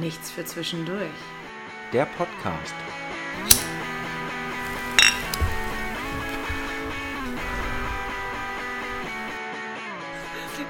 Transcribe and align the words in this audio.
Nichts 0.00 0.30
für 0.30 0.44
zwischendurch. 0.44 1.10
Der 1.92 2.06
Podcast. 2.06 2.74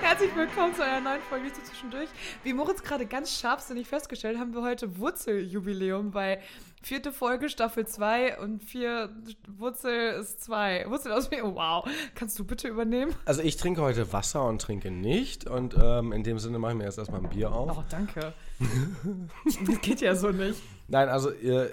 Herzlich 0.00 0.34
willkommen 0.34 0.74
zu 0.74 0.82
einer 0.82 1.00
neuen 1.00 1.22
Folge 1.22 1.52
zu 1.52 1.62
Zwischendurch. 1.62 2.08
Wie 2.42 2.52
Moritz 2.52 2.82
gerade 2.82 3.04
ganz 3.06 3.38
scharfsinnig 3.38 3.86
festgestellt, 3.86 4.38
haben 4.38 4.54
wir 4.54 4.62
heute 4.62 4.98
Wurzeljubiläum, 4.98 6.14
weil 6.14 6.40
vierte 6.82 7.12
Folge 7.12 7.48
Staffel 7.48 7.86
2 7.86 8.38
und 8.38 8.62
vier 8.62 9.10
Wurzel 9.48 10.20
ist 10.20 10.42
2. 10.44 10.86
Wurzel 10.88 11.12
aus 11.12 11.30
mir. 11.30 11.44
Wow. 11.44 11.88
Kannst 12.14 12.38
du 12.38 12.44
bitte 12.44 12.68
übernehmen? 12.68 13.14
Also 13.24 13.42
ich 13.42 13.56
trinke 13.56 13.82
heute 13.82 14.12
Wasser 14.12 14.46
und 14.46 14.62
trinke 14.62 14.90
nicht. 14.90 15.46
Und 15.46 15.76
ähm, 15.80 16.12
in 16.12 16.22
dem 16.22 16.38
Sinne 16.38 16.58
mache 16.58 16.72
ich 16.72 16.78
mir 16.78 16.84
jetzt 16.84 16.98
erstmal 16.98 17.20
ein 17.20 17.28
Bier 17.28 17.52
auf. 17.52 17.78
Oh, 17.78 17.84
danke. 17.90 18.32
das 19.44 19.80
geht 19.80 20.00
ja 20.00 20.14
so 20.14 20.30
nicht. 20.30 20.60
Nein, 20.88 21.08
also 21.08 21.30
ihr, 21.32 21.72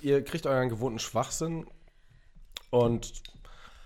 ihr 0.00 0.24
kriegt 0.24 0.46
euren 0.46 0.68
gewohnten 0.68 0.98
Schwachsinn. 0.98 1.66
Und 2.70 3.22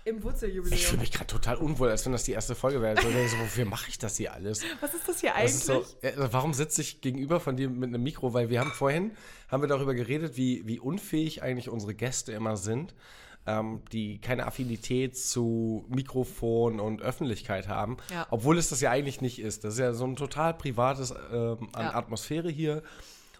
Im 0.07 0.23
Wurzeljubiläum. 0.23 0.73
ich 0.79 0.87
fühle 0.87 1.01
mich 1.01 1.11
gerade 1.11 1.27
total 1.27 1.57
unwohl, 1.57 1.89
als 1.89 2.05
wenn 2.05 2.13
das 2.13 2.23
die 2.23 2.31
erste 2.31 2.55
Folge 2.55 2.81
wäre. 2.81 2.95
So, 3.01 3.09
so, 3.09 3.39
wofür 3.39 3.65
mache 3.65 3.89
ich 3.89 3.97
das 3.97 4.15
hier 4.15 4.31
alles? 4.33 4.63
Was 4.79 4.93
ist 4.93 5.07
das 5.07 5.19
hier 5.19 5.35
eigentlich? 5.35 5.51
ist 5.51 5.65
so, 5.65 5.83
äh, 6.01 6.13
warum 6.15 6.53
sitze 6.53 6.81
ich 6.81 7.01
gegenüber 7.01 7.41
von 7.41 7.57
dir 7.57 7.69
mit 7.69 7.89
einem 7.89 8.03
Mikro? 8.03 8.33
Weil 8.33 8.49
wir 8.49 8.61
haben 8.61 8.71
vorhin, 8.71 9.11
haben 9.49 9.61
wir 9.61 9.67
darüber 9.67 9.93
geredet, 9.93 10.37
wie, 10.37 10.65
wie 10.65 10.79
unfähig 10.79 11.43
eigentlich 11.43 11.67
unsere 11.67 11.93
Gäste 11.93 12.31
immer 12.31 12.55
sind, 12.55 12.95
ähm, 13.45 13.81
die 13.91 14.21
keine 14.21 14.47
Affinität 14.47 15.17
zu 15.17 15.85
Mikrofon 15.89 16.79
und 16.79 17.01
Öffentlichkeit 17.01 17.67
haben. 17.67 17.97
Ja. 18.09 18.27
Obwohl 18.29 18.57
es 18.57 18.69
das 18.69 18.79
ja 18.79 18.91
eigentlich 18.91 19.19
nicht 19.19 19.39
ist. 19.39 19.65
Das 19.65 19.73
ist 19.73 19.79
ja 19.81 19.93
so 19.93 20.05
ein 20.05 20.15
total 20.15 20.53
privates 20.53 21.11
ähm, 21.11 21.67
an 21.73 21.85
Ja. 21.87 21.95
Atmosphäre 21.95 22.49
hier. 22.49 22.81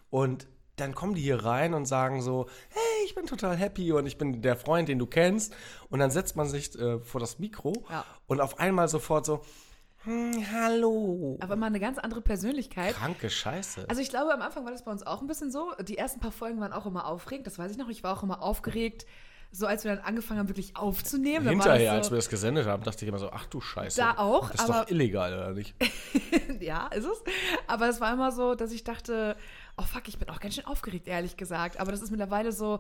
Und 0.10 0.48
dann 0.78 0.94
kommen 0.96 1.16
die 1.16 1.22
hier 1.22 1.44
rein 1.44 1.74
und 1.74 1.86
sagen 1.86 2.22
so, 2.22 2.46
hey, 2.70 3.06
ich 3.06 3.16
bin 3.16 3.26
total 3.26 3.56
happy 3.58 3.92
und 3.92 4.06
ich 4.06 4.18
bin 4.18 4.42
der 4.42 4.56
Freund, 4.56 4.88
den 4.88 5.00
du 5.00 5.08
kennst. 5.08 5.54
Und 5.90 6.00
dann 6.00 6.12
setzt 6.12 6.36
man 6.36 6.48
sich 6.48 6.78
äh, 6.80 7.00
vor 7.00 7.20
das 7.20 7.40
Mikro 7.40 7.74
Ja. 7.90 8.06
und 8.28 8.40
auf 8.40 8.60
einmal 8.60 8.88
sofort 8.88 9.26
so, 9.26 9.42
hm, 10.04 10.46
hallo. 10.54 11.38
Aber 11.42 11.56
immer 11.56 11.66
eine 11.66 11.80
ganz 11.80 11.98
andere 11.98 12.22
Persönlichkeit. 12.22 12.94
Kranke 12.94 13.30
Scheiße. 13.30 13.86
Also 13.90 14.02
ich 14.02 14.10
glaube, 14.10 14.32
am 14.34 14.42
Anfang 14.42 14.64
war 14.66 14.72
das 14.72 14.86
bei 14.86 14.92
uns 14.92 15.06
auch 15.06 15.22
ein 15.22 15.28
bisschen 15.28 15.52
so. 15.52 15.74
Die 15.82 15.98
ersten 15.98 16.20
paar 16.20 16.32
Folgen 16.32 16.60
waren 16.62 16.72
auch 16.74 16.86
immer 16.86 17.08
aufregend, 17.08 17.48
das 17.48 17.58
weiß 17.58 17.72
ich 17.72 17.78
noch. 17.78 17.90
Ich 17.90 18.04
war 18.04 18.16
auch 18.18 18.22
immer 18.24 18.44
aufgeregt, 18.44 19.08
so 19.52 19.66
als 19.66 19.84
wir 19.84 19.96
dann 19.96 20.04
angefangen 20.06 20.40
haben, 20.42 20.50
wirklich 20.50 20.76
aufzunehmen. 20.78 21.48
Hinterher, 21.48 21.86
das 21.92 21.98
als 21.98 22.06
so, 22.08 22.12
wir 22.12 22.18
das 22.18 22.30
gesendet 22.30 22.68
haben, 22.68 22.84
dachte 22.84 23.04
ich 23.04 23.10
immer 23.10 23.18
so, 23.18 23.32
ach 23.32 23.48
du 23.48 23.60
Scheiße. 23.62 24.00
Da 24.00 24.18
auch, 24.18 24.52
Das 24.52 24.62
ist 24.62 24.70
aber- 24.70 24.82
doch 24.84 24.92
illegal, 24.92 25.34
oder 25.34 25.54
nicht? 25.54 25.74
ja, 26.60 26.88
ist 26.88 27.06
es. 27.06 27.24
Aber 27.66 27.90
es 27.90 28.00
war 28.00 28.14
immer 28.14 28.32
so, 28.32 28.54
dass 28.56 28.72
ich 28.72 28.84
dachte, 28.84 29.36
oh 29.78 29.84
fuck, 29.84 30.08
ich 30.08 30.18
bin 30.18 30.30
auch 30.30 30.40
ganz 30.40 30.56
schön 30.56 30.66
aufgeregt, 30.66 31.08
ehrlich 31.08 31.38
gesagt. 31.38 31.80
Aber 31.80 31.92
das 31.92 32.02
ist 32.02 32.12
mittlerweile 32.12 32.52
so 32.52 32.80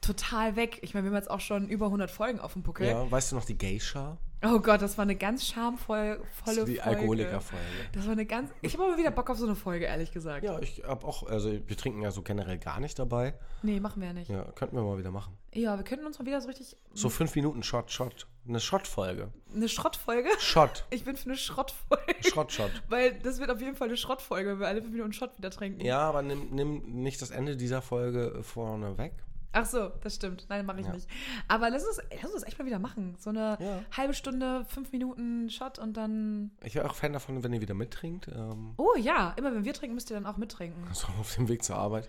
total 0.00 0.56
weg. 0.56 0.78
Ich 0.82 0.94
meine, 0.94 1.04
wir 1.04 1.10
haben 1.10 1.16
jetzt 1.16 1.30
auch 1.30 1.40
schon 1.40 1.68
über 1.68 1.86
100 1.86 2.10
Folgen 2.10 2.40
auf 2.40 2.52
dem 2.52 2.62
Puckel. 2.62 2.86
Ja, 2.86 3.10
weißt 3.10 3.32
du 3.32 3.36
noch 3.36 3.44
die 3.44 3.58
Geisha? 3.58 4.16
Oh 4.44 4.58
Gott, 4.60 4.82
das 4.82 4.98
war 4.98 5.02
eine 5.02 5.16
ganz 5.16 5.46
schamvolle 5.46 6.20
volle 6.44 6.64
die 6.66 6.76
Folge. 6.76 6.84
Alkoholikerfolge. 6.84 7.64
Das 7.92 8.04
war 8.04 8.12
eine 8.12 8.26
ganz. 8.26 8.50
Ich 8.60 8.74
habe 8.74 8.84
aber 8.84 8.98
wieder 8.98 9.10
Bock 9.10 9.30
auf 9.30 9.38
so 9.38 9.46
eine 9.46 9.56
Folge, 9.56 9.86
ehrlich 9.86 10.12
gesagt. 10.12 10.44
Ja, 10.44 10.58
ich 10.60 10.82
hab 10.86 11.04
auch, 11.04 11.22
also 11.24 11.50
wir 11.50 11.76
trinken 11.76 12.02
ja 12.02 12.10
so 12.10 12.22
generell 12.22 12.58
gar 12.58 12.78
nicht 12.80 12.98
dabei. 12.98 13.34
Nee, 13.62 13.80
machen 13.80 14.00
wir 14.02 14.08
ja 14.08 14.12
nicht. 14.12 14.30
Ja. 14.30 14.36
Ja, 14.36 14.52
könnten 14.52 14.76
wir 14.76 14.82
mal 14.82 14.98
wieder 14.98 15.10
machen. 15.10 15.36
wir 15.52 15.76
könnten 15.84 16.04
uns 16.06 16.18
mal 16.18 16.26
wieder 16.26 16.40
so 16.40 16.48
richtig. 16.48 16.76
So 16.92 17.08
fünf 17.08 17.34
Minuten 17.34 17.62
Shot, 17.62 17.90
Shot. 17.90 18.26
Eine 18.48 18.60
Shot-Folge. 18.60 19.32
Eine 19.54 19.68
Schrottfolge? 19.68 20.28
Shot. 20.38 20.84
Ich 20.90 21.04
bin 21.04 21.16
für 21.16 21.26
eine 21.30 21.36
Schrottfolge. 21.36 22.14
Schrott, 22.20 22.52
Shot. 22.52 22.70
Weil 22.88 23.18
das 23.18 23.40
wird 23.40 23.50
auf 23.50 23.60
jeden 23.60 23.74
Fall 23.74 23.88
eine 23.88 23.96
Schrottfolge, 23.96 24.50
wenn 24.50 24.60
wir 24.60 24.68
alle 24.68 24.82
fünf 24.82 24.92
Minuten 24.92 25.12
Schott 25.12 25.36
wieder 25.36 25.50
trinken. 25.50 25.80
Ja, 25.80 25.98
aber 26.00 26.22
nimm, 26.22 26.50
nimm 26.50 27.02
nicht 27.02 27.20
das 27.22 27.30
Ende 27.30 27.56
dieser 27.56 27.82
Folge 27.82 28.38
vorne 28.42 28.98
weg. 28.98 29.14
Ach 29.58 29.64
so, 29.64 29.90
das 30.02 30.14
stimmt. 30.16 30.44
Nein, 30.50 30.66
mache 30.66 30.80
ich 30.80 30.86
Ja. 30.86 30.92
nicht. 30.92 31.08
Aber 31.48 31.70
lass 31.70 31.82
uns, 31.86 31.98
lass 32.12 32.24
uns 32.24 32.34
das 32.34 32.42
echt 32.44 32.58
mal 32.58 32.66
wieder 32.66 32.78
machen. 32.78 33.16
So 33.18 33.30
eine 33.30 33.56
Ja. 33.58 33.82
halbe 33.96 34.12
Stunde, 34.12 34.66
fünf 34.66 34.92
Minuten 34.92 35.48
Shot 35.48 35.78
und 35.78 35.96
dann. 35.96 36.50
Ich 36.62 36.74
wäre 36.74 36.88
auch 36.90 36.94
Fan 36.94 37.14
davon, 37.14 37.42
wenn 37.42 37.52
ihr 37.54 37.62
wieder 37.62 37.72
mittrinkt. 37.74 38.28
Ähm, 38.28 38.74
Oh 38.76 38.94
ja, 38.98 39.32
immer 39.36 39.54
wenn 39.54 39.64
wir 39.64 39.72
trinken, 39.72 39.94
müsst 39.94 40.10
ihr 40.10 40.14
dann 40.14 40.26
auch 40.26 40.36
mittrinken. 40.36 40.84
so 40.92 41.06
auf 41.18 41.34
dem 41.36 41.48
Weg 41.48 41.64
zur 41.64 41.76
Arbeit. 41.76 42.08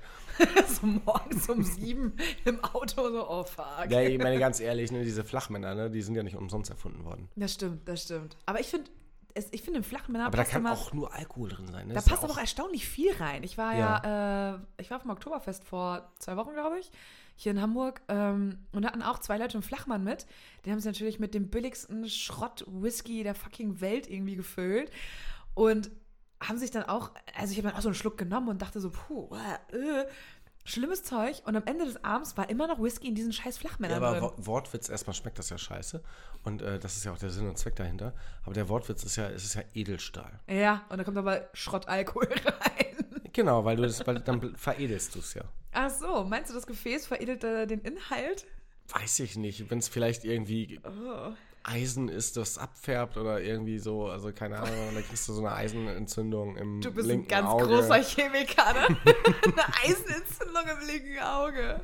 so 0.67 0.85
morgens 0.85 1.47
um 1.49 1.63
sieben 1.63 2.13
im 2.45 2.61
Auto, 2.63 3.09
so, 3.09 3.29
oh 3.29 3.44
fuck. 3.45 3.89
Ja, 3.89 4.01
ich 4.01 4.17
meine 4.17 4.39
ganz 4.39 4.59
ehrlich, 4.59 4.91
ne, 4.91 5.03
diese 5.05 5.23
Flachmänner, 5.23 5.73
ne, 5.73 5.89
die 5.89 6.01
sind 6.01 6.16
ja 6.16 6.23
nicht 6.23 6.35
umsonst 6.35 6.69
erfunden 6.69 7.05
worden. 7.05 7.29
Das 7.38 7.53
stimmt, 7.53 7.88
das 7.88 8.03
stimmt. 8.03 8.35
Aber 8.45 8.59
ich 8.59 8.67
finde, 8.67 8.91
ich 9.51 9.61
finde, 9.61 9.77
im 9.77 9.83
Flachmänner 9.83 10.25
Aber 10.25 10.38
da 10.38 10.44
kann 10.44 10.61
immer, 10.61 10.71
auch 10.73 10.94
nur 10.94 11.13
Alkohol 11.13 11.50
drin 11.50 11.67
sein. 11.67 11.88
Ne? 11.88 11.94
da 11.94 12.00
Das 12.00 12.05
passt 12.09 12.23
ja 12.23 12.27
aber 12.27 12.33
auch 12.33 12.41
erstaunlich 12.41 12.88
viel 12.88 13.13
rein. 13.17 13.44
Ich 13.44 13.57
war 13.57 13.75
ja, 13.75 14.55
äh, 14.55 14.59
ich 14.81 14.89
war 14.89 14.97
auf 14.97 15.03
dem 15.03 15.11
Oktoberfest 15.11 15.63
vor 15.63 16.11
zwei 16.19 16.35
Wochen, 16.38 16.53
glaube 16.53 16.79
ich, 16.79 16.91
hier 17.37 17.51
in 17.53 17.61
Hamburg 17.61 18.01
ähm, 18.09 18.57
und 18.73 18.85
hatten 18.85 19.01
auch 19.01 19.19
zwei 19.19 19.37
Leute 19.37 19.53
einen 19.53 19.63
Flachmann 19.63 20.03
mit. 20.03 20.25
Die 20.65 20.71
haben 20.71 20.79
sie 20.79 20.87
natürlich 20.89 21.19
mit 21.19 21.33
dem 21.33 21.49
billigsten 21.49 22.09
Schrott-Whisky 22.09 23.23
der 23.23 23.35
fucking 23.35 23.79
Welt 23.79 24.09
irgendwie 24.09 24.35
gefüllt 24.35 24.91
und 25.53 25.89
haben 26.43 26.57
sich 26.57 26.71
dann 26.71 26.83
auch, 26.83 27.11
also 27.35 27.51
ich 27.51 27.57
habe 27.57 27.69
dann 27.69 27.77
auch 27.77 27.81
so 27.81 27.87
einen 27.89 27.95
Schluck 27.95 28.17
genommen 28.17 28.49
und 28.49 28.61
dachte 28.61 28.79
so, 28.79 28.89
puh, 28.91 29.29
äh, 29.71 30.05
schlimmes 30.65 31.03
Zeug. 31.03 31.41
Und 31.45 31.55
am 31.55 31.63
Ende 31.65 31.85
des 31.85 32.03
Abends 32.03 32.35
war 32.37 32.49
immer 32.49 32.67
noch 32.67 32.79
Whisky 32.81 33.07
in 33.07 33.15
diesen 33.15 33.31
scheiß 33.33 33.55
Ja, 33.55 33.61
Flachmännern 33.61 34.03
aber 34.03 34.19
drin. 34.19 34.29
Wo- 34.37 34.45
Wortwitz, 34.47 34.89
erstmal 34.89 35.13
schmeckt 35.15 35.39
das 35.39 35.49
ja 35.49 35.57
scheiße. 35.57 36.03
Und 36.43 36.61
äh, 36.61 36.77
das 36.79 36.97
ist 36.97 37.05
ja 37.05 37.11
auch 37.13 37.17
der 37.17 37.29
Sinn 37.29 37.47
und 37.47 37.57
Zweck 37.57 37.75
dahinter. 37.75 38.13
Aber 38.43 38.53
der 38.53 38.67
Wortwitz 38.69 39.03
ist 39.03 39.15
ja, 39.15 39.29
es 39.29 39.45
ist 39.45 39.55
ja 39.55 39.63
Edelstahl. 39.73 40.39
Ja, 40.47 40.85
und 40.89 40.97
da 40.97 41.03
kommt 41.03 41.17
aber 41.17 41.47
Schrottalkohol 41.53 42.27
rein. 42.45 43.21
Genau, 43.33 43.63
weil 43.65 43.75
du 43.77 43.83
das, 43.83 44.05
weil 44.05 44.19
dann 44.19 44.55
veredelst 44.55 45.15
du 45.15 45.19
es 45.19 45.33
ja. 45.35 45.43
Ach 45.79 45.91
so, 45.91 46.23
meinst 46.23 46.49
du, 46.49 46.55
das 46.55 46.65
Gefäß 46.65 47.05
veredelt 47.05 47.43
äh, 47.43 47.67
den 47.67 47.81
Inhalt? 47.81 48.47
Weiß 48.89 49.19
ich 49.19 49.35
nicht. 49.38 49.69
Wenn 49.69 49.77
es 49.77 49.88
vielleicht 49.88 50.25
irgendwie 50.25 50.79
Oh. 50.83 51.33
Eisen 51.61 52.07
ist, 52.09 52.35
das 52.38 52.57
abfärbt 52.57 53.15
oder 53.17 53.41
irgendwie 53.41 53.77
so, 53.77 54.07
also 54.07 54.31
keine 54.31 54.57
Ahnung, 54.57 54.93
dann 54.95 55.03
kriegst 55.05 55.27
du 55.29 55.33
so 55.33 55.41
eine 55.45 55.53
Eisenentzündung 55.53 56.57
im 56.57 56.81
Du 56.81 56.89
bist 56.91 57.05
ein 57.07 57.09
linken 57.11 57.27
ganz 57.27 57.47
Auge. 57.47 57.65
großer 57.67 58.01
Chemiker, 58.01 58.73
ne? 58.73 58.88
Eine 59.43 59.75
Eisenentzündung 59.83 60.63
im 60.81 60.88
linken 60.88 61.19
Auge. 61.19 61.81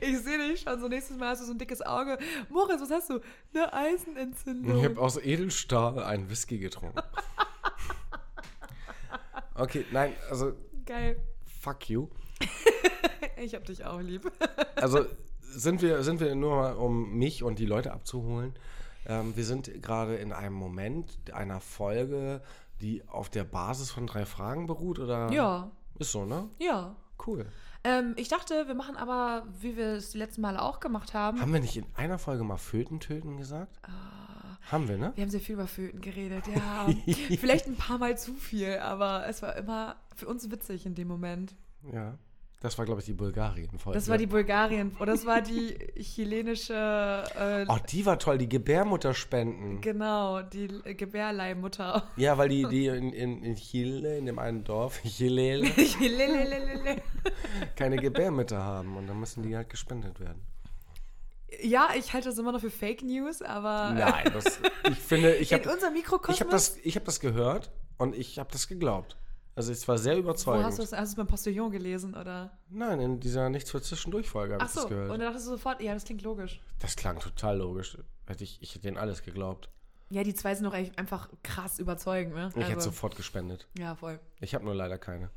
Ich 0.00 0.18
sehe 0.20 0.38
dich 0.38 0.62
schon, 0.62 0.80
so 0.80 0.88
nächstes 0.88 1.16
Mal 1.18 1.28
hast 1.28 1.42
du 1.42 1.46
so 1.46 1.52
ein 1.52 1.58
dickes 1.58 1.82
Auge. 1.82 2.18
Moritz, 2.48 2.80
was 2.80 2.90
hast 2.90 3.10
du? 3.10 3.20
Eine 3.54 3.72
Eisenentzündung. 3.72 4.78
Ich 4.78 4.84
habe 4.86 5.00
aus 5.00 5.18
Edelstahl 5.18 6.02
einen 6.02 6.28
Whisky 6.30 6.58
getrunken. 6.58 7.00
Okay, 9.54 9.84
nein, 9.92 10.14
also 10.30 10.54
Geil. 10.86 11.20
fuck 11.60 11.90
you. 11.90 12.08
Ich 13.42 13.54
hab 13.54 13.64
dich 13.64 13.84
auch 13.86 14.00
lieb. 14.00 14.30
Also 14.76 15.06
sind 15.40 15.82
wir, 15.82 16.02
sind 16.02 16.20
wir 16.20 16.34
nur 16.34 16.56
mal, 16.56 16.72
um 16.74 17.14
mich 17.16 17.42
und 17.42 17.58
die 17.58 17.66
Leute 17.66 17.92
abzuholen. 17.92 18.54
Ähm, 19.06 19.34
wir 19.34 19.44
sind 19.44 19.82
gerade 19.82 20.16
in 20.16 20.32
einem 20.32 20.54
Moment 20.54 21.10
einer 21.32 21.60
Folge, 21.60 22.42
die 22.80 23.06
auf 23.08 23.30
der 23.30 23.44
Basis 23.44 23.90
von 23.90 24.06
drei 24.06 24.26
Fragen 24.26 24.66
beruht, 24.66 24.98
oder? 24.98 25.30
Ja, 25.32 25.70
Ist 25.98 26.12
so, 26.12 26.24
ne? 26.24 26.48
ja. 26.58 26.94
Cool. 27.26 27.46
Ähm, 27.84 28.14
ich 28.16 28.28
dachte, 28.28 28.66
wir 28.66 28.74
machen 28.74 28.96
aber, 28.96 29.46
wie 29.60 29.76
wir 29.76 29.88
es 29.94 30.10
die 30.10 30.18
letzten 30.18 30.40
Male 30.40 30.60
auch 30.62 30.80
gemacht 30.80 31.12
haben. 31.14 31.40
Haben 31.40 31.52
wir 31.52 31.60
nicht 31.60 31.76
in 31.76 31.86
einer 31.94 32.18
Folge 32.18 32.44
mal 32.44 32.56
Föten 32.56 33.00
töten 33.00 33.36
gesagt? 33.36 33.78
Haben 34.70 34.88
wir, 34.88 34.96
ne? 34.98 35.12
Wir 35.14 35.22
haben 35.22 35.30
sehr 35.30 35.40
viel 35.40 35.54
über 35.54 35.66
Föten 35.66 36.00
geredet, 36.00 36.44
ja. 36.46 36.86
Vielleicht 37.38 37.66
ein 37.66 37.76
paar 37.76 37.98
Mal 37.98 38.16
zu 38.16 38.34
viel, 38.34 38.78
aber 38.78 39.26
es 39.26 39.42
war 39.42 39.56
immer 39.56 39.96
für 40.14 40.28
uns 40.28 40.50
witzig 40.50 40.86
in 40.86 40.94
dem 40.94 41.08
Moment. 41.08 41.54
Ja. 41.92 42.18
Das 42.62 42.76
war, 42.76 42.84
glaube 42.84 43.00
ich, 43.00 43.06
die 43.06 43.14
Bulgarien-Folge. 43.14 43.98
Das 43.98 44.08
war 44.10 44.18
die 44.18 44.26
Bulgarien, 44.26 44.94
oder 45.00 45.12
das 45.12 45.24
war 45.24 45.40
die 45.40 45.74
chilenische, 45.98 46.74
äh, 47.34 47.64
Oh, 47.66 47.78
die 47.90 48.04
war 48.04 48.18
toll, 48.18 48.36
die 48.36 48.50
Gebärmutterspenden. 48.50 49.80
genau, 49.80 50.42
die 50.42 50.68
Gebärleihmutter. 50.94 52.06
Ja, 52.16 52.36
weil 52.36 52.50
die, 52.50 52.66
die 52.66 52.86
in, 52.88 53.14
in, 53.14 53.42
in 53.42 53.56
Chile, 53.56 54.18
in 54.18 54.26
dem 54.26 54.38
einen 54.38 54.62
Dorf, 54.62 55.00
Chile, 55.06 55.62
keine 57.76 57.96
Gebärmütter 57.96 58.62
haben 58.62 58.96
und 58.96 59.06
dann 59.06 59.18
müssen 59.18 59.42
die 59.42 59.56
halt 59.56 59.70
gespendet 59.70 60.20
werden. 60.20 60.42
ja, 61.62 61.88
ich 61.96 62.12
halte 62.12 62.28
das 62.28 62.38
immer 62.38 62.52
noch 62.52 62.60
für 62.60 62.70
Fake 62.70 63.02
News, 63.02 63.42
aber 63.42 63.92
Nein, 63.94 64.30
das, 64.34 64.60
ich 64.90 64.98
finde, 64.98 65.34
ich 65.36 65.50
in 65.52 65.60
habe 65.60 65.72
unserem 65.72 65.94
Mikrokosmos. 65.94 66.36
ich 66.36 66.40
hab 66.42 66.50
das, 66.50 66.76
ich 66.82 66.96
hab 66.96 67.04
das 67.04 67.20
gehört 67.20 67.70
und 67.98 68.14
ich 68.14 68.38
habe 68.38 68.50
das 68.52 68.68
geglaubt. 68.68 69.16
Also 69.60 69.72
es 69.72 69.86
war 69.86 69.98
sehr 69.98 70.16
wo 70.16 70.20
überzeugend. 70.20 70.64
hast 70.64 70.78
du 70.78 70.82
es? 70.82 70.92
Hast 70.92 71.00
du 71.00 71.04
es 71.10 71.14
beim 71.16 71.26
Postillon 71.26 71.70
gelesen, 71.70 72.14
oder? 72.14 72.56
Nein, 72.70 72.98
in 72.98 73.20
dieser 73.20 73.50
Nichts 73.50 73.70
für 73.70 73.82
Zwischendurch-Folge 73.82 74.54
habe 74.54 74.64
ich 74.64 74.72
das 74.72 74.82
so, 74.84 74.88
gehört. 74.88 75.10
und 75.10 75.18
dann 75.18 75.26
dachtest 75.28 75.48
du 75.48 75.50
sofort, 75.50 75.82
ja, 75.82 75.92
das 75.92 76.04
klingt 76.04 76.22
logisch. 76.22 76.62
das 76.78 76.96
klang 76.96 77.20
total 77.20 77.58
logisch. 77.58 77.98
Hätte 78.26 78.42
ich, 78.42 78.56
ich 78.62 78.70
hätte 78.70 78.84
denen 78.84 78.96
alles 78.96 79.22
geglaubt. 79.22 79.68
Ja, 80.08 80.22
die 80.22 80.32
zwei 80.32 80.54
sind 80.54 80.64
doch 80.64 80.72
echt 80.72 80.98
einfach 80.98 81.28
krass 81.42 81.78
überzeugend, 81.78 82.34
ne? 82.34 82.50
Ich 82.56 82.68
hätte 82.68 82.80
sofort 82.80 83.16
gespendet. 83.16 83.68
Ja, 83.76 83.96
voll. 83.96 84.18
Ich 84.40 84.54
habe 84.54 84.64
nur 84.64 84.74
leider 84.74 84.96
keine. 84.96 85.28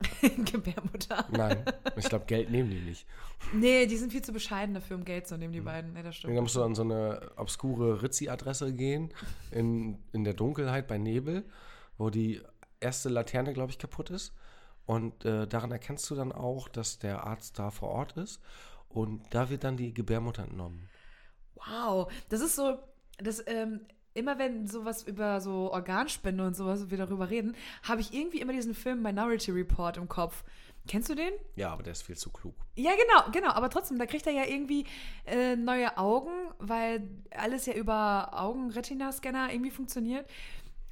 Gebärmutter. 0.22 1.26
Nein, 1.30 1.62
ich 1.96 2.08
glaube, 2.08 2.24
Geld 2.24 2.50
nehmen 2.50 2.70
die 2.70 2.80
nicht. 2.80 3.06
Nee, 3.52 3.84
die 3.84 3.98
sind 3.98 4.12
viel 4.12 4.22
zu 4.22 4.32
bescheiden 4.32 4.74
dafür, 4.74 4.96
um 4.96 5.04
Geld 5.04 5.26
zu 5.26 5.36
nehmen, 5.36 5.52
die 5.52 5.60
beiden. 5.60 5.92
Nee, 5.92 6.02
das 6.02 6.16
stimmt. 6.16 6.34
Da 6.34 6.40
musst 6.40 6.56
du 6.56 6.62
an 6.62 6.74
so 6.74 6.82
eine 6.82 7.32
obskure 7.36 8.02
Ritzi-Adresse 8.02 8.72
gehen, 8.72 9.12
in, 9.50 9.98
in 10.12 10.24
der 10.24 10.32
Dunkelheit 10.34 10.88
bei 10.88 10.96
Nebel, 10.96 11.44
wo 11.98 12.08
die 12.08 12.40
erste 12.80 13.08
Laterne, 13.08 13.52
glaube 13.52 13.70
ich, 13.70 13.78
kaputt 13.78 14.10
ist. 14.10 14.32
Und 14.86 15.24
äh, 15.24 15.46
daran 15.46 15.70
erkennst 15.70 16.08
du 16.10 16.14
dann 16.14 16.32
auch, 16.32 16.68
dass 16.68 16.98
der 16.98 17.24
Arzt 17.24 17.58
da 17.58 17.70
vor 17.70 17.90
Ort 17.90 18.12
ist. 18.12 18.40
Und 18.88 19.22
da 19.30 19.50
wird 19.50 19.64
dann 19.64 19.76
die 19.76 19.92
Gebärmutter 19.92 20.44
entnommen. 20.44 20.88
Wow, 21.56 22.10
das 22.30 22.40
ist 22.40 22.56
so, 22.56 22.78
das, 23.18 23.42
ähm, 23.46 23.80
immer 24.14 24.38
wenn 24.38 24.66
sowas 24.66 25.02
über 25.02 25.40
so 25.40 25.72
Organspende 25.72 26.46
und 26.46 26.56
sowas 26.56 26.90
wir 26.90 26.98
darüber 26.98 27.30
reden, 27.30 27.54
habe 27.82 28.00
ich 28.00 28.14
irgendwie 28.14 28.40
immer 28.40 28.52
diesen 28.52 28.74
Film 28.74 29.02
Minority 29.02 29.50
Report 29.50 29.96
im 29.96 30.08
Kopf. 30.08 30.44
Kennst 30.88 31.10
du 31.10 31.14
den? 31.14 31.32
Ja, 31.54 31.70
aber 31.70 31.82
der 31.82 31.92
ist 31.92 32.02
viel 32.02 32.16
zu 32.16 32.30
klug. 32.30 32.54
Ja, 32.74 32.92
genau, 32.92 33.30
genau. 33.30 33.50
Aber 33.50 33.68
trotzdem, 33.68 33.98
da 33.98 34.06
kriegt 34.06 34.26
er 34.26 34.32
ja 34.32 34.44
irgendwie 34.46 34.86
äh, 35.26 35.54
neue 35.54 35.98
Augen, 35.98 36.30
weil 36.58 37.06
alles 37.30 37.66
ja 37.66 37.74
über 37.74 38.30
Augenretina-Scanner 38.32 39.52
irgendwie 39.52 39.70
funktioniert. 39.70 40.26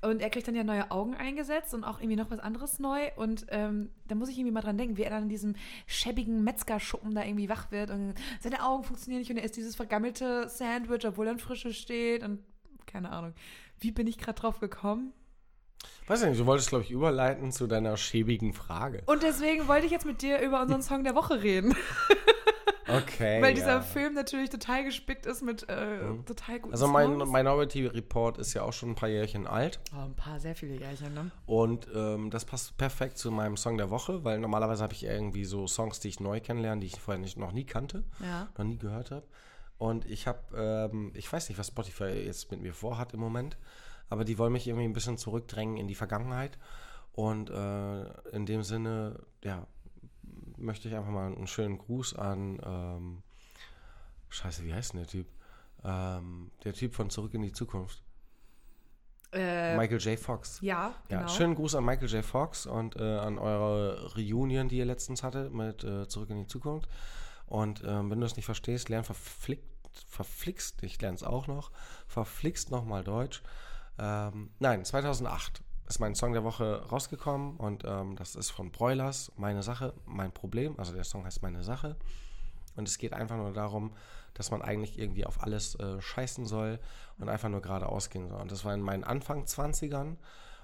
Und 0.02 0.20
er 0.20 0.30
kriegt 0.30 0.46
dann 0.46 0.54
ja 0.54 0.62
neue 0.62 0.90
Augen 0.90 1.14
eingesetzt 1.14 1.74
und 1.74 1.84
auch 1.84 1.98
irgendwie 1.98 2.16
noch 2.16 2.30
was 2.30 2.38
anderes 2.38 2.78
neu. 2.78 3.10
Und 3.16 3.46
ähm, 3.48 3.90
da 4.06 4.14
muss 4.14 4.28
ich 4.28 4.38
irgendwie 4.38 4.52
mal 4.52 4.60
dran 4.60 4.78
denken, 4.78 4.96
wie 4.96 5.02
er 5.02 5.10
dann 5.10 5.24
in 5.24 5.28
diesem 5.28 5.56
schäbigen 5.86 6.44
Metzgerschuppen 6.44 7.14
da 7.14 7.24
irgendwie 7.24 7.48
wach 7.48 7.70
wird 7.70 7.90
und 7.90 8.14
seine 8.40 8.62
Augen 8.62 8.84
funktionieren 8.84 9.20
nicht 9.20 9.30
und 9.30 9.38
er 9.38 9.44
isst 9.44 9.56
dieses 9.56 9.74
vergammelte 9.74 10.48
Sandwich, 10.48 11.06
obwohl 11.06 11.26
dann 11.26 11.38
frische 11.38 11.72
steht 11.72 12.22
und 12.22 12.40
keine 12.86 13.10
Ahnung. 13.10 13.32
Wie 13.80 13.90
bin 13.90 14.06
ich 14.06 14.18
gerade 14.18 14.38
drauf 14.38 14.60
gekommen? 14.60 15.12
Weiß 16.06 16.22
ich 16.22 16.28
nicht, 16.28 16.40
du 16.40 16.46
wolltest, 16.46 16.68
glaube 16.68 16.84
ich, 16.84 16.90
überleiten 16.90 17.50
zu 17.50 17.66
deiner 17.66 17.96
schäbigen 17.96 18.52
Frage. 18.52 19.02
Und 19.06 19.22
deswegen 19.22 19.66
wollte 19.66 19.86
ich 19.86 19.92
jetzt 19.92 20.06
mit 20.06 20.22
dir 20.22 20.40
über 20.40 20.62
unseren 20.62 20.82
Song 20.82 21.04
der 21.04 21.14
Woche 21.14 21.42
reden. 21.42 21.74
Okay. 22.88 23.42
Weil 23.42 23.54
dieser 23.54 23.76
ja. 23.76 23.80
Film 23.80 24.14
natürlich 24.14 24.50
total 24.50 24.84
gespickt 24.84 25.26
ist 25.26 25.42
mit 25.42 25.66
äh, 25.68 26.02
mhm. 26.02 26.24
total 26.24 26.60
guten 26.60 26.72
Also 26.72 26.86
mein 26.86 27.18
Songs. 27.18 27.32
Minority 27.32 27.86
Report 27.86 28.38
ist 28.38 28.54
ja 28.54 28.62
auch 28.62 28.72
schon 28.72 28.90
ein 28.90 28.94
paar 28.94 29.08
Jährchen 29.08 29.46
alt. 29.46 29.80
Oh, 29.94 30.04
ein 30.04 30.14
paar, 30.14 30.38
sehr 30.38 30.54
viele 30.54 30.76
Jährchen, 30.76 31.12
ne? 31.14 31.30
Und 31.46 31.88
ähm, 31.94 32.30
das 32.30 32.44
passt 32.44 32.76
perfekt 32.76 33.18
zu 33.18 33.30
meinem 33.30 33.56
Song 33.56 33.76
der 33.76 33.90
Woche, 33.90 34.24
weil 34.24 34.38
normalerweise 34.38 34.82
habe 34.82 34.92
ich 34.92 35.04
irgendwie 35.04 35.44
so 35.44 35.66
Songs, 35.66 36.00
die 36.00 36.08
ich 36.08 36.20
neu 36.20 36.40
kennenlerne, 36.40 36.80
die 36.80 36.86
ich 36.86 37.00
vorher 37.00 37.20
nicht, 37.20 37.36
noch 37.36 37.52
nie 37.52 37.64
kannte, 37.64 38.04
ja. 38.20 38.48
noch 38.56 38.64
nie 38.64 38.78
gehört 38.78 39.10
habe. 39.10 39.26
Und 39.78 40.06
ich 40.06 40.26
habe, 40.26 40.40
ähm, 40.56 41.10
ich 41.14 41.30
weiß 41.30 41.48
nicht, 41.48 41.58
was 41.58 41.68
Spotify 41.68 42.04
jetzt 42.04 42.50
mit 42.50 42.62
mir 42.62 42.72
vorhat 42.72 43.12
im 43.12 43.20
Moment, 43.20 43.58
aber 44.08 44.24
die 44.24 44.38
wollen 44.38 44.52
mich 44.52 44.66
irgendwie 44.66 44.86
ein 44.86 44.92
bisschen 44.92 45.18
zurückdrängen 45.18 45.76
in 45.76 45.88
die 45.88 45.94
Vergangenheit. 45.94 46.56
Und 47.12 47.48
äh, 47.50 48.30
in 48.30 48.44
dem 48.44 48.62
Sinne, 48.62 49.20
ja, 49.42 49.66
möchte 50.56 50.88
ich 50.88 50.94
einfach 50.94 51.10
mal 51.10 51.32
einen 51.32 51.46
schönen 51.46 51.78
Gruß 51.78 52.14
an, 52.14 52.58
ähm, 52.64 53.22
scheiße, 54.28 54.64
wie 54.64 54.74
heißt 54.74 54.92
denn 54.92 55.00
der 55.00 55.08
Typ? 55.08 55.26
Ähm, 55.84 56.50
der 56.64 56.72
Typ 56.72 56.94
von 56.94 57.10
Zurück 57.10 57.34
in 57.34 57.42
die 57.42 57.52
Zukunft. 57.52 58.02
Äh, 59.32 59.76
Michael 59.76 60.00
J. 60.00 60.18
Fox. 60.18 60.60
Ja, 60.62 60.94
genau. 61.08 61.22
Ja, 61.22 61.28
schönen 61.28 61.54
Gruß 61.54 61.74
an 61.74 61.84
Michael 61.84 62.08
J. 62.08 62.24
Fox 62.24 62.66
und 62.66 62.96
äh, 62.96 63.02
an 63.02 63.38
eure 63.38 64.14
Reunion, 64.14 64.68
die 64.68 64.78
ihr 64.78 64.86
letztens 64.86 65.22
hatte 65.22 65.50
mit 65.50 65.84
äh, 65.84 66.08
Zurück 66.08 66.30
in 66.30 66.38
die 66.38 66.46
Zukunft. 66.46 66.88
Und 67.46 67.82
ähm, 67.84 68.10
wenn 68.10 68.20
du 68.20 68.26
es 68.26 68.36
nicht 68.36 68.46
verstehst, 68.46 68.88
lern 68.88 69.04
verflickt, 69.04 69.64
verflixt, 70.08 70.82
ich 70.82 71.00
lerne 71.00 71.16
es 71.16 71.22
auch 71.22 71.46
noch, 71.46 71.70
verflixt 72.06 72.70
nochmal 72.70 73.04
Deutsch. 73.04 73.42
Ähm, 73.98 74.50
nein, 74.58 74.84
2008 74.84 75.62
ist 75.88 76.00
mein 76.00 76.14
Song 76.14 76.32
der 76.32 76.44
Woche 76.44 76.82
rausgekommen 76.90 77.56
und 77.56 77.84
ähm, 77.84 78.16
das 78.16 78.34
ist 78.34 78.50
von 78.50 78.72
Broilers, 78.72 79.32
Meine 79.36 79.62
Sache, 79.62 79.94
mein 80.04 80.32
Problem. 80.32 80.74
Also 80.78 80.92
der 80.92 81.04
Song 81.04 81.24
heißt 81.24 81.42
Meine 81.42 81.62
Sache. 81.62 81.96
Und 82.74 82.88
es 82.88 82.98
geht 82.98 83.12
einfach 83.12 83.36
nur 83.36 83.52
darum, 83.52 83.92
dass 84.34 84.50
man 84.50 84.62
eigentlich 84.62 84.98
irgendwie 84.98 85.24
auf 85.24 85.42
alles 85.42 85.76
äh, 85.76 86.00
scheißen 86.00 86.44
soll 86.44 86.78
und 87.18 87.28
einfach 87.28 87.48
nur 87.48 87.62
geradeaus 87.62 88.10
gehen 88.10 88.28
soll. 88.28 88.40
Und 88.40 88.52
das 88.52 88.64
war 88.64 88.74
in 88.74 88.82
meinen 88.82 89.04
Anfang 89.04 89.44
20ern 89.44 90.16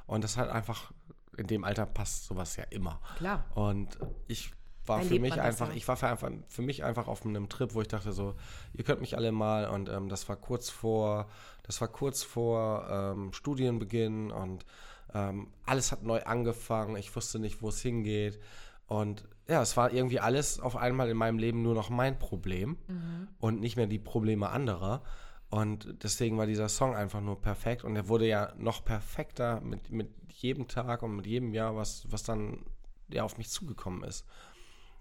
und 0.06 0.24
das 0.24 0.36
halt 0.36 0.50
einfach, 0.50 0.92
in 1.36 1.46
dem 1.46 1.64
Alter 1.64 1.86
passt 1.86 2.26
sowas 2.26 2.56
ja 2.56 2.64
immer. 2.64 3.00
Klar. 3.16 3.44
Und 3.54 3.98
ich 4.26 4.52
war 4.84 4.98
Erlebt 4.98 5.14
für 5.14 5.20
mich 5.20 5.40
einfach, 5.40 5.68
ja. 5.68 5.74
ich 5.74 5.86
war 5.88 5.96
für, 5.96 6.08
einfach, 6.08 6.30
für 6.48 6.62
mich 6.62 6.84
einfach 6.84 7.06
auf 7.06 7.24
einem 7.24 7.48
Trip, 7.48 7.74
wo 7.74 7.80
ich 7.80 7.88
dachte 7.88 8.12
so, 8.12 8.34
ihr 8.74 8.84
könnt 8.84 9.00
mich 9.00 9.16
alle 9.16 9.32
mal 9.32 9.68
und 9.68 9.88
ähm, 9.88 10.08
das 10.08 10.28
war 10.28 10.36
kurz 10.36 10.68
vor, 10.68 11.28
das 11.62 11.80
war 11.80 11.88
kurz 11.88 12.22
vor 12.24 12.86
ähm, 12.90 13.32
Studienbeginn 13.32 14.32
und 14.32 14.66
ähm, 15.14 15.48
alles 15.64 15.92
hat 15.92 16.02
neu 16.02 16.22
angefangen. 16.22 16.96
Ich 16.96 17.14
wusste 17.14 17.38
nicht, 17.38 17.62
wo 17.62 17.68
es 17.68 17.80
hingeht. 17.80 18.40
Und 18.86 19.26
ja, 19.48 19.62
es 19.62 19.76
war 19.76 19.92
irgendwie 19.92 20.20
alles 20.20 20.60
auf 20.60 20.76
einmal 20.76 21.08
in 21.08 21.16
meinem 21.16 21.38
Leben 21.38 21.62
nur 21.62 21.74
noch 21.74 21.90
mein 21.90 22.18
Problem 22.18 22.78
mhm. 22.88 23.28
und 23.38 23.60
nicht 23.60 23.76
mehr 23.76 23.86
die 23.86 23.98
Probleme 23.98 24.50
anderer. 24.50 25.02
Und 25.50 26.02
deswegen 26.02 26.38
war 26.38 26.46
dieser 26.46 26.68
Song 26.68 26.94
einfach 26.94 27.20
nur 27.20 27.40
perfekt. 27.40 27.84
Und 27.84 27.96
er 27.96 28.08
wurde 28.08 28.26
ja 28.26 28.52
noch 28.56 28.84
perfekter 28.84 29.60
mit, 29.60 29.90
mit 29.90 30.10
jedem 30.28 30.68
Tag 30.68 31.02
und 31.02 31.14
mit 31.14 31.26
jedem 31.26 31.52
Jahr, 31.52 31.76
was, 31.76 32.10
was 32.10 32.22
dann 32.22 32.64
ja 33.08 33.22
auf 33.22 33.38
mich 33.38 33.50
zugekommen 33.50 34.02
ist. 34.04 34.24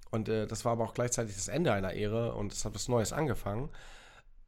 Und 0.10 0.28
äh, 0.28 0.46
das 0.46 0.66
war 0.66 0.74
aber 0.74 0.84
auch 0.84 0.94
gleichzeitig 0.94 1.36
das 1.36 1.48
Ende 1.48 1.72
einer 1.72 1.94
Ehre 1.94 2.36
und 2.36 2.52
es 2.52 2.66
hat 2.66 2.76
was 2.76 2.90
Neues 2.90 3.14
angefangen. 3.14 3.70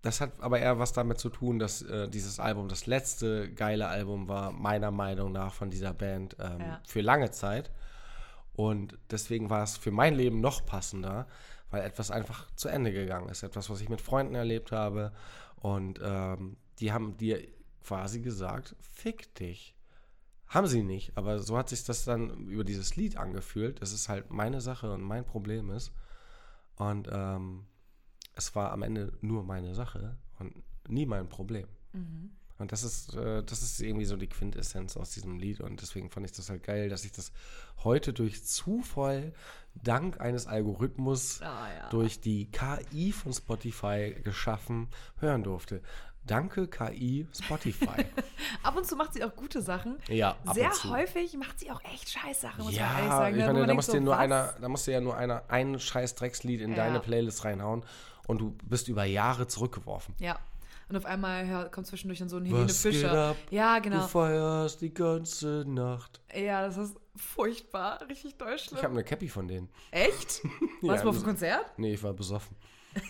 Das 0.04 0.20
hat 0.20 0.34
aber 0.42 0.60
eher 0.60 0.80
was 0.80 0.92
damit 0.92 1.18
zu 1.18 1.30
tun, 1.30 1.60
dass 1.60 1.82
äh, 1.82 2.10
dieses 2.10 2.38
Album 2.38 2.68
das 2.68 2.88
letzte 2.88 3.50
geile 3.54 3.88
Album 3.88 4.28
war, 4.28 4.52
meiner 4.52 4.92
Meinung 4.92 5.32
nach, 5.32 5.54
von 5.54 5.70
dieser 5.72 5.94
Band 5.94 6.36
ähm, 6.40 6.60
ja. 6.60 6.82
für 6.86 7.00
lange 7.00 7.32
Zeit. 7.32 7.72
Und 8.52 8.98
deswegen 9.10 9.50
war 9.50 9.64
es 9.64 9.78
für 9.78 9.92
mein 9.92 10.14
Leben 10.14 10.42
noch 10.42 10.66
passender, 10.66 11.26
weil 11.72 11.84
etwas 11.84 12.12
einfach 12.12 12.54
zu 12.56 12.68
Ende 12.68 12.92
gegangen 12.92 13.30
ist. 13.30 13.44
Etwas, 13.44 13.70
was 13.70 13.80
ich 13.80 13.88
mit 13.88 14.02
Freunden 14.02 14.36
erlebt 14.36 14.74
habe. 14.74 15.14
Und 15.56 16.02
ähm, 16.04 16.58
die 16.80 16.92
haben 16.92 17.16
dir 17.16 17.42
quasi 17.82 18.20
gesagt, 18.20 18.76
fick 18.82 19.34
dich. 19.36 19.74
Haben 20.48 20.68
sie 20.68 20.84
nicht, 20.84 21.18
aber 21.18 21.40
so 21.40 21.58
hat 21.58 21.70
sich 21.70 21.86
das 21.86 22.04
dann 22.04 22.46
über 22.48 22.66
dieses 22.66 22.98
Lied 22.98 23.16
angefühlt, 23.16 23.82
dass 23.82 23.94
es 23.94 24.10
halt 24.10 24.32
meine 24.32 24.60
Sache 24.60 24.92
und 24.92 25.02
mein 25.02 25.24
Problem 25.26 25.72
ist. 25.72 25.94
Und 26.76 27.08
ähm, 27.10 27.66
es 28.36 28.56
war 28.56 28.72
am 28.72 28.82
Ende 28.84 29.14
nur 29.22 29.44
meine 29.44 29.76
Sache 29.76 30.18
und 30.40 30.54
nie 30.88 31.06
mein 31.06 31.30
Problem. 31.30 31.68
Mhm. 31.94 32.32
Und 32.60 32.72
das 32.72 32.84
ist, 32.84 33.16
äh, 33.16 33.44
das 33.44 33.62
ist 33.62 33.82
irgendwie 33.82 34.06
so 34.06 34.16
die 34.16 34.28
Quintessenz 34.28 34.96
aus 34.96 35.12
diesem 35.12 35.38
Lied. 35.40 35.60
Und 35.60 35.82
deswegen 35.82 36.10
fand 36.10 36.26
ich 36.26 36.32
das 36.32 36.50
halt 36.50 36.64
geil, 36.64 36.88
dass 36.88 37.04
ich 37.04 37.12
das 37.12 37.32
heute 37.84 38.14
durch 38.14 38.46
Zufall, 38.46 39.34
dank 39.74 40.22
eines 40.22 40.48
Algorithmus, 40.48 41.42
ah, 41.42 41.68
ja. 41.78 41.90
durch 41.90 42.22
die 42.22 42.52
KI 42.52 43.12
von 43.12 43.34
Spotify 43.34 44.16
geschaffen, 44.24 44.88
hören 45.20 45.44
durfte. 45.44 45.82
Danke 46.26 46.68
KI 46.68 47.28
Spotify. 47.34 48.06
ab 48.64 48.78
und 48.78 48.86
zu 48.86 48.96
macht 48.96 49.14
sie 49.14 49.26
auch 49.26 49.36
gute 49.36 49.62
Sachen. 49.62 49.98
Ja, 50.08 50.38
ab 50.46 50.54
Sehr 50.54 50.72
häufig 50.86 51.36
macht 51.36 51.60
sie 51.60 51.70
auch 51.70 51.84
echt 51.84 52.12
Scheißsachen, 52.12 52.64
muss 52.64 52.76
ja, 52.76 52.86
man 52.86 52.96
ehrlich 52.96 53.12
sagen. 53.12 53.36
Ich 53.36 53.42
ne? 53.42 53.54
meine, 53.54 53.66
da 53.68 53.74
musst, 53.74 53.92
so, 53.92 54.00
nur 54.00 54.18
einer, 54.18 54.54
da 54.62 54.70
musst 54.70 54.88
du 54.88 54.92
ja 54.92 55.02
nur 55.02 55.18
einer, 55.18 55.44
ein 55.50 55.80
scheiß 55.80 56.16
Dreckslied 56.16 56.62
in 56.62 56.70
ja. 56.70 56.78
deine 56.78 57.02
Playlist 57.02 57.44
reinhauen 57.44 57.84
und 58.28 58.42
du 58.42 58.56
bist 58.64 58.88
über 58.88 59.04
Jahre 59.06 59.48
zurückgeworfen. 59.48 60.16
Ja. 60.20 60.40
Und 60.90 60.98
auf 60.98 61.06
einmal 61.06 61.48
ja, 61.48 61.64
kommt 61.66 61.88
zwischendurch 61.88 62.20
dann 62.20 62.30
so 62.30 62.38
ein 62.38 62.46
Helene 62.46 62.66
Was 62.66 62.82
Fischer. 62.82 63.10
Geht 63.10 63.18
ab? 63.18 63.36
Ja, 63.50 63.80
genau. 63.80 64.02
Du 64.02 64.08
feierst 64.08 64.82
die 64.82 64.94
ganze 64.94 65.64
Nacht. 65.66 66.22
Ja, 66.36 66.66
das 66.66 66.78
ist 66.78 66.96
furchtbar. 67.16 68.00
Richtig 68.08 68.38
deutsch. 68.38 68.70
Ich 68.72 68.84
habe 68.84 68.94
eine 68.94 69.04
Cappy 69.04 69.30
von 69.30 69.48
denen. 69.48 69.70
Echt? 69.92 70.44
Warst 70.82 71.00
ja, 71.00 71.02
du 71.04 71.10
auf 71.10 71.18
dem 71.18 71.24
Konzert? 71.24 71.66
Nee, 71.78 71.94
ich 71.94 72.04
war 72.04 72.14
besoffen. 72.14 72.56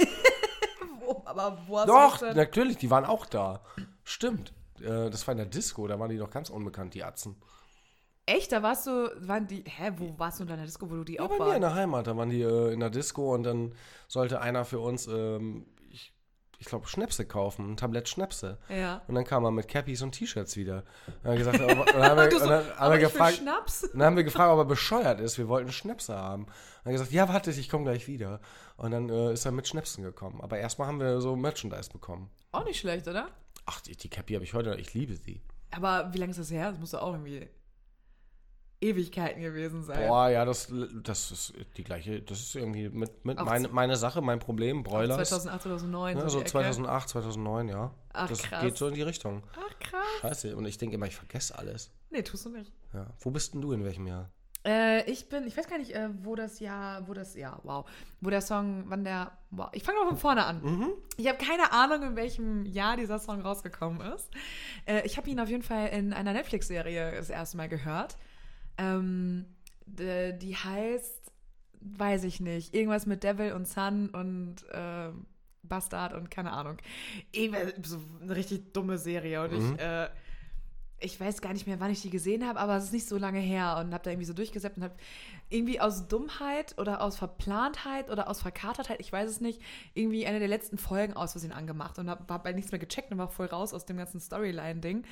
wo, 0.99 1.23
aber 1.25 1.57
wo 1.67 1.79
hast 1.79 1.89
Doch, 1.89 2.17
du 2.19 2.33
natürlich, 2.33 2.77
die 2.77 2.89
waren 2.89 3.05
auch 3.05 3.25
da. 3.25 3.61
Stimmt. 4.03 4.53
Äh, 4.79 5.09
das 5.09 5.27
war 5.27 5.33
in 5.33 5.39
der 5.39 5.47
Disco, 5.47 5.87
da 5.87 5.99
waren 5.99 6.09
die 6.09 6.17
noch 6.17 6.29
ganz 6.29 6.49
unbekannt, 6.49 6.93
die 6.93 7.03
Atzen. 7.03 7.35
Echt? 8.25 8.51
Da 8.51 8.63
warst 8.63 8.87
du, 8.87 9.09
waren 9.19 9.47
die, 9.47 9.63
hä, 9.65 9.91
wo 9.97 10.17
warst 10.17 10.39
du 10.39 10.43
in 10.43 10.49
deiner 10.49 10.63
Disco, 10.63 10.89
wo 10.89 10.95
du 10.95 11.03
die 11.03 11.15
ja, 11.15 11.21
auch 11.21 11.29
bei 11.29 11.39
warst? 11.39 11.49
mir 11.49 11.55
in 11.55 11.61
der 11.61 11.73
Heimat, 11.73 12.07
da 12.07 12.15
waren 12.15 12.29
die 12.29 12.41
äh, 12.41 12.71
in 12.71 12.79
der 12.79 12.89
Disco 12.89 13.33
und 13.33 13.43
dann 13.43 13.73
sollte 14.07 14.39
einer 14.39 14.63
für 14.63 14.79
uns, 14.79 15.07
ähm, 15.07 15.65
ich, 15.89 16.13
ich 16.57 16.67
glaube, 16.67 16.87
Schnäpse 16.87 17.25
kaufen, 17.25 17.73
ein 17.73 17.77
Tablett 17.77 18.07
Schnäpse. 18.07 18.59
Ja. 18.69 19.01
Und 19.07 19.15
dann 19.15 19.25
kam 19.25 19.43
er 19.43 19.51
mit 19.51 19.67
Cappies 19.67 20.01
und 20.01 20.13
T-Shirts 20.13 20.55
wieder. 20.55 20.85
Und 21.07 21.25
dann, 21.25 21.37
gesagt, 21.37 21.59
aber, 21.59 21.83
dann 21.83 22.01
haben 22.01 22.17
wir, 22.31 22.39
so, 22.39 22.47
dann 22.47 22.77
haben 22.77 22.91
wir 22.93 22.99
gefragt, 22.99 23.41
dann 23.45 24.03
haben 24.03 24.15
wir 24.15 24.23
gefragt, 24.23 24.53
ob 24.53 24.59
er 24.59 24.65
bescheuert 24.65 25.19
ist, 25.19 25.37
wir 25.37 25.49
wollten 25.49 25.73
Schnäpse 25.73 26.15
haben. 26.15 26.43
Und 26.43 26.51
dann 26.85 26.93
gesagt, 26.93 27.11
ja, 27.11 27.27
warte, 27.27 27.51
ich 27.51 27.67
komme 27.67 27.83
gleich 27.83 28.07
wieder. 28.07 28.39
Und 28.77 28.91
dann 28.91 29.09
äh, 29.09 29.33
ist 29.33 29.43
er 29.43 29.51
mit 29.51 29.67
Schnäpsen 29.67 30.01
gekommen. 30.01 30.39
Aber 30.39 30.57
erstmal 30.57 30.87
haben 30.87 31.01
wir 31.01 31.19
so 31.19 31.35
Merchandise 31.35 31.89
bekommen. 31.89 32.29
Auch 32.53 32.63
nicht 32.63 32.79
schlecht, 32.79 33.05
oder? 33.05 33.27
Ach, 33.65 33.81
die, 33.81 33.97
die 33.97 34.09
Cappy 34.09 34.33
habe 34.35 34.45
ich 34.45 34.53
heute, 34.53 34.75
ich 34.75 34.93
liebe 34.93 35.13
sie. 35.15 35.41
Aber 35.71 36.13
wie 36.13 36.19
lange 36.19 36.31
ist 36.31 36.39
das 36.39 36.51
her? 36.51 36.71
Das 36.71 36.79
musst 36.79 36.93
du 36.93 37.01
auch 37.01 37.11
irgendwie 37.11 37.49
Ewigkeiten 38.83 39.41
gewesen 39.41 39.83
sein. 39.83 40.07
Boah, 40.07 40.29
ja, 40.29 40.45
das, 40.45 40.71
das 41.03 41.31
ist 41.31 41.53
die 41.77 41.83
gleiche, 41.83 42.21
das 42.21 42.39
ist 42.39 42.55
irgendwie 42.55 42.89
mit, 42.89 43.25
mit 43.25 43.39
meine, 43.43 43.67
meine 43.69 43.95
Sache, 43.95 44.21
mein 44.21 44.39
Problem, 44.39 44.83
Broilers. 44.83 45.29
2008, 45.29 45.61
2009. 45.63 46.17
Ja, 46.17 46.29
so 46.29 46.41
2008, 46.41 47.09
2009, 47.09 47.69
ja. 47.69 47.91
Ach, 48.13 48.29
das 48.29 48.43
krass. 48.43 48.61
geht 48.61 48.77
so 48.77 48.87
in 48.87 48.93
die 48.93 49.01
Richtung. 49.01 49.43
Ach, 49.55 49.79
krass. 49.79 50.05
Scheiße, 50.21 50.55
und 50.55 50.65
ich 50.65 50.77
denke 50.77 50.95
immer, 50.95 51.07
ich 51.07 51.15
vergesse 51.15 51.57
alles. 51.57 51.91
Nee, 52.09 52.21
tust 52.21 52.45
du 52.45 52.49
nicht. 52.49 52.71
Ja. 52.93 53.07
Wo 53.19 53.31
bist 53.31 53.53
denn 53.53 53.61
du, 53.61 53.71
in 53.71 53.83
welchem 53.83 54.05
Jahr? 54.05 54.29
Äh, 54.65 55.09
ich 55.11 55.27
bin, 55.27 55.45
ich 55.45 55.57
weiß 55.57 55.67
gar 55.67 55.77
nicht, 55.77 55.91
äh, 55.91 56.09
wo 56.21 56.35
das 56.35 56.59
Jahr, 56.59 57.07
wo 57.07 57.13
das, 57.13 57.35
ja, 57.35 57.59
wow, 57.63 57.85
wo 58.21 58.29
der 58.29 58.39
Song, 58.39 58.85
wann 58.87 59.03
der, 59.03 59.31
wow, 59.51 59.67
ich 59.73 59.83
fange 59.83 59.99
mal 59.99 60.07
von 60.07 60.17
vorne 60.17 60.45
an. 60.45 60.61
Mhm. 60.61 60.89
Ich 61.17 61.27
habe 61.27 61.37
keine 61.37 61.73
Ahnung, 61.73 62.01
in 62.03 62.15
welchem 62.15 62.65
Jahr 62.65 62.95
dieser 62.95 63.19
Song 63.19 63.41
rausgekommen 63.41 63.99
ist. 64.13 64.29
Äh, 64.85 65.05
ich 65.05 65.17
habe 65.17 65.29
ihn 65.29 65.39
auf 65.39 65.49
jeden 65.49 65.63
Fall 65.63 65.87
in 65.87 66.13
einer 66.13 66.31
Netflix-Serie 66.31 67.11
das 67.11 67.29
erste 67.29 67.57
Mal 67.57 67.67
gehört. 67.67 68.15
Ähm, 68.77 69.45
die 69.85 70.55
heißt, 70.55 71.31
weiß 71.81 72.23
ich 72.23 72.39
nicht, 72.39 72.73
irgendwas 72.73 73.05
mit 73.05 73.23
Devil 73.23 73.53
und 73.53 73.67
Sun 73.67 74.09
und 74.09 74.63
äh, 74.71 75.09
Bastard 75.63 76.13
und 76.13 76.31
keine 76.31 76.51
Ahnung. 76.53 76.77
So 77.83 77.99
eine 78.21 78.35
richtig 78.35 78.73
dumme 78.73 78.97
Serie. 78.97 79.41
Und 79.43 79.51
Mhm. 79.51 79.73
ich, 79.75 79.79
äh, 79.79 80.09
ich 80.99 81.19
weiß 81.19 81.41
gar 81.41 81.51
nicht 81.51 81.67
mehr, 81.67 81.79
wann 81.81 81.91
ich 81.91 82.01
die 82.01 82.09
gesehen 82.09 82.47
habe, 82.47 82.59
aber 82.59 82.77
es 82.77 82.85
ist 82.85 82.93
nicht 82.93 83.07
so 83.07 83.17
lange 83.17 83.39
her 83.39 83.77
und 83.79 83.93
habe 83.93 84.03
da 84.03 84.11
irgendwie 84.11 84.25
so 84.25 84.33
durchgesetzt 84.33 84.77
und 84.77 84.83
habe 84.83 84.95
irgendwie 85.49 85.81
aus 85.81 86.07
Dummheit 86.07 86.77
oder 86.77 87.01
aus 87.01 87.17
Verplantheit 87.17 88.09
oder 88.09 88.29
aus 88.29 88.41
Verkatertheit, 88.41 89.01
ich 89.01 89.11
weiß 89.11 89.29
es 89.29 89.41
nicht, 89.41 89.61
irgendwie 89.93 90.25
eine 90.25 90.39
der 90.39 90.47
letzten 90.47 90.77
Folgen 90.77 91.13
aus 91.13 91.33
Versehen 91.33 91.51
angemacht 91.51 91.99
und 91.99 92.09
habe 92.09 92.23
hab 92.33 92.43
bei 92.43 92.53
nichts 92.53 92.71
mehr 92.71 92.79
gecheckt 92.79 93.11
und 93.11 93.17
war 93.17 93.27
voll 93.27 93.47
raus 93.47 93.73
aus 93.73 93.85
dem 93.85 93.97
ganzen 93.97 94.21
Storyline-Ding. 94.21 95.03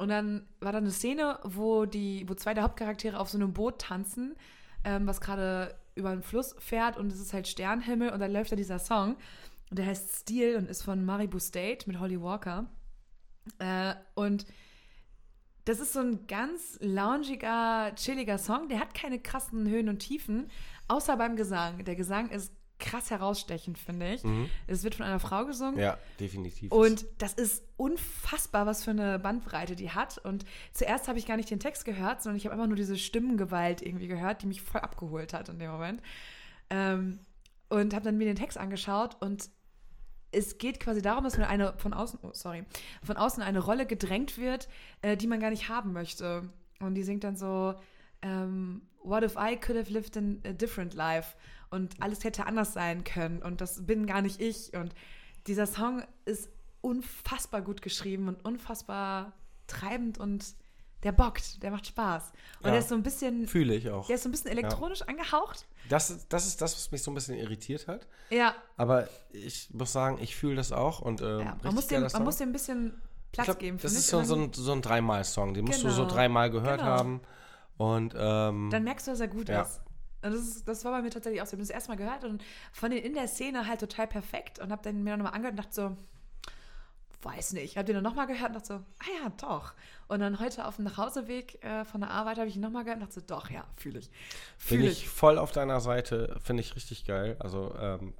Und 0.00 0.08
dann 0.08 0.46
war 0.60 0.72
da 0.72 0.78
eine 0.78 0.92
Szene, 0.92 1.38
wo 1.44 1.84
die, 1.84 2.26
wo 2.26 2.32
zwei 2.32 2.54
der 2.54 2.62
Hauptcharaktere 2.62 3.20
auf 3.20 3.28
so 3.28 3.36
einem 3.36 3.52
Boot 3.52 3.82
tanzen, 3.82 4.34
ähm, 4.82 5.06
was 5.06 5.20
gerade 5.20 5.74
über 5.94 6.08
einen 6.08 6.22
Fluss 6.22 6.56
fährt 6.58 6.96
und 6.96 7.12
es 7.12 7.20
ist 7.20 7.34
halt 7.34 7.46
Sternenhimmel 7.46 8.08
und 8.08 8.18
dann 8.18 8.32
läuft 8.32 8.50
da 8.50 8.56
dieser 8.56 8.78
Song 8.78 9.16
und 9.68 9.78
der 9.78 9.84
heißt 9.84 10.22
Steel 10.22 10.56
und 10.56 10.70
ist 10.70 10.82
von 10.84 11.04
Maribu 11.04 11.38
State 11.38 11.86
mit 11.86 12.00
Holly 12.00 12.18
Walker. 12.18 12.70
Äh, 13.58 13.94
und 14.14 14.46
das 15.66 15.80
ist 15.80 15.92
so 15.92 16.00
ein 16.00 16.26
ganz 16.26 16.78
loungiger, 16.80 17.92
chilliger 17.94 18.38
Song. 18.38 18.70
Der 18.70 18.80
hat 18.80 18.94
keine 18.94 19.18
krassen 19.18 19.68
Höhen 19.68 19.90
und 19.90 19.98
Tiefen, 19.98 20.48
außer 20.88 21.14
beim 21.18 21.36
Gesang. 21.36 21.84
Der 21.84 21.94
Gesang 21.94 22.30
ist 22.30 22.54
krass 22.80 23.10
herausstechend, 23.10 23.78
finde 23.78 24.14
ich. 24.14 24.22
Es 24.66 24.82
wird 24.82 24.96
von 24.96 25.06
einer 25.06 25.20
Frau 25.20 25.44
gesungen. 25.44 25.78
Ja, 25.78 25.98
definitiv. 26.18 26.72
Und 26.72 27.06
das 27.18 27.34
ist 27.34 27.62
unfassbar, 27.76 28.66
was 28.66 28.84
für 28.84 28.90
eine 28.90 29.18
Bandbreite 29.18 29.76
die 29.76 29.90
hat. 29.90 30.18
Und 30.18 30.44
zuerst 30.72 31.08
habe 31.08 31.18
ich 31.18 31.26
gar 31.26 31.36
nicht 31.36 31.50
den 31.50 31.60
Text 31.60 31.84
gehört, 31.84 32.22
sondern 32.22 32.36
ich 32.36 32.46
habe 32.46 32.54
einfach 32.54 32.66
nur 32.66 32.76
diese 32.76 32.98
Stimmengewalt 32.98 33.82
irgendwie 33.82 34.08
gehört, 34.08 34.42
die 34.42 34.46
mich 34.46 34.62
voll 34.62 34.80
abgeholt 34.80 35.32
hat 35.32 35.48
in 35.48 35.58
dem 35.58 35.70
Moment. 35.70 36.02
Ähm, 36.70 37.20
und 37.68 37.94
habe 37.94 38.04
dann 38.04 38.18
mir 38.18 38.26
den 38.26 38.36
Text 38.36 38.58
angeschaut 38.58 39.16
und 39.20 39.48
es 40.32 40.58
geht 40.58 40.80
quasi 40.80 41.02
darum, 41.02 41.24
dass 41.24 41.38
mir 41.38 41.48
eine 41.48 41.74
von 41.78 41.92
außen, 41.92 42.20
oh, 42.22 42.30
sorry, 42.32 42.64
von 43.02 43.16
außen 43.16 43.42
eine 43.42 43.58
Rolle 43.58 43.86
gedrängt 43.86 44.38
wird, 44.38 44.68
äh, 45.02 45.16
die 45.16 45.26
man 45.26 45.40
gar 45.40 45.50
nicht 45.50 45.68
haben 45.68 45.92
möchte. 45.92 46.48
Und 46.80 46.94
die 46.94 47.02
singt 47.02 47.24
dann 47.24 47.36
so, 47.36 47.74
ähm, 48.22 48.82
What 49.02 49.22
if 49.24 49.34
I 49.36 49.56
could 49.56 49.76
have 49.78 49.90
lived 49.90 50.16
in 50.16 50.40
a 50.46 50.52
different 50.52 50.94
life? 50.94 51.36
Und 51.70 51.94
alles 52.00 52.24
hätte 52.24 52.46
anders 52.46 52.72
sein 52.72 53.04
können. 53.04 53.42
Und 53.42 53.60
das 53.60 53.86
bin 53.86 54.06
gar 54.06 54.22
nicht 54.22 54.40
ich. 54.40 54.74
Und 54.74 54.92
dieser 55.46 55.66
Song 55.66 56.02
ist 56.24 56.48
unfassbar 56.80 57.62
gut 57.62 57.82
geschrieben 57.82 58.28
und 58.28 58.44
unfassbar 58.44 59.32
treibend 59.66 60.18
und 60.18 60.44
der 61.02 61.12
bockt, 61.12 61.62
der 61.62 61.70
macht 61.70 61.86
Spaß. 61.86 62.32
Und 62.58 62.66
Ja. 62.66 62.70
der 62.72 62.80
ist 62.80 62.88
so 62.90 62.94
ein 62.94 63.02
bisschen, 63.02 63.46
Fühle 63.48 63.74
ich 63.74 63.88
auch. 63.90 64.06
der 64.06 64.16
ist 64.16 64.22
so 64.24 64.28
ein 64.28 64.32
bisschen 64.32 64.50
elektronisch 64.50 65.00
angehaucht. 65.02 65.66
Das, 65.88 66.10
ist- 66.10 66.26
das 66.30 66.46
ist 66.46 66.60
das, 66.60 66.74
was 66.76 66.90
mich 66.90 67.02
so 67.02 67.10
ein 67.10 67.14
bisschen 67.14 67.36
irritiert 67.38 67.86
hat. 67.88 68.06
Ja, 68.30 68.54
Aber 68.76 69.08
ich 69.32 69.70
muss 69.72 69.92
sagen, 69.92 70.18
ich 70.20 70.36
fühle 70.36 70.56
das 70.56 70.72
auch. 70.72 71.00
Und, 71.00 71.22
ähm, 71.22 71.40
ja. 71.40 71.56
Man, 71.62 71.74
muss 71.74 71.86
dem, 71.86 72.02
geiler 72.02 72.12
man 72.12 72.24
muss 72.24 72.36
dem 72.36 72.50
ein 72.50 72.52
bisschen 72.52 73.00
Platz 73.32 73.46
glaub, 73.46 73.58
geben. 73.60 73.78
Das 73.80 73.92
ist 73.92 74.08
so, 74.08 74.22
so 74.24 74.34
ein, 74.34 74.52
so 74.52 74.72
ein 74.72 74.82
Dreimal-Song. 74.82 75.54
Den 75.54 75.64
musst 75.64 75.82
du 75.84 75.90
so 75.90 76.02
Genau. 76.02 76.14
dreimal 76.14 76.50
gehört 76.50 76.80
Genau. 76.80 76.90
haben. 76.90 77.20
Und 77.80 78.14
ähm, 78.14 78.68
dann 78.70 78.84
merkst 78.84 79.06
du, 79.06 79.12
dass 79.12 79.20
er 79.20 79.28
gut 79.28 79.48
Ja. 79.48 79.62
ist. 79.62 79.80
Und 80.22 80.32
das, 80.34 80.42
ist, 80.42 80.68
das 80.68 80.84
war 80.84 80.92
bei 80.92 81.00
mir 81.00 81.08
tatsächlich 81.08 81.40
auch 81.40 81.46
so. 81.46 81.52
Ich 81.52 81.60
habe 81.60 81.62
das 81.62 81.70
erstmal 81.70 81.96
gehört 81.96 82.24
und 82.24 82.44
fand 82.72 82.92
den 82.92 83.02
in 83.02 83.14
der 83.14 83.26
Szene 83.26 83.66
halt 83.66 83.80
total 83.80 84.06
perfekt 84.06 84.58
und 84.58 84.70
habe 84.70 84.82
dann 84.82 85.02
mir 85.02 85.16
nochmal 85.16 85.32
angehört 85.32 85.52
und 85.58 85.64
dachte 85.64 85.74
so, 85.74 85.96
weiß 87.22 87.54
nicht. 87.54 87.78
Habe 87.78 87.86
den 87.86 87.94
dann 87.94 88.04
nochmal 88.04 88.26
gehört 88.26 88.48
und 88.48 88.56
dachte 88.56 88.66
so, 88.66 88.74
ah 88.74 89.22
ja, 89.24 89.32
doch. 89.40 89.72
Und 90.08 90.20
dann 90.20 90.38
heute 90.40 90.66
auf 90.66 90.76
dem 90.76 90.84
Nachhauseweg 90.84 91.64
äh, 91.64 91.86
von 91.86 92.02
der 92.02 92.10
Arbeit 92.10 92.36
habe 92.36 92.48
ich 92.48 92.56
ihn 92.56 92.60
nochmal 92.60 92.84
gehört 92.84 93.00
und 93.00 93.06
dachte 93.08 93.20
so, 93.20 93.26
doch, 93.26 93.48
ja, 93.48 93.64
fühle 93.76 93.98
ich. 94.00 94.10
bin 94.10 94.18
Fühle 94.58 94.90
ich 94.90 95.08
voll 95.08 95.38
auf 95.38 95.52
deiner 95.52 95.80
Seite. 95.80 96.38
Finde 96.42 96.62
ich 96.62 96.76
richtig 96.76 97.06
geil. 97.06 97.36
Also 97.38 97.74
ähm, 97.80 98.12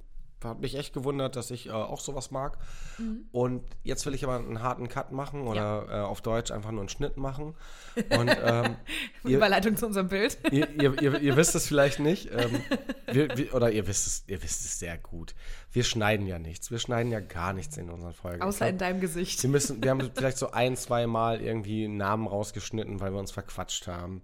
hat 0.49 0.59
mich 0.59 0.75
echt 0.75 0.93
gewundert, 0.93 1.35
dass 1.35 1.51
ich 1.51 1.67
äh, 1.67 1.71
auch 1.71 1.99
sowas 1.99 2.31
mag. 2.31 2.57
Mhm. 2.97 3.25
Und 3.31 3.63
jetzt 3.83 4.05
will 4.05 4.13
ich 4.13 4.23
aber 4.23 4.35
einen 4.35 4.61
harten 4.61 4.89
Cut 4.89 5.11
machen 5.11 5.47
oder 5.47 5.87
äh, 5.89 5.99
auf 6.01 6.21
Deutsch 6.21 6.51
einfach 6.51 6.71
nur 6.71 6.81
einen 6.81 6.89
Schnitt 6.89 7.17
machen. 7.17 7.55
Und 7.95 8.29
ähm, 8.43 8.75
ihr, 9.23 9.37
Überleitung 9.37 9.75
zu 9.77 9.85
unserem 9.85 10.07
Bild. 10.07 10.37
ihr, 10.51 10.69
ihr, 10.81 11.01
ihr, 11.01 11.19
ihr 11.19 11.35
wisst 11.37 11.55
es 11.55 11.67
vielleicht 11.67 11.99
nicht. 11.99 12.29
Ähm, 12.31 12.61
wir, 13.11 13.37
wir, 13.37 13.53
oder 13.53 13.71
ihr 13.71 13.87
wisst 13.87 14.07
es, 14.07 14.23
ihr 14.27 14.41
wisst 14.41 14.65
es 14.65 14.79
sehr 14.79 14.97
gut. 14.97 15.35
Wir 15.71 15.83
schneiden 15.83 16.27
ja 16.27 16.39
nichts. 16.39 16.71
Wir 16.71 16.79
schneiden 16.79 17.11
ja 17.11 17.19
gar 17.19 17.53
nichts 17.53 17.77
in 17.77 17.89
unseren 17.89 18.13
Folgen. 18.13 18.41
Außer 18.41 18.65
Ich 18.65 18.71
in 18.71 18.77
glaub, 18.77 18.89
deinem 18.89 19.01
Gesicht. 19.01 19.41
wir, 19.43 19.49
müssen, 19.49 19.83
wir 19.83 19.91
haben 19.91 20.11
vielleicht 20.15 20.37
so 20.37 20.51
ein, 20.51 20.75
zwei 20.75 21.07
Mal 21.07 21.41
irgendwie 21.41 21.85
einen 21.85 21.97
Namen 21.97 22.27
rausgeschnitten, 22.27 22.99
weil 22.99 23.13
wir 23.13 23.19
uns 23.19 23.31
verquatscht 23.31 23.87
haben. 23.87 24.21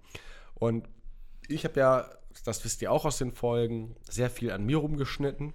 Und 0.55 0.87
ich 1.47 1.63
habe 1.63 1.79
ja, 1.79 2.09
das 2.43 2.63
wisst 2.65 2.81
ihr 2.81 2.91
auch 2.91 3.05
aus 3.05 3.17
den 3.17 3.31
Folgen, 3.31 3.95
sehr 4.09 4.29
viel 4.29 4.51
an 4.51 4.65
mir 4.65 4.77
rumgeschnitten. 4.77 5.53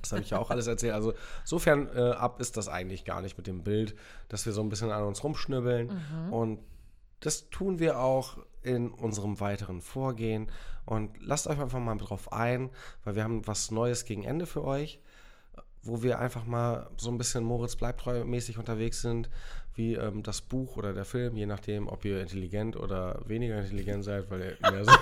Das 0.00 0.12
habe 0.12 0.22
ich 0.22 0.30
ja 0.30 0.38
auch 0.38 0.50
alles 0.50 0.66
erzählt. 0.66 0.94
Also 0.94 1.14
sofern 1.44 1.88
äh, 1.94 2.10
ab 2.10 2.40
ist 2.40 2.56
das 2.56 2.68
eigentlich 2.68 3.04
gar 3.04 3.22
nicht 3.22 3.38
mit 3.38 3.46
dem 3.46 3.62
Bild, 3.62 3.94
dass 4.28 4.44
wir 4.44 4.52
so 4.52 4.62
ein 4.62 4.68
bisschen 4.68 4.90
an 4.90 5.04
uns 5.04 5.24
rumschnibbeln. 5.24 5.90
Und 6.30 6.60
das 7.20 7.48
tun 7.48 7.78
wir 7.78 7.98
auch 7.98 8.38
in 8.62 8.90
unserem 8.90 9.40
weiteren 9.40 9.80
Vorgehen. 9.80 10.50
Und 10.84 11.16
lasst 11.20 11.46
euch 11.46 11.58
einfach 11.58 11.78
mal 11.78 11.96
drauf 11.96 12.32
ein, 12.32 12.70
weil 13.04 13.14
wir 13.14 13.24
haben 13.24 13.46
was 13.46 13.70
Neues 13.70 14.04
gegen 14.04 14.24
Ende 14.24 14.46
für 14.46 14.64
euch, 14.64 15.00
wo 15.82 16.02
wir 16.02 16.18
einfach 16.18 16.44
mal 16.44 16.90
so 16.96 17.10
ein 17.10 17.18
bisschen 17.18 17.44
Moritz 17.44 17.76
bleibtreu 17.76 18.24
mäßig 18.24 18.58
unterwegs 18.58 19.00
sind, 19.00 19.30
wie 19.74 19.94
ähm, 19.94 20.22
das 20.22 20.40
Buch 20.40 20.76
oder 20.76 20.92
der 20.92 21.04
Film, 21.04 21.36
je 21.36 21.46
nachdem, 21.46 21.88
ob 21.88 22.04
ihr 22.04 22.20
intelligent 22.20 22.76
oder 22.76 23.20
weniger 23.26 23.58
intelligent 23.58 24.04
seid, 24.04 24.30
weil 24.30 24.56
ihr 24.62 24.70
mehr 24.70 24.84
so 24.84 24.92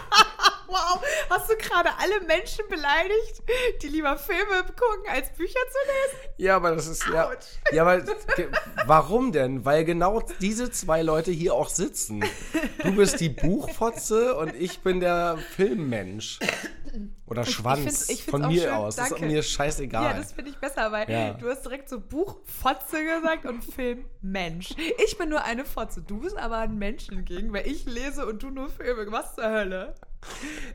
Wow, 0.73 1.03
hast 1.31 1.51
du 1.51 1.57
gerade 1.57 1.91
alle 1.99 2.21
Menschen 2.27 2.65
beleidigt, 2.69 3.43
die 3.83 3.89
lieber 3.89 4.17
Filme 4.17 4.63
gucken, 4.65 5.11
als 5.11 5.31
Bücher 5.35 5.53
zu 5.71 5.79
lesen? 5.87 6.29
Ja, 6.39 6.57
aber 6.57 6.75
das 6.75 6.87
ist 6.87 7.07
ja. 7.13 7.29
Autsch. 7.29 7.47
Ja, 7.73 7.83
aber 7.83 8.01
ge- 8.01 8.49
warum 8.87 9.33
denn? 9.33 9.65
Weil 9.65 9.85
genau 9.85 10.23
diese 10.41 10.71
zwei 10.71 11.03
Leute 11.03 11.31
hier 11.31 11.55
auch 11.55 11.69
sitzen. 11.69 12.25
Du 12.83 12.93
bist 12.97 13.21
die 13.21 13.29
Buchfotze 13.29 14.35
und 14.37 14.55
ich 14.55 14.81
bin 14.81 15.01
der 15.01 15.37
Filmmensch. 15.57 16.39
Oder 17.27 17.45
Schwanz. 17.47 17.81
find's- 17.81 18.09
ich 18.11 18.25
find's 18.25 18.31
von 18.31 18.45
auch 18.45 18.49
mir 18.51 18.63
schön, 18.63 18.73
aus. 18.73 18.97
Das 18.97 19.07
ist 19.07 19.13
danke. 19.13 19.27
mir 19.27 19.43
scheißegal. 19.43 20.03
Ja, 20.05 20.13
das 20.19 20.33
finde 20.33 20.51
ich 20.51 20.59
besser, 20.59 20.93
weil 20.93 21.11
Ja. 21.11 21.33
du 21.35 21.49
hast 21.49 21.63
direkt 21.65 21.89
so 21.89 21.99
Buchfotze 22.01 23.03
gesagt 23.05 23.47
und 23.47 23.63
Filmmensch. 23.65 24.71
Ich 25.05 25.17
bin 25.17 25.29
nur 25.31 25.43
eine 25.43 25.65
Fotze. 25.65 26.03
Du 26.03 26.21
bist 26.21 26.37
aber 26.37 26.59
ein 26.59 26.77
Mensch 26.79 27.07
hingegen, 27.07 27.53
weil 27.53 27.67
ich 27.67 27.85
lese 27.87 28.27
und 28.27 28.43
du 28.43 28.51
nur 28.51 28.69
Filme. 28.69 29.11
Was 29.11 29.35
zur 29.35 29.45
Hölle? 29.51 29.95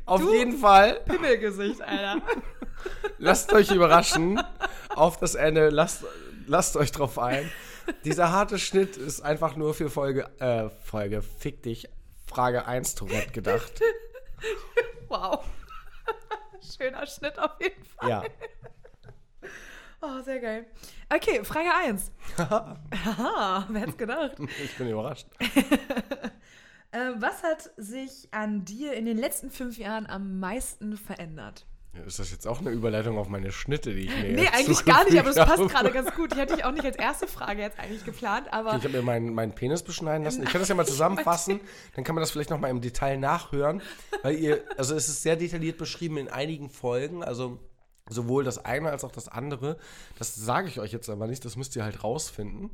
Auf 0.06 0.22
du- 0.22 0.34
jeden 0.34 0.58
Fall, 0.58 1.01
Pimmelgesicht, 1.06 1.82
Alter. 1.82 2.22
lasst 3.18 3.51
euch 3.54 3.72
überraschen. 3.72 4.42
Auf 4.96 5.18
das 5.18 5.36
Ende, 5.36 5.70
lasst, 5.70 6.04
lasst 6.48 6.75
euch 6.77 6.92
drauf 6.92 7.18
ein. 7.20 7.50
Dieser 8.04 8.32
harte 8.32 8.60
Schnitt 8.60 8.98
ist 8.98 9.22
einfach 9.22 9.56
nur 9.56 9.74
für 9.74 9.89
Folge, 9.89 10.30
äh, 10.39 10.70
Folge, 10.84 11.22
fick 11.22 11.63
dich, 11.63 11.88
Frage 12.25 12.66
1 12.66 12.96
Tourette 12.96 13.32
gedacht. 13.32 13.72
Wow. 15.10 15.44
Schöner 16.77 17.08
Schnitt 17.08 17.39
auf 17.39 17.51
jeden 17.62 17.84
Fall. 17.86 18.10
Ja. 18.10 18.24
Oh, 20.01 20.22
sehr 20.22 20.39
geil. 20.39 20.66
Okay, 21.10 21.44
Frage 21.46 21.70
1. 21.74 22.12
Haha, 22.38 23.66
wer 23.70 23.82
hätte 23.82 23.94
gedacht? 23.94 24.34
Ich 24.63 24.75
bin 24.77 24.89
überrascht. 24.89 25.27
Äh, 26.98 27.22
was 27.22 27.44
hat 27.44 27.70
sich 27.77 28.27
an 28.32 28.66
dir 28.66 28.94
in 28.94 29.06
den 29.06 29.18
letzten 29.18 29.51
fünf 29.51 29.77
Jahren 29.77 30.08
am 30.08 30.39
meisten 30.39 30.98
verändert? 30.98 31.66
Ist 32.06 32.20
das 32.20 32.32
jetzt 32.32 32.48
auch 32.48 32.60
eine 32.60 32.70
Überleitung 32.70 33.18
auf 33.18 33.27
meine 33.27 33.51
Schnitte, 33.51 33.94
die 33.94 34.01
ich 34.01 34.16
mir 34.16 34.34
Nee, 34.34 34.48
eigentlich 34.50 34.86
gar 34.86 35.04
nicht, 35.04 35.18
aber 35.20 35.30
das 35.32 35.38
passt 35.38 35.58
zugefügt 35.58 35.74
gerade 35.74 35.89
habe? 35.89 36.04
ganz 36.04 36.16
gut. 36.16 36.36
Die 36.36 36.39
hatte 36.39 36.54
ich 36.56 36.63
auch 36.63 36.72
nicht 36.72 36.86
als 36.86 36.96
erste 36.96 37.27
Frage 37.27 37.62
jetzt 37.62 37.80
eigentlich 37.80 38.06
geplant, 38.06 38.51
aber 38.51 38.75
Ich 38.75 38.84
habe 38.84 38.89
mir 38.89 39.01
meinen, 39.01 39.34
meinen 39.34 39.54
Penis 39.54 39.82
beschneiden 39.84 40.24
lassen. 40.24 40.44
Ich 40.44 40.50
kann 40.50 40.62
das 40.62 40.70
ja 40.70 40.75
mal 40.75 40.86
zusammenfassen, 40.86 41.60
dann 41.96 42.04
kann 42.04 42.13
man 42.16 42.22
das 42.22 42.32
vielleicht 42.32 42.51
noch 42.51 42.60
mal 42.60 42.70
im 42.70 42.82
Detail 42.82 43.18
nachhören, 43.18 43.82
weil 44.22 44.36
ihr, 44.36 44.63
also 44.77 44.96
es 44.96 45.08
ist 45.08 45.24
sehr 45.24 45.36
detailliert 45.36 45.77
beschrieben 45.77 46.18
in 46.18 46.27
einigen 46.27 46.70
Folgen, 46.70 47.24
also 47.24 47.60
sowohl 48.10 48.44
das 48.44 48.63
eine 48.63 48.92
als 48.92 49.04
auch 49.04 49.12
das 49.12 49.27
andere. 49.27 49.77
Das 50.20 50.36
sage 50.36 50.68
ich 50.68 50.80
euch 50.80 50.92
jetzt 50.92 51.10
aber 51.10 51.27
nicht, 51.27 51.44
das 51.46 51.56
müsst 51.56 51.75
ihr 51.75 51.84
halt 51.84 52.04
rausfinden. 52.04 52.72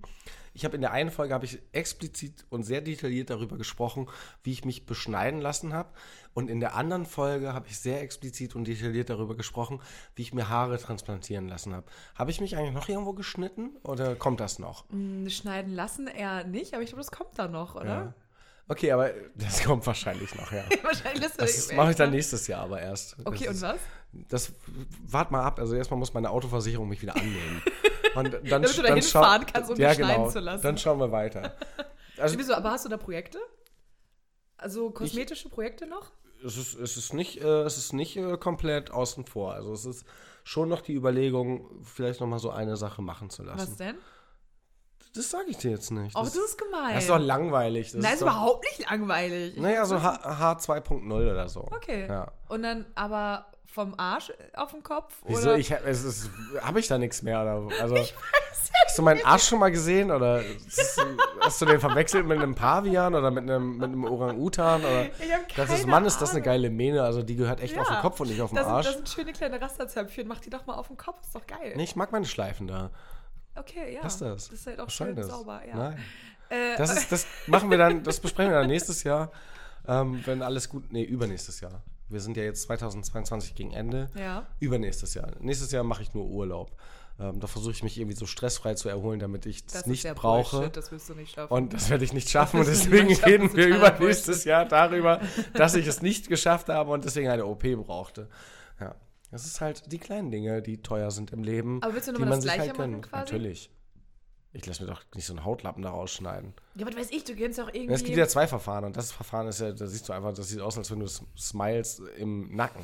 Ich 0.55 0.65
habe 0.65 0.75
in 0.75 0.81
der 0.81 0.91
einen 0.91 1.09
Folge 1.09 1.33
habe 1.33 1.45
ich 1.45 1.59
explizit 1.71 2.45
und 2.49 2.63
sehr 2.63 2.81
detailliert 2.81 3.29
darüber 3.31 3.57
gesprochen, 3.57 4.07
wie 4.43 4.51
ich 4.51 4.65
mich 4.65 4.85
beschneiden 4.85 5.41
lassen 5.41 5.73
habe. 5.73 5.89
Und 6.35 6.49
in 6.49 6.59
der 6.59 6.75
anderen 6.75 7.05
Folge 7.05 7.53
habe 7.53 7.67
ich 7.67 7.79
sehr 7.79 8.01
explizit 8.01 8.55
und 8.55 8.65
detailliert 8.67 9.09
darüber 9.09 9.35
gesprochen, 9.35 9.81
wie 10.15 10.21
ich 10.21 10.33
mir 10.33 10.49
Haare 10.49 10.77
transplantieren 10.79 11.47
lassen 11.47 11.73
habe. 11.73 11.87
Habe 12.15 12.29
ich 12.31 12.39
mich 12.39 12.55
eigentlich 12.55 12.73
noch 12.73 12.87
irgendwo 12.87 13.13
geschnitten 13.13 13.71
oder 13.83 14.15
kommt 14.15 14.39
das 14.39 14.59
noch? 14.59 14.85
mh, 14.89 15.29
schneiden 15.31 15.73
lassen 15.73 16.07
eher 16.07 16.43
nicht, 16.43 16.73
aber 16.73 16.83
ich 16.83 16.89
glaube, 16.89 17.01
das 17.01 17.11
kommt 17.11 17.37
da 17.37 17.47
noch, 17.47 17.75
oder? 17.75 17.85
Ja. 17.85 18.13
Okay, 18.67 18.91
aber 18.91 19.11
das 19.35 19.63
kommt 19.65 19.85
wahrscheinlich 19.87 20.33
noch, 20.35 20.51
ja. 20.51 20.63
Wahrscheinlich 20.83 21.31
Das 21.35 21.67
dich- 21.67 21.75
mache 21.75 21.91
ich 21.91 21.95
dann 21.97 22.11
nächstes 22.11 22.47
Jahr 22.47 22.61
aber 22.61 22.79
erst. 22.81 23.17
Okay, 23.25 23.45
das 23.45 23.55
und 23.55 23.61
was? 23.63 23.79
Das 24.29 24.51
wart 25.05 25.31
mal 25.31 25.43
ab. 25.43 25.59
Also 25.59 25.75
erstmal 25.75 25.99
muss 25.99 26.13
meine 26.13 26.29
Autoversicherung 26.29 26.87
mich 26.87 27.01
wieder 27.01 27.15
annehmen. 27.15 27.61
Und 28.15 28.33
dann, 28.33 28.43
Damit 28.43 28.77
du 28.77 28.81
da 28.81 28.93
hinfahren 28.93 29.45
kannst, 29.45 29.71
um 29.71 29.77
ja, 29.77 29.89
dich 29.89 29.97
schneiden 29.97 30.23
genau. 30.23 30.29
zu 30.31 30.39
lassen. 30.39 30.63
Dann 30.63 30.77
schauen 30.77 30.99
wir 30.99 31.11
weiter. 31.11 31.55
Also 32.15 32.37
Wieso, 32.37 32.53
aber 32.53 32.69
hast 32.69 32.85
du 32.85 32.89
da 32.89 32.97
Projekte? 32.97 33.39
Also 34.55 34.91
kosmetische 34.91 35.49
Projekte 35.49 35.87
noch? 35.87 36.11
es 36.45 36.57
ist, 36.57 36.75
es 36.75 36.97
ist 36.97 37.13
nicht, 37.13 37.41
äh, 37.41 37.61
es 37.63 37.77
ist 37.77 37.93
nicht 37.93 38.17
äh, 38.17 38.37
komplett 38.37 38.91
außen 38.91 39.25
vor. 39.25 39.53
Also 39.53 39.73
es 39.73 39.85
ist 39.85 40.05
schon 40.43 40.69
noch 40.69 40.81
die 40.81 40.93
Überlegung, 40.93 41.69
vielleicht 41.83 42.19
noch 42.19 42.27
mal 42.27 42.39
so 42.39 42.49
eine 42.49 42.75
Sache 42.75 43.01
machen 43.01 43.29
zu 43.29 43.43
lassen. 43.43 43.59
Was 43.59 43.77
denn? 43.77 43.95
Das 45.15 45.29
sage 45.29 45.45
ich 45.49 45.57
dir 45.57 45.71
jetzt 45.71 45.91
nicht. 45.91 46.15
Oh, 46.15 46.23
das, 46.23 46.35
ist 46.35 46.57
gemein. 46.57 46.95
das 46.95 47.03
ist 47.03 47.09
doch 47.09 47.19
langweilig. 47.19 47.91
Das 47.91 48.01
Nein, 48.01 48.13
ist 48.13 48.21
doch, 48.21 48.27
überhaupt 48.27 48.65
nicht 48.65 48.89
langweilig. 48.89 49.57
Naja, 49.57 49.85
so 49.85 50.01
H, 50.01 50.39
H 50.39 50.53
2.0 50.53 51.11
oder 51.11 51.47
so. 51.47 51.61
Okay. 51.61 52.07
Ja. 52.07 52.31
Und 52.49 52.63
dann 52.63 52.87
aber 52.95 53.45
vom 53.73 53.95
Arsch 53.97 54.31
auf 54.55 54.71
dem 54.71 54.83
Kopf? 54.83 55.13
Wieso? 55.25 55.49
Oder? 55.49 55.57
Ich, 55.57 55.71
hab- 55.71 55.85
es 55.85 56.03
ist, 56.03 56.29
habe 56.61 56.79
ich 56.79 56.87
da 56.87 56.97
nichts 56.97 57.21
mehr? 57.23 57.41
Oder? 57.41 57.81
Also, 57.81 57.95
hast 57.97 58.97
du 58.97 59.01
meinen 59.01 59.25
Arsch 59.25 59.43
schon 59.47 59.59
mal 59.59 59.71
gesehen? 59.71 60.11
Oder 60.11 60.41
ist, 60.43 61.03
hast 61.41 61.61
du 61.61 61.65
den 61.65 61.79
verwechselt 61.79 62.25
mit 62.27 62.37
einem 62.37 62.53
Pavian 62.55 63.15
oder 63.15 63.31
mit 63.31 63.43
einem, 63.43 63.77
mit 63.77 63.85
einem 63.85 64.05
Orang-Utan? 64.05 64.81
Ich 65.19 65.33
hab 65.33 65.55
Das 65.55 65.69
ist, 65.71 65.79
keine 65.81 65.91
Mann, 65.91 66.05
ist 66.05 66.19
das 66.19 66.31
eine 66.31 66.41
geile 66.41 66.69
Mähne. 66.69 67.03
Also 67.03 67.23
die 67.23 67.35
gehört 67.35 67.61
echt 67.61 67.77
auf 67.79 67.87
den 67.87 67.97
Kopf 67.97 68.19
und 68.19 68.29
nicht 68.29 68.41
auf 68.41 68.51
den 68.51 68.57
das 68.57 68.67
Arsch. 68.67 68.85
Sind, 68.87 69.01
das 69.03 69.11
sind 69.11 69.21
schöne 69.23 69.33
kleine 69.33 69.59
Rasterzöpfchen. 69.59 70.27
Mach 70.27 70.39
die 70.39 70.49
doch 70.51 70.65
mal 70.67 70.75
auf 70.75 70.87
den 70.87 70.97
Kopf, 70.97 71.19
ist 71.21 71.33
doch 71.35 71.47
geil. 71.47 71.73
Nee, 71.75 71.83
ich 71.83 71.95
mag 71.95 72.11
meine 72.11 72.25
Schleifen 72.25 72.67
da. 72.67 72.91
Okay, 73.55 73.93
ja. 73.95 74.01
Lass 74.03 74.19
das. 74.19 74.49
Das 74.49 74.59
ist 74.59 74.67
halt 74.67 74.79
auch 74.79 74.87
Was 74.87 74.93
schön 74.93 75.15
das? 75.15 75.27
sauber, 75.27 75.61
ja. 75.67 75.75
Nein. 75.75 75.99
Äh, 76.49 76.75
Das, 76.77 76.95
ist, 76.95 77.11
das 77.11 77.25
machen 77.47 77.69
wir 77.71 77.77
dann, 77.79 78.03
das 78.03 78.19
besprechen 78.19 78.51
wir 78.51 78.59
dann 78.59 78.67
nächstes 78.67 79.03
Jahr, 79.03 79.31
ähm, 79.87 80.21
wenn 80.25 80.41
alles 80.43 80.69
gut, 80.69 80.91
nee, 80.91 81.03
übernächstes 81.03 81.59
Jahr. 81.61 81.81
Wir 82.13 82.21
sind 82.21 82.37
ja 82.37 82.43
jetzt 82.43 82.63
2022 82.63 83.55
gegen 83.55 83.71
Ende. 83.71 84.09
Ja. 84.15 84.47
Übernächstes 84.59 85.13
Jahr. 85.13 85.31
Nächstes 85.39 85.71
Jahr 85.71 85.83
mache 85.83 86.03
ich 86.03 86.13
nur 86.13 86.25
Urlaub. 86.25 86.71
Ähm, 87.19 87.39
da 87.39 87.47
versuche 87.47 87.73
ich 87.73 87.83
mich 87.83 87.99
irgendwie 87.99 88.15
so 88.15 88.25
stressfrei 88.25 88.73
zu 88.73 88.89
erholen, 88.89 89.19
damit 89.19 89.45
ich 89.45 89.65
das, 89.65 89.73
das 89.73 89.85
nicht 89.85 90.03
brauche. 90.15 90.57
Bullshit, 90.57 90.77
das 90.77 90.91
willst 90.91 91.09
du 91.09 91.13
nicht 91.13 91.35
schaffen. 91.35 91.53
Und 91.53 91.73
das 91.73 91.89
werde 91.89 92.03
ich 92.03 92.13
nicht 92.13 92.29
schaffen. 92.29 92.59
Und 92.61 92.67
deswegen 92.67 93.13
reden 93.13 93.55
wir 93.55 93.67
übernächstes 93.67 94.45
Jahr 94.45 94.65
darüber, 94.65 95.21
dass 95.53 95.75
ich 95.75 95.85
es 95.85 96.01
nicht 96.01 96.27
geschafft 96.27 96.69
habe 96.69 96.91
und 96.91 97.05
deswegen 97.05 97.29
eine 97.29 97.45
OP 97.45 97.63
brauchte. 97.85 98.29
Ja. 98.79 98.95
Das 99.31 99.45
ist 99.45 99.61
halt 99.61 99.91
die 99.91 99.99
kleinen 99.99 100.31
Dinge, 100.31 100.61
die 100.61 100.81
teuer 100.81 101.11
sind 101.11 101.31
im 101.31 101.43
Leben. 101.43 101.81
Aber 101.81 101.93
willst 101.93 102.07
du 102.07 102.13
nochmal 102.13 102.29
das 102.29 102.43
Gleiche 102.43 102.61
halt 102.61 102.77
machen 102.77 103.01
quasi? 103.01 103.33
Natürlich. 103.33 103.69
Ich 104.55 104.65
lasse 104.67 104.83
mir 104.83 104.89
doch 104.91 105.01
nicht 105.15 105.25
so 105.25 105.33
einen 105.33 105.43
Hautlappen 105.43 105.81
da 105.81 105.89
rausschneiden. 105.89 106.53
ja, 106.75 106.85
aber 106.85 106.95
weiß 106.95 107.09
ich, 107.09 107.23
du 107.23 107.35
kennst 107.35 107.57
ja 107.57 107.65
auch 107.65 107.73
irgendwie. 107.73 107.93
Es 107.93 108.03
gibt 108.03 108.17
ja 108.17 108.27
zwei 108.27 108.45
Verfahren 108.47 108.85
und 108.85 108.95
das 108.95 109.11
Verfahren 109.11 109.47
ist 109.47 109.59
ja, 109.59 109.71
da 109.71 109.87
siehst 109.87 110.07
du 110.07 110.13
einfach, 110.13 110.31
das 110.33 110.47
sieht 110.49 110.61
aus, 110.61 110.77
als 110.77 110.91
wenn 110.91 110.99
du 110.99 111.07
smiles 111.07 111.99
im 112.17 112.55
Nacken. 112.55 112.83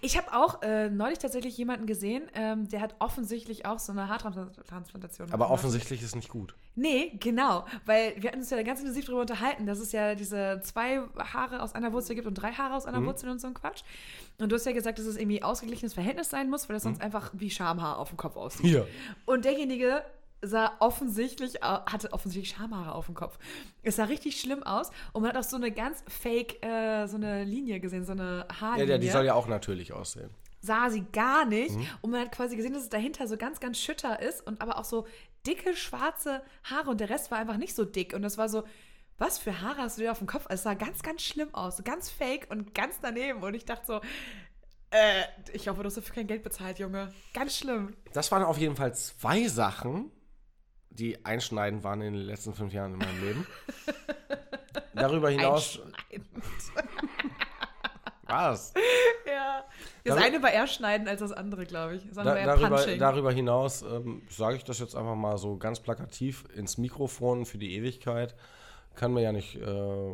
Ich 0.00 0.16
habe 0.16 0.32
auch 0.32 0.62
äh, 0.62 0.90
neulich 0.90 1.18
tatsächlich 1.18 1.56
jemanden 1.56 1.86
gesehen, 1.86 2.28
ähm, 2.34 2.68
der 2.68 2.80
hat 2.80 2.94
offensichtlich 3.00 3.66
auch 3.66 3.78
so 3.78 3.92
eine 3.92 4.08
Haartransplantation 4.08 5.28
Aber 5.28 5.38
machen 5.38 5.40
lassen. 5.40 5.52
offensichtlich 5.52 6.02
ist 6.02 6.14
nicht 6.16 6.28
gut. 6.28 6.54
Nee, 6.74 7.12
genau. 7.20 7.64
Weil 7.84 8.14
wir 8.20 8.30
hatten 8.30 8.40
uns 8.40 8.50
ja 8.50 8.62
ganz 8.62 8.80
intensiv 8.80 9.06
darüber 9.06 9.22
unterhalten, 9.22 9.66
dass 9.66 9.78
es 9.78 9.90
ja 9.92 10.14
diese 10.14 10.60
zwei 10.62 11.00
Haare 11.18 11.62
aus 11.62 11.74
einer 11.74 11.92
Wurzel 11.92 12.14
gibt 12.14 12.26
und 12.26 12.34
drei 12.34 12.52
Haare 12.52 12.74
aus 12.74 12.86
einer 12.86 13.04
Wurzel 13.04 13.28
und 13.30 13.40
so 13.40 13.48
ein 13.48 13.54
Quatsch. 13.54 13.82
Und 14.38 14.50
du 14.52 14.56
hast 14.56 14.66
ja 14.66 14.72
gesagt, 14.72 14.98
dass 15.00 15.06
es 15.06 15.16
irgendwie 15.16 15.42
ausgeglichenes 15.42 15.94
Verhältnis 15.94 16.30
sein 16.30 16.48
muss, 16.48 16.68
weil 16.68 16.74
das 16.74 16.84
sonst 16.84 17.00
einfach 17.00 17.30
wie 17.32 17.50
Schamhaar 17.50 17.98
auf 17.98 18.10
dem 18.10 18.16
Kopf 18.16 18.36
aussieht. 18.36 18.66
Hier. 18.66 18.86
Und 19.26 19.44
derjenige 19.44 20.02
sah 20.42 20.72
offensichtlich, 20.80 21.62
hatte 21.62 22.12
offensichtlich 22.12 22.56
Schamhaare 22.56 22.94
auf 22.94 23.06
dem 23.06 23.14
Kopf. 23.14 23.38
Es 23.82 23.96
sah 23.96 24.04
richtig 24.04 24.40
schlimm 24.40 24.62
aus 24.62 24.90
und 25.12 25.22
man 25.22 25.32
hat 25.32 25.36
auch 25.36 25.48
so 25.48 25.56
eine 25.56 25.70
ganz 25.72 26.04
fake, 26.08 26.64
äh, 26.64 27.06
so 27.06 27.16
eine 27.16 27.44
Linie 27.44 27.80
gesehen, 27.80 28.04
so 28.04 28.12
eine 28.12 28.46
Haarlinie. 28.60 28.92
ja, 28.92 28.98
die 28.98 29.08
soll 29.10 29.24
ja 29.24 29.34
auch 29.34 29.48
natürlich 29.48 29.92
aussehen. 29.92 30.30
sah 30.60 30.90
sie 30.90 31.04
gar 31.12 31.44
nicht. 31.44 31.74
Mhm. 31.76 31.86
Und 32.02 32.10
man 32.10 32.20
hat 32.22 32.32
quasi 32.32 32.56
gesehen, 32.56 32.74
dass 32.74 32.82
es 32.82 32.88
dahinter 32.88 33.26
so 33.26 33.36
ganz, 33.36 33.60
ganz 33.60 33.78
schütter 33.78 34.20
ist 34.20 34.46
und 34.46 34.60
aber 34.60 34.78
auch 34.78 34.84
so 34.84 35.06
dicke, 35.46 35.74
schwarze 35.76 36.42
Haare 36.64 36.90
und 36.90 37.00
der 37.00 37.10
Rest 37.10 37.30
war 37.30 37.38
einfach 37.38 37.56
nicht 37.56 37.74
so 37.74 37.84
dick. 37.84 38.12
Und 38.14 38.22
das 38.22 38.38
war 38.38 38.48
so, 38.48 38.64
was 39.18 39.38
für 39.38 39.60
Haare 39.60 39.78
hast 39.78 39.98
du 39.98 40.02
dir 40.02 40.12
auf 40.12 40.18
dem 40.18 40.26
Kopf? 40.26 40.46
Es 40.48 40.62
sah 40.62 40.74
ganz, 40.74 41.02
ganz 41.02 41.22
schlimm 41.22 41.52
aus. 41.54 41.78
So 41.78 41.82
ganz 41.82 42.10
fake 42.10 42.46
und 42.50 42.74
ganz 42.74 43.00
daneben. 43.00 43.42
Und 43.42 43.54
ich 43.54 43.64
dachte 43.64 43.86
so, 43.86 44.00
äh, 44.90 45.24
ich 45.52 45.68
hoffe, 45.68 45.82
du 45.82 45.86
hast 45.86 45.96
dafür 45.96 46.14
kein 46.14 46.26
Geld 46.26 46.42
bezahlt, 46.42 46.78
Junge. 46.78 47.12
Ganz 47.34 47.56
schlimm. 47.56 47.94
Das 48.12 48.30
waren 48.32 48.42
auf 48.42 48.58
jeden 48.58 48.76
Fall 48.76 48.94
zwei 48.94 49.46
Sachen, 49.48 50.10
die 50.98 51.24
einschneidend 51.24 51.84
waren 51.84 52.02
in 52.02 52.14
den 52.14 52.22
letzten 52.22 52.54
fünf 52.54 52.72
Jahren 52.72 52.92
in 52.94 52.98
meinem 52.98 53.22
Leben. 53.22 53.46
Darüber 54.94 55.30
hinaus. 55.30 55.80
Was? 58.26 58.74
ja. 59.26 59.64
Das 60.04 60.16
Dar- 60.16 60.24
eine 60.24 60.42
war 60.42 60.50
eher 60.52 60.66
schneiden 60.66 61.08
als 61.08 61.20
das 61.20 61.32
andere, 61.32 61.64
glaube 61.64 61.96
ich. 61.96 62.06
Das 62.08 62.18
andere 62.18 62.36
Da, 62.44 62.56
darüber, 62.56 62.76
punching. 62.76 62.98
darüber 62.98 63.32
hinaus 63.32 63.82
ähm, 63.82 64.22
sage 64.28 64.56
ich 64.56 64.64
das 64.64 64.78
jetzt 64.80 64.94
einfach 64.94 65.14
mal 65.14 65.38
so 65.38 65.56
ganz 65.56 65.80
plakativ 65.80 66.44
ins 66.54 66.76
Mikrofon 66.78 67.46
für 67.46 67.58
die 67.58 67.74
Ewigkeit. 67.74 68.34
Kann 68.96 69.14
mir 69.14 69.22
ja 69.22 69.32
nicht, 69.32 69.56
äh, 69.56 70.10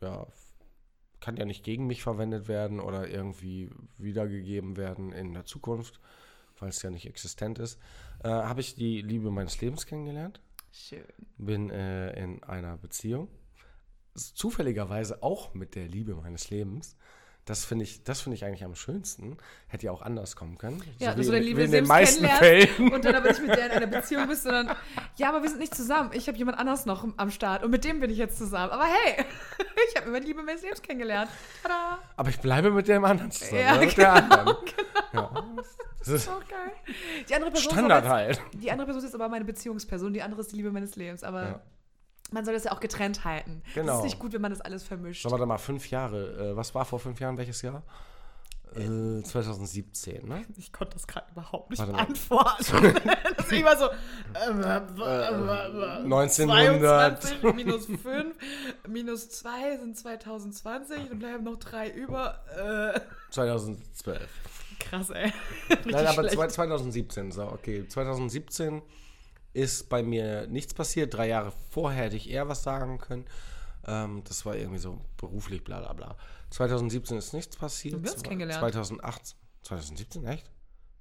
ja, 0.00 0.26
kann 1.20 1.36
ja 1.36 1.44
nicht 1.44 1.62
gegen 1.64 1.86
mich 1.86 2.02
verwendet 2.02 2.48
werden 2.48 2.80
oder 2.80 3.08
irgendwie 3.08 3.70
wiedergegeben 3.98 4.76
werden 4.76 5.12
in 5.12 5.34
der 5.34 5.44
Zukunft, 5.44 6.00
weil 6.58 6.70
es 6.70 6.80
ja 6.82 6.90
nicht 6.90 7.06
existent 7.06 7.58
ist. 7.58 7.78
Äh, 8.22 8.28
Habe 8.28 8.60
ich 8.60 8.74
die 8.74 9.00
Liebe 9.02 9.30
meines 9.30 9.60
Lebens 9.60 9.86
kennengelernt, 9.86 10.40
Schön. 10.72 11.04
bin 11.36 11.70
äh, 11.70 12.12
in 12.22 12.42
einer 12.42 12.76
Beziehung, 12.76 13.28
zufälligerweise 14.14 15.22
auch 15.22 15.54
mit 15.54 15.74
der 15.74 15.88
Liebe 15.88 16.14
meines 16.14 16.50
Lebens. 16.50 16.96
Das 17.48 17.64
finde 17.64 17.84
ich, 17.84 18.04
das 18.04 18.20
finde 18.20 18.36
ich 18.36 18.44
eigentlich 18.44 18.62
am 18.62 18.74
schönsten. 18.74 19.38
Hätte 19.68 19.86
ja 19.86 19.92
auch 19.92 20.02
anders 20.02 20.36
kommen 20.36 20.58
können. 20.58 20.82
Ja, 20.98 21.12
so 21.12 21.16
dass 21.16 21.18
wie, 21.18 21.22
du 21.24 21.32
deine 21.32 21.38
in- 21.38 21.44
Liebe 21.46 21.62
in 21.62 21.70
den 21.70 21.86
selbst 21.86 21.88
meisten 21.88 22.26
Fällen. 22.26 22.92
und 22.92 23.04
dann 23.06 23.14
aber 23.14 23.28
nicht 23.28 23.40
mit 23.40 23.56
der 23.56 23.66
in 23.66 23.72
einer 23.72 23.86
Beziehung 24.00 24.28
bist, 24.28 24.42
sondern 24.42 24.76
ja, 25.16 25.30
aber 25.30 25.42
wir 25.42 25.48
sind 25.48 25.58
nicht 25.60 25.74
zusammen. 25.74 26.10
Ich 26.12 26.28
habe 26.28 26.36
jemand 26.36 26.58
anders 26.58 26.84
noch 26.84 27.06
am 27.16 27.30
Start 27.30 27.62
und 27.64 27.70
mit 27.70 27.84
dem 27.84 28.00
bin 28.00 28.10
ich 28.10 28.18
jetzt 28.18 28.36
zusammen. 28.36 28.70
Aber 28.70 28.84
hey, 28.84 29.24
ich 29.90 29.96
habe 29.96 30.08
immer 30.08 30.20
die 30.20 30.26
Liebe 30.26 30.42
meines 30.42 30.60
Lebens 30.60 30.82
kennengelernt. 30.82 31.30
Tada! 31.62 31.98
Aber 32.16 32.28
ich 32.28 32.38
bleibe 32.38 32.70
mit 32.70 32.86
dem 32.86 33.04
anderen 33.06 33.30
zusammen. 33.30 33.60
Ja, 33.62 33.72
oder? 33.76 33.80
mit 33.86 33.96
der 33.96 34.12
genau, 34.12 34.34
anderen. 34.42 34.56
Ja. 35.14 35.44
Das 36.00 36.08
ist 36.08 36.24
So 36.26 36.32
geil. 36.48 36.94
Die 37.28 37.34
andere 37.34 37.50
Person 37.50 37.72
Standard 37.72 38.04
ist 38.04 38.10
aber 38.10 38.14
halt. 38.18 38.36
jetzt, 38.52 38.62
Die 38.62 38.70
andere 38.70 38.84
Person 38.86 38.98
ist 38.98 39.04
jetzt 39.10 39.14
aber 39.14 39.28
meine 39.30 39.44
Beziehungsperson, 39.46 40.12
die 40.12 40.20
andere 40.22 40.42
ist 40.42 40.52
die 40.52 40.56
Liebe 40.56 40.70
meines 40.70 40.96
Lebens. 40.96 41.24
Aber 41.24 41.42
Ja. 41.42 41.60
Man 42.30 42.44
soll 42.44 42.54
das 42.54 42.64
ja 42.64 42.72
auch 42.72 42.80
getrennt 42.80 43.24
halten. 43.24 43.62
Das 43.64 43.74
Genau. 43.74 43.98
ist 43.98 44.04
nicht 44.04 44.18
gut, 44.18 44.32
wenn 44.32 44.40
man 44.42 44.50
das 44.50 44.60
alles 44.60 44.82
vermischt. 44.84 45.22
So, 45.22 45.30
warte 45.30 45.46
mal, 45.46 45.58
fünf 45.58 45.90
Jahre. 45.90 46.50
Äh, 46.52 46.56
was 46.56 46.74
war 46.74 46.84
vor 46.84 46.98
fünf 46.98 47.18
Jahren? 47.20 47.36
Welches 47.38 47.62
Jahr? 47.62 47.82
Äh, 48.76 49.22
2017, 49.22 50.28
ne? 50.28 50.44
Ich 50.58 50.70
konnte 50.74 50.92
das 50.92 51.06
gerade 51.06 51.26
überhaupt 51.32 51.70
nicht 51.70 51.84
beantworten. 51.84 52.64
das 53.36 53.46
ist 53.46 53.52
immer 53.52 53.76
so. 53.78 53.86
Äh, 53.86 54.50
äh, 54.50 54.76
äh, 54.76 56.02
1900. 56.04 57.22
22 57.22 57.54
minus 57.54 57.86
5 57.86 58.36
minus 58.86 59.30
2 59.30 59.78
sind 59.78 59.96
2020 59.96 61.10
und 61.10 61.18
bleiben 61.18 61.44
noch 61.44 61.56
drei 61.56 61.88
über. 61.90 62.44
Äh, 62.94 63.00
2012. 63.30 64.28
krass, 64.78 65.10
ey. 65.10 65.32
Nein, 65.86 66.06
aber 66.06 66.12
schlecht. 66.22 66.34
zwei- 66.34 66.48
2017. 66.48 67.32
So, 67.32 67.44
okay. 67.44 67.88
2017 67.88 68.82
ist 69.52 69.88
bei 69.88 70.02
mir 70.02 70.46
nichts 70.46 70.74
passiert. 70.74 71.14
Drei 71.14 71.28
Jahre 71.28 71.52
vorher 71.70 72.04
hätte 72.04 72.16
ich 72.16 72.30
eher 72.30 72.48
was 72.48 72.62
sagen 72.62 72.98
können. 72.98 73.24
Ähm, 73.86 74.22
das 74.24 74.44
war 74.46 74.56
irgendwie 74.56 74.78
so 74.78 75.00
beruflich, 75.16 75.64
bla 75.64 75.80
bla 75.80 75.92
bla. 75.92 76.16
2017 76.50 77.16
ist 77.18 77.32
nichts 77.32 77.56
passiert. 77.56 77.94
Haben 77.94 78.04
wir 78.04 78.10
uns 78.12 78.20
Zwei- 78.20 78.28
kennengelernt? 78.28 78.60
2018. 78.60 79.38
2017, 79.62 80.24
echt? 80.26 80.50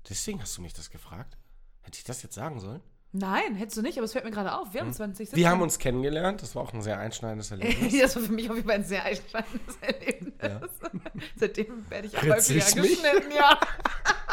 Deswegen 0.09 0.41
hast 0.41 0.57
du 0.57 0.61
mich 0.61 0.73
das 0.73 0.89
gefragt? 0.89 1.37
Hätte 1.81 1.97
ich 1.97 2.03
das 2.03 2.23
jetzt 2.23 2.35
sagen 2.35 2.59
sollen? 2.59 2.81
Nein, 3.13 3.55
hättest 3.55 3.77
du 3.77 3.81
nicht, 3.81 3.97
aber 3.97 4.05
es 4.05 4.11
fällt 4.11 4.25
mir 4.25 4.31
gerade 4.31 4.53
auf. 4.53 4.73
Wir 4.73 4.81
haben 4.81 4.91
20 4.91 5.33
Wir 5.33 5.49
haben 5.49 5.61
uns 5.61 5.79
kennengelernt. 5.79 6.41
Das 6.41 6.55
war 6.55 6.63
auch 6.63 6.73
ein 6.73 6.81
sehr 6.81 6.99
einschneidendes 6.99 7.51
Erlebnis. 7.51 7.97
das 8.01 8.15
war 8.17 8.23
für 8.23 8.31
mich 8.33 8.49
auf 8.49 8.55
jeden 8.57 8.67
Fall 8.67 8.77
ein 8.77 8.83
sehr 8.83 9.03
einschneidendes 9.03 9.77
Erlebnis. 9.81 10.69
Seitdem 11.37 11.89
werde 11.89 12.07
ich 12.07 12.13
Rützt 12.13 12.23
häufiger 12.25 12.41
sich's 12.41 12.75
mich? 12.75 13.01
geschnitten, 13.01 13.31
ja. 13.35 13.59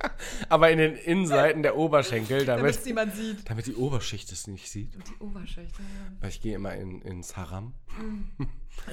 Aber 0.48 0.70
in 0.70 0.78
den 0.78 0.94
Innenseiten 0.96 1.62
der 1.62 1.76
Oberschenkel, 1.76 2.44
Damit 2.44 2.84
niemand 2.86 3.14
sieht. 3.14 3.48
damit 3.50 3.66
die 3.66 3.74
Oberschicht 3.74 4.30
es 4.32 4.46
nicht 4.46 4.70
sieht. 4.70 4.92
Die 4.94 5.16
Oberschicht. 5.24 5.78
ja. 5.78 5.84
Weil 6.20 6.28
ich 6.30 6.40
gehe 6.40 6.54
immer 6.54 6.74
in, 6.74 7.02
ins 7.02 7.36
Haram. 7.36 7.74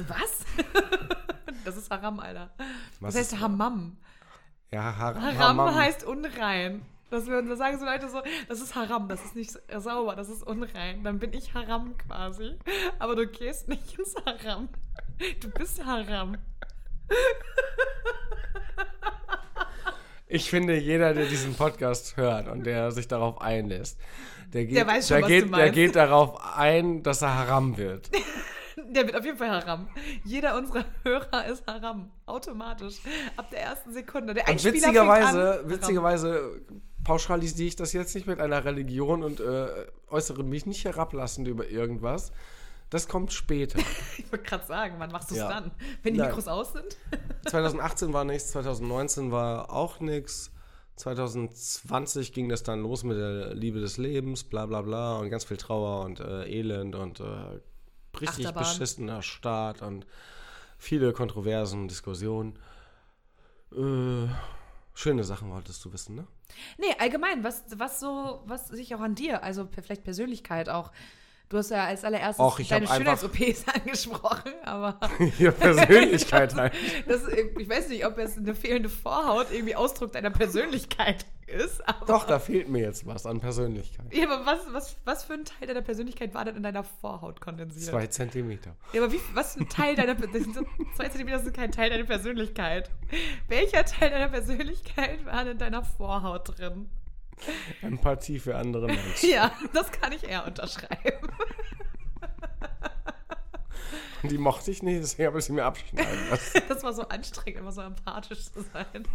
Was? 0.07 0.45
das 1.65 1.77
ist 1.77 1.89
Haram, 1.91 2.19
Alter. 2.19 2.53
Was 2.99 3.13
Das 3.13 3.21
heißt 3.23 3.33
ist- 3.33 3.39
Hammam. 3.39 3.97
Ja, 4.71 4.97
Har 4.97 5.15
Haram 5.21 5.37
Hammam. 5.37 5.75
heißt 5.75 6.03
unrein. 6.03 6.81
Das, 7.11 7.27
würden, 7.27 7.47
das 7.49 7.59
sagen 7.59 7.77
so 7.79 7.85
Leute 7.85 8.09
so, 8.09 8.21
das 8.49 8.59
ist 8.61 8.73
Haram, 8.75 9.07
das 9.07 9.23
ist 9.23 9.35
nicht 9.35 9.51
sauber, 9.77 10.15
das 10.15 10.27
ist 10.27 10.41
unrein. 10.41 11.03
Dann 11.03 11.19
bin 11.19 11.33
ich 11.33 11.53
Haram 11.53 11.95
quasi. 11.97 12.57
Aber 12.97 13.15
du 13.15 13.27
gehst 13.27 13.67
nicht 13.69 13.97
ins 13.97 14.15
Haram. 14.25 14.69
Du 15.39 15.49
bist 15.51 15.85
Haram. 15.85 16.37
Ich 20.27 20.49
finde, 20.49 20.77
jeder, 20.77 21.13
der 21.13 21.27
diesen 21.27 21.53
Podcast 21.53 22.17
hört 22.17 22.47
und 22.47 22.65
der 22.65 22.91
sich 22.91 23.07
darauf 23.07 23.41
einlässt, 23.41 23.99
der 24.53 24.65
geht, 24.65 24.77
Der 24.77 24.87
weiß 24.87 25.07
schon, 25.07 25.17
der 25.17 25.23
was 25.23 25.29
geht, 25.29 25.43
du 25.45 25.49
der 25.49 25.69
geht 25.69 25.95
darauf 25.95 26.57
ein, 26.57 27.03
dass 27.03 27.21
er 27.21 27.35
Haram 27.35 27.77
wird. 27.77 28.09
Der 28.77 29.05
wird 29.05 29.15
auf 29.15 29.25
jeden 29.25 29.37
Fall 29.37 29.49
Haram. 29.49 29.87
Jeder 30.23 30.57
unserer 30.57 30.85
Hörer 31.03 31.45
ist 31.47 31.65
Haram. 31.65 32.11
Automatisch. 32.25 32.95
Ab 33.35 33.49
der 33.49 33.61
ersten 33.61 33.93
Sekunde. 33.93 34.33
Der 34.33 34.47
Und 34.47 34.63
witzigerweise, 34.63 35.61
an. 35.61 35.69
Witzigerweise 35.69 36.61
pauschalisiere 37.03 37.67
ich 37.67 37.75
das 37.75 37.93
jetzt 37.93 38.13
nicht 38.15 38.27
mit 38.27 38.39
einer 38.39 38.63
Religion 38.63 39.23
und 39.23 39.39
äh, 39.39 39.67
äußere 40.09 40.43
mich 40.43 40.65
nicht 40.65 40.85
herablassend 40.85 41.47
über 41.47 41.67
irgendwas. 41.69 42.31
Das 42.95 43.09
kommt 43.09 43.33
später. 43.33 43.77
Ich 44.17 44.31
wollte 44.31 44.45
gerade 44.45 44.65
sagen, 44.65 44.95
wann 44.99 45.11
machst 45.11 45.29
du 45.29 45.35
es 45.35 45.41
Ja. 45.41 45.49
dann? 45.49 45.71
Wenn 46.01 46.13
die 46.13 46.21
Nein. 46.21 46.29
Mikros 46.29 46.47
aus 46.47 46.71
sind? 46.71 46.95
2018 47.47 48.13
war 48.13 48.23
nichts, 48.23 48.51
2019 48.51 49.33
war 49.33 49.69
auch 49.69 49.99
nichts. 49.99 50.53
2020 50.95 52.31
ging 52.31 52.47
das 52.47 52.63
dann 52.63 52.81
los 52.81 53.03
mit 53.03 53.17
der 53.17 53.53
Liebe 53.53 53.81
des 53.81 53.97
Lebens, 53.97 54.45
bla 54.45 54.65
bla 54.65 54.81
bla 54.81 55.17
und 55.17 55.29
ganz 55.29 55.43
viel 55.43 55.57
Trauer 55.57 56.05
und 56.05 56.21
äh, 56.21 56.45
Elend 56.49 56.95
und 56.95 57.19
äh, 57.19 57.23
richtig 58.21 58.47
Achterbahn. 58.47 58.63
beschissener 58.63 59.21
Start 59.21 59.81
und 59.81 60.07
viele 60.77 61.11
Kontroversen, 61.11 61.89
Diskussionen. 61.89 62.57
Äh, 63.73 64.27
schöne 64.93 65.25
Sachen 65.25 65.51
wolltest 65.51 65.83
du 65.83 65.91
wissen, 65.91 66.15
ne? 66.15 66.27
Nee, 66.77 66.95
allgemein, 66.97 67.43
was, 67.43 67.65
was 67.75 67.99
so, 67.99 68.41
was 68.45 68.69
sich 68.69 68.95
auch 68.95 69.01
an 69.01 69.15
dir, 69.15 69.43
also 69.43 69.67
vielleicht 69.81 70.05
Persönlichkeit 70.05 70.69
auch. 70.69 70.93
Du 71.49 71.57
hast 71.57 71.69
ja 71.69 71.85
als 71.85 72.03
allererstes 72.03 72.43
Och, 72.43 72.59
deine 72.67 72.87
Schönheits-OPs 72.87 73.65
angesprochen, 73.73 74.51
aber 74.63 74.99
Ja, 75.39 75.51
Persönlichkeit 75.51 76.55
halt. 76.55 76.73
das, 77.07 77.21
ich 77.27 77.69
weiß 77.69 77.89
nicht, 77.89 78.05
ob 78.05 78.17
es 78.17 78.37
eine 78.37 78.55
fehlende 78.55 78.89
Vorhaut 78.89 79.47
irgendwie 79.51 79.75
Ausdruck 79.75 80.11
deiner 80.13 80.31
Persönlichkeit 80.31 81.25
ist. 81.45 81.87
Aber, 81.87 82.05
Doch, 82.07 82.25
da 82.25 82.39
fehlt 82.39 82.69
mir 82.69 82.81
jetzt 82.81 83.05
was 83.05 83.27
an 83.27 83.39
Persönlichkeit. 83.39 84.07
Ja, 84.11 84.25
aber 84.25 84.45
was, 84.47 84.59
was, 84.71 84.97
was 85.05 85.23
für 85.25 85.33
ein 85.33 85.45
Teil 85.45 85.67
deiner 85.67 85.83
Persönlichkeit 85.83 86.33
war 86.33 86.45
denn 86.45 86.55
in 86.55 86.63
deiner 86.63 86.83
Vorhaut 86.83 87.39
kondensiert? 87.39 87.91
Zwei 87.91 88.07
Zentimeter. 88.07 88.75
Ja, 88.93 89.03
aber 89.03 89.13
wie, 89.13 89.19
was 89.35 89.53
für 89.53 89.61
ein 89.61 89.69
Teil 89.69 89.95
deiner 89.95 90.17
zwei 90.17 91.09
Zentimeter 91.09 91.39
sind 91.39 91.55
kein 91.55 91.71
Teil 91.71 91.91
deiner 91.91 92.05
Persönlichkeit. 92.05 92.89
Welcher 93.47 93.85
Teil 93.85 94.09
deiner 94.09 94.29
Persönlichkeit 94.29 95.23
war 95.25 95.43
denn 95.43 95.53
in 95.53 95.57
deiner 95.59 95.83
Vorhaut 95.83 96.57
drin? 96.57 96.89
Empathie 97.81 98.39
für 98.39 98.55
andere 98.55 98.87
Menschen. 98.87 99.29
Ja, 99.29 99.51
das 99.73 99.91
kann 99.91 100.11
ich 100.11 100.23
eher 100.23 100.45
unterschreiben. 100.45 101.29
Die 104.23 104.37
mochte 104.37 104.71
ich 104.71 104.81
nicht, 104.81 105.03
deswegen 105.03 105.27
habe 105.27 105.39
ich 105.39 105.45
sie 105.45 105.51
mir 105.51 105.65
abschneiden 105.65 106.29
lassen. 106.29 106.61
Das 106.67 106.83
war 106.83 106.93
so 106.93 107.07
anstrengend, 107.07 107.59
immer 107.59 107.71
so 107.71 107.81
empathisch 107.81 108.51
zu 108.51 108.61
sein. 108.73 109.07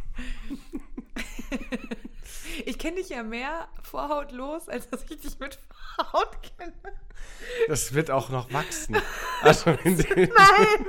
Ich 2.64 2.78
kenne 2.78 2.96
dich 2.96 3.08
ja 3.08 3.22
mehr 3.22 3.68
vorhautlos, 3.82 4.68
als 4.68 4.88
dass 4.88 5.02
ich 5.10 5.20
dich 5.20 5.38
mit 5.38 5.58
Vorhaut 5.96 6.36
kenne. 6.56 6.72
Das 7.68 7.92
wird 7.94 8.10
auch 8.10 8.28
noch 8.30 8.52
wachsen. 8.52 8.96
Also 9.42 9.70
in 9.84 9.96
Nein! 9.96 10.86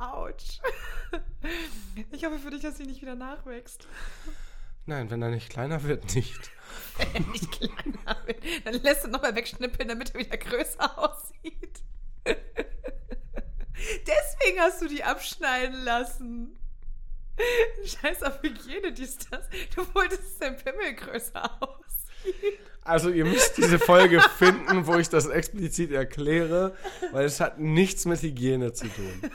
Autsch. 0.00 0.60
Ich 2.12 2.24
hoffe 2.24 2.38
für 2.38 2.50
dich, 2.50 2.62
dass 2.62 2.76
sie 2.76 2.84
nicht 2.84 3.02
wieder 3.02 3.16
nachwächst. 3.16 3.88
Nein, 4.86 5.10
wenn 5.10 5.22
er 5.22 5.30
nicht 5.30 5.50
kleiner 5.50 5.82
wird, 5.82 6.14
nicht. 6.14 6.50
Wenn 6.96 7.24
er 7.24 7.30
nicht 7.30 7.50
kleiner 7.50 8.26
wird, 8.26 8.42
dann 8.64 8.74
lässt 8.74 9.04
du 9.04 9.08
nochmal 9.08 9.34
wegschnippeln, 9.34 9.88
damit 9.88 10.14
er 10.14 10.20
wieder 10.20 10.36
größer 10.36 10.98
aussieht. 10.98 11.82
Deswegen 14.06 14.60
hast 14.60 14.82
du 14.82 14.88
die 14.88 15.02
abschneiden 15.02 15.82
lassen. 15.82 16.58
Scheiß 17.84 18.22
auf 18.22 18.42
Hygiene, 18.42 18.92
dies, 18.92 19.18
das. 19.18 19.48
Du 19.74 19.82
wolltest, 19.94 20.22
dass 20.22 20.38
dein 20.38 20.56
Pimmel 20.56 20.94
größer 20.94 21.62
aussieht. 21.62 22.60
Also 22.82 23.10
ihr 23.10 23.24
müsst 23.24 23.58
diese 23.58 23.78
Folge 23.78 24.20
finden, 24.38 24.86
wo 24.86 24.96
ich 24.96 25.08
das 25.08 25.26
explizit 25.26 25.92
erkläre, 25.92 26.74
weil 27.12 27.26
es 27.26 27.40
hat 27.40 27.58
nichts 27.58 28.04
mit 28.06 28.22
Hygiene 28.22 28.72
zu 28.72 28.88
tun. 28.88 29.30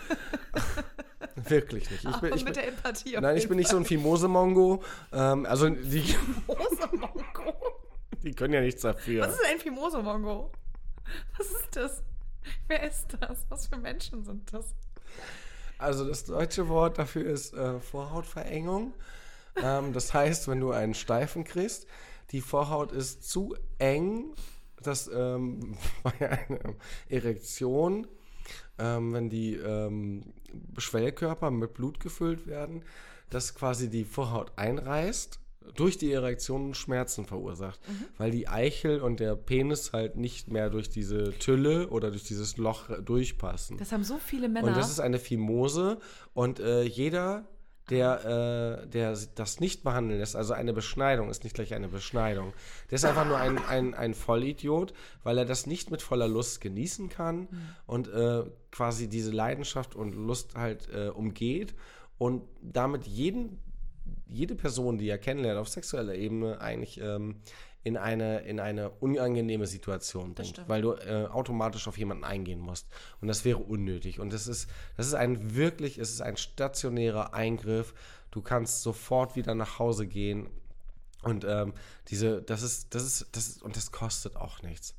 Wirklich 1.36 1.89
nicht. 1.91 2.05
Ich 2.05 2.17
bin, 2.17 2.34
ich 2.34 2.43
mit 2.45 2.55
der 2.55 2.67
Empathie 2.69 3.17
nein, 3.19 3.38
ich 3.38 3.47
bin 3.47 3.58
nicht 3.58 3.69
so 3.69 3.77
ein 3.77 3.86
Fimose-Mongo. 3.86 4.84
Ähm, 5.13 5.45
also 5.45 5.69
die, 5.69 6.01
Fimoso 6.01 6.88
Mongo. 6.93 7.53
die 8.23 8.34
können 8.34 8.53
ja 8.53 8.62
nichts 8.62 8.81
dafür. 8.81 9.23
Was 9.23 9.36
ist 9.36 9.45
ein 9.45 9.60
Fimoso 9.60 10.01
Mongo? 10.01 10.51
Was 11.38 11.47
ist 11.51 11.75
das? 11.75 12.03
Wer 12.67 12.84
ist 12.84 13.15
das? 13.19 13.45
Was 13.49 13.67
für 13.67 13.77
Menschen 13.77 14.23
sind 14.23 14.51
das? 14.53 14.73
Also 15.77 16.08
das 16.08 16.25
deutsche 16.25 16.67
Wort 16.69 16.97
dafür 16.97 17.25
ist 17.25 17.53
äh, 17.53 17.79
Vorhautverengung. 17.79 18.93
Ähm, 19.61 19.93
das 19.93 20.13
heißt, 20.13 20.47
wenn 20.47 20.59
du 20.59 20.71
einen 20.71 20.93
Steifen 20.93 21.43
kriegst, 21.43 21.87
die 22.31 22.41
Vorhaut 22.41 22.91
ist 22.91 23.29
zu 23.29 23.55
eng, 23.77 24.33
das 24.81 25.09
ähm, 25.13 25.77
bei 26.03 26.29
einer 26.29 26.75
Erektion, 27.09 28.07
ähm, 28.77 29.13
wenn 29.13 29.29
die 29.29 29.55
ähm, 29.55 30.33
Schwellkörper 30.77 31.51
mit 31.51 31.73
Blut 31.73 31.99
gefüllt 31.99 32.47
werden, 32.47 32.83
dass 33.29 33.55
quasi 33.55 33.89
die 33.89 34.03
Vorhaut 34.03 34.51
einreißt, 34.55 35.39
durch 35.73 35.97
die 35.97 36.11
Erektion 36.11 36.73
Schmerzen 36.73 37.25
verursacht, 37.25 37.79
weil 38.17 38.31
die 38.31 38.47
Eichel 38.47 39.01
und 39.01 39.19
der 39.19 39.35
Penis 39.35 39.93
halt 39.93 40.15
nicht 40.15 40.51
mehr 40.51 40.69
durch 40.69 40.89
diese 40.89 41.31
Tülle 41.39 41.89
oder 41.89 42.11
durch 42.11 42.23
dieses 42.23 42.57
Loch 42.57 42.89
durchpassen. 43.03 43.77
Das 43.77 43.91
haben 43.91 44.03
so 44.03 44.17
viele 44.17 44.47
Männer. 44.47 44.67
Und 44.67 44.77
das 44.77 44.91
ist 44.91 44.99
eine 44.99 45.19
Fimose. 45.19 45.97
Und 46.33 46.59
äh, 46.59 46.83
jeder, 46.83 47.47
der, 47.89 48.82
äh, 48.84 48.88
der 48.88 49.17
das 49.36 49.60
nicht 49.60 49.84
behandeln 49.84 50.19
lässt, 50.19 50.36
also 50.36 50.54
eine 50.54 50.74
Beschneidung 50.74 51.30
ist 51.30 51.43
nicht 51.43 51.56
gleich 51.56 51.74
eine 51.74 51.88
Beschneidung, 51.88 52.54
der 52.89 52.95
ist 52.95 53.06
einfach 53.06 53.26
nur 53.26 53.38
ein, 53.38 53.58
ein, 53.58 53.93
ein 53.93 54.13
Vollidiot, 54.13 54.93
weil 55.24 55.38
er 55.38 55.45
das 55.45 55.67
nicht 55.67 55.91
mit 55.91 56.02
voller 56.02 56.28
Lust 56.28 56.62
genießen 56.62 57.10
kann 57.10 57.48
und 57.86 58.08
äh, 58.08 58.43
quasi 58.71 59.08
diese 59.08 59.32
Leidenschaft 59.32 59.95
und 59.95 60.15
Lust 60.15 60.56
halt 60.56 60.89
äh, 60.93 61.10
umgeht 61.10 61.76
und 62.17 62.43
damit 62.62 63.06
jeden, 63.06 63.60
jede 64.28 64.56
Person, 64.56 64.98
die 64.98 65.08
er 65.08 65.17
kennenlernt 65.17 65.60
auf 65.60 65.69
sexueller 65.69 66.15
Ebene, 66.15 66.62
eigentlich 66.62 67.00
ähm, 67.02 67.41
in 67.86 67.98
eine, 67.98 68.39
in 68.39 68.60
eine 68.60 68.89
unangenehme 68.89 69.67
Situation 69.67 70.34
bringt, 70.34 70.67
weil 70.67 70.82
du 70.82 70.93
äh, 70.93 71.28
automatisch 71.28 71.88
auf 71.88 72.00
jemanden 72.00 72.24
eingehen 72.24 72.60
musst. 72.60 72.88
Und 73.21 73.28
das 73.28 73.45
wäre 73.45 73.60
unnötig. 73.60 74.19
Und 74.19 74.34
das 74.34 74.48
ist, 74.48 74.67
das 74.98 75.06
ist 75.06 75.13
ein 75.13 75.54
wirklich, 75.56 76.00
es 76.00 76.10
ist 76.10 76.21
ein 76.21 76.36
stationärer 76.36 77.36
Eingriff. 77.36 77.93
Du 78.32 78.41
kannst 78.41 78.82
sofort 78.82 79.36
wieder 79.36 79.54
nach 79.54 79.78
Hause 79.78 80.08
gehen. 80.08 80.50
Und 81.21 81.45
ähm, 81.48 81.74
diese, 82.08 82.41
das 82.41 82.63
ist, 82.63 82.95
das 82.95 83.04
ist, 83.04 83.28
das 83.34 83.50
ist, 83.50 83.62
und 83.62 83.76
das 83.76 83.91
kostet 83.91 84.36
auch 84.36 84.63
nichts. 84.63 84.95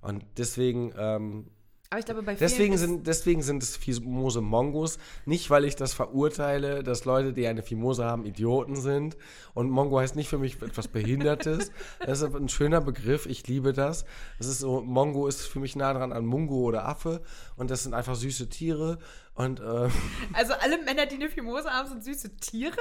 Und 0.00 0.24
deswegen, 0.38 0.94
ähm, 0.96 1.50
Aber 1.92 1.98
ich 1.98 2.04
glaube, 2.06 2.22
bei 2.22 2.36
vielen 2.36 2.48
Deswegen 2.48 2.78
sind, 2.78 3.06
deswegen 3.08 3.42
sind 3.42 3.64
es 3.64 3.76
Fimose 3.76 4.40
Mongos. 4.40 4.98
Nicht, 5.26 5.50
weil 5.50 5.64
ich 5.64 5.74
das 5.74 5.92
verurteile, 5.92 6.84
dass 6.84 7.04
Leute, 7.04 7.32
die 7.32 7.48
eine 7.48 7.62
Fimose 7.64 8.04
haben, 8.04 8.24
Idioten 8.24 8.76
sind. 8.76 9.16
Und 9.54 9.70
Mongo 9.70 9.98
heißt 9.98 10.14
nicht 10.14 10.28
für 10.28 10.38
mich 10.38 10.62
etwas 10.62 10.86
Behindertes. 10.86 11.72
Das 11.98 12.20
ist 12.22 12.32
ein 12.32 12.48
schöner 12.48 12.80
Begriff. 12.80 13.26
Ich 13.26 13.48
liebe 13.48 13.72
das. 13.72 14.04
Das 14.38 14.46
ist 14.46 14.60
so, 14.60 14.80
Mongo 14.82 15.26
ist 15.26 15.42
für 15.46 15.58
mich 15.58 15.74
nah 15.74 15.92
dran 15.92 16.12
an 16.12 16.24
Mungo 16.26 16.60
oder 16.60 16.86
Affe. 16.86 17.22
Und 17.56 17.72
das 17.72 17.82
sind 17.82 17.92
einfach 17.92 18.14
süße 18.14 18.48
Tiere. 18.48 18.98
Und 19.34 19.58
äh, 19.58 19.62
Also 20.32 20.52
alle 20.60 20.78
Männer, 20.84 21.06
die 21.06 21.16
eine 21.16 21.28
Fimose 21.28 21.70
haben, 21.70 21.88
sind 21.88 22.04
süße 22.04 22.36
Tiere? 22.36 22.76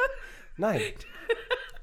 nein. 0.58 0.82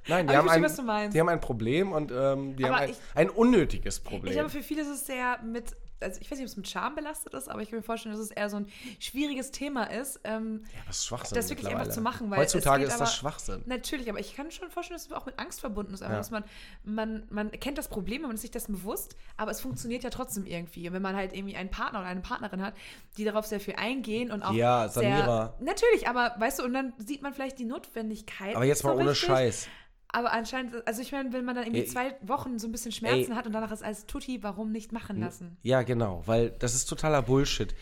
Nein, 0.08 0.28
die 0.28 0.36
haben, 0.36 0.48
verstehe, 0.48 0.88
ein, 0.88 1.10
die 1.10 1.18
haben 1.18 1.28
ein 1.28 1.40
Problem 1.40 1.90
und 1.90 2.12
ähm, 2.12 2.54
die 2.54 2.64
Aber 2.64 2.76
haben 2.76 2.82
ein, 2.84 2.90
ich- 2.90 2.96
ein 3.16 3.28
unnötiges 3.28 3.98
Problem. 3.98 4.26
Ich 4.26 4.34
glaube, 4.38 4.50
für 4.50 4.62
viele 4.62 4.82
ist 4.82 4.86
es 4.88 5.04
sehr 5.04 5.42
mit, 5.42 5.74
also 6.00 6.20
ich 6.20 6.30
weiß 6.30 6.38
nicht, 6.38 6.46
ob 6.46 6.50
es 6.50 6.56
mit 6.56 6.68
Scham 6.68 6.94
belastet 6.94 7.34
ist, 7.34 7.48
aber 7.48 7.62
ich 7.62 7.70
kann 7.70 7.78
mir 7.78 7.82
vorstellen, 7.82 8.14
dass 8.14 8.22
es 8.24 8.30
eher 8.30 8.50
so 8.50 8.56
ein 8.58 8.66
schwieriges 8.98 9.50
Thema 9.50 9.84
ist. 9.84 10.20
Ähm, 10.24 10.64
ja, 10.72 10.80
das 10.86 10.98
ist 10.98 11.06
Schwachsinn. 11.06 11.36
das 11.36 11.48
wirklich 11.50 11.68
einfach 11.68 11.88
zu 11.88 12.00
machen, 12.00 12.30
weil 12.30 12.42
es 12.44 12.54
Heutzutage 12.54 12.84
ist 12.84 12.92
das 12.92 13.00
aber- 13.00 13.10
Schwachsinn. 13.10 13.62
Natürlich, 13.66 14.08
aber 14.10 14.18
ich 14.20 14.36
kann 14.36 14.50
schon 14.50 14.70
vorstellen, 14.70 14.96
dass 14.98 15.06
es 15.06 15.12
auch 15.12 15.26
mit 15.26 15.38
Angst 15.38 15.60
verbunden 15.60 15.94
ist. 15.94 16.02
Einfach, 16.02 16.14
Ja. 16.14 16.18
dass 16.20 16.30
man, 16.30 16.44
man, 16.84 17.22
man 17.30 17.50
kennt 17.52 17.78
das 17.78 17.88
Problem, 17.88 18.22
man 18.22 18.32
ist 18.32 18.42
sich 18.42 18.50
dessen 18.50 18.72
bewusst, 18.74 19.16
aber 19.36 19.50
es 19.50 19.60
funktioniert 19.60 20.04
ja 20.04 20.10
trotzdem 20.10 20.46
irgendwie. 20.46 20.86
Und 20.88 20.94
wenn 20.94 21.02
man 21.02 21.16
halt 21.16 21.32
irgendwie 21.34 21.56
einen 21.56 21.70
Partner 21.70 22.00
oder 22.00 22.08
eine 22.08 22.20
Partnerin 22.20 22.62
hat, 22.62 22.74
die 23.16 23.24
darauf 23.24 23.46
sehr 23.46 23.60
viel 23.60 23.74
eingehen 23.76 24.30
und 24.30 24.42
auch 24.42 24.52
Ja, 24.52 24.88
Samira. 24.88 25.54
sehr. 25.58 25.66
Natürlich, 25.66 26.08
aber 26.08 26.34
weißt 26.38 26.58
du, 26.58 26.64
und 26.64 26.74
dann 26.74 26.92
sieht 26.98 27.22
man 27.22 27.32
vielleicht 27.32 27.58
die 27.58 27.64
Notwendigkeit. 27.64 28.54
Aber 28.54 28.64
jetzt 28.64 28.84
mal 28.84 28.94
so 28.94 29.00
ohne 29.00 29.10
richtig. 29.10 29.26
Scheiß. 29.28 29.68
Aber 30.08 30.32
anscheinend, 30.32 30.86
also 30.86 31.02
ich 31.02 31.12
meine, 31.12 31.32
wenn 31.32 31.44
man 31.44 31.56
dann 31.56 31.64
irgendwie 31.64 31.82
Ey, 31.82 31.88
zwei 31.88 32.16
Wochen 32.22 32.58
so 32.58 32.68
ein 32.68 32.72
bisschen 32.72 32.92
Schmerzen 32.92 33.32
ey. 33.32 33.36
hat 33.36 33.46
und 33.46 33.52
danach 33.52 33.72
ist 33.72 33.82
alles 33.82 34.06
tutti, 34.06 34.42
warum 34.42 34.70
nicht 34.70 34.92
machen 34.92 35.20
lassen? 35.20 35.56
Ja, 35.62 35.82
genau, 35.82 36.22
weil 36.26 36.50
das 36.50 36.74
ist 36.74 36.86
totaler 36.86 37.22
Bullshit. 37.22 37.74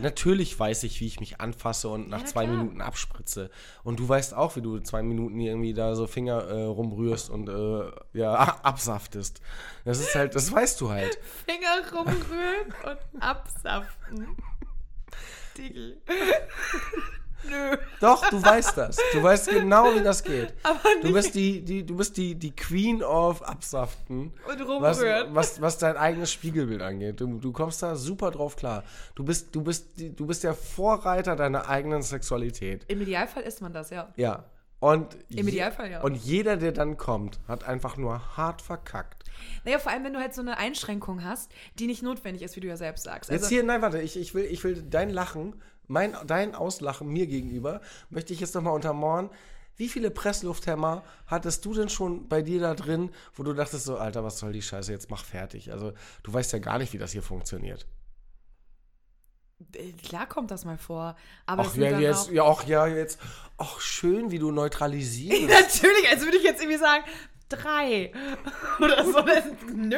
Natürlich 0.00 0.58
weiß 0.58 0.84
ich, 0.84 1.00
wie 1.00 1.06
ich 1.06 1.20
mich 1.20 1.40
anfasse 1.40 1.88
und 1.88 2.08
nach 2.08 2.20
na 2.20 2.26
zwei 2.26 2.44
klar. 2.44 2.56
Minuten 2.56 2.80
abspritze. 2.80 3.50
Und 3.82 3.98
du 3.98 4.08
weißt 4.08 4.34
auch, 4.34 4.54
wie 4.56 4.62
du 4.62 4.78
zwei 4.78 5.02
Minuten 5.02 5.40
irgendwie 5.40 5.74
da 5.74 5.94
so 5.96 6.06
Finger 6.06 6.44
äh, 6.44 6.62
rumrührst 6.62 7.28
und 7.28 7.48
äh, 7.48 7.90
ja, 8.18 8.34
absaftest. 8.62 9.40
Das 9.84 9.98
ist 9.98 10.14
halt, 10.14 10.36
das 10.36 10.50
weißt 10.52 10.80
du 10.80 10.90
halt. 10.90 11.18
Finger 11.44 11.90
rumrühren 11.92 12.74
und 12.84 13.22
absaften. 13.22 14.36
Diggi. 15.56 15.96
Nö. 17.44 17.76
Doch, 18.00 18.28
du 18.30 18.42
weißt 18.42 18.76
das. 18.76 18.96
Du 19.12 19.22
weißt 19.22 19.48
genau, 19.50 19.94
wie 19.94 20.02
das 20.02 20.22
geht. 20.24 20.54
Aber 20.62 20.80
Du 21.02 21.12
bist 21.12 21.34
die, 21.34 21.62
die, 21.62 21.84
du 21.86 21.96
bist 21.96 22.16
die, 22.16 22.34
die 22.34 22.54
Queen 22.54 23.02
of 23.02 23.42
Absaften. 23.42 24.32
und 24.48 24.68
Was, 24.80 24.98
rumrühren. 24.98 25.34
was, 25.34 25.60
was 25.60 25.78
dein 25.78 25.96
eigenes 25.96 26.32
Spiegelbild 26.32 26.82
angeht. 26.82 27.20
Du, 27.20 27.38
du 27.38 27.52
kommst 27.52 27.82
da 27.82 27.94
super 27.96 28.30
drauf 28.30 28.56
klar. 28.56 28.82
Du 29.14 29.24
bist, 29.24 29.54
du, 29.54 29.62
bist, 29.62 29.86
du 29.96 30.26
bist 30.26 30.44
der 30.44 30.54
Vorreiter 30.54 31.36
deiner 31.36 31.68
eigenen 31.68 32.02
Sexualität. 32.02 32.84
Im 32.88 33.00
Idealfall 33.02 33.42
ist 33.44 33.60
man 33.62 33.72
das, 33.72 33.90
ja. 33.90 34.12
Ja. 34.16 34.44
Und 34.80 35.16
Im 35.28 35.48
Idealfall, 35.48 35.90
ja. 35.90 36.02
Und 36.02 36.14
jeder, 36.14 36.56
der 36.56 36.70
dann 36.70 36.96
kommt, 36.96 37.40
hat 37.48 37.64
einfach 37.64 37.96
nur 37.96 38.36
hart 38.36 38.62
verkackt. 38.62 39.24
Naja, 39.64 39.78
vor 39.80 39.90
allem, 39.90 40.04
wenn 40.04 40.12
du 40.12 40.20
halt 40.20 40.34
so 40.34 40.40
eine 40.40 40.56
Einschränkung 40.56 41.24
hast, 41.24 41.50
die 41.80 41.86
nicht 41.88 42.02
notwendig 42.02 42.42
ist, 42.42 42.54
wie 42.54 42.60
du 42.60 42.68
ja 42.68 42.76
selbst 42.76 43.02
sagst. 43.04 43.30
Jetzt 43.30 43.42
Also, 43.44 43.54
hier, 43.54 43.64
nein, 43.64 43.82
warte, 43.82 44.00
ich, 44.00 44.16
ich, 44.16 44.34
will, 44.34 44.44
ich 44.44 44.62
will 44.62 44.82
dein 44.88 45.10
Lachen, 45.10 45.54
mein, 45.88 46.16
dein 46.26 46.54
Auslachen 46.54 47.08
mir 47.08 47.26
gegenüber, 47.26 47.80
möchte 48.10 48.32
ich 48.32 48.40
jetzt 48.40 48.54
nochmal 48.54 48.74
untermauern. 48.74 49.30
Wie 49.76 49.88
viele 49.88 50.10
Presslufthämmer 50.10 51.04
hattest 51.26 51.64
du 51.64 51.72
denn 51.72 51.88
schon 51.88 52.28
bei 52.28 52.42
dir 52.42 52.60
da 52.60 52.74
drin, 52.74 53.10
wo 53.34 53.42
du 53.44 53.52
dachtest 53.52 53.84
so, 53.84 53.96
Alter, 53.96 54.24
was 54.24 54.38
soll 54.38 54.52
die 54.52 54.62
Scheiße, 54.62 54.90
jetzt 54.92 55.10
mach 55.10 55.24
fertig. 55.24 55.72
Also, 55.72 55.92
du 56.24 56.32
weißt 56.32 56.52
ja 56.52 56.58
gar 56.58 56.78
nicht, 56.78 56.92
wie 56.92 56.98
das 56.98 57.12
hier 57.12 57.22
funktioniert. 57.22 57.86
äh, 59.74 59.92
klar 59.92 60.26
kommt 60.26 60.50
das 60.50 60.64
mal 60.64 60.78
vor. 60.78 61.16
Aber 61.46 61.62
Ach, 61.62 61.76
ja, 61.76 61.98
jetzt, 61.98 62.30
ja, 62.30 62.42
auch, 62.42 62.64
ja, 62.64 62.86
jetzt, 62.86 63.20
ach, 63.56 63.80
schön, 63.80 64.30
wie 64.30 64.38
du 64.38 64.50
neutralisierst. 64.50 65.42
Natürlich, 65.48 66.08
als 66.10 66.22
würde 66.22 66.38
ich 66.38 66.44
jetzt 66.44 66.60
irgendwie 66.60 66.78
sagen, 66.78 67.04
drei. 67.48 68.12
Oder 68.80 69.04
so. 69.04 69.24
Nö, 69.72 69.96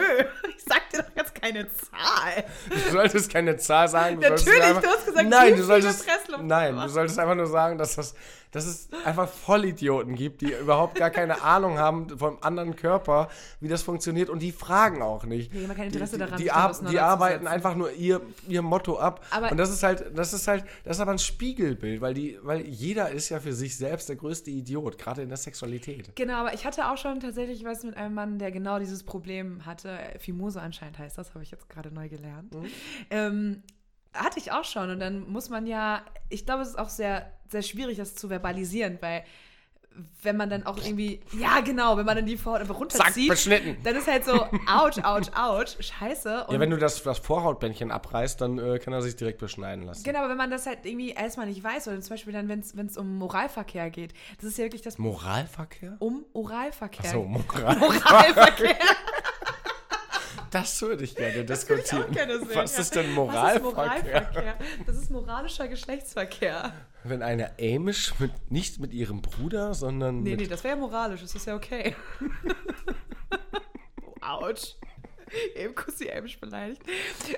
ich 0.57 0.65
sag 0.65 0.89
dir 0.91 0.99
doch 1.03 1.17
jetzt 1.17 1.35
keine 1.41 1.69
Zahl. 1.69 2.45
Du 2.69 2.91
solltest 2.91 3.33
keine 3.33 3.57
Zahl 3.57 3.89
sagen. 3.89 4.21
Du 4.21 4.29
Natürlich, 4.29 4.63
einfach, 4.63 4.83
du 4.83 4.89
hast 4.89 5.07
gesagt, 5.07 5.29
nein, 5.29 5.57
du 5.57 5.63
solltest, 5.63 6.07
nein, 6.41 6.77
du 6.77 6.89
solltest 6.89 7.19
einfach 7.19 7.35
nur 7.35 7.47
sagen, 7.47 7.79
dass, 7.79 7.97
das, 7.97 8.15
dass 8.51 8.67
es 8.67 8.89
einfach 9.05 9.29
Vollidioten 9.29 10.15
gibt, 10.15 10.41
die 10.41 10.53
überhaupt 10.53 10.97
gar 10.97 11.11
keine 11.11 11.43
Ahnung 11.43 11.79
haben 11.79 12.19
vom 12.19 12.39
anderen 12.41 12.77
Körper, 12.77 13.29
wie 13.61 13.69
das 13.69 13.83
funktioniert 13.83 14.29
und 14.29 14.41
die 14.41 14.53
fragen 14.53 15.03
auch 15.03 15.25
nicht. 15.25 15.53
Die 15.53 15.63
haben 15.67 15.75
kein 15.75 15.87
Interesse 15.87 16.15
die, 16.15 16.19
daran, 16.19 16.37
die, 16.39 16.45
die, 16.45 16.51
ar 16.51 16.73
die 16.91 16.99
arbeiten 16.99 17.47
einfach 17.47 17.75
nur 17.75 17.93
ihr, 17.93 18.21
ihr 18.49 18.63
Motto 18.63 18.99
ab. 18.99 19.25
Aber- 19.31 19.51
und 19.51 19.57
das 19.57 19.71
ist 19.71 19.83
halt, 19.83 20.17
das 20.17 20.33
ist 20.33 20.49
halt, 20.49 20.65
das 20.85 20.97
ist 20.97 21.01
aber 21.01 21.13
ein 21.13 21.19
Spiegelbild, 21.19 22.01
weil 22.01 22.15
die, 22.15 22.39
weil 22.43 22.67
jeder 22.67 23.11
ist 23.11 23.29
ja 23.29 23.41
für 23.41 23.53
sich 23.53 23.77
selbst 23.77 24.09
der 24.09 24.17
größte 24.17 24.51
Idiot, 24.51 24.99
gerade 24.99 25.23
in 25.23 25.29
der 25.29 25.39
Sexualität. 25.39 26.15
Genau, 26.17 26.35
aber 26.35 26.55
ich 26.55 26.65
hatte 26.67 26.91
auch 26.91 26.97
schon 26.97 27.21
tatsächlich 27.21 27.65
was 27.65 27.85
mit 27.85 27.97
einem 27.97 28.15
Mann, 28.15 28.39
der 28.39 28.51
genau 28.51 28.79
dieses 28.79 29.03
Problem 29.05 29.65
hatte. 29.67 29.99
Fimose 30.19 30.61
anscheinend 30.61 30.99
heißt 30.99 31.17
das, 31.19 31.35
habe 31.35 31.43
ich 31.43 31.51
jetzt 31.51 31.69
gerade 31.69 31.93
neu 31.93 32.09
gelernt. 32.09 32.55
Mhm. 32.55 32.67
Ähm, 33.11 33.63
hatte 34.13 34.39
ich 34.39 34.53
auch 34.53 34.65
schon. 34.65 34.91
Und 34.91 35.01
dann 35.01 35.31
muss 35.31 35.51
man 35.51 35.67
ja, 35.67 36.03
ich 36.29 36.47
glaube, 36.47 36.63
es 36.63 36.71
ist 36.71 36.79
auch 36.79 36.89
sehr, 36.89 37.31
sehr 37.51 37.63
schwierig, 37.63 37.97
das 37.99 38.15
zu 38.15 38.29
verbalisieren, 38.29 38.99
weil 39.01 39.25
wenn 40.23 40.37
man 40.37 40.49
dann 40.49 40.65
auch 40.67 40.79
irgendwie, 40.79 41.21
ja 41.39 41.61
genau, 41.61 41.97
wenn 41.97 42.07
man 42.07 42.17
dann 42.17 42.25
die 42.27 42.37
Vorhaut 42.37 42.61
einfach 42.61 42.75
Zack, 42.75 42.81
runterzieht, 43.01 43.29
beschnitten. 43.29 43.77
dann 43.83 43.97
ist 43.97 44.07
halt 44.07 44.25
so, 44.25 44.35
ouch, 44.35 45.05
ouch, 45.05 45.29
ouch, 45.37 45.77
scheiße. 45.81 46.47
Ja, 46.49 46.61
wenn 46.61 46.71
du 46.71 46.77
das, 46.77 47.03
das 47.03 47.19
Vorhautbändchen 47.19 47.91
abreißt, 47.91 48.41
dann 48.41 48.59
äh, 48.59 48.79
kann 48.79 48.93
er 48.93 49.03
sich 49.03 49.17
direkt 49.17 49.41
beschneiden 49.41 49.85
lassen. 49.85 50.05
Genau, 50.05 50.21
aber 50.21 50.29
wenn 50.31 50.37
man 50.37 50.51
das 50.51 50.67
halt 50.67 50.87
irgendwie 50.87 51.11
erstmal 51.11 51.47
nicht 51.47 51.63
weiß, 51.63 51.89
oder 51.89 52.01
zum 52.01 52.11
Beispiel 52.11 52.33
dann, 52.33 52.49
wenn 52.49 52.61
es 52.61 52.97
um 52.97 53.19
Moralverkehr 53.19 53.91
geht, 53.91 54.15
das 54.37 54.51
ist 54.51 54.59
ja 54.59 54.65
wirklich 54.65 54.83
das 54.83 54.97
Moralverkehr? 54.99 55.97
um 55.99 56.25
Oralverkehr. 56.35 57.07
Achso, 57.07 57.25
Moral. 57.25 57.77
Moralverkehr. 57.77 58.77
Das 60.51 60.81
würde 60.83 61.05
ich 61.05 61.15
gerne 61.15 61.39
ich 61.39 61.47
diskutieren. 61.47 62.05
auch 62.05 62.11
gerne 62.11 62.39
sehen, 62.39 62.49
Was 62.55 62.75
ja. 62.75 62.81
ist 62.81 62.95
denn 62.95 63.05
Was 63.05 63.55
ist 63.57 63.63
Moralverkehr? 63.63 64.21
Moralverkehr? 64.23 64.55
Das 64.87 64.97
ist 64.97 65.11
moralischer 65.11 65.69
Geschlechtsverkehr. 65.69 66.73
Wenn 67.05 67.23
eine 67.23 67.53
Amish 67.59 68.19
mit, 68.19 68.33
nicht 68.51 68.79
mit 68.79 68.93
ihrem 68.93 69.23
Bruder, 69.23 69.73
sondern 69.75 70.23
Nee, 70.23 70.31
mit 70.33 70.41
nee, 70.41 70.47
das 70.47 70.63
wäre 70.65 70.75
ja 70.75 70.81
moralisch, 70.81 71.23
das 71.23 71.35
ist 71.35 71.47
ja 71.47 71.57
okay. 71.57 71.95
Autsch. 74.21 74.75
Eben 75.55 75.77
kurz 75.77 75.99
die 75.99 76.13
Amish 76.13 76.41
beleidigt. 76.41 76.83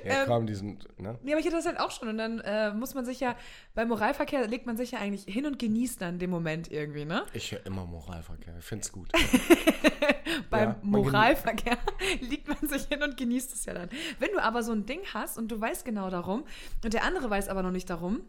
ja, 0.02 0.22
Ähm, 0.22 0.26
kaum 0.26 0.46
diesen, 0.46 0.78
ne? 0.96 1.18
Nee, 1.22 1.32
aber 1.32 1.40
ich 1.40 1.46
hatte 1.46 1.56
das 1.56 1.66
halt 1.66 1.78
auch 1.78 1.90
schon. 1.90 2.08
Und 2.08 2.16
dann 2.16 2.40
äh, 2.40 2.72
muss 2.72 2.94
man 2.94 3.04
sich 3.04 3.20
ja, 3.20 3.36
beim 3.74 3.88
Moralverkehr 3.88 4.46
legt 4.48 4.64
man 4.64 4.78
sich 4.78 4.92
ja 4.92 4.98
eigentlich 4.98 5.24
hin 5.32 5.44
und 5.44 5.58
genießt 5.58 6.00
dann 6.00 6.18
den 6.18 6.30
Moment 6.30 6.72
irgendwie, 6.72 7.04
ne? 7.04 7.24
Ich 7.34 7.52
höre 7.52 7.64
immer 7.66 7.84
Moralverkehr. 7.84 8.56
Ich 8.58 8.64
finde 8.64 8.84
es 8.84 8.92
gut. 8.92 9.12
Beim 10.50 10.70
Ja, 10.70 10.78
Moralverkehr 10.82 11.76
liegt 12.20 12.48
man 12.48 12.66
sich 12.66 12.84
hin 12.84 13.02
und 13.02 13.18
genießt 13.18 13.52
es 13.52 13.66
ja 13.66 13.74
dann. 13.74 13.90
Wenn 14.18 14.30
du 14.32 14.42
aber 14.42 14.62
so 14.62 14.72
ein 14.72 14.86
Ding 14.86 15.00
hast 15.12 15.36
und 15.36 15.52
du 15.52 15.60
weißt 15.60 15.84
genau 15.84 16.08
darum 16.08 16.44
und 16.82 16.94
der 16.94 17.04
andere 17.04 17.28
weiß 17.28 17.50
aber 17.50 17.62
noch 17.62 17.72
nicht 17.72 17.90
darum, 17.90 18.22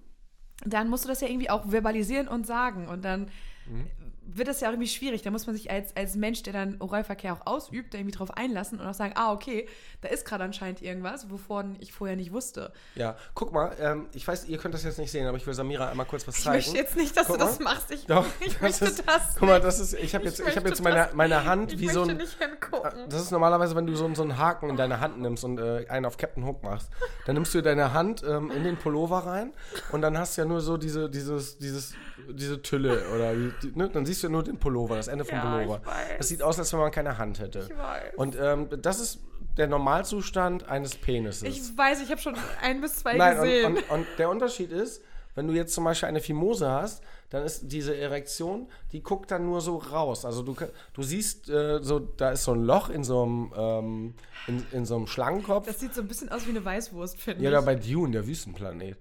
dann 0.66 0.90
musst 0.90 1.04
du 1.04 1.10
das 1.10 1.22
ja 1.22 1.28
irgendwie 1.28 1.50
auch 1.50 1.70
verbalisieren 1.70 2.28
und 2.28 2.46
sagen. 2.46 2.88
Und 2.88 3.04
dann 3.06 3.30
Mhm. 3.66 3.88
Wird 4.26 4.48
das 4.48 4.62
ja 4.62 4.68
auch 4.70 4.74
irgendwie 4.74 4.88
schwierig. 4.90 5.22
Da 5.22 5.32
muss 5.32 5.46
man 5.48 5.56
sich 5.56 5.70
als, 5.70 5.96
als 5.96 6.16
Mensch, 6.16 6.44
der 6.44 6.54
dann 6.54 6.76
Oralverkehr 6.80 7.34
auch 7.34 7.46
ausübt, 7.46 7.94
da 7.94 7.98
irgendwie 7.98 8.16
drauf 8.16 8.32
einlassen 8.38 8.80
und 8.80 8.88
auch 8.88 8.94
sagen, 8.94 9.14
ah, 9.16 9.32
okay, 9.34 9.68
da 10.02 10.10
ist 10.10 10.26
gerade 10.26 10.44
anscheinend 10.44 10.82
irgendwas, 10.82 11.30
wovon 11.30 11.76
ich 11.80 11.94
vorher 11.94 12.16
nicht 12.16 12.32
wusste. 12.32 12.72
Ja, 12.96 13.16
guck 13.34 13.52
mal, 13.54 13.76
ähm, 13.80 14.08
ich 14.14 14.28
weiß, 14.28 14.46
ihr 14.48 14.58
könnt 14.58 14.74
das 14.74 14.84
jetzt 14.84 14.98
nicht 15.00 15.12
sehen, 15.12 15.28
aber 15.28 15.38
ich 15.38 15.46
will 15.46 15.54
Samira 15.54 15.90
einmal 15.90 16.06
kurz 16.06 16.28
was 16.28 16.38
Ich 16.38 16.44
zeigen. 16.44 16.56
möchte 16.58 16.78
jetzt 16.78 16.96
nicht, 16.96 17.16
dass 17.18 17.28
Guck 17.28 17.38
du 17.38 17.46
das 17.46 17.60
mal. 17.60 17.74
machst. 17.74 17.92
Ich, 17.92 18.06
Doch, 18.06 18.26
ich 18.40 18.54
das 18.54 18.62
möchte 18.62 18.86
ist, 18.86 19.04
das 19.08 19.36
Guck 19.38 19.48
mal, 19.50 19.60
das 19.62 19.80
ist, 19.80 19.94
ich 19.94 20.16
habe 20.16 20.26
Ich 20.26 20.32
jetzt, 20.32 20.40
ich 20.40 20.46
habe 20.56 20.62
möchte 20.62 20.70
jetzt 20.70 20.84
meine, 20.84 20.96
das- 20.98 21.14
meine 21.14 21.46
Hand 21.46 21.74
ich 21.74 21.80
wie 21.80 21.86
möchte 21.86 22.00
so 22.04 22.10
ein, 22.10 22.18
nicht 22.18 22.38
hingucken. 22.42 23.10
Das 23.10 23.22
ist 23.22 23.32
normalerweise, 23.32 23.76
wenn 23.76 23.88
du 23.88 23.96
so, 23.96 24.14
so 24.16 24.24
einen 24.24 24.38
Haken 24.38 24.70
in 24.70 24.78
deine 24.78 25.00
Hand 25.00 25.20
nimmst 25.20 25.44
und 25.44 25.60
äh, 25.60 25.86
einen 25.90 26.06
auf 26.06 26.18
Captain 26.18 26.46
Hook 26.46 26.64
machst. 26.64 26.90
Dann 27.26 27.36
nimmst 27.36 27.54
du 27.54 27.62
deine 27.62 27.94
Hand 27.94 28.24
ähm, 28.24 28.52
in 28.52 28.64
den 28.64 28.78
Pullover 28.78 29.20
rein 29.20 29.52
und 29.92 30.02
dann 30.02 30.18
hast 30.18 30.38
du 30.38 30.42
ja 30.42 30.48
nur 30.48 30.62
so 30.62 30.78
diese, 30.78 31.10
dieses, 31.10 31.58
dieses, 31.58 31.94
diese 32.30 32.62
Tülle 32.62 33.04
oder 33.16 33.34
die, 33.34 33.72
ne? 33.78 33.90
dann 33.90 34.06
siehst 34.06 34.13
du 34.22 34.28
ja 34.28 34.32
nur 34.32 34.44
den 34.44 34.58
Pullover, 34.58 34.96
das 34.96 35.08
Ende 35.08 35.26
vom 35.26 35.38
Ja, 35.38 35.58
Pullover. 35.58 35.82
Das 36.18 36.28
sieht 36.28 36.44
aus, 36.44 36.60
als 36.60 36.72
wenn 36.74 36.80
man 36.80 36.92
keine 36.92 37.18
Hand 37.18 37.40
hätte. 37.40 37.68
Ich 37.70 37.78
weiß. 37.78 38.16
Und 38.18 38.38
ähm, 38.40 38.68
das 38.82 39.00
ist 39.00 39.20
der 39.58 39.68
Normalzustand 39.68 40.68
eines 40.68 40.96
Penises. 40.96 41.44
Ich 41.44 41.78
weiß, 41.78 42.02
ich 42.02 42.12
habe 42.12 42.22
schon 42.22 42.36
ein 42.62 42.82
bis 42.82 42.98
zwei 42.98 43.16
Nein, 43.16 43.36
gesehen. 43.38 43.66
und, 43.66 43.78
und, 43.78 43.90
und 43.92 44.08
der 44.18 44.30
Unterschied 44.30 44.72
ist, 44.72 45.02
wenn 45.36 45.48
du 45.48 45.54
jetzt 45.54 45.74
zum 45.74 45.84
Beispiel 45.84 46.10
eine 46.10 46.20
Fimose 46.20 46.70
hast, 46.70 47.04
dann 47.30 47.44
ist 47.44 47.72
diese 47.72 47.98
Erektion, 47.98 48.68
die 48.92 49.02
guckt 49.02 49.32
dann 49.32 49.46
nur 49.46 49.62
so 49.62 49.78
raus. 49.78 50.26
Also 50.26 50.44
du, 50.44 50.56
du 50.94 51.02
siehst, 51.02 51.50
äh, 51.50 51.80
so, 51.82 51.98
da 52.00 52.32
ist 52.32 52.44
so 52.44 52.54
ein 52.54 52.64
Loch 52.64 52.90
in 52.90 53.04
so 53.04 53.24
einem, 53.24 53.54
ähm, 53.58 54.14
in, 54.48 54.66
in 54.72 54.86
so 54.86 54.96
einem 54.96 55.08
Schlangenkopf. 55.08 55.66
das 55.66 55.80
sieht 55.80 55.96
so 55.96 56.02
ein 56.02 56.08
bisschen 56.08 56.30
aus 56.30 56.46
wie 56.46 56.52
eine 56.52 56.64
Weißwurst, 56.64 57.20
finde 57.20 57.44
ja, 57.44 57.50
ich. 57.50 57.56
da 57.56 57.62
bei 57.62 57.74
Dune, 57.76 58.12
der 58.12 58.28
Wüstenplanet. 58.28 58.98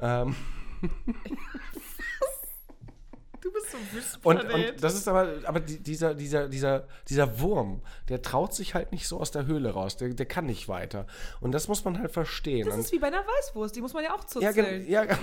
Ähm, 0.00 0.34
du 3.40 3.52
bist 3.52 3.70
so 3.70 3.76
und, 3.78 3.92
Wüstenplanet. 3.92 4.72
und 4.74 4.84
das 4.84 4.94
ist 4.94 5.06
aber, 5.08 5.28
aber 5.44 5.60
die, 5.60 5.78
dieser, 5.82 6.14
dieser, 6.14 6.48
dieser, 6.48 6.84
dieser 7.08 7.40
Wurm, 7.40 7.82
der 8.08 8.22
traut 8.22 8.54
sich 8.54 8.74
halt 8.74 8.92
nicht 8.92 9.06
so 9.08 9.20
aus 9.20 9.30
der 9.30 9.46
Höhle 9.46 9.70
raus. 9.70 9.96
Der, 9.96 10.08
der 10.10 10.26
kann 10.26 10.46
nicht 10.46 10.68
weiter. 10.68 11.06
Und 11.40 11.52
das 11.52 11.68
muss 11.68 11.84
man 11.84 11.98
halt 11.98 12.10
verstehen. 12.12 12.66
das 12.66 12.74
und, 12.74 12.80
ist 12.80 12.92
wie 12.92 12.98
bei 12.98 13.08
einer 13.08 13.24
Weißwurst, 13.24 13.74
die 13.76 13.80
muss 13.80 13.92
man 13.94 14.04
ja 14.04 14.14
auch 14.14 14.20
ja, 14.22 14.26
zuzellen. 14.26 14.54
gen- 14.82 14.90
ja, 14.90 15.04
da 15.06 15.16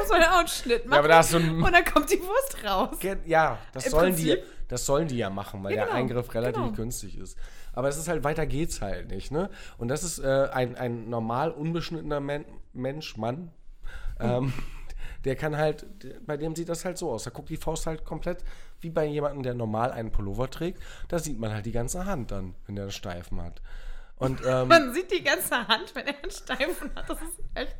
muss 0.00 0.08
man 0.10 0.20
ja 0.20 0.32
auch 0.34 0.38
einen 0.38 0.48
Schnitt 0.48 0.86
machen. 0.86 0.98
aber 0.98 1.08
da 1.08 1.20
ist 1.20 1.30
so 1.30 1.38
ein- 1.38 1.62
und 1.62 1.72
dann 1.72 1.84
kommt 1.84 2.10
die 2.10 2.20
Wurst 2.20 2.56
raus. 2.64 2.96
Ja, 3.26 3.58
das 3.72 3.86
Im 3.86 3.90
sollen, 3.90 4.16
die, 4.16 4.36
das 4.68 4.86
sollen 4.86 5.08
die 5.08 5.16
ja 5.18 5.30
machen, 5.30 5.62
weil 5.64 5.72
Ja, 5.72 5.78
der 5.78 5.86
genau, 5.86 5.96
Eingriff 5.98 6.34
relativ 6.34 6.62
genau. 6.62 6.72
günstig 6.72 7.16
ist. 7.18 7.36
Aber 7.72 7.88
es 7.88 7.96
ist 7.96 8.08
halt, 8.08 8.24
weiter 8.24 8.46
geht's 8.46 8.80
halt 8.80 9.08
nicht, 9.08 9.30
ne? 9.30 9.48
Und 9.78 9.88
das 9.88 10.02
ist 10.02 10.18
äh, 10.18 10.48
ein, 10.52 10.76
ein 10.76 11.08
normal 11.08 11.50
unbeschnittener 11.52 12.18
Men 12.20 12.44
Mensch, 12.72 13.16
Mann, 13.16 13.50
ähm, 14.18 14.52
der 15.24 15.36
kann 15.36 15.56
halt, 15.56 15.86
bei 16.26 16.36
dem 16.36 16.54
sieht 16.56 16.68
das 16.68 16.84
halt 16.84 16.98
so 16.98 17.10
aus. 17.10 17.24
Da 17.24 17.30
guckt 17.30 17.48
die 17.50 17.56
Faust 17.56 17.86
halt 17.86 18.04
komplett 18.04 18.42
wie 18.80 18.90
bei 18.90 19.04
jemandem, 19.04 19.42
der 19.42 19.54
normal 19.54 19.92
einen 19.92 20.10
Pullover 20.10 20.50
trägt. 20.50 20.80
Da 21.08 21.18
sieht 21.18 21.38
man 21.38 21.52
halt 21.52 21.66
die 21.66 21.72
ganze 21.72 22.06
Hand 22.06 22.30
dann, 22.30 22.54
wenn 22.66 22.76
der 22.76 22.84
einen 22.84 22.92
Steifen 22.92 23.42
hat. 23.42 23.60
Und 24.16 24.40
ähm, 24.46 24.68
Man 24.68 24.92
sieht 24.92 25.10
die 25.10 25.22
ganze 25.22 25.66
Hand, 25.66 25.94
wenn 25.94 26.06
er 26.06 26.22
einen 26.22 26.30
Steifen 26.30 26.90
hat. 26.94 27.08
Das 27.08 27.18
ist 27.22 27.38
echt 27.54 27.76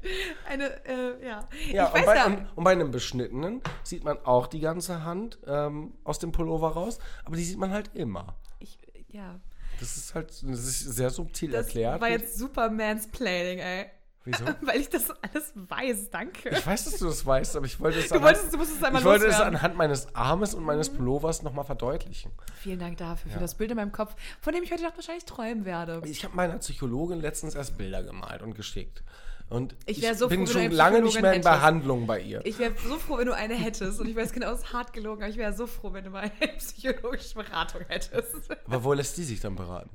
eine, 0.46 0.84
äh, 0.86 1.26
ja. 1.26 1.48
Ja, 1.70 1.88
ich 1.88 1.94
und 1.94 2.00
weiß 2.00 2.06
bei, 2.06 2.16
ja, 2.16 2.26
und, 2.26 2.46
und 2.56 2.64
bei 2.64 2.72
einem 2.72 2.90
Beschnittenen 2.90 3.62
sieht 3.84 4.04
man 4.04 4.18
auch 4.24 4.46
die 4.46 4.60
ganze 4.60 5.04
Hand 5.04 5.38
ähm, 5.46 5.92
aus 6.04 6.18
dem 6.18 6.32
Pullover 6.32 6.70
raus, 6.70 6.98
aber 7.24 7.36
die 7.36 7.44
sieht 7.44 7.58
man 7.58 7.70
halt 7.72 7.90
immer. 7.94 8.36
ich, 8.58 8.78
ja. 9.08 9.38
Das 9.78 9.96
ist 9.96 10.14
halt 10.14 10.28
das 10.28 10.42
ist 10.60 10.80
sehr 10.80 11.08
subtil 11.08 11.50
Das 11.52 11.66
erklärt. 11.66 12.00
war 12.02 12.10
jetzt 12.10 12.36
super 12.36 12.68
Mansplaining, 12.70 13.60
ey. 13.60 13.86
Wieso? 14.24 14.44
Weil 14.60 14.80
ich 14.80 14.88
das 14.90 15.10
alles 15.10 15.52
weiß, 15.54 16.10
danke. 16.10 16.50
Ich 16.50 16.66
weiß, 16.66 16.84
dass 16.84 16.98
du 16.98 17.06
das 17.06 17.24
weißt, 17.24 17.56
aber 17.56 17.66
ich 17.66 17.80
wollte 17.80 17.98
es, 18.00 18.08
Du 18.08 18.16
anhand, 18.16 18.36
wolltest- 18.36 18.52
du 18.52 18.58
musst 18.58 18.76
es 18.76 18.82
einmal 18.82 19.00
ich 19.00 19.06
wollte 19.06 19.26
es. 19.26 19.38
Mhm. 19.38 19.44
anhand 19.44 19.76
meines 19.76 20.14
Armes 20.14 20.54
und 20.54 20.62
meines 20.64 20.90
Pullovers 20.90 21.42
nochmal 21.42 21.64
verdeutlichen. 21.64 22.30
Vielen 22.60 22.78
Dank 22.78 22.98
dafür, 22.98 23.30
Ja. 23.30 23.36
für 23.36 23.40
das 23.42 23.54
Bild 23.54 23.70
in 23.70 23.76
meinem 23.78 23.92
Kopf, 23.92 24.14
von 24.42 24.52
dem 24.52 24.62
ich 24.62 24.70
heute 24.72 24.82
Nacht 24.82 24.96
wahrscheinlich 24.96 25.24
träumen 25.24 25.64
werde. 25.64 26.02
Ich 26.04 26.22
habe 26.24 26.36
meiner 26.36 26.58
Psychologin 26.58 27.20
letztens 27.20 27.54
erst 27.54 27.78
Bilder 27.78 28.02
gemalt 28.02 28.42
und 28.42 28.54
geschickt. 28.54 29.02
Und 29.48 29.74
Ich 29.86 30.00
wär 30.00 30.14
so 30.14 30.28
bin 30.28 30.46
froh, 30.46 30.60
schon 30.60 30.70
lange 30.70 31.02
nicht 31.02 31.20
mehr 31.20 31.32
in 31.32 31.38
hättest. 31.42 31.52
Behandlung 31.54 32.06
bei 32.06 32.20
ihr. 32.20 32.40
Ich 32.46 32.60
wäre 32.60 32.72
so 32.86 32.98
froh, 32.98 33.18
wenn 33.18 33.26
du 33.26 33.34
eine 33.34 33.54
hättest. 33.54 33.98
Und 33.98 34.06
ich 34.08 34.14
weiß 34.14 34.32
genau, 34.32 34.52
es 34.52 34.60
ist 34.60 34.72
hart 34.72 34.92
gelogen, 34.92 35.22
aber 35.24 35.30
ich 35.30 35.38
wäre 35.38 35.52
so 35.52 35.66
froh, 35.66 35.92
wenn 35.92 36.04
du 36.04 36.10
mal 36.10 36.30
eine 36.40 36.52
psychologische 36.58 37.34
Beratung 37.34 37.80
hättest. 37.88 38.32
aber 38.66 38.84
wo 38.84 38.92
lässt 38.92 39.16
die 39.16 39.24
sich 39.24 39.40
dann 39.40 39.56
beraten? 39.56 39.90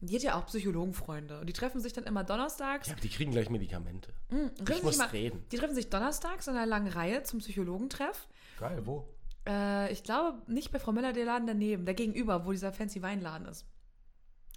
Die 0.00 0.14
hat 0.14 0.22
ja 0.22 0.34
auch 0.38 0.46
Psychologenfreunde. 0.46 1.40
Und 1.40 1.46
die 1.48 1.52
treffen 1.52 1.80
sich 1.80 1.92
dann 1.92 2.04
immer 2.04 2.22
donnerstags. 2.22 2.86
Ja, 2.88 2.92
aber 2.92 3.00
die 3.00 3.08
kriegen 3.08 3.32
gleich 3.32 3.48
Medikamente. 3.48 4.12
Mhm, 4.30 4.50
Ich 4.70 4.82
muss 4.82 4.96
immer- 4.96 5.12
reden. 5.12 5.44
Die 5.50 5.56
treffen 5.56 5.74
sich 5.74 5.88
donnerstags 5.88 6.46
in 6.46 6.54
einer 6.54 6.66
langen 6.66 6.88
Reihe 6.88 7.22
zum 7.22 7.38
Psychologentreff. 7.40 8.28
Geil, 8.58 8.82
wo? 8.84 9.08
Äh, 9.48 9.92
ich 9.92 10.02
glaube, 10.02 10.38
nicht 10.52 10.70
bei 10.72 10.78
Frau 10.78 10.92
Müller, 10.92 11.12
der 11.12 11.24
Laden 11.24 11.46
daneben, 11.46 11.84
der 11.86 11.94
gegenüber, 11.94 12.44
wo 12.44 12.52
dieser 12.52 12.72
fancy 12.72 13.00
Weinladen 13.02 13.46
ist. 13.48 13.64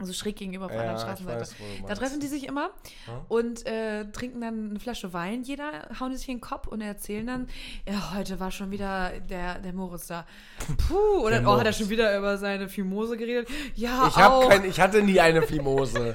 Also 0.02 0.14
schräg 0.14 0.38
gegenüber 0.38 0.68
auf 0.68 0.72
Ja, 0.72 0.94
der 0.94 0.98
Straßenseite. 0.98 1.42
weiß, 1.42 1.56
da 1.88 1.94
treffen 1.94 2.22
die 2.22 2.28
sich 2.28 2.48
immer 2.48 2.70
Ja. 3.06 3.26
und 3.28 3.66
äh, 3.66 4.06
trinken 4.12 4.40
dann 4.40 4.70
eine 4.70 4.80
Flasche 4.80 5.12
Wein. 5.12 5.44
Jeder 5.44 5.90
hauen 6.00 6.12
die 6.12 6.16
sich 6.18 6.30
in 6.30 6.36
den 6.36 6.42
Kopf 6.42 6.68
und 6.68 6.80
erzählen 6.80 7.28
dann, 7.28 7.48
ja, 7.86 8.14
heute 8.16 8.40
war 8.40 8.50
schon 8.50 8.72
wieder 8.72 9.12
der, 9.30 9.60
der 9.60 9.74
Moritz 9.74 10.08
da. 10.08 10.26
Puh, 10.88 10.96
oder 11.26 11.42
Der 11.42 11.50
oh, 11.50 11.58
hat 11.60 11.66
er 11.66 11.74
schon 11.74 11.90
wieder 11.90 12.18
über 12.18 12.38
seine 12.38 12.70
Fimose 12.70 13.18
geredet. 13.18 13.50
Ja, 13.76 14.08
Ich, 14.08 14.16
auch. 14.16 14.48
kein, 14.48 14.64
ich 14.64 14.80
hatte 14.80 15.04
nie 15.04 15.20
eine 15.20 15.42
Fimose. 15.42 16.14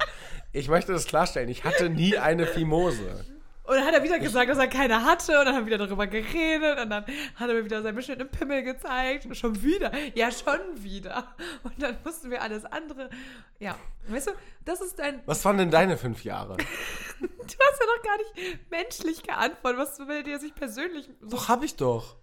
Ich 0.53 0.69
möchte 0.69 0.93
das 0.93 1.05
klarstellen. 1.07 1.51
Ich 1.51 1.65
hatte 1.65 1.91
nie 1.91 2.17
eine 2.17 2.47
Fimose. 2.47 3.25
Und 3.65 3.77
dann 3.77 3.85
hat 3.87 3.95
er 3.95 4.03
wieder 4.03 4.19
gesagt, 4.19 4.51
dass 4.51 4.59
er 4.59 4.69
keine 4.69 5.05
hatte 5.05 5.39
und 5.39 5.47
dann 5.47 5.55
haben 5.55 5.67
wir 5.67 5.75
wieder 5.75 5.87
darüber 5.87 6.07
geredet 6.07 6.79
und 6.79 6.91
dann 6.91 7.05
hat 7.35 7.49
er 7.49 7.55
mir 7.55 7.65
wieder 7.65 7.83
seinen 7.83 7.95
beschnittenen 7.95 8.31
Pimmel 8.31 8.63
gezeigt. 8.63 9.25
Und 9.25 9.35
schon 9.37 9.63
wieder. 9.63 9.91
Ja, 10.15 10.31
schon 10.31 10.61
wieder. 10.77 11.35
Und 11.63 11.83
dann 11.83 11.97
mussten 12.05 12.31
wir 12.31 12.43
alles 12.43 12.67
andere. 12.67 13.09
Ja, 13.59 13.77
weißt 14.09 14.27
du, 14.29 14.33
das 14.67 14.83
ist 14.83 14.99
dein. 14.99 15.23
Was 15.25 15.43
waren 15.47 15.57
denn 15.57 15.71
deine 15.71 15.97
fünf 15.97 16.25
Jahre? 16.25 16.57
Du 17.21 17.27
hast 17.31 17.81
ja 17.81 17.87
noch 17.87 18.03
gar 18.03 18.17
nicht 18.17 18.71
menschlich 18.71 19.23
geantwortet, 19.23 19.79
was 19.79 19.99
will 20.09 20.23
dir 20.23 20.39
sich 20.39 20.55
persönlich. 20.55 21.11
So 21.21 21.29
Doch, 21.29 21.49
hab 21.49 21.63
ich 21.63 21.77
doch. 21.77 22.17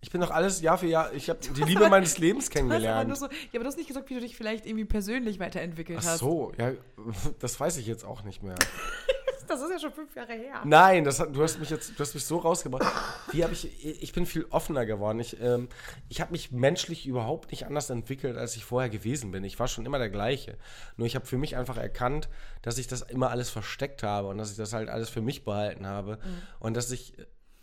Ich 0.00 0.10
bin 0.10 0.20
doch 0.20 0.30
alles 0.30 0.60
Jahr 0.62 0.78
für 0.78 0.86
Jahr. 0.86 1.12
Ich 1.12 1.28
habe 1.28 1.40
die 1.40 1.62
Liebe 1.62 1.80
aber- 1.80 1.90
meines 1.90 2.16
Lebens 2.18 2.44
hast 2.46 2.56
aber 2.56 2.68
kennengelernt. 2.68 3.16
so, 3.16 3.26
ja, 3.26 3.32
aber 3.54 3.60
du 3.60 3.66
hast 3.66 3.76
nicht 3.76 3.86
gesagt, 3.88 4.08
wie 4.08 4.14
du 4.14 4.20
dich 4.20 4.34
vielleicht 4.36 4.64
irgendwie 4.66 4.84
persönlich 4.86 5.38
weiterentwickelt 5.40 5.98
Ach 6.02 6.06
hast. 6.06 6.18
so, 6.20 6.52
ja, 6.58 6.72
das 7.38 7.58
weiß 7.60 7.76
ich 7.76 7.86
jetzt 7.86 8.04
auch 8.04 8.22
nicht 8.24 8.42
mehr. 8.42 8.54
Das 9.46 9.60
ist 9.60 9.70
ja 9.70 9.78
schon 9.78 9.92
fünf 9.92 10.14
Jahre 10.14 10.32
her. 10.32 10.62
Nein, 10.64 11.04
das 11.04 11.20
hat, 11.20 11.34
du 11.34 11.42
hast 11.42 11.58
mich 11.58 11.70
jetzt, 11.70 11.98
du 11.98 12.00
hast 12.00 12.14
mich 12.14 12.24
so 12.24 12.38
rausgebracht. 12.38 12.92
Wie 13.32 13.42
habe 13.42 13.52
ich, 13.52 13.84
ich 13.84 14.12
bin 14.12 14.26
viel 14.26 14.46
offener 14.50 14.86
geworden. 14.86 15.20
Ich, 15.20 15.40
ähm, 15.40 15.68
ich 16.08 16.20
habe 16.20 16.32
mich 16.32 16.52
menschlich 16.52 17.06
überhaupt 17.06 17.50
nicht 17.50 17.66
anders 17.66 17.90
entwickelt, 17.90 18.36
als 18.36 18.56
ich 18.56 18.64
vorher 18.64 18.90
gewesen 18.90 19.30
bin. 19.30 19.44
Ich 19.44 19.58
war 19.58 19.68
schon 19.68 19.86
immer 19.86 19.98
der 19.98 20.10
gleiche. 20.10 20.58
Nur 20.96 21.06
ich 21.06 21.14
habe 21.14 21.26
für 21.26 21.38
mich 21.38 21.56
einfach 21.56 21.76
erkannt, 21.76 22.28
dass 22.62 22.78
ich 22.78 22.86
das 22.86 23.02
immer 23.02 23.30
alles 23.30 23.50
versteckt 23.50 24.02
habe 24.02 24.28
und 24.28 24.38
dass 24.38 24.50
ich 24.50 24.56
das 24.56 24.72
halt 24.72 24.88
alles 24.88 25.08
für 25.10 25.22
mich 25.22 25.44
behalten 25.44 25.86
habe 25.86 26.18
und 26.58 26.76
dass 26.76 26.90
ich 26.90 27.14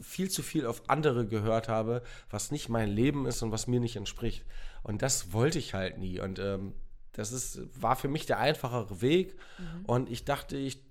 viel 0.01 0.29
zu 0.29 0.43
viel 0.43 0.65
auf 0.65 0.89
andere 0.89 1.25
gehört 1.25 1.69
habe, 1.69 2.03
was 2.29 2.51
nicht 2.51 2.69
mein 2.69 2.89
Leben 2.89 3.25
ist 3.25 3.41
und 3.41 3.51
was 3.51 3.67
mir 3.67 3.79
nicht 3.79 3.95
entspricht. 3.95 4.45
Und 4.83 5.01
das 5.01 5.31
wollte 5.31 5.59
ich 5.59 5.73
halt 5.73 5.97
nie. 5.97 6.19
Und 6.19 6.39
ähm, 6.39 6.73
das 7.13 7.31
ist, 7.31 7.61
war 7.79 7.95
für 7.95 8.07
mich 8.07 8.25
der 8.25 8.39
einfachere 8.39 9.01
Weg. 9.01 9.37
Und 9.85 10.09
ich 10.09 10.25
dachte, 10.25 10.57
ich 10.57 10.82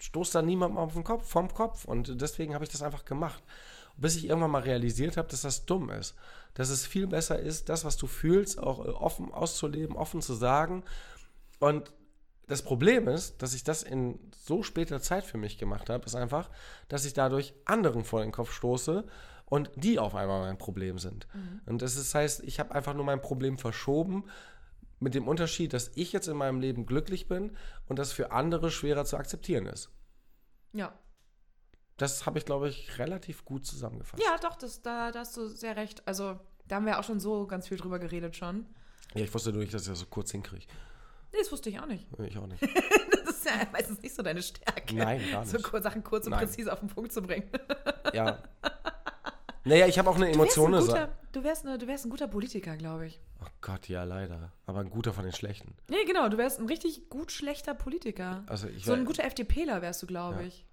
stoße 0.00 0.32
da 0.32 0.42
niemandem 0.42 0.78
auf 0.78 0.94
den 0.94 1.04
Kopf, 1.04 1.28
vom 1.28 1.52
Kopf. 1.52 1.84
Und 1.84 2.20
deswegen 2.20 2.54
habe 2.54 2.64
ich 2.64 2.70
das 2.70 2.82
einfach 2.82 3.04
gemacht. 3.04 3.42
Bis 3.96 4.16
ich 4.16 4.26
irgendwann 4.26 4.50
mal 4.50 4.62
realisiert 4.62 5.16
habe, 5.16 5.28
dass 5.28 5.42
das 5.42 5.66
dumm 5.66 5.90
ist. 5.90 6.14
Dass 6.54 6.70
es 6.70 6.86
viel 6.86 7.06
besser 7.06 7.38
ist, 7.38 7.68
das, 7.68 7.84
was 7.84 7.96
du 7.96 8.06
fühlst, 8.06 8.58
auch 8.58 8.84
äh, 8.84 8.88
offen 8.88 9.32
auszuleben, 9.32 9.96
offen 9.96 10.22
zu 10.22 10.34
sagen. 10.34 10.84
Und 11.58 11.92
das 12.46 12.62
Problem 12.62 13.06
ist, 13.06 13.42
dass 13.42 13.54
ich 13.54 13.62
das 13.62 13.82
in 13.82 14.18
so 14.44 14.62
später 14.62 15.00
Zeit 15.00 15.24
für 15.24 15.38
mich 15.38 15.58
gemacht 15.58 15.88
habe, 15.88 16.04
ist 16.06 16.16
einfach, 16.16 16.50
dass 16.88 17.04
ich 17.04 17.14
dadurch 17.14 17.54
anderen 17.64 18.02
vor 18.02 18.22
den 18.22 18.32
Kopf 18.32 18.52
stoße 18.52 19.04
und 19.44 19.70
die 19.76 19.98
auf 19.98 20.14
einmal 20.14 20.40
mein 20.40 20.58
Problem 20.58 20.98
sind. 20.98 21.28
Und 21.66 21.82
das 21.82 21.96
ist, 21.96 22.14
heißt, 22.14 22.42
ich 22.44 22.58
habe 22.58 22.74
einfach 22.74 22.94
nur 22.94 23.04
mein 23.04 23.20
Problem 23.20 23.58
verschoben, 23.58 24.24
mit 25.00 25.14
dem 25.14 25.26
Unterschied, 25.26 25.72
dass 25.72 25.90
ich 25.96 26.12
jetzt 26.12 26.28
in 26.28 26.36
meinem 26.36 26.60
Leben 26.60 26.86
glücklich 26.86 27.26
bin 27.26 27.56
und 27.88 27.98
das 27.98 28.12
für 28.12 28.30
andere 28.32 28.70
schwerer 28.70 29.04
zu 29.04 29.16
akzeptieren 29.16 29.66
ist. 29.66 29.90
Ja. 30.72 30.92
Das 31.96 32.24
habe 32.26 32.38
ich, 32.38 32.44
glaube 32.44 32.68
ich, 32.68 32.98
relativ 32.98 33.44
gut 33.44 33.66
zusammengefasst. 33.66 34.22
Ja, 34.22 34.36
doch, 34.38 34.56
das, 34.56 34.82
da, 34.82 35.10
da 35.10 35.20
hast 35.20 35.36
du 35.36 35.48
sehr 35.48 35.76
recht. 35.76 36.06
Also, 36.06 36.38
da 36.66 36.76
haben 36.76 36.86
wir 36.86 36.98
auch 36.98 37.04
schon 37.04 37.20
so 37.20 37.46
ganz 37.46 37.68
viel 37.68 37.76
drüber 37.78 37.98
geredet 37.98 38.36
schon. 38.36 38.66
Ja, 39.14 39.24
ich 39.24 39.34
wusste 39.34 39.50
nur 39.52 39.60
nicht, 39.62 39.74
dass 39.74 39.82
ich 39.82 39.88
das 39.88 39.98
so 39.98 40.06
kurz 40.06 40.30
hinkriege. 40.30 40.66
Nee, 41.32 41.38
das 41.40 41.50
wusste 41.52 41.68
ich 41.70 41.78
auch 41.80 41.86
nicht. 41.86 42.06
Ich 42.18 42.36
auch 42.38 42.46
nicht. 42.46 42.62
Das 43.24 43.36
ist 43.36 43.44
ja 43.46 43.66
meistens 43.72 44.02
nicht 44.02 44.14
so 44.14 44.22
deine 44.22 44.42
Stärke. 44.42 44.94
Nein, 44.94 45.22
gar 45.32 45.46
So 45.46 45.56
nicht. 45.56 45.64
kur- 45.66 45.80
Sachen 45.80 46.02
kurz 46.04 46.26
und 46.26 46.32
Nein. 46.32 46.40
präzise 46.40 46.70
auf 46.72 46.80
den 46.80 46.88
Punkt 46.90 47.10
zu 47.12 47.22
bringen. 47.22 47.48
Ja. 48.12 48.42
Naja, 49.64 49.86
ich 49.86 49.98
habe 49.98 50.10
auch 50.10 50.16
eine 50.16 50.30
Du 50.32 50.38
wärst, 50.40 50.58
ein 50.58 50.64
Emotion. 50.64 51.08
Du, 51.32 51.44
wärst 51.44 51.64
eine, 51.66 51.78
du 51.78 51.86
wärst 51.86 52.04
ein 52.06 52.10
guter 52.10 52.28
Politiker, 52.28 52.76
glaube 52.76 53.06
ich. 53.06 53.20
Oh 53.42 53.46
Gott, 53.60 53.88
ja, 53.88 54.04
leider. 54.04 54.52
Aber 54.66 54.80
ein 54.80 54.90
guter 54.90 55.12
von 55.12 55.24
den 55.24 55.32
schlechten. 55.32 55.74
Nee, 55.88 56.04
genau, 56.06 56.28
du 56.28 56.36
wärst 56.38 56.60
ein 56.60 56.66
richtig 56.66 57.08
gut 57.08 57.32
schlechter 57.32 57.74
Politiker. 57.74 58.44
Also 58.46 58.68
ich 58.68 58.84
so 58.84 58.92
ein 58.92 59.04
guter 59.04 59.24
FDPler 59.24 59.82
wärst 59.82 60.02
du, 60.02 60.06
glaube 60.06 60.40
Ja. 60.42 60.46
ich. 60.46 60.66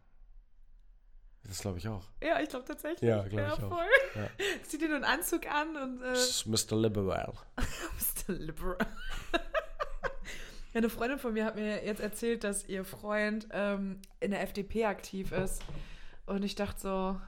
Das 1.43 1.60
glaube 1.62 1.78
ich 1.78 1.88
auch. 1.88 2.04
Ja, 2.22 2.41
ich 2.41 2.50
glaube 2.50 2.65
tatsächlich. 2.65 3.08
Ja, 3.10 3.24
glaub 3.26 3.58
ich 3.58 3.63
auch. 3.63 3.70
voll. 3.70 3.86
Ja. 4.15 4.28
Zieh 4.63 4.78
dir 4.78 4.88
nur 4.88 4.98
einen 4.98 5.06
Anzug 5.06 5.50
an 5.50 5.78
und 5.78 6.02
äh, 6.02 6.13
Mr. 6.46 6.76
Liberal. 6.78 7.34
Mr. 8.28 8.34
Liberal. 8.34 8.78
Ja, 10.74 10.80
Eine 10.80 10.89
Freundin 10.89 11.17
von 11.17 11.34
mir 11.34 11.46
hat 11.46 11.56
mir 11.56 11.84
jetzt 11.86 12.02
erzählt, 12.02 12.43
dass 12.43 12.67
ihr 12.67 12.84
Freund 12.84 13.48
ähm, 13.52 14.02
in 14.20 14.32
der 14.32 14.41
FDP 14.43 14.86
aktiv 14.86 15.32
ist. 15.32 15.63
Und 16.26 16.43
ich 16.43 16.56
dachte 16.56 16.80
so, 16.82 17.22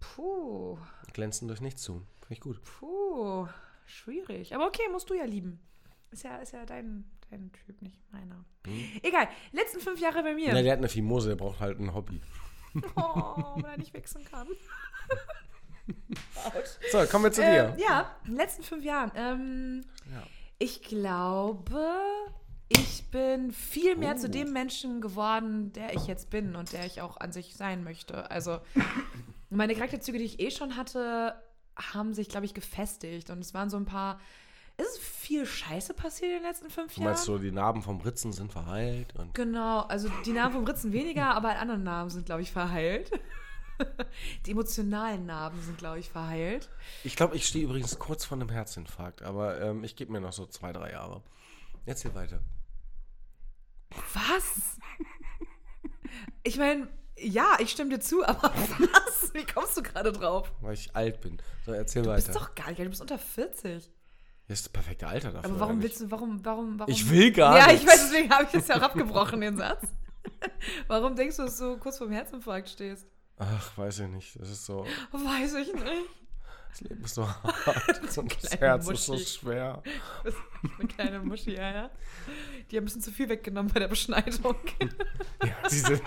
puh, 0.00 0.78
Glänzen 1.12 1.48
durch 1.48 1.60
nichts 1.60 1.84
tun. 1.84 2.06
Finde 2.28 2.34
ich 2.34 2.40
gut. 2.40 2.62
puh, 2.62 3.46
schwierig. 3.86 4.54
Aber 4.54 4.66
okay, 4.66 4.82
musst 4.92 5.08
du 5.10 5.14
ja 5.14 5.24
lieben. 5.24 5.58
Ist 6.10 6.22
ja, 6.24 6.36
ist 6.36 6.52
ja 6.52 6.64
dein, 6.64 7.04
dein 7.30 7.50
Typ, 7.52 7.82
nicht 7.82 7.98
meiner. 8.12 8.44
Egal, 9.02 9.28
letzten 9.52 9.80
fünf 9.80 9.98
Jahre 10.00 10.22
bei 10.22 10.34
mir. 10.34 10.52
Na, 10.52 10.62
der 10.62 10.72
hat 10.72 10.78
eine 10.78 10.88
Fimose, 10.88 11.30
der 11.30 11.36
braucht 11.36 11.60
halt 11.60 11.78
ein 11.80 11.92
Hobby. 11.94 12.20
Oh, 12.96 13.54
weil 13.56 13.72
er 13.72 13.78
nicht 13.78 13.94
wechseln 13.94 14.24
kann. 14.24 14.46
So, 16.92 17.04
kommen 17.06 17.24
wir 17.24 17.32
zu 17.32 17.42
Ähm, 17.42 17.76
dir. 17.76 17.82
ja, 17.84 18.14
in 18.24 18.32
den 18.32 18.36
letzten 18.36 18.62
fünf 18.62 18.84
Jahren. 18.84 19.10
Ähm, 19.14 19.84
Ja. 20.12 20.22
Ich 20.58 20.82
glaube, 20.82 21.86
ich 22.68 23.10
bin 23.10 23.52
viel 23.52 23.96
mehr 23.96 24.14
Oh. 24.16 24.18
zu 24.18 24.28
dem 24.28 24.52
Menschen 24.52 25.00
geworden, 25.00 25.72
der 25.72 25.94
ich 25.94 26.06
jetzt 26.06 26.30
bin 26.30 26.56
und 26.56 26.72
der 26.72 26.84
ich 26.84 27.00
auch 27.00 27.16
an 27.18 27.32
sich 27.32 27.54
sein 27.56 27.84
möchte. 27.84 28.30
Also 28.30 28.58
meine 29.50 29.74
Charakterzüge, 29.74 30.18
die 30.18 30.24
ich 30.24 30.40
eh 30.40 30.50
schon 30.50 30.76
hatte, 30.76 31.34
haben 31.92 32.14
sich, 32.14 32.28
glaube 32.28 32.46
ich, 32.46 32.54
gefestigt. 32.54 33.30
Und 33.30 33.40
es 33.40 33.54
waren 33.54 33.70
so 33.70 33.76
ein 33.76 33.84
paar. 33.86 34.20
Es 34.76 34.86
ist 34.90 34.98
viel 35.00 35.44
Scheiße 35.44 35.92
passiert 35.94 36.30
in 36.30 36.36
den 36.38 36.44
letzten 36.44 36.70
fünf 36.70 36.94
Du 36.94 37.00
Jahren. 37.00 37.10
meinst 37.10 37.24
so, 37.24 37.38
die 37.38 37.50
Narben 37.50 37.82
vom 37.82 38.00
Ritzen 38.00 38.32
sind 38.32 38.52
verheilt 38.52 39.12
und 39.16 39.34
Genau, 39.34 39.80
also 39.80 40.08
die 40.24 40.30
Narben 40.32 40.54
vom 40.54 40.64
Ritzen 40.64 40.92
weniger, 40.92 41.34
aber 41.34 41.48
alle 41.48 41.58
anderen 41.58 41.82
Narben 41.82 42.10
sind, 42.10 42.26
glaube 42.26 42.42
ich, 42.42 42.52
verheilt. 42.52 43.10
Die 44.46 44.50
emotionalen 44.52 45.24
Narben 45.26 45.60
sind, 45.62 45.78
glaube 45.78 46.00
ich, 46.00 46.08
verheilt. 46.10 46.68
Ich 47.04 47.14
glaube, 47.14 47.36
ich 47.36 47.46
stehe 47.46 47.64
übrigens 47.64 47.96
kurz 48.00 48.24
vor 48.24 48.36
einem 48.36 48.48
Herzinfarkt, 48.48 49.22
aber 49.22 49.60
ähm, 49.60 49.84
ich 49.84 49.94
gebe 49.94 50.10
mir 50.10 50.20
noch 50.20 50.32
so 50.32 50.46
zwei, 50.46 50.72
drei 50.72 50.90
Jahre. 50.92 51.22
Erzähl 51.86 52.12
weiter. 52.14 52.40
Was? 54.14 54.78
Ich 56.42 56.56
meine, 56.58 56.88
ja, 57.20 57.56
ich 57.60 57.70
stimme 57.70 57.90
dir 57.90 58.00
zu, 58.00 58.24
aber 58.26 58.42
was? 58.78 59.32
Wie 59.34 59.44
kommst 59.44 59.76
du 59.76 59.82
gerade 59.82 60.12
drauf? 60.12 60.50
Weil 60.60 60.74
ich 60.74 60.94
alt 60.94 61.20
bin. 61.20 61.38
So, 61.66 61.72
erzähl 61.72 62.02
Du 62.02 62.10
weiter. 62.10 62.24
bist 62.26 62.36
doch 62.36 62.54
gar 62.54 62.68
nicht, 62.68 62.78
du 62.80 62.84
bist 62.88 63.00
unter 63.00 63.18
40. 63.18 63.90
Das 64.48 64.58
ist 64.60 64.66
das 64.66 64.72
perfekte 64.72 65.06
Alter 65.06 65.30
dafür. 65.32 65.50
Aber 65.50 65.60
warum 65.60 65.74
eigentlich. 65.76 65.90
willst 65.92 66.00
du, 66.00 66.10
warum, 66.10 66.44
warum, 66.44 66.78
warum? 66.78 66.90
Ich 66.92 67.08
will 67.10 67.30
gar 67.32 67.58
Ja, 67.58 67.66
nichts. 67.66 67.82
ich 67.82 67.88
weiß, 67.88 68.08
deswegen 68.10 68.30
habe 68.30 68.44
ich 68.44 68.52
jetzt 68.52 68.68
ja 68.68 68.76
auch 68.78 68.82
abgebrochen, 68.82 69.40
den 69.40 69.56
Satz. 69.56 69.82
Warum 70.88 71.16
denkst 71.16 71.36
du, 71.36 71.42
dass 71.44 71.56
du 71.58 71.76
kurz 71.78 71.98
vorm 71.98 72.12
Herzinfarkt 72.12 72.68
stehst? 72.68 73.06
Ach, 73.38 73.76
weiß 73.78 74.00
ich 74.00 74.08
nicht. 74.08 74.40
Das 74.40 74.50
ist 74.50 74.66
so. 74.66 74.86
Weiß 75.12 75.54
ich 75.54 75.72
nicht. 75.72 75.86
Das 76.70 76.80
Leben 76.82 77.02
ist 77.04 77.14
so 77.14 77.26
hart. 77.28 78.16
Und 78.18 78.42
das 78.44 78.58
Herz 78.60 78.88
ist 78.88 79.06
so 79.06 79.12
Muschi. 79.12 79.24
schwer. 79.24 79.82
Du 80.24 80.32
eine 80.78 80.88
kleine 80.88 81.20
Muschi, 81.20 81.54
ja, 81.54 81.70
ja. 81.72 81.90
Die 82.70 82.76
haben 82.76 82.82
ein 82.82 82.86
bisschen 82.86 83.00
zu 83.00 83.10
viel 83.10 83.28
weggenommen 83.28 83.72
bei 83.72 83.80
der 83.80 83.88
Beschneidung. 83.88 84.54
Ja, 85.42 85.68
die 85.70 85.74
sind. 85.76 86.02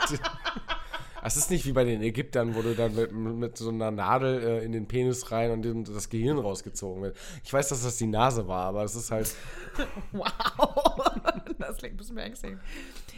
Es 1.23 1.37
ist 1.37 1.51
nicht 1.51 1.65
wie 1.65 1.71
bei 1.71 1.83
den 1.83 2.01
Ägyptern, 2.01 2.55
wo 2.55 2.61
du 2.61 2.75
dann 2.75 2.95
mit, 2.95 3.11
mit 3.11 3.57
so 3.57 3.69
einer 3.69 3.91
Nadel 3.91 4.43
äh, 4.43 4.65
in 4.65 4.71
den 4.71 4.87
Penis 4.87 5.31
rein 5.31 5.51
und 5.51 5.87
das 5.89 6.09
Gehirn 6.09 6.37
rausgezogen 6.39 7.03
wird. 7.03 7.17
Ich 7.43 7.53
weiß, 7.53 7.69
dass 7.69 7.83
das 7.83 7.97
die 7.97 8.07
Nase 8.07 8.47
war, 8.47 8.65
aber 8.65 8.83
es 8.83 8.95
ist 8.95 9.11
halt. 9.11 9.33
Wow, 10.11 11.11
das 11.57 11.77
klingt 11.77 11.95
ein 11.95 11.97
bisschen 11.97 12.15
beängstigend. 12.15 12.59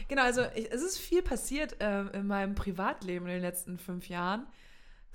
Genau, 0.08 0.24
also 0.24 0.44
ich, 0.56 0.72
es 0.72 0.82
ist 0.82 0.98
viel 0.98 1.22
passiert 1.22 1.76
ähm, 1.80 2.10
in 2.14 2.28
meinem 2.28 2.56
Privatleben 2.56 3.26
in 3.26 3.34
den 3.34 3.42
letzten 3.42 3.78
fünf 3.78 4.08
Jahren. 4.10 4.46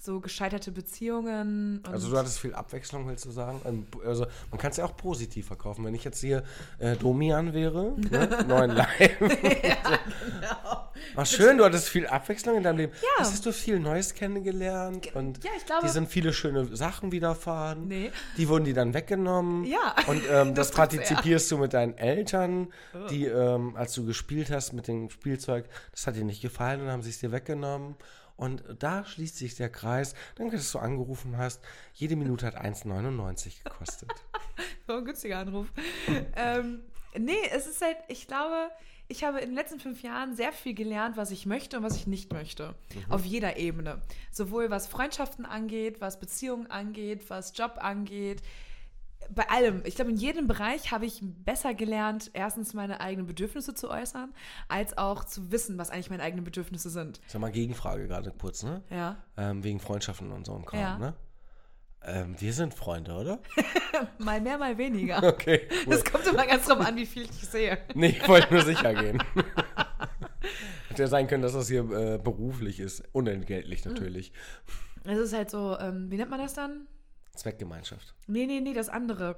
So 0.01 0.21
gescheiterte 0.21 0.71
Beziehungen. 0.71 1.83
Also 1.91 2.09
du 2.11 2.17
hattest 2.17 2.39
viel 2.39 2.55
Abwechslung, 2.55 3.09
willst 3.09 3.25
du 3.25 3.31
sagen? 3.33 3.61
Ähm, 3.65 3.87
Also 4.07 4.27
man 4.51 4.59
kann 4.61 4.71
es 4.71 4.77
ja 4.77 4.85
auch 4.85 4.97
positiv 4.97 5.47
verkaufen. 5.49 5.85
Wenn 5.85 5.95
ich 5.95 6.05
jetzt 6.05 6.21
hier 6.21 6.45
äh, 6.79 6.95
Domian 6.97 7.53
wäre, 7.53 7.95
ne? 8.11 8.45
neuen 8.49 8.71
Live. 8.71 9.19
genau. 9.19 10.89
War 11.15 11.27
schön, 11.27 11.59
du 11.59 11.65
hattest 11.65 11.89
viel 11.89 12.07
Abwechslung 12.07 12.57
in 12.57 12.63
deinem 12.63 12.77
Leben. 12.79 12.93
Ja. 13.03 13.09
Hast 13.25 13.45
du 13.45 13.53
viel 13.53 13.81
Neues 13.81 14.15
kennengelernt 14.15 15.15
und 15.15 15.43
Ja, 15.45 15.51
ich 15.57 15.67
glaube- 15.67 15.87
die 15.87 15.93
sind 15.93 16.09
viele 16.09 16.33
schöne 16.33 16.77
Sachen 16.77 17.13
widerfahren. 17.13 17.89
Nee. 17.89 18.11
Die 18.37 18.49
wurden 18.49 18.65
die 18.65 18.73
dann 18.75 18.95
weggenommen. 18.95 19.65
Ja. 19.65 19.95
Und 20.07 20.23
ähm, 20.31 20.55
das, 20.55 20.69
Das 20.69 20.73
Oh. 20.75 20.77
partizipierst 20.77 21.51
du 21.51 21.59
mit 21.59 21.73
deinen 21.75 21.97
Eltern, 21.99 22.69
die, 23.11 23.25
ähm, 23.27 23.75
als 23.77 23.95
du 23.95 24.05
gespielt 24.07 24.51
hast 24.51 24.73
mit 24.75 24.87
dem 24.87 25.11
Spielzeug, 25.11 25.65
das 25.93 26.07
hat 26.07 26.15
dir 26.17 26.25
nicht 26.25 26.41
gefallen 26.43 26.83
und 26.83 26.89
haben 26.89 27.03
sie 27.03 27.11
es 27.11 27.19
dir 27.19 27.33
weggenommen. 27.33 27.97
Und 28.39 28.63
da 28.79 29.05
schließt 29.05 29.37
sich 29.37 29.57
der 29.57 29.69
Kreis. 29.69 30.15
Danke, 30.37 30.57
dass 30.57 30.71
du 30.71 30.79
angerufen 30.79 31.37
hast. 31.37 31.61
Jede 31.93 32.15
Minute 32.15 32.47
hat 32.47 32.57
1,99 32.57 33.65
gekostet. 33.65 34.11
So 34.89 34.95
ein 34.95 35.05
günstiger 35.05 35.39
Anruf. 35.39 35.71
ähm, 36.35 36.81
nee, 37.17 37.37
es 37.53 37.67
ist 37.67 37.83
halt, 37.83 37.99
ich 38.09 38.27
glaube, 38.27 38.71
ich 39.07 39.23
habe 39.23 39.39
in 39.39 39.51
den 39.51 39.55
letzten 39.55 39.81
fünf 39.81 40.03
Jahren 40.03 40.35
sehr 40.35 40.51
viel 40.51 40.75
gelernt, 40.75 41.17
was 41.17 41.31
ich 41.31 41.47
möchte 41.47 41.77
und 41.77 41.83
was 41.83 41.97
ich 41.97 42.07
nicht 42.07 42.33
möchte. 42.33 42.75
Mhm. 42.95 43.13
Auf 43.13 43.25
jeder 43.25 43.59
Ebene. 43.59 44.01
Sowohl 44.31 44.71
was 44.71 44.87
Freundschaften 44.87 45.45
angeht, 45.45 46.01
was 46.01 46.19
Beziehungen 46.19 46.71
angeht, 46.71 47.29
was 47.29 47.57
Job 47.57 47.77
angeht. 47.79 48.43
Bei 49.35 49.49
allem. 49.51 49.83
Ich 49.85 49.95
glaube, 49.97 50.11
in 50.11 50.17
jedem 50.17 50.47
Bereich 50.47 50.91
habe 50.93 51.07
ich 51.07 51.21
besser 51.23 51.75
gelernt, 51.75 52.31
erstens 52.35 52.75
meine 52.75 53.01
eigenen 53.01 53.27
Bedürfnisse 53.27 53.75
zu 53.75 53.91
äußern, 53.91 54.33
als 54.69 54.97
auch 54.99 55.25
zu 55.25 55.53
wissen, 55.53 55.79
was 55.79 55.91
eigentlich 55.91 56.11
meine 56.11 56.23
eigenen 56.23 56.45
Bedürfnisse 56.45 56.91
sind. 56.91 57.21
Sag 57.27 57.41
mal 57.41 57.51
Gegenfrage 57.53 58.07
gerade 58.09 58.31
kurz, 58.33 58.63
ne? 58.63 58.83
Ja. 58.91 59.17
Ähm, 59.37 59.63
wegen 59.65 59.81
Freundschaften 59.81 60.33
und 60.33 60.47
so 60.47 60.55
ein 60.55 60.65
Kram, 60.65 60.81
Ja. 60.81 60.99
ne? 60.99 61.15
Ähm, 62.03 62.37
wir 62.41 62.53
sind 62.53 62.75
Freunde, 62.75 63.13
oder? 63.13 63.41
mal 64.19 64.41
mehr, 64.41 64.57
mal 64.57 64.79
weniger. 64.79 65.23
Okay. 65.23 65.69
Cool. 65.87 65.95
Das 65.95 66.05
kommt 66.05 66.27
immer 66.27 66.47
ganz 66.47 66.67
drauf 66.67 66.79
an, 66.81 66.97
wie 66.97 67.07
viel 67.07 67.23
ich 67.25 67.33
sehe. 67.49 67.79
Nee, 67.95 68.11
ich 68.21 68.29
wollte 68.29 68.55
nur 68.55 68.63
sicher 68.63 68.95
gehen. 68.95 69.21
Hätte 70.89 71.03
ja 71.03 71.09
sein 71.09 71.27
können, 71.27 71.43
dass 71.43 71.53
das 71.53 71.69
hier 71.69 71.81
äh, 71.91 72.19
beruflich 72.19 72.81
ist. 72.81 73.03
Unentgeltlich 73.13 73.85
natürlich. 73.85 74.33
Es 75.05 75.19
ist 75.19 75.35
halt 75.35 75.51
so, 75.51 75.77
ähm, 75.79 76.11
wie 76.11 76.17
nennt 76.17 76.31
man 76.31 76.41
das 76.41 76.55
dann? 76.55 76.87
Zweckgemeinschaft. 77.39 78.15
Nee, 78.27 78.47
nee, 78.47 78.61
nee, 78.61 78.75
das 78.75 78.89
andere. 78.89 79.37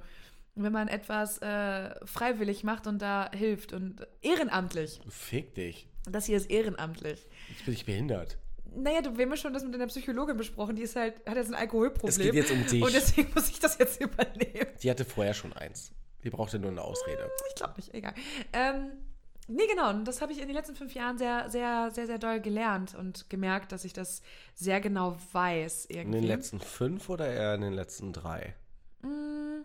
Wenn 0.55 0.73
man 0.73 0.89
etwas 0.89 1.37
äh, 1.41 1.95
freiwillig 2.05 2.63
macht 2.63 2.85
und 2.87 3.01
da 3.01 3.31
hilft 3.33 3.71
und 3.71 4.05
ehrenamtlich. 4.21 4.99
Fick 5.07 5.55
dich. 5.55 5.87
Das 6.09 6.25
hier 6.25 6.35
ist 6.35 6.49
ehrenamtlich. 6.49 7.25
Jetzt 7.49 7.65
bin 7.65 7.73
ich 7.73 7.85
behindert. 7.85 8.37
Naja, 8.73 9.01
du, 9.01 9.17
wir 9.17 9.25
haben 9.25 9.31
ja 9.31 9.37
schon 9.37 9.53
das 9.53 9.63
mit 9.63 9.75
einer 9.75 9.87
Psychologin 9.87 10.37
besprochen, 10.37 10.75
die 10.75 10.83
ist 10.83 10.95
halt, 10.95 11.15
hat 11.27 11.35
jetzt 11.35 11.49
ein 11.49 11.55
Alkoholproblem. 11.55 12.09
Es 12.09 12.17
geht 12.17 12.33
jetzt 12.33 12.51
um 12.51 12.65
dich. 12.65 12.81
Und 12.81 12.93
deswegen 12.93 13.31
muss 13.33 13.49
ich 13.49 13.59
das 13.59 13.77
jetzt 13.77 14.01
übernehmen. 14.01 14.67
Die 14.81 14.89
hatte 14.89 15.05
vorher 15.05 15.33
schon 15.33 15.53
eins. 15.53 15.91
Die 16.23 16.29
brauchte 16.29 16.59
nur 16.59 16.71
eine 16.71 16.81
Ausrede. 16.81 17.29
Ich 17.49 17.55
glaube 17.55 17.73
nicht, 17.77 17.93
egal. 17.93 18.13
Ähm, 18.53 18.91
nee, 19.51 19.67
genau. 19.69 19.89
Und 19.89 20.05
das 20.05 20.21
habe 20.21 20.31
ich 20.31 20.39
in 20.39 20.47
den 20.47 20.55
letzten 20.55 20.75
fünf 20.75 20.93
Jahren 20.93 21.17
sehr, 21.17 21.49
sehr, 21.49 21.91
sehr, 21.91 22.05
sehr 22.07 22.17
doll 22.17 22.39
gelernt 22.41 22.95
und 22.95 23.29
gemerkt, 23.29 23.71
dass 23.71 23.85
ich 23.85 23.93
das 23.93 24.21
sehr 24.55 24.81
genau 24.81 25.17
weiß 25.33 25.85
In 25.85 25.97
irgendwie. 25.97 26.19
den 26.19 26.27
letzten 26.27 26.59
fünf 26.59 27.09
oder 27.09 27.27
eher 27.27 27.55
in 27.55 27.61
den 27.61 27.73
letzten 27.73 28.13
drei? 28.13 28.55
Mm. 29.01 29.61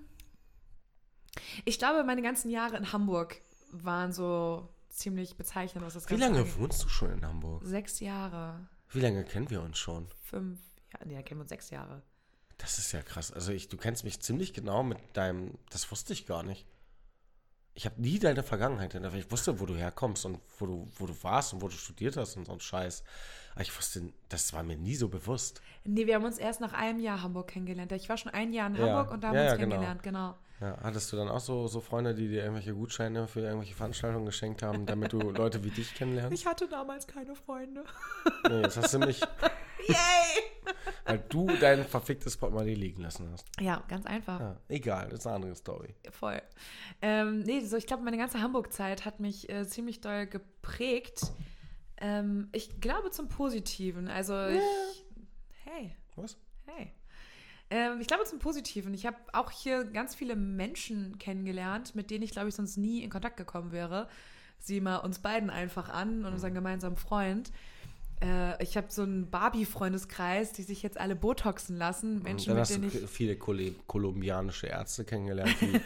Ich 1.64 1.78
glaube, 1.78 2.04
meine 2.04 2.22
ganzen 2.22 2.50
Jahre 2.50 2.76
in 2.76 2.92
Hamburg 2.92 3.40
waren 3.72 4.12
so 4.12 4.68
ziemlich 4.88 5.36
bezeichnend, 5.36 5.84
was 5.84 5.94
das 5.94 6.08
Wie 6.08 6.16
lange 6.16 6.38
angeht. 6.38 6.58
wohnst 6.58 6.82
du 6.84 6.88
schon 6.88 7.10
in 7.12 7.26
Hamburg? 7.26 7.62
Sechs 7.64 8.00
Jahre, 8.00 8.66
Wie 8.90 9.00
lange 9.00 9.24
kennen 9.24 9.50
wir 9.50 9.62
uns 9.62 9.78
schon? 9.78 10.08
fünf, 10.22 10.58
ja, 10.92 11.00
nee, 11.04 11.22
kennen 11.22 11.40
wir 11.40 11.42
uns 11.42 11.50
sechs 11.50 11.70
Jahre. 11.70 12.02
Das 12.58 12.78
ist 12.78 12.92
ja 12.92 13.02
krass. 13.02 13.30
Also 13.32 13.52
ich, 13.52 13.68
du 13.68 13.76
kennst 13.76 14.04
mich 14.04 14.20
ziemlich 14.20 14.54
genau 14.54 14.82
mit 14.82 14.98
deinem. 15.12 15.58
Das 15.68 15.90
wusste 15.90 16.14
ich 16.14 16.24
gar 16.24 16.42
nicht. 16.42 16.66
Ich 17.78 17.84
habe 17.84 18.00
nie 18.00 18.18
deine 18.18 18.42
Vergangenheit 18.42 18.94
hinter. 18.94 19.12
Ich 19.12 19.30
wusste, 19.30 19.60
wo 19.60 19.66
du 19.66 19.74
herkommst 19.76 20.24
und 20.24 20.40
wo 20.58 20.64
du, 20.66 20.88
wo 20.96 21.06
du 21.06 21.14
warst 21.22 21.52
und 21.52 21.60
wo 21.60 21.68
du 21.68 21.74
studiert 21.74 22.16
hast 22.16 22.36
und 22.38 22.46
so 22.46 22.52
ein 22.52 22.60
Scheiß. 22.60 23.04
Aber 23.52 23.60
ich 23.62 23.76
wusste, 23.76 24.02
das 24.30 24.52
war 24.54 24.62
mir 24.62 24.76
nie 24.76 24.94
so 24.96 25.08
bewusst. 25.08 25.60
Nee, 25.84 26.06
wir 26.06 26.14
haben 26.14 26.24
uns 26.24 26.38
erst 26.38 26.62
nach 26.62 26.72
einem 26.72 27.00
Jahr 27.00 27.22
Hamburg 27.22 27.48
kennengelernt. 27.48 27.92
Ich 27.92 28.08
war 28.08 28.16
schon 28.16 28.32
ein 28.32 28.54
Jahr 28.54 28.68
in 28.68 28.76
Ja. 28.76 28.86
Hamburg 28.86 29.12
und 29.12 29.22
da 29.22 29.28
haben 29.28 29.34
Ja, 29.34 29.42
wir 29.42 29.50
uns 29.50 29.50
ja, 29.52 29.56
genau. 29.58 29.74
kennengelernt, 29.76 30.02
genau. 30.02 30.34
Ja, 30.58 30.78
hattest 30.82 31.12
du 31.12 31.18
dann 31.18 31.28
auch 31.28 31.40
so, 31.40 31.68
so 31.68 31.82
Freunde, 31.82 32.14
die 32.14 32.28
dir 32.28 32.40
irgendwelche 32.40 32.72
Gutscheine 32.72 33.28
für 33.28 33.40
irgendwelche 33.40 33.74
Veranstaltungen 33.74 34.24
geschenkt 34.24 34.62
haben, 34.62 34.86
damit 34.86 35.12
du 35.12 35.18
Leute 35.30 35.62
wie 35.62 35.68
dich 35.70 35.94
kennenlernst? 35.94 36.32
Ich 36.32 36.46
hatte 36.46 36.66
damals 36.66 37.06
keine 37.06 37.34
Freunde. 37.34 37.84
Nee, 38.48 38.62
jetzt 38.62 38.78
hast 38.78 38.94
du 38.94 39.00
mich, 39.00 39.20
Yay! 39.88 40.74
weil 41.04 41.18
du 41.28 41.46
dein 41.60 41.84
verficktes 41.84 42.36
Portemonnaie 42.36 42.74
liegen 42.74 43.02
lassen 43.02 43.28
hast. 43.32 43.46
Ja, 43.60 43.82
ganz 43.88 44.06
einfach. 44.06 44.40
Ja, 44.40 44.56
egal, 44.68 45.08
das 45.08 45.20
ist 45.20 45.26
eine 45.26 45.36
andere 45.36 45.54
Story. 45.54 45.94
Voll. 46.10 46.42
Ähm, 47.00 47.40
nee, 47.40 47.60
so 47.60 47.76
ich 47.76 47.86
glaube, 47.86 48.02
meine 48.02 48.18
ganze 48.18 48.40
Hamburg-Zeit 48.40 49.04
hat 49.04 49.20
mich 49.20 49.48
äh, 49.48 49.66
ziemlich 49.66 50.00
doll 50.00 50.26
geprägt. 50.26 51.32
Ähm, 51.98 52.48
ich 52.52 52.80
glaube 52.80 53.10
zum 53.10 53.28
Positiven. 53.28 54.08
Also 54.08 54.46
ich. 54.48 54.60
Hey, 55.64 55.96
Was? 56.16 56.36
hey. 56.66 56.92
Ähm, 57.70 58.00
ich 58.00 58.06
glaube 58.06 58.24
zum 58.24 58.38
Positiven. 58.38 58.94
Ich 58.94 59.06
habe 59.06 59.16
auch 59.32 59.50
hier 59.50 59.84
ganz 59.84 60.14
viele 60.14 60.36
Menschen 60.36 61.18
kennengelernt, 61.18 61.94
mit 61.94 62.10
denen 62.10 62.22
ich, 62.22 62.30
glaube 62.30 62.48
ich, 62.48 62.54
sonst 62.54 62.76
nie 62.76 63.02
in 63.02 63.10
Kontakt 63.10 63.36
gekommen 63.36 63.72
wäre. 63.72 64.08
Sieh 64.58 64.80
mal 64.80 64.98
uns 64.98 65.18
beiden 65.18 65.50
einfach 65.50 65.88
an 65.88 66.24
und 66.24 66.32
unseren 66.32 66.54
gemeinsamen 66.54 66.96
Freund. 66.96 67.50
Äh, 68.22 68.62
ich 68.62 68.76
habe 68.76 68.86
so 68.90 69.02
einen 69.02 69.30
Barbie-Freundeskreis, 69.30 70.52
die 70.52 70.62
sich 70.62 70.82
jetzt 70.82 70.98
alle 70.98 71.14
Botoxen 71.14 71.76
lassen. 71.76 72.22
Menschen, 72.22 72.48
dann 72.48 72.56
mit 72.56 72.60
hast 72.62 72.74
denen 72.74 72.90
du 72.90 72.98
ich. 72.98 73.10
viele 73.10 73.36
Kole 73.36 73.74
kolumbianische 73.86 74.68
Ärzte 74.68 75.04
kennengelernt, 75.04 75.54
die, 75.60 75.80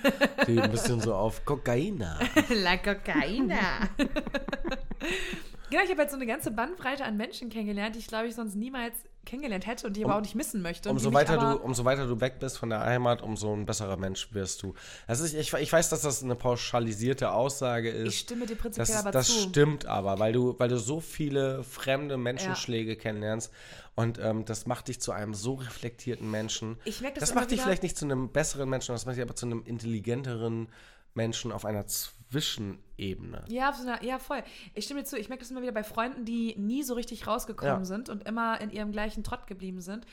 die 0.47 0.61
ein 0.61 0.71
bisschen 0.71 1.01
so 1.01 1.15
auf 1.15 1.45
Kokaina. 1.45 2.19
La 2.51 2.77
Cocaina. 2.77 3.89
genau, 3.97 5.83
ich 5.85 5.91
habe 5.91 6.03
jetzt 6.03 6.11
so 6.11 6.17
eine 6.17 6.27
ganze 6.27 6.51
Bandbreite 6.53 7.05
an 7.05 7.17
Menschen 7.17 7.49
kennengelernt, 7.49 7.97
die 7.97 8.01
ich, 8.01 8.07
glaube 8.07 8.29
ich, 8.29 8.35
sonst 8.35 8.55
niemals 8.55 8.95
kennengelernt 9.27 9.67
hätte 9.67 9.87
und 9.87 9.97
die 9.97 10.05
aber 10.05 10.15
Um- 10.15 10.19
auch 10.19 10.23
nicht 10.23 10.35
missen 10.35 10.63
möchte. 10.63 10.89
Umso 10.91 11.13
weiter, 11.13 11.41
aber, 11.41 11.59
du, 11.59 11.65
umso 11.65 11.85
weiter 11.85 12.07
du 12.07 12.21
weg 12.21 12.39
bist 12.41 12.59
von 12.59 12.71
der 12.71 12.81
Heimat, 12.81 13.23
umso 13.23 13.53
ein 13.55 13.67
besserer 13.67 13.97
Mensch 13.97 14.33
wirst 14.33 14.63
du. 14.63 14.75
Das 15.07 15.21
ist, 15.21 15.35
ich, 15.35 15.53
ich 15.53 15.73
weiß, 15.73 15.89
dass 15.91 16.03
das 16.03 16.23
eine 16.23 16.35
pauschalisierte 16.35 17.33
Aussage 17.33 17.91
ist. 17.91 18.09
Ich 18.15 18.19
stimme 18.21 18.47
dir 18.47 18.55
Das, 18.55 18.63
prinzipiell 18.63 18.89
ist, 18.89 18.97
aber 18.97 19.11
das 19.11 19.27
zu. 19.29 19.49
stimmt 19.49 19.87
aber, 19.87 20.19
weil 20.19 20.33
du, 20.33 20.59
weil 20.59 20.69
du 20.69 20.79
so 20.79 21.01
viele 21.01 21.63
fremde 21.65 22.17
Menschenschläge 22.17 22.97
kennenlernst 22.97 23.53
und 23.95 24.19
ähm, 24.19 24.45
das 24.45 24.67
macht 24.67 24.89
dich 24.89 25.01
zu 25.01 25.13
einem 25.13 25.35
so 25.35 25.55
reflektierten 25.55 26.31
Menschen. 26.31 26.79
Ich 26.85 27.01
merke 27.01 27.21
das 27.21 27.29
das 27.29 27.35
macht 27.35 27.51
dich 27.51 27.61
vielleicht 27.61 27.83
nicht 27.83 27.97
zu 27.99 28.07
einem 28.07 28.31
besseren 28.31 28.69
Menschen, 28.71 28.93
das 28.95 29.05
macht 29.07 29.17
dich 29.17 29.23
aber 29.23 29.37
zu 29.37 29.47
einem 29.47 29.63
intelligenteren 29.65 30.69
Menschen 31.15 31.53
auf 31.53 31.65
einer 31.65 31.85
Zwischenebene. 32.31 33.45
Ja, 33.49 33.73
so 33.73 33.83
einer, 33.83 34.03
ja, 34.05 34.19
voll. 34.19 34.43
Ich 34.75 34.85
stimme 34.85 35.01
dir 35.01 35.07
zu. 35.07 35.19
Ich 35.19 35.29
merke 35.29 35.43
das 35.43 35.51
immer 35.51 35.63
wieder 35.63 35.73
bei 35.73 35.85
Freunden, 35.85 36.25
die 36.25 36.55
nie 36.57 36.83
so 36.83 36.95
richtig 36.95 37.27
rausgekommen 37.27 37.81
Ja. 37.81 37.85
sind 37.85 38.09
und 38.09 38.27
immer 38.29 38.61
in 38.61 38.71
ihrem 38.71 38.93
gleichen 38.93 39.25
Trott 39.25 39.47
geblieben 39.47 39.81
sind. 39.81 40.07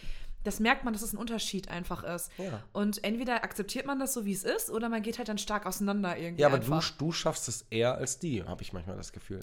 Das 0.43 0.59
merkt 0.61 0.86
man, 0.86 0.93
dass 0.93 1.01
es 1.01 1.11
ein 1.13 1.18
Unterschied 1.18 1.68
einfach 1.70 2.03
ist. 2.03 2.32
Ja. 2.38 2.63
Und 2.72 3.03
entweder 3.03 3.43
akzeptiert 3.43 3.86
man 3.86 3.99
das 3.99 4.13
so, 4.13 4.24
wie 4.26 4.32
es 4.32 4.43
ist, 4.45 4.70
oder 4.70 4.88
man 4.88 5.01
geht 5.01 5.18
halt 5.18 5.28
dann 5.28 5.38
stark 5.39 5.65
auseinander 5.65 6.15
irgendwie. 6.18 6.41
Ja, 6.41 6.47
aber 6.47 6.59
du, 6.59 6.74
einfach. 6.74 6.97
du 6.97 7.11
schaffst 7.11 7.49
es 7.49 7.65
eher 7.70 7.95
als 7.95 8.20
die, 8.20 8.43
habe 8.43 8.61
ich 8.61 8.72
manchmal 8.72 8.95
das 8.95 9.11
Gefühl. 9.11 9.41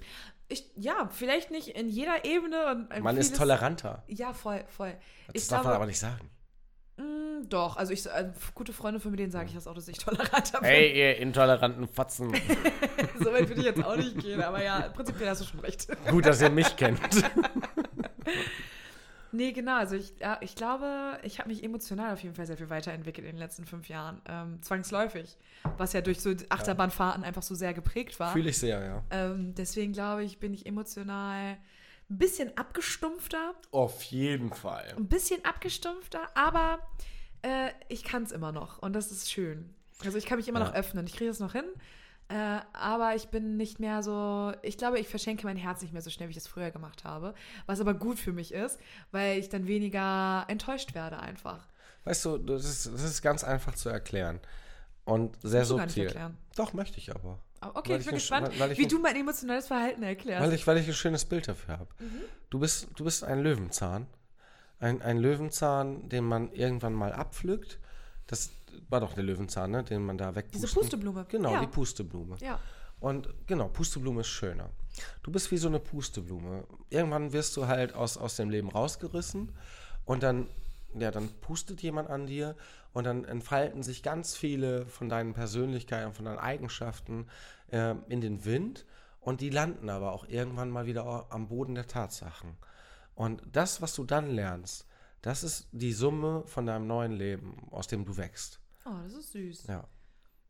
Ich, 0.49 0.71
ja, 0.77 1.09
vielleicht 1.13 1.51
nicht 1.51 1.69
in 1.69 1.89
jeder 1.89 2.25
Ebene. 2.25 2.87
Und 2.91 3.03
Man 3.03 3.17
ist 3.19 3.27
vieles- 3.29 3.39
toleranter. 3.39 4.03
Ja, 4.07 4.33
voll, 4.33 4.65
voll. 4.69 4.95
Das 5.33 5.43
ich 5.43 5.49
darf 5.49 5.61
glaube, 5.61 5.69
man 5.69 5.77
aber 5.77 5.87
nicht 5.87 5.99
sagen. 5.99 6.31
Mm, 6.97 7.49
doch, 7.49 7.77
also 7.77 7.93
ich 7.93 8.07
äh, 8.07 8.31
gute 8.55 8.73
Freunde 8.73 9.01
von 9.01 9.11
mir, 9.11 9.17
denen 9.17 9.33
sage 9.33 9.49
ich 9.49 9.55
das 9.55 9.67
auch, 9.67 9.75
dass 9.75 9.89
ich 9.89 9.99
toleranter 9.99 10.61
bin. 10.61 10.69
Hey, 10.69 10.97
ihr 10.97 11.17
intoleranten 11.19 11.89
Fatzen. 11.89 12.33
So 13.17 13.33
weit 13.33 13.49
würde 13.49 13.61
ich 13.61 13.67
jetzt 13.67 13.83
auch 13.83 13.97
nicht 13.97 14.19
gehen, 14.19 14.43
aber 14.43 14.63
ja, 14.63 14.81
prinzipiell 14.89 15.29
hast 15.31 15.41
du 15.41 15.45
schon 15.45 15.61
recht. 15.61 15.87
Gut, 16.11 16.27
dass 16.27 16.43
ihr 16.43 16.51
mich 16.51 16.77
kennt. 16.77 17.01
Nee, 19.35 19.51
genau, 19.51 19.79
also 19.79 19.97
ich, 19.97 20.13
ja, 20.21 20.39
ich 20.43 20.55
glaube, 20.55 21.19
ich 21.25 21.41
habe 21.41 21.49
mich 21.49 21.65
emotional 21.65 22.13
auf 22.13 22.23
jeden 22.23 22.37
Fall 22.37 22.47
sehr 22.47 22.57
viel 22.57 22.71
weiterentwickelt 22.71 23.27
in 23.27 23.35
den 23.35 23.41
letzten 23.41 23.65
fünf 23.65 23.89
Jahren. 23.89 24.23
Ähm, 24.29 24.63
zwangsläufig. 24.63 25.37
Was 25.77 25.93
ja 25.93 26.03
durch 26.03 26.21
so 26.21 26.33
Achterbahnfahrten 26.51 27.25
einfach 27.25 27.43
so 27.43 27.57
sehr 27.57 27.75
geprägt 27.75 28.21
war. 28.21 28.33
Fühle 28.33 28.51
ich 28.51 28.59
sehr, 28.59 28.81
ja. 28.85 29.03
Ähm, 29.11 29.53
deswegen 29.57 29.93
glaube 29.93 30.23
ich, 30.23 30.39
bin 30.39 30.55
ich 30.55 30.67
emotional 30.67 31.57
ein 32.11 32.19
bisschen 32.19 32.57
abgestumpfter. 32.57 33.55
Auf 33.71 34.03
jeden 34.05 34.53
Fall. 34.53 34.95
Ein 34.97 35.09
bisschen 35.09 35.45
abgestumpfter, 35.45 36.21
aber 36.35 36.79
äh, 37.43 37.71
ich 37.89 38.05
kann 38.05 38.23
es 38.25 38.33
immer 38.33 38.53
noch 38.53 38.79
und 38.79 38.93
das 38.93 39.11
ist 39.11 39.31
schön. 39.31 39.75
Also 40.05 40.19
ich 40.19 40.27
kann 40.27 40.39
mich 40.39 40.49
immer 40.49 40.61
Ja. 40.61 40.67
noch 40.67 40.75
öffnen. 40.75 41.07
Ich 41.07 41.15
kriege 41.17 41.31
es 41.31 41.41
noch 41.41 41.53
hin. 41.53 41.65
Äh, 42.29 42.61
aber 42.73 43.15
ich 43.15 43.29
bin 43.29 43.57
nicht 43.59 43.81
mehr 43.81 44.03
so, 44.03 44.53
ich 44.63 44.79
glaube, 44.79 44.99
ich 44.99 45.09
verschenke 45.09 45.47
mein 45.47 45.59
Herz 45.59 45.83
nicht 45.83 45.93
mehr 45.93 46.01
so 46.03 46.09
schnell, 46.09 46.29
wie 46.29 46.33
ich 46.33 46.39
es 46.39 46.47
früher 46.49 46.71
gemacht 46.71 47.05
habe. 47.05 47.35
Was 47.67 47.81
aber 47.81 47.93
gut 47.95 48.19
für 48.19 48.33
mich 48.33 48.53
ist, 48.53 48.79
weil 49.13 49.39
ich 49.39 49.51
dann 49.51 49.67
weniger 49.67 50.45
enttäuscht 50.49 50.95
werde 50.95 51.19
einfach. 51.21 51.69
Weißt 52.05 52.25
du, 52.25 52.39
das 52.39 52.65
ist, 52.65 52.87
das 52.87 53.03
ist 53.03 53.21
ganz 53.23 53.45
einfach 53.45 53.75
zu 53.75 53.89
erklären. 53.91 54.41
Und 55.05 55.37
sehr 55.43 55.61
nicht 55.61 55.69
subtil. 55.69 56.05
erklären. 56.07 56.39
Doch, 56.57 56.73
möchte 56.73 56.97
ich 56.99 57.15
aber. 57.15 57.39
Okay, 57.75 57.91
Weil 57.93 58.01
ich 58.01 58.01
ich 58.01 58.05
bin 58.07 58.15
ein- 58.15 58.19
gespannt, 58.19 58.49
weil- 58.51 58.61
weil 58.61 58.73
ich 58.73 58.79
wie 58.79 58.87
du 58.87 58.99
mein 58.99 59.17
emotionales 59.17 59.67
Verhalten 59.67 60.03
erklärst. 60.03 60.43
Weil 60.45 60.53
ich, 60.53 60.67
weil 60.67 60.79
ich 60.79 60.87
ein 60.89 60.95
schönes 60.95 61.25
Bild 61.25 61.49
dafür 61.49 61.79
habe. 61.79 61.89
Mhm. 61.99 62.21
Du, 62.51 62.59
bist, 62.59 62.89
du 62.97 63.05
bist 63.05 63.25
ein 63.25 63.41
Löwenzahn. 63.43 64.07
Ein, 64.81 65.01
ein 65.03 65.19
Löwenzahn, 65.19 66.09
den 66.09 66.25
man 66.25 66.53
irgendwann 66.53 66.93
mal 66.95 67.13
abpflückt. 67.13 67.79
Das 68.27 68.51
war 68.89 69.01
doch 69.01 69.15
der 69.15 69.23
Löwenzahn, 69.25 69.71
ne? 69.71 69.83
den 69.85 70.05
man 70.05 70.19
da 70.19 70.35
wegpusten. 70.35 70.61
Diese 70.63 70.75
Pusteblume. 70.75 71.27
Genau, 71.29 71.53
ja. 71.53 71.61
die 71.61 71.67
Pusteblume. 71.67 72.37
Ja. 72.41 72.59
Und 73.01 73.29
genau, 73.47 73.69
Pusteblume 73.69 74.23
ist 74.23 74.29
schöner. 74.29 74.71
Du 75.23 75.31
bist 75.31 75.51
wie 75.51 75.57
so 75.59 75.69
eine 75.69 75.79
Pusteblume. 75.81 76.65
Irgendwann 76.91 77.33
wirst 77.33 77.57
du 77.57 77.67
halt 77.67 77.95
aus, 77.95 78.17
aus 78.17 78.37
dem 78.37 78.51
Leben 78.51 78.69
rausgerissen 78.71 79.53
und 80.05 80.23
dann, 80.23 80.49
ja, 80.99 81.11
dann 81.11 81.29
pustet 81.41 81.83
jemand 81.83 82.09
an 82.11 82.27
dir 82.27 82.57
und 82.95 83.05
dann 83.05 83.25
entfalten 83.25 83.83
sich 83.83 84.03
ganz 84.03 84.37
viele 84.37 84.87
von 84.87 85.11
deinen 85.11 85.35
Persönlichkeiten, 85.35 86.15
von 86.15 86.25
deinen 86.25 86.39
Eigenschaften 86.39 87.27
äh, 87.71 87.95
in 88.09 88.23
den 88.23 88.47
Wind 88.47 88.87
und 89.21 89.41
die 89.41 89.51
landen 89.51 89.91
aber 89.91 90.13
auch 90.13 90.27
irgendwann 90.29 90.71
mal 90.71 90.87
wieder 90.87 91.27
am 91.31 91.49
Boden 91.49 91.75
der 91.75 91.87
Tatsachen. 91.87 92.57
Und 93.15 93.43
das, 93.53 93.83
was 93.83 93.95
du 93.95 94.05
dann 94.05 94.31
lernst, 94.31 94.87
das 95.23 95.43
ist 95.43 95.69
die 95.73 95.93
Summe 95.93 96.45
von 96.47 96.67
deinem 96.67 96.87
neuen 96.87 97.13
Leben, 97.13 97.67
aus 97.71 97.87
dem 97.87 98.05
du 98.05 98.17
wächst. 98.17 98.61
Oh, 98.85 98.91
das 99.03 99.15
ist 99.15 99.33
süß. 99.33 99.67
Ja. 99.67 99.89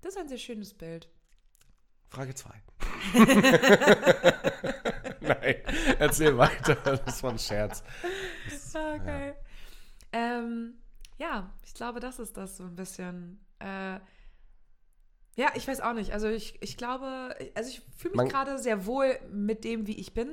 Das 0.00 0.14
ist 0.14 0.20
ein 0.20 0.28
sehr 0.28 0.38
schönes 0.38 0.74
Bild. 0.74 1.08
Frage 2.08 2.34
2. 2.34 2.50
Nein, 5.20 5.54
erzähl 5.98 6.36
weiter. 6.36 6.74
Das 6.74 7.22
war 7.22 7.30
ein 7.30 7.38
Scherz. 7.38 7.82
Das, 8.50 8.74
okay. 8.94 9.28
Ja. 9.28 9.34
Ähm, 10.12 10.74
ja, 11.18 11.50
ich 11.64 11.74
glaube, 11.74 12.00
das 12.00 12.18
ist 12.18 12.36
das 12.36 12.56
so 12.56 12.64
ein 12.64 12.76
bisschen. 12.76 13.44
Äh, 13.58 13.98
ja, 15.36 15.48
ich 15.54 15.66
weiß 15.66 15.80
auch 15.80 15.94
nicht. 15.94 16.12
Also 16.12 16.28
ich, 16.28 16.62
ich 16.62 16.76
glaube, 16.76 17.34
also 17.54 17.68
ich 17.68 17.82
fühle 17.96 18.22
mich 18.22 18.30
gerade 18.30 18.58
sehr 18.58 18.86
wohl 18.86 19.18
mit 19.30 19.64
dem, 19.64 19.86
wie 19.86 19.98
ich 19.98 20.14
bin. 20.14 20.28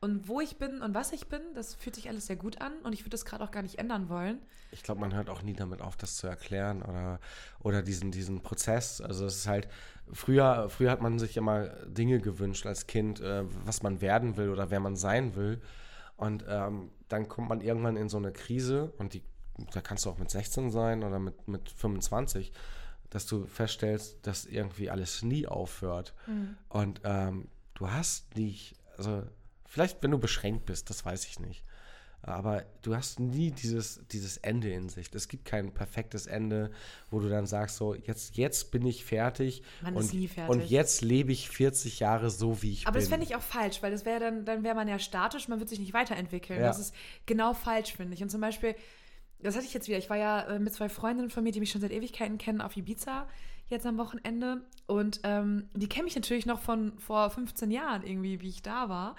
Und 0.00 0.28
wo 0.28 0.42
ich 0.42 0.58
bin 0.58 0.82
und 0.82 0.94
was 0.94 1.12
ich 1.12 1.28
bin, 1.28 1.40
das 1.54 1.74
fühlt 1.74 1.94
sich 1.94 2.10
alles 2.10 2.26
sehr 2.26 2.36
gut 2.36 2.60
an 2.60 2.74
und 2.82 2.92
ich 2.92 3.00
würde 3.02 3.10
das 3.10 3.24
gerade 3.24 3.42
auch 3.42 3.50
gar 3.50 3.62
nicht 3.62 3.78
ändern 3.78 4.10
wollen. 4.10 4.38
Ich 4.70 4.82
glaube, 4.82 5.00
man 5.00 5.14
hört 5.14 5.30
auch 5.30 5.40
nie 5.40 5.54
damit 5.54 5.80
auf, 5.80 5.96
das 5.96 6.16
zu 6.16 6.26
erklären 6.26 6.82
oder, 6.82 7.20
oder 7.60 7.80
diesen, 7.80 8.10
diesen 8.10 8.42
Prozess. 8.42 9.00
Also 9.00 9.24
es 9.24 9.36
ist 9.36 9.46
halt, 9.46 9.66
früher, 10.12 10.68
früher 10.68 10.90
hat 10.90 11.00
man 11.00 11.18
sich 11.18 11.38
immer 11.38 11.68
Dinge 11.86 12.20
gewünscht 12.20 12.66
als 12.66 12.86
Kind, 12.86 13.20
äh, 13.20 13.44
was 13.64 13.82
man 13.82 14.02
werden 14.02 14.36
will 14.36 14.50
oder 14.50 14.70
wer 14.70 14.80
man 14.80 14.94
sein 14.94 15.36
will. 15.36 15.62
Und 16.16 16.44
ähm, 16.46 16.90
dann 17.08 17.26
kommt 17.28 17.48
man 17.48 17.62
irgendwann 17.62 17.96
in 17.96 18.10
so 18.10 18.18
eine 18.18 18.32
Krise 18.32 18.92
und 18.98 19.14
die, 19.14 19.22
da 19.72 19.80
kannst 19.80 20.04
du 20.04 20.10
auch 20.10 20.18
mit 20.18 20.30
16 20.30 20.70
sein 20.70 21.02
oder 21.04 21.18
mit, 21.18 21.48
mit 21.48 21.68
25 21.68 22.52
dass 23.14 23.26
du 23.26 23.46
feststellst, 23.46 24.26
dass 24.26 24.44
irgendwie 24.44 24.90
alles 24.90 25.22
nie 25.22 25.46
aufhört. 25.46 26.14
Mhm. 26.26 26.56
Und 26.68 27.00
ähm, 27.04 27.46
du 27.74 27.88
hast 27.88 28.34
nicht, 28.34 28.74
also 28.98 29.22
vielleicht 29.66 30.02
wenn 30.02 30.10
du 30.10 30.18
beschränkt 30.18 30.66
bist, 30.66 30.90
das 30.90 31.04
weiß 31.04 31.24
ich 31.26 31.38
nicht. 31.38 31.64
Aber 32.22 32.64
du 32.82 32.96
hast 32.96 33.20
nie 33.20 33.52
dieses, 33.52 34.00
dieses 34.10 34.38
Ende 34.38 34.72
in 34.72 34.88
sich. 34.88 35.14
Es 35.14 35.28
gibt 35.28 35.44
kein 35.44 35.72
perfektes 35.72 36.26
Ende, 36.26 36.72
wo 37.10 37.20
du 37.20 37.28
dann 37.28 37.46
sagst, 37.46 37.76
so, 37.76 37.94
jetzt, 37.94 38.36
jetzt 38.36 38.72
bin 38.72 38.84
ich 38.84 39.04
fertig. 39.04 39.62
Man 39.80 39.94
und, 39.94 40.04
ist 40.04 40.14
nie 40.14 40.26
fertig. 40.26 40.50
Und 40.50 40.68
jetzt 40.68 41.00
lebe 41.00 41.30
ich 41.30 41.50
40 41.50 42.00
Jahre 42.00 42.30
so, 42.30 42.62
wie 42.62 42.72
ich 42.72 42.86
Aber 42.86 42.94
bin. 42.94 42.96
Aber 42.96 43.00
das 43.00 43.08
fände 43.10 43.26
ich 43.26 43.36
auch 43.36 43.42
falsch, 43.42 43.80
weil 43.80 43.92
das 43.92 44.04
wäre 44.04 44.18
dann, 44.18 44.44
dann 44.44 44.64
wäre 44.64 44.74
man 44.74 44.88
ja 44.88 44.98
statisch, 44.98 45.46
man 45.46 45.60
wird 45.60 45.68
sich 45.68 45.78
nicht 45.78 45.92
weiterentwickeln. 45.92 46.58
Ja. 46.58 46.66
Das 46.66 46.80
ist 46.80 46.94
genau 47.26 47.54
falsch, 47.54 47.92
finde 47.92 48.14
ich. 48.14 48.22
Und 48.24 48.30
zum 48.30 48.40
Beispiel, 48.40 48.74
das 49.44 49.56
hatte 49.56 49.66
ich 49.66 49.74
jetzt 49.74 49.88
wieder. 49.88 49.98
Ich 49.98 50.10
war 50.10 50.16
ja 50.16 50.40
äh, 50.42 50.58
mit 50.58 50.72
zwei 50.72 50.88
Freundinnen 50.88 51.30
von 51.30 51.44
mir, 51.44 51.52
die 51.52 51.60
mich 51.60 51.70
schon 51.70 51.80
seit 51.80 51.92
Ewigkeiten 51.92 52.38
kennen, 52.38 52.60
auf 52.60 52.76
Ibiza 52.76 53.28
jetzt 53.68 53.86
am 53.86 53.98
Wochenende. 53.98 54.62
Und 54.86 55.20
ähm, 55.22 55.68
die 55.74 55.88
kennen 55.88 56.04
mich 56.04 56.14
natürlich 56.14 56.46
noch 56.46 56.60
von 56.60 56.98
vor 56.98 57.30
15 57.30 57.70
Jahren 57.70 58.02
irgendwie, 58.02 58.40
wie 58.40 58.48
ich 58.48 58.62
da 58.62 58.88
war. 58.88 59.16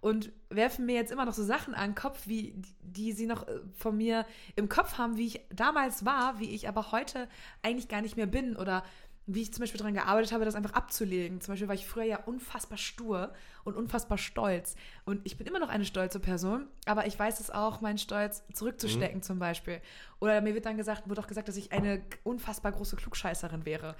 Und 0.00 0.30
werfen 0.50 0.86
mir 0.86 0.94
jetzt 0.94 1.10
immer 1.10 1.24
noch 1.24 1.32
so 1.32 1.42
Sachen 1.44 1.74
an 1.74 1.90
den 1.90 1.94
Kopf, 1.94 2.26
wie, 2.26 2.54
die 2.82 3.12
sie 3.12 3.26
noch 3.26 3.46
äh, 3.46 3.60
von 3.76 3.96
mir 3.96 4.26
im 4.56 4.68
Kopf 4.68 4.98
haben, 4.98 5.16
wie 5.16 5.26
ich 5.26 5.40
damals 5.50 6.04
war, 6.04 6.38
wie 6.38 6.50
ich 6.50 6.68
aber 6.68 6.92
heute 6.92 7.28
eigentlich 7.62 7.88
gar 7.88 8.02
nicht 8.02 8.16
mehr 8.16 8.26
bin. 8.26 8.56
Oder 8.56 8.84
wie 9.26 9.42
ich 9.42 9.52
zum 9.52 9.60
Beispiel 9.60 9.78
daran 9.78 9.94
gearbeitet 9.94 10.32
habe, 10.32 10.44
das 10.44 10.54
einfach 10.54 10.72
abzulegen. 10.72 11.40
Zum 11.40 11.52
Beispiel 11.52 11.68
war 11.68 11.74
ich 11.74 11.86
früher 11.86 12.04
ja 12.04 12.18
unfassbar 12.24 12.78
stur 12.78 13.32
und 13.68 13.76
unfassbar 13.76 14.18
stolz. 14.18 14.74
Und 15.04 15.20
ich 15.24 15.38
bin 15.38 15.46
immer 15.46 15.58
noch 15.60 15.68
eine 15.68 15.84
stolze 15.84 16.18
Person, 16.18 16.66
aber 16.86 17.06
ich 17.06 17.18
weiß 17.18 17.40
es 17.40 17.50
auch, 17.50 17.80
meinen 17.80 17.98
Stolz 17.98 18.42
zurückzustecken 18.52 19.18
mhm. 19.18 19.22
zum 19.22 19.38
Beispiel. 19.38 19.80
Oder 20.20 20.40
mir 20.40 20.54
wird 20.54 20.66
dann 20.66 20.76
gesagt, 20.76 21.08
wurde 21.08 21.20
auch 21.20 21.26
gesagt, 21.26 21.48
dass 21.48 21.56
ich 21.56 21.72
eine 21.72 22.02
unfassbar 22.24 22.72
große 22.72 22.96
Klugscheißerin 22.96 23.64
wäre. 23.64 23.94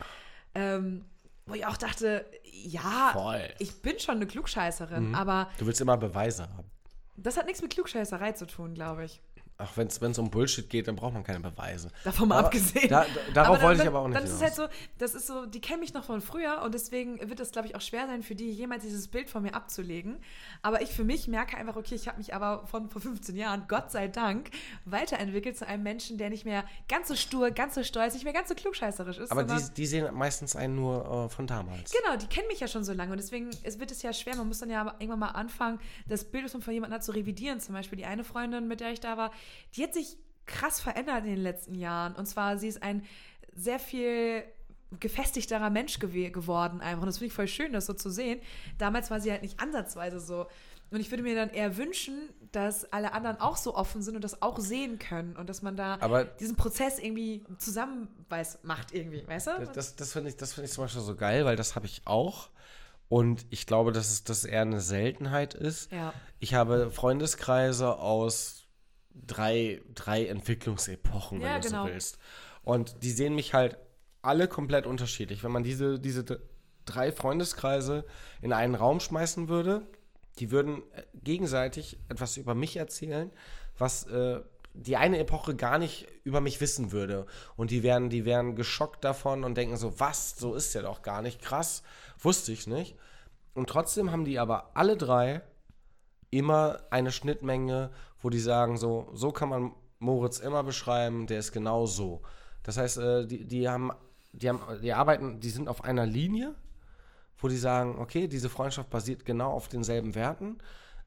Ähm, 0.54 1.04
wo 1.46 1.54
ich 1.54 1.64
auch 1.66 1.76
dachte, 1.76 2.26
ja, 2.44 3.10
Voll. 3.12 3.48
ich 3.58 3.80
bin 3.80 3.98
schon 3.98 4.16
eine 4.16 4.26
Klugscheißerin, 4.26 5.10
mhm. 5.10 5.14
aber. 5.14 5.48
Du 5.58 5.66
willst 5.66 5.80
immer 5.80 5.96
Beweise 5.96 6.42
haben. 6.42 6.70
Das 7.16 7.36
hat 7.36 7.46
nichts 7.46 7.62
mit 7.62 7.72
Klugscheißerei 7.72 8.32
zu 8.32 8.46
tun, 8.46 8.74
glaube 8.74 9.04
ich. 9.04 9.20
Ach, 9.61 9.76
wenn 9.76 9.88
es 9.88 10.18
um 10.20 10.30
Bullshit 10.30 10.70
geht, 10.70 10.86
dann 10.86 10.94
braucht 10.94 11.14
man 11.14 11.24
keine 11.24 11.40
Beweise. 11.40 11.90
Davon 12.04 12.28
mal 12.28 12.38
aber, 12.38 12.46
abgesehen. 12.46 12.88
Da, 12.88 13.02
da, 13.02 13.32
darauf 13.34 13.56
dann, 13.56 13.66
wollte 13.66 13.82
ich 13.82 13.88
aber 13.88 13.98
auch 13.98 14.06
nicht. 14.06 14.16
Dann 14.16 14.24
ist 14.24 14.34
es 14.34 14.40
halt 14.40 14.54
so, 14.54 14.68
das 14.98 15.16
ist 15.16 15.26
so, 15.26 15.46
die 15.46 15.61
kennen 15.61 15.80
mich 15.80 15.92
noch 15.94 16.04
von 16.04 16.20
früher 16.20 16.62
und 16.62 16.74
deswegen 16.74 17.18
wird 17.28 17.40
es, 17.40 17.50
glaube 17.50 17.66
ich, 17.66 17.74
auch 17.74 17.80
schwer 17.80 18.06
sein 18.06 18.22
für 18.22 18.36
die, 18.36 18.52
jemals 18.52 18.84
dieses 18.84 19.09
Bild 19.09 19.28
von 19.28 19.42
mir 19.42 19.56
abzulegen. 19.56 20.18
Aber 20.62 20.80
ich 20.80 20.90
für 20.90 21.02
mich 21.02 21.26
merke 21.26 21.56
einfach, 21.56 21.74
okay, 21.74 21.96
ich 21.96 22.06
habe 22.06 22.18
mich 22.18 22.34
aber 22.36 22.68
von 22.68 22.88
vor 22.88 23.02
15 23.02 23.34
Jahren, 23.34 23.64
Gott 23.66 23.90
sei 23.90 24.06
Dank, 24.06 24.50
weiterentwickelt 24.84 25.59
zu 25.59 25.66
einem 25.66 25.82
Menschen, 25.82 26.18
der 26.18 26.30
nicht 26.30 26.44
mehr 26.44 26.64
ganz 26.88 27.09
so 27.09 27.16
stur, 27.16 27.50
ganz 27.50 27.74
so 27.74 27.82
stolz, 27.82 28.14
nicht 28.14 28.22
mehr 28.22 28.32
ganz 28.32 28.50
so 28.50 28.54
klugscheißerisch 28.54 29.18
ist. 29.18 29.32
Aber 29.32 29.42
die, 29.42 29.61
die 29.76 29.86
sehen 29.86 30.14
meistens 30.14 30.54
einen 30.54 30.76
nur 30.76 31.26
äh, 31.26 31.28
von 31.34 31.48
damals. 31.48 31.90
Genau, 31.90 32.16
die 32.16 32.28
kennen 32.28 32.46
mich 32.46 32.61
ja 32.61 32.68
schon 32.68 32.84
so 32.84 32.92
lange 32.92 33.11
und 33.11 33.18
deswegen 33.18 33.50
es 33.64 33.80
wird 33.80 33.90
es 33.90 34.02
ja 34.02 34.12
schwer. 34.12 34.36
Man 34.36 34.46
muss 34.46 34.61
dann 34.61 34.70
ja 34.70 34.86
irgendwann 35.00 35.18
mal 35.18 35.30
anfangen, 35.30 35.80
das 36.06 36.22
Bild, 36.22 36.44
das 36.44 36.52
man 36.52 36.62
von 36.62 36.72
jemandem 36.72 36.94
hat, 36.94 37.02
zu 37.02 37.11
revidieren. 37.11 37.59
Zum 37.59 37.74
Beispiel 37.74 37.98
die 37.98 38.06
eine 38.06 38.22
Freundin, 38.22 38.68
mit 38.68 38.78
der 38.78 38.92
ich 38.92 39.00
da 39.00 39.16
war, 39.16 39.32
die 39.76 39.82
hat 39.82 39.94
sich 39.94 40.16
krass 40.46 40.80
verändert 40.80 41.24
in 41.24 41.30
den 41.30 41.42
letzten 41.42 41.74
Jahren. 41.74 42.14
Und 42.14 42.26
zwar, 42.26 42.59
sie 42.59 42.68
ist 42.68 42.82
ein 42.82 43.05
sehr 43.55 43.78
viel 43.78 44.44
gefestigterer 45.01 45.70
Mensch 45.70 45.99
gew 45.99 46.30
geworden 46.30 46.80
einfach. 46.80 47.03
Und 47.03 47.07
das 47.07 47.18
finde 47.18 47.28
ich 47.28 47.34
voll 47.34 47.49
schön, 47.49 47.72
das 47.72 47.86
so 47.86 47.92
zu 47.92 48.11
sehen. 48.11 48.40
Damals 48.78 49.11
war 49.11 49.20
sie 49.20 49.30
halt 49.30 49.42
nicht 49.42 49.61
ansatzweise 49.61 50.18
so. 50.18 50.46
Und 50.90 51.01
ich 51.01 51.11
würde 51.11 51.22
mir 51.22 51.34
dann 51.34 51.51
eher 51.51 51.76
wünschen, 51.76 52.30
dass 52.51 52.90
alle 52.92 53.12
anderen 53.12 53.38
auch 53.40 53.59
so 53.59 53.74
offen 53.74 54.01
sind 54.01 54.16
und 54.16 54.24
das 54.24 54.40
auch 54.40 54.59
sehen 54.59 54.99
können 54.99 55.36
und 55.36 55.51
dass 55.51 55.61
man 55.61 55.76
da 55.76 55.99
Aber 56.01 56.24
diesen 56.24 56.57
Prozess 56.57 56.99
irgendwie 56.99 57.44
zusammen 57.59 58.09
weiß, 58.30 58.61
macht 58.62 58.94
irgendwie, 58.94 59.26
weißt 59.26 59.49
du? 59.49 59.70
Das, 59.74 59.96
das 59.96 60.12
finde 60.14 60.30
ich, 60.30 60.36
find 60.36 60.66
ich 60.66 60.72
zum 60.72 60.84
Beispiel 60.84 61.03
so 61.03 61.14
geil, 61.14 61.44
weil 61.44 61.57
das 61.57 61.76
habe 61.76 61.84
ich 61.84 62.03
auch. 62.07 62.49
Und 63.11 63.44
ich 63.51 63.66
glaube, 63.66 63.92
dass 63.92 64.11
es 64.11 64.24
das 64.24 64.44
eher 64.44 64.62
eine 64.62 64.80
Seltenheit 64.80 65.53
ist. 65.53 65.92
Ja. 65.92 66.14
Ich 66.40 66.55
habe 66.55 66.90
Freundeskreise 66.90 67.99
aus 67.99 68.57
drei, 69.26 69.82
drei 69.94 70.26
Entwicklungsepochen, 70.26 71.40
wenn 71.40 71.46
ja, 71.46 71.58
du 71.58 71.68
genau. 71.68 71.86
so 71.86 71.92
willst. 71.92 72.18
Und 72.62 73.02
die 73.02 73.10
sehen 73.10 73.34
mich 73.34 73.54
halt 73.54 73.78
alle 74.22 74.48
komplett 74.48 74.86
unterschiedlich. 74.86 75.42
Wenn 75.44 75.52
man 75.52 75.62
diese, 75.62 75.98
diese 75.98 76.24
drei 76.84 77.12
Freundeskreise 77.12 78.04
in 78.42 78.52
einen 78.52 78.74
Raum 78.74 79.00
schmeißen 79.00 79.48
würde, 79.48 79.86
die 80.38 80.50
würden 80.50 80.82
äh, 80.92 81.02
gegenseitig 81.14 81.98
etwas 82.08 82.36
über 82.36 82.54
mich 82.54 82.76
erzählen, 82.76 83.30
was 83.76 84.06
äh, 84.06 84.40
die 84.74 84.96
eine 84.96 85.18
Epoche 85.18 85.56
gar 85.56 85.78
nicht 85.78 86.06
über 86.24 86.40
mich 86.40 86.60
wissen 86.60 86.92
würde. 86.92 87.26
Und 87.56 87.70
die 87.70 87.82
wären, 87.82 88.10
die 88.10 88.24
wären 88.24 88.54
geschockt 88.54 89.04
davon 89.04 89.44
und 89.44 89.56
denken 89.56 89.76
so, 89.76 89.98
was, 89.98 90.38
so 90.38 90.54
ist 90.54 90.74
ja 90.74 90.82
doch 90.82 91.02
gar 91.02 91.22
nicht 91.22 91.42
krass, 91.42 91.82
wusste 92.18 92.52
ich 92.52 92.66
nicht. 92.66 92.96
Und 93.54 93.68
trotzdem 93.68 94.12
haben 94.12 94.24
die 94.24 94.38
aber 94.38 94.76
alle 94.76 94.96
drei 94.96 95.42
immer 96.30 96.80
eine 96.90 97.10
Schnittmenge, 97.10 97.90
wo 98.20 98.30
die 98.30 98.40
sagen, 98.40 98.76
so, 98.76 99.08
so 99.14 99.32
kann 99.32 99.48
man 99.48 99.72
Moritz 99.98 100.38
immer 100.38 100.62
beschreiben, 100.62 101.26
der 101.26 101.38
ist 101.38 101.52
genau 101.52 101.86
so. 101.86 102.22
Das 102.62 102.76
heißt, 102.76 102.98
äh, 102.98 103.26
die, 103.26 103.44
die 103.44 103.68
haben, 103.68 103.90
die 104.32 104.48
haben, 104.48 104.60
die 104.82 104.92
arbeiten, 104.92 105.40
die 105.40 105.50
sind 105.50 105.68
auf 105.68 105.84
einer 105.84 106.06
Linie, 106.06 106.54
wo 107.38 107.48
die 107.48 107.56
sagen, 107.56 107.98
okay, 107.98 108.28
diese 108.28 108.48
Freundschaft 108.48 108.90
basiert 108.90 109.24
genau 109.24 109.50
auf 109.50 109.68
denselben 109.68 110.14
Werten, 110.14 110.58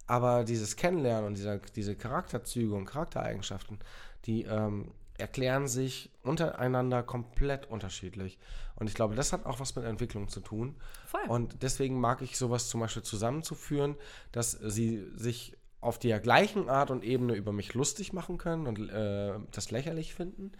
aber 0.08 0.44
dieses 0.44 0.76
Kennenlernen 0.76 1.26
und 1.26 1.38
dieser, 1.38 1.58
diese 1.58 1.96
Charakterzüge 1.96 2.74
und 2.74 2.86
Charaktereigenschaften, 2.86 3.80
die 4.26 4.44
ähm, 4.44 4.92
erklären 5.18 5.68
sich 5.68 6.10
untereinander 6.24 7.04
komplett 7.04 7.70
unterschiedlich. 7.70 8.40
Und 8.76 8.88
ich 8.88 8.96
glaube, 8.96 9.16
das 9.16 9.32
hat 9.32 9.46
auch 9.46 9.60
was 9.60 9.76
mit 9.76 9.86
Entwicklung 9.86 10.28
zu 10.28 10.40
tun. 10.40 10.76
Voll. 11.06 11.22
Und 11.28 11.62
deswegen 11.62 12.00
mag 12.00 12.22
ich 12.22 12.38
sowas 12.38 12.68
zum 12.68 12.80
Beispiel 12.80 13.04
zusammenzuführen, 13.04 13.96
dass 14.32 14.52
sie 14.52 15.06
sich 15.16 15.56
auf 15.82 15.98
der 15.98 16.20
gleichen 16.20 16.70
Art 16.70 16.92
und 16.92 17.04
Ebene 17.04 17.34
über 17.34 17.52
mich 17.52 17.74
lustig 17.74 18.14
machen 18.14 18.38
können 18.38 18.68
und 18.68 18.90
äh, 18.90 19.34
das 19.52 19.72
lächerlich 19.72 20.14
finden. 20.14 20.52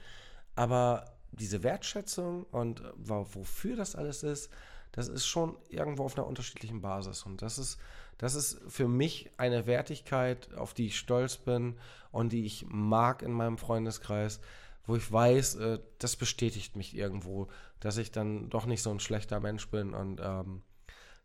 Aber 0.56 1.06
diese 1.32 1.64
Wertschätzung 1.64 2.44
und 2.46 2.82
äh, 2.82 2.92
wofür 2.98 3.76
das 3.76 3.96
alles 3.96 4.24
ist, 4.24 4.52
das 4.92 5.08
ist 5.08 5.26
schon 5.26 5.56
irgendwo 5.70 6.04
auf 6.04 6.18
einer 6.18 6.28
unterschiedlichen 6.28 6.82
Basis. 6.82 7.24
Und 7.24 7.42
das 7.42 7.58
ist, 7.58 7.80
das 8.18 8.36
ist 8.36 8.60
für 8.68 8.88
mich 8.88 9.30
eine 9.38 9.66
Wertigkeit, 9.66 10.54
auf 10.56 10.74
die 10.74 10.88
ich 10.88 10.98
stolz 10.98 11.38
bin 11.38 11.78
und 12.12 12.34
die 12.34 12.46
ich 12.46 12.66
mag 12.68 13.22
in 13.22 13.32
meinem 13.32 13.58
Freundeskreis, 13.58 14.42
wo 14.86 14.96
ich 14.96 15.12
weiß, 15.12 15.56
äh, 15.56 15.80
das 16.00 16.16
bestätigt 16.16 16.76
mich 16.76 16.96
irgendwo, 16.96 17.48
dass 17.80 17.98
ich 17.98 18.12
dann 18.12 18.50
doch 18.50 18.66
nicht 18.66 18.82
so 18.82 18.90
ein 18.90 19.00
schlechter 19.00 19.40
Mensch 19.40 19.70
bin 19.70 19.94
und 19.94 20.20
ähm, 20.22 20.64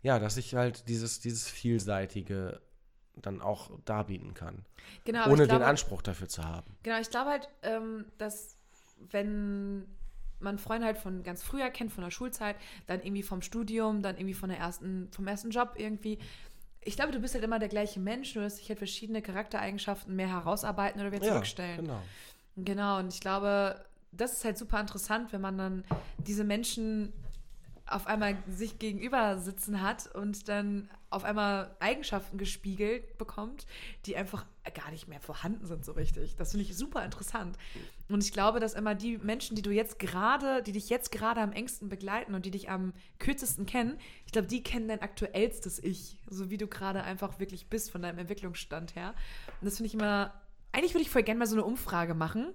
ja, 0.02 0.18
dass 0.18 0.36
ich 0.36 0.54
halt 0.54 0.88
dieses, 0.88 1.18
dieses 1.20 1.48
vielseitige 1.48 2.60
dann 3.16 3.40
auch 3.40 3.70
darbieten 3.84 4.34
kann. 4.34 4.64
Genau, 5.04 5.26
ohne 5.26 5.46
glaube, 5.46 5.60
den 5.60 5.62
Anspruch 5.62 6.02
dafür 6.02 6.28
zu 6.28 6.44
haben. 6.44 6.76
Genau, 6.82 7.00
ich 7.00 7.10
glaube 7.10 7.30
halt, 7.30 7.48
ähm, 7.62 8.06
dass 8.18 8.56
wenn 9.10 9.86
man 10.38 10.58
Freunde 10.58 10.86
halt 10.86 10.98
von 10.98 11.22
ganz 11.22 11.42
früher 11.42 11.70
kennt, 11.70 11.92
von 11.92 12.04
der 12.04 12.10
Schulzeit, 12.10 12.56
dann 12.86 13.00
irgendwie 13.00 13.22
vom 13.22 13.42
Studium, 13.42 14.02
dann 14.02 14.16
irgendwie 14.16 14.34
von 14.34 14.50
der 14.50 14.58
ersten, 14.58 15.08
vom 15.12 15.26
ersten 15.26 15.50
Job 15.50 15.74
irgendwie. 15.76 16.18
Ich 16.82 16.96
glaube, 16.96 17.12
du 17.12 17.18
bist 17.18 17.34
halt 17.34 17.42
immer 17.42 17.58
der 17.58 17.68
gleiche 17.68 17.98
Mensch, 18.00 18.34
nur 18.34 18.44
dass 18.44 18.58
sich 18.58 18.68
halt 18.68 18.78
verschiedene 18.78 19.22
Charaktereigenschaften 19.22 20.14
mehr 20.14 20.28
herausarbeiten 20.28 21.00
oder 21.00 21.10
wieder 21.10 21.26
zurückstellen. 21.26 21.76
Ja, 21.76 21.82
genau. 21.82 22.02
Genau, 22.58 22.98
und 22.98 23.12
ich 23.12 23.20
glaube, 23.20 23.84
das 24.12 24.34
ist 24.34 24.44
halt 24.44 24.56
super 24.56 24.80
interessant, 24.80 25.32
wenn 25.32 25.40
man 25.40 25.58
dann 25.58 25.84
diese 26.18 26.44
Menschen 26.44 27.12
auf 27.88 28.06
einmal 28.06 28.36
sich 28.48 28.78
gegenüber 28.78 29.38
sitzen 29.38 29.80
hat 29.80 30.12
und 30.14 30.48
dann 30.48 30.88
auf 31.08 31.24
einmal 31.24 31.74
Eigenschaften 31.78 32.36
gespiegelt 32.36 33.16
bekommt, 33.16 33.66
die 34.06 34.16
einfach 34.16 34.44
gar 34.74 34.90
nicht 34.90 35.06
mehr 35.06 35.20
vorhanden 35.20 35.66
sind 35.66 35.84
so 35.84 35.92
richtig. 35.92 36.34
Das 36.36 36.50
finde 36.50 36.64
ich 36.64 36.76
super 36.76 37.04
interessant. 37.04 37.56
Und 38.08 38.24
ich 38.24 38.32
glaube, 38.32 38.58
dass 38.58 38.74
immer 38.74 38.96
die 38.96 39.18
Menschen, 39.18 39.54
die 39.54 39.62
du 39.62 39.70
jetzt 39.70 40.00
gerade, 40.00 40.62
die 40.62 40.72
dich 40.72 40.88
jetzt 40.88 41.12
gerade 41.12 41.40
am 41.40 41.52
engsten 41.52 41.88
begleiten 41.88 42.34
und 42.34 42.44
die 42.44 42.50
dich 42.50 42.68
am 42.68 42.92
kürzesten 43.20 43.66
kennen, 43.66 43.98
ich 44.26 44.32
glaube, 44.32 44.48
die 44.48 44.64
kennen 44.64 44.88
dein 44.88 45.00
aktuellstes 45.00 45.78
Ich, 45.78 46.18
so 46.28 46.50
wie 46.50 46.58
du 46.58 46.66
gerade 46.66 47.04
einfach 47.04 47.38
wirklich 47.38 47.68
bist 47.68 47.92
von 47.92 48.02
deinem 48.02 48.18
Entwicklungsstand 48.18 48.96
her. 48.96 49.14
Und 49.60 49.66
das 49.66 49.76
finde 49.76 49.86
ich 49.86 49.94
immer, 49.94 50.34
eigentlich 50.72 50.94
würde 50.94 51.02
ich 51.02 51.10
voll 51.10 51.22
gerne 51.22 51.38
mal 51.38 51.46
so 51.46 51.54
eine 51.54 51.64
Umfrage 51.64 52.14
machen, 52.14 52.52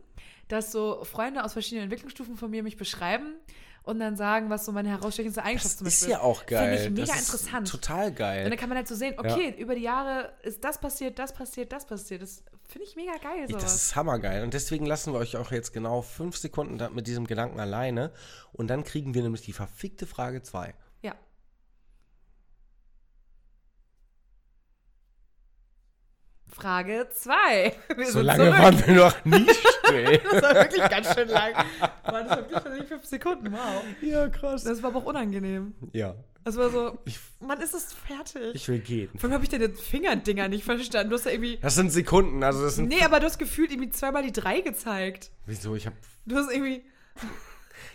dass 0.49 0.73
so 0.73 1.05
Freunde 1.05 1.45
aus 1.45 1.53
verschiedenen 1.53 1.85
Entwicklungsstufen 1.85 2.35
von 2.35 2.51
mir 2.51 2.63
mich 2.63 2.75
beschreiben 2.75 3.35
und 3.83 3.99
dann 3.99 4.15
sagen, 4.15 4.49
was 4.49 4.65
so 4.65 4.71
meine 4.71 4.89
herausstechendste 4.89 5.43
Eigenschaft 5.43 5.77
zum 5.77 5.85
Beispiel 5.85 6.07
ist. 6.09 6.11
ja 6.11 6.21
auch 6.21 6.45
geil. 6.45 6.77
Finde 6.77 7.01
ich 7.01 7.07
mega 7.07 7.19
interessant. 7.19 7.67
Total 7.67 8.11
geil. 8.11 8.43
Und 8.45 8.51
dann 8.51 8.59
kann 8.59 8.69
man 8.69 8.77
halt 8.77 8.87
so 8.87 8.95
sehen, 8.95 9.15
okay, 9.17 9.49
ja. 9.49 9.55
über 9.55 9.73
die 9.75 9.81
Jahre 9.81 10.33
ist 10.43 10.63
das 10.63 10.79
passiert, 10.79 11.17
das 11.17 11.33
passiert, 11.33 11.71
das 11.71 11.85
passiert. 11.85 12.21
Das 12.21 12.43
finde 12.67 12.87
ich 12.87 12.95
mega 12.95 13.13
geil. 13.17 13.47
Sowas. 13.47 13.63
Das 13.63 13.75
ist 13.75 13.95
hammergeil. 13.95 14.43
Und 14.43 14.53
deswegen 14.53 14.85
lassen 14.85 15.13
wir 15.13 15.19
euch 15.19 15.35
auch 15.35 15.51
jetzt 15.51 15.73
genau 15.73 16.03
fünf 16.03 16.37
Sekunden 16.37 16.79
mit 16.93 17.07
diesem 17.07 17.25
Gedanken 17.25 17.59
alleine. 17.59 18.11
Und 18.53 18.67
dann 18.67 18.83
kriegen 18.83 19.15
wir 19.15 19.23
nämlich 19.23 19.41
die 19.41 19.53
verfickte 19.53 20.05
Frage 20.05 20.43
2. 20.43 20.75
Ja. 21.01 21.15
Frage 26.47 27.09
2. 27.11 27.75
So 28.11 28.21
lange 28.21 28.45
zurück. 28.45 28.59
waren 28.59 28.87
wir 28.87 28.93
noch 28.93 29.25
nie 29.25 29.47
still. 29.91 30.21
das 30.31 30.41
war 30.41 30.55
wirklich 30.55 30.89
ganz 30.89 31.13
schön 31.13 31.27
lang. 31.27 31.53
Mann, 32.05 32.27
das 32.27 32.37
war 32.37 32.65
wirklich 32.65 32.87
fünf 32.87 33.05
Sekunden, 33.05 33.51
wow. 33.51 33.83
Ja, 34.01 34.29
krass. 34.29 34.63
Das 34.63 34.81
war 34.81 34.89
aber 34.89 34.99
auch 34.99 35.05
unangenehm. 35.05 35.73
Ja. 35.93 36.15
Das 36.43 36.57
war 36.57 36.69
so, 36.71 36.97
ich, 37.05 37.19
Mann, 37.39 37.61
ist 37.61 37.75
es 37.75 37.93
fertig? 37.93 38.55
Ich 38.55 38.67
will 38.67 38.79
gehen. 38.79 39.09
Allem 39.21 39.33
habe 39.33 39.43
ich 39.43 39.49
deine 39.49 39.69
Fingerdinger 39.69 40.47
nicht 40.47 40.63
verstanden. 40.63 41.11
Du 41.11 41.15
hast 41.15 41.25
ja 41.25 41.31
irgendwie... 41.31 41.57
Das 41.57 41.75
sind 41.75 41.91
Sekunden, 41.91 42.43
also 42.43 42.63
das 42.63 42.77
sind... 42.77 42.89
Nee, 42.89 43.03
aber 43.03 43.19
du 43.19 43.27
hast 43.27 43.37
gefühlt 43.37 43.71
irgendwie 43.71 43.91
zweimal 43.91 44.23
die 44.23 44.31
drei 44.31 44.61
gezeigt. 44.61 45.29
Wieso? 45.45 45.75
Ich 45.75 45.85
habe... 45.85 45.95
Du 46.25 46.35
hast 46.35 46.51
irgendwie... 46.51 46.83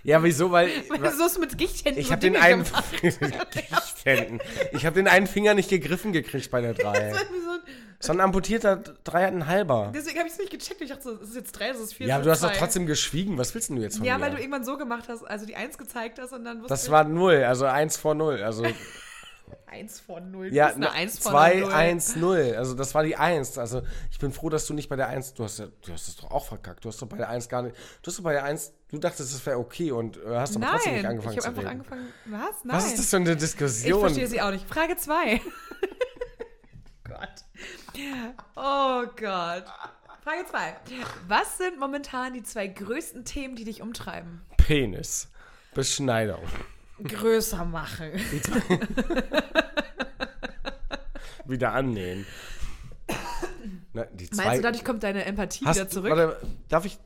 Ja, 0.05 0.23
wieso? 0.23 0.53
Weil. 0.53 0.69
Wieso 0.89 1.25
hast 1.25 1.37
du 1.37 1.41
mit 1.41 1.59
Gichthänden 1.59 2.01
Ich 2.01 2.13
habe 2.13 2.21
den 2.21 2.37
einen. 2.37 2.65
Gichthänden. 3.01 4.41
Ich 4.73 4.87
habe 4.87 4.95
den 4.95 5.09
einen 5.09 5.27
Finger 5.27 5.55
nicht 5.55 5.69
gegriffen 5.69 6.13
gekriegt 6.13 6.51
bei 6.53 6.61
der 6.61 6.75
3. 6.75 7.11
so 7.11 7.17
so 7.17 7.25
ein 7.25 7.61
amputierter 8.09 8.77
Dreieinhalber. 9.05 9.93
Deswegen 9.95 10.19
habe 10.19 10.29
ich 10.29 10.35
es 10.35 10.39
nicht 10.39 10.51
gecheckt. 10.51 10.81
Ich 10.81 10.91
dachte, 10.91 11.03
so, 11.03 11.15
das 11.15 11.31
ist 11.31 11.37
jetzt 11.37 11.53
drei, 11.53 11.69
das 11.69 11.81
ist 11.81 11.95
vier. 11.95 12.07
Ja, 12.07 12.17
aber 12.17 12.25
du 12.25 12.31
hast 12.31 12.43
doch 12.43 12.53
trotzdem 12.53 12.87
geschwiegen. 12.87 13.39
Was 13.39 13.55
willst 13.55 13.71
du 13.71 13.75
jetzt 13.75 13.97
von 13.99 14.07
ja, 14.07 14.17
mir? 14.17 14.21
Ja, 14.21 14.27
weil 14.27 14.37
du 14.37 14.41
irgendwann 14.41 14.65
so 14.65 14.77
gemacht 14.77 15.09
hast, 15.09 15.23
also 15.23 15.47
die 15.47 15.57
Eins 15.57 15.79
gezeigt 15.79 16.19
hast 16.19 16.33
und 16.33 16.45
dann 16.45 16.63
wusstest 16.63 16.85
Das 16.85 16.91
war 16.91 17.05
null, 17.05 17.45
also 17.45 17.67
eins 17.67 17.97
vor 17.97 18.15
null. 18.15 18.43
Also. 18.43 18.65
1 19.67 20.01
von 20.01 20.31
0. 20.31 20.53
Ja, 20.53 20.69
eine 20.69 20.91
1 20.91 21.19
von 21.19 21.33
2, 21.33 21.67
1, 21.69 22.17
0. 22.17 22.55
Also 22.57 22.75
das 22.75 22.95
war 22.95 23.05
die 23.05 23.17
1. 23.17 23.59
Also 23.59 23.83
ich 24.11 24.19
bin 24.19 24.33
froh, 24.33 24.49
dass 24.49 24.67
du 24.67 24.75
nicht 24.75 24.89
bei 24.89 24.97
der 24.97 25.09
1, 25.09 25.35
du 25.35 25.45
hast 25.45 25.59
ja, 25.59 25.67
du 25.67 25.93
hast 25.93 26.09
es 26.09 26.17
doch 26.17 26.31
auch 26.31 26.47
verkackt. 26.47 26.85
Du 26.85 26.89
hast 26.89 27.01
doch 27.03 27.07
bei 27.07 27.17
der 27.17 27.29
1 27.29 27.49
gar 27.49 27.63
nicht, 27.63 27.77
du 28.03 28.09
hast 28.09 28.19
doch 28.19 28.25
bei 28.25 28.33
der 28.33 28.45
1, 28.45 28.73
du 28.89 28.99
dachtest, 28.99 29.35
es 29.35 29.45
wäre 29.45 29.59
okay 29.59 29.93
und 29.93 30.17
äh, 30.17 30.21
hast 30.37 30.57
aber 30.57 30.67
trotzdem 30.67 30.95
nicht 30.95 31.07
angefangen 31.07 31.37
ich 31.37 31.43
zu 31.43 31.49
reden. 31.49 31.61
ich 31.61 31.67
habe 31.67 31.77
einfach 31.77 31.97
angefangen, 31.97 32.13
was? 32.27 32.65
Nein. 32.65 32.77
Was 32.77 32.87
ist 32.87 32.99
das 32.99 33.11
für 33.11 33.17
eine 33.17 33.37
Diskussion? 33.37 33.99
Ich 33.99 34.01
verstehe 34.01 34.27
sie 34.27 34.41
auch 34.41 34.51
nicht. 34.51 34.69
Frage 34.69 34.97
2. 34.97 35.41
Gott. 37.09 37.45
Oh 38.57 39.05
Gott. 39.17 39.65
Frage 40.23 40.45
2. 40.51 40.77
Was 41.29 41.59
sind 41.59 41.79
momentan 41.79 42.35
die 42.35 42.43
zwei 42.43 42.67
größten 42.67 43.25
Themen, 43.25 43.55
die 43.55 43.65
dich 43.65 43.81
umtreiben? 43.81 44.43
Penis. 44.57 45.31
Beschneidung. 45.75 46.43
Größer 47.03 47.65
machen. 47.65 48.11
wieder 51.45 51.73
annähen. 51.73 52.27
Na, 53.93 54.07
Meinst 54.35 54.59
du, 54.59 54.63
dadurch 54.63 54.85
kommt 54.85 55.03
deine 55.03 55.25
Empathie 55.25 55.65
hast, 55.65 55.77
wieder 55.77 55.89
zurück? 55.89 56.11
Warte, 56.11 56.41
darf 56.69 56.85
ich, 56.85 56.99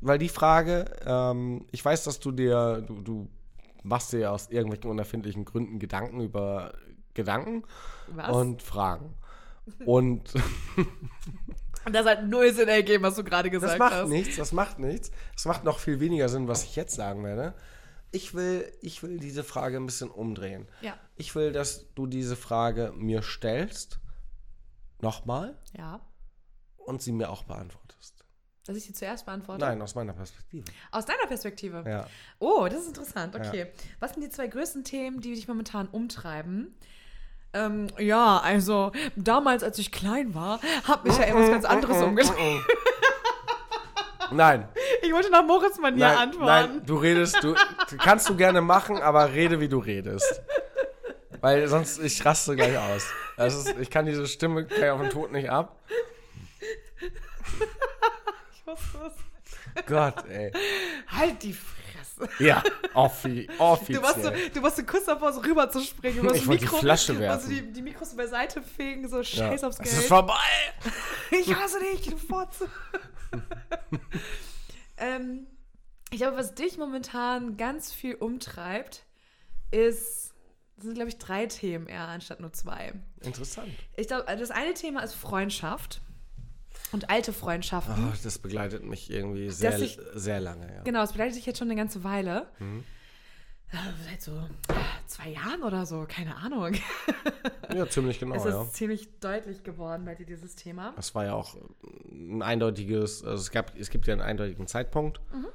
weil 0.00 0.18
die 0.18 0.28
Frage, 0.28 0.86
ähm, 1.04 1.66
ich 1.72 1.84
weiß, 1.84 2.04
dass 2.04 2.20
du 2.20 2.32
dir, 2.32 2.82
du, 2.86 3.02
du 3.02 3.28
machst 3.82 4.12
dir 4.12 4.20
ja 4.20 4.30
aus 4.30 4.48
irgendwelchen 4.50 4.90
unerfindlichen 4.90 5.44
Gründen 5.44 5.78
Gedanken 5.78 6.20
über 6.20 6.72
Gedanken 7.14 7.64
was? 8.08 8.30
und 8.30 8.62
Fragen. 8.62 9.14
Und 9.86 10.34
das 11.90 12.06
hat 12.06 12.26
null 12.26 12.52
Sinn 12.52 12.68
ergeben, 12.68 13.02
was 13.02 13.16
du 13.16 13.24
gerade 13.24 13.50
gesagt 13.50 13.72
hast. 13.72 13.80
Das 13.80 13.90
macht 13.90 14.02
hast. 14.02 14.08
nichts, 14.08 14.36
das 14.36 14.52
macht 14.52 14.78
nichts. 14.78 15.10
Das 15.34 15.44
macht 15.46 15.64
noch 15.64 15.78
viel 15.78 16.00
weniger 16.00 16.28
Sinn, 16.28 16.48
was 16.48 16.64
ich 16.64 16.76
jetzt 16.76 16.94
sagen 16.94 17.24
werde. 17.24 17.54
Ich 18.12 18.34
will, 18.34 18.70
ich 18.82 19.02
will 19.02 19.18
diese 19.18 19.42
Frage 19.42 19.78
ein 19.78 19.86
bisschen 19.86 20.10
umdrehen. 20.10 20.68
Ja. 20.82 20.96
Ich 21.16 21.34
will, 21.34 21.50
dass 21.52 21.92
du 21.94 22.06
diese 22.06 22.36
Frage 22.36 22.92
mir 22.94 23.22
stellst. 23.22 23.98
Nochmal. 25.00 25.58
Ja. 25.76 26.00
Und 26.76 27.02
sie 27.02 27.12
mir 27.12 27.30
auch 27.30 27.44
beantwortest. 27.44 28.24
Dass 28.64 28.76
ich 28.76 28.84
sie 28.84 28.92
zuerst 28.92 29.26
beantworte? 29.26 29.64
Nein, 29.64 29.82
aus 29.82 29.96
meiner 29.96 30.12
Perspektive. 30.12 30.64
Aus 30.92 31.04
deiner 31.04 31.26
Perspektive? 31.26 31.82
Ja. 31.86 32.06
Oh, 32.38 32.68
das 32.70 32.82
ist 32.82 32.88
interessant. 32.88 33.34
Okay. 33.34 33.60
Ja. 33.60 33.66
Was 33.98 34.12
sind 34.12 34.22
die 34.22 34.30
zwei 34.30 34.46
größten 34.46 34.84
Themen, 34.84 35.20
die 35.20 35.34
dich 35.34 35.48
momentan 35.48 35.88
umtreiben? 35.88 36.76
Ähm, 37.54 37.88
ja, 37.98 38.38
also 38.38 38.92
damals, 39.14 39.62
als 39.62 39.78
ich 39.78 39.92
klein 39.92 40.34
war, 40.34 40.60
hat 40.84 41.04
mich 41.04 41.16
ja 41.18 41.24
etwas 41.24 41.50
ganz 41.50 41.64
anderes 41.64 42.02
umgetrieben. 42.02 42.64
Nein. 44.30 44.68
Ich 45.02 45.12
wollte 45.12 45.30
nach 45.30 45.44
Moritz 45.44 45.78
Manier 45.78 46.06
nein, 46.06 46.16
antworten. 46.16 46.46
Nein, 46.46 46.86
du 46.86 46.96
redest, 46.96 47.42
du 47.42 47.54
kannst 47.98 48.28
du 48.30 48.36
gerne 48.36 48.62
machen, 48.62 48.96
aber 48.96 49.32
rede, 49.32 49.60
wie 49.60 49.68
du 49.68 49.78
redest. 49.78 50.40
Weil 51.42 51.66
sonst, 51.68 51.98
ich 51.98 52.24
raste 52.24 52.56
gleich 52.56 52.78
aus. 52.78 53.06
Ist, 53.36 53.76
ich 53.78 53.90
kann 53.90 54.06
diese 54.06 54.26
Stimme 54.26 54.64
gleich 54.64 54.90
auf 54.90 55.00
den 55.00 55.10
Tod 55.10 55.32
nicht 55.32 55.50
ab. 55.50 55.76
Ich 58.54 58.66
wusste 58.66 58.98
es. 59.74 59.86
Gott, 59.86 60.24
ey. 60.30 60.52
Halt 61.08 61.42
die 61.42 61.52
Fresse. 61.52 61.81
Ja, 62.38 62.62
offi 62.94 63.48
offiziell. 63.58 63.98
Du 63.98 64.02
warst, 64.04 64.22
so, 64.22 64.30
du 64.30 64.62
warst 64.62 64.76
so 64.76 64.82
kurz 64.84 65.04
davor, 65.06 65.32
so 65.32 65.40
rüber 65.40 65.70
zu 65.70 65.80
springen. 65.80 66.28
ich 66.34 66.46
wollte 66.46 66.64
die 66.64 66.66
Flasche 66.66 67.18
werfen. 67.18 67.38
Also 67.38 67.48
die, 67.48 67.72
die 67.72 67.82
Mikros 67.82 68.14
beiseite 68.16 68.62
fegen, 68.62 69.08
so 69.08 69.22
scheiß 69.22 69.62
ja. 69.62 69.68
aufs 69.68 69.78
Geld. 69.78 69.88
Es 69.88 69.98
ist 69.98 70.08
vorbei. 70.08 70.34
ich 71.30 71.54
hasse 71.54 71.78
dich, 71.80 72.08
du 72.08 72.16
Fotze. 72.16 72.68
ähm, 74.98 75.46
ich 76.10 76.18
glaube, 76.18 76.36
was 76.36 76.54
dich 76.54 76.78
momentan 76.78 77.56
ganz 77.56 77.92
viel 77.92 78.14
umtreibt, 78.14 79.04
ist, 79.70 80.34
das 80.76 80.84
sind, 80.84 80.94
glaube 80.94 81.08
ich, 81.08 81.18
drei 81.18 81.46
Themen 81.46 81.86
eher 81.86 82.08
anstatt 82.08 82.40
nur 82.40 82.52
zwei. 82.52 82.92
Interessant. 83.20 83.70
Ich 83.96 84.08
glaube, 84.08 84.24
das 84.36 84.50
eine 84.50 84.74
Thema 84.74 85.02
ist 85.02 85.14
Freundschaft 85.14 86.02
und 86.92 87.10
alte 87.10 87.32
Freundschaften. 87.32 87.94
Oh, 88.08 88.12
das 88.22 88.38
begleitet 88.38 88.84
mich 88.84 89.10
irgendwie 89.10 89.50
sehr, 89.50 89.78
ich, 89.78 89.98
sehr 90.14 90.40
lange. 90.40 90.72
Ja. 90.72 90.82
Genau, 90.82 91.02
es 91.02 91.12
begleitet 91.12 91.34
sich 91.34 91.46
jetzt 91.46 91.58
schon 91.58 91.68
eine 91.68 91.76
ganze 91.76 92.04
Weile. 92.04 92.46
Mhm. 92.58 92.84
Seit 94.06 94.20
so 94.20 94.32
zwei 95.06 95.30
Jahren 95.30 95.62
oder 95.62 95.86
so, 95.86 96.04
keine 96.06 96.36
Ahnung. 96.36 96.74
Ja, 97.74 97.88
ziemlich 97.88 98.20
genau. 98.20 98.34
Es 98.34 98.44
ist 98.44 98.52
ja. 98.52 98.68
ziemlich 98.68 99.18
deutlich 99.20 99.62
geworden 99.62 100.04
bei 100.04 100.14
dir, 100.14 100.26
dieses 100.26 100.56
Thema. 100.56 100.92
Es 100.98 101.14
war 101.14 101.24
ja 101.24 101.32
auch 101.32 101.56
ein 102.10 102.42
eindeutiges, 102.42 103.24
also 103.24 103.40
es, 103.40 103.50
gab, 103.50 103.74
es 103.78 103.88
gibt 103.88 104.06
ja 104.06 104.12
einen 104.12 104.20
eindeutigen 104.20 104.66
Zeitpunkt. 104.66 105.20
Mhm. 105.32 105.46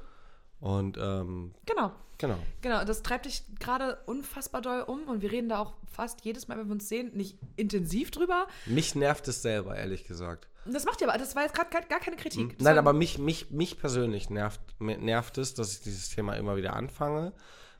Und 0.60 0.98
ähm, 0.98 1.54
genau. 1.66 1.92
Genau. 2.20 2.38
Genau, 2.62 2.84
das 2.84 3.02
treibt 3.02 3.26
dich 3.26 3.44
gerade 3.60 3.96
unfassbar 4.06 4.60
doll 4.60 4.82
um 4.82 5.04
und 5.04 5.22
wir 5.22 5.30
reden 5.30 5.48
da 5.48 5.60
auch 5.60 5.74
fast 5.86 6.24
jedes 6.24 6.48
Mal, 6.48 6.58
wenn 6.58 6.66
wir 6.66 6.72
uns 6.72 6.88
sehen, 6.88 7.12
nicht 7.14 7.38
intensiv 7.54 8.10
drüber. 8.10 8.48
Mich 8.66 8.96
nervt 8.96 9.28
es 9.28 9.40
selber, 9.40 9.76
ehrlich 9.76 10.02
gesagt. 10.02 10.48
Das 10.66 10.84
macht 10.84 11.00
ja 11.00 11.08
aber, 11.08 11.16
das 11.16 11.36
war 11.36 11.44
jetzt 11.44 11.54
gerade 11.54 11.86
gar 11.86 12.00
keine 12.00 12.16
Kritik. 12.16 12.58
Das 12.58 12.64
Nein, 12.64 12.76
aber 12.76 12.92
mich, 12.92 13.18
mich, 13.18 13.52
mich 13.52 13.78
persönlich 13.78 14.30
nervt, 14.30 14.60
nervt 14.80 15.38
es, 15.38 15.54
dass 15.54 15.72
ich 15.74 15.80
dieses 15.80 16.10
Thema 16.10 16.34
immer 16.34 16.56
wieder 16.56 16.74
anfange 16.74 17.32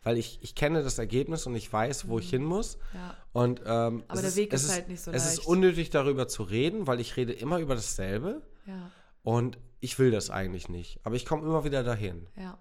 weil 0.02 0.16
ich, 0.16 0.38
ich 0.42 0.54
kenne 0.54 0.82
das 0.82 0.98
Ergebnis 0.98 1.46
und 1.46 1.54
ich 1.54 1.72
weiß, 1.72 2.08
wo 2.08 2.14
mhm. 2.14 2.20
ich 2.20 2.30
hin 2.30 2.44
muss. 2.44 2.78
Ja. 2.94 3.16
Und, 3.32 3.60
ähm, 3.66 4.04
Aber 4.08 4.22
der 4.22 4.36
Weg 4.36 4.52
ist, 4.52 4.64
ist, 4.64 4.72
halt 4.72 4.88
nicht 4.88 5.02
so 5.02 5.10
Es 5.10 5.24
leicht. 5.24 5.38
ist 5.38 5.46
unnötig, 5.46 5.90
darüber 5.90 6.28
zu 6.28 6.44
reden, 6.44 6.86
weil 6.86 7.00
ich 7.00 7.16
rede 7.16 7.32
immer 7.32 7.58
über 7.58 7.74
dasselbe. 7.74 8.42
Ja. 8.66 8.90
Und 9.22 9.58
ich 9.80 9.98
will 9.98 10.10
das 10.10 10.30
eigentlich 10.30 10.68
nicht. 10.68 11.00
Aber 11.04 11.14
ich 11.16 11.26
komme 11.26 11.42
immer 11.42 11.64
wieder 11.64 11.82
dahin. 11.82 12.26
Ja. 12.36 12.58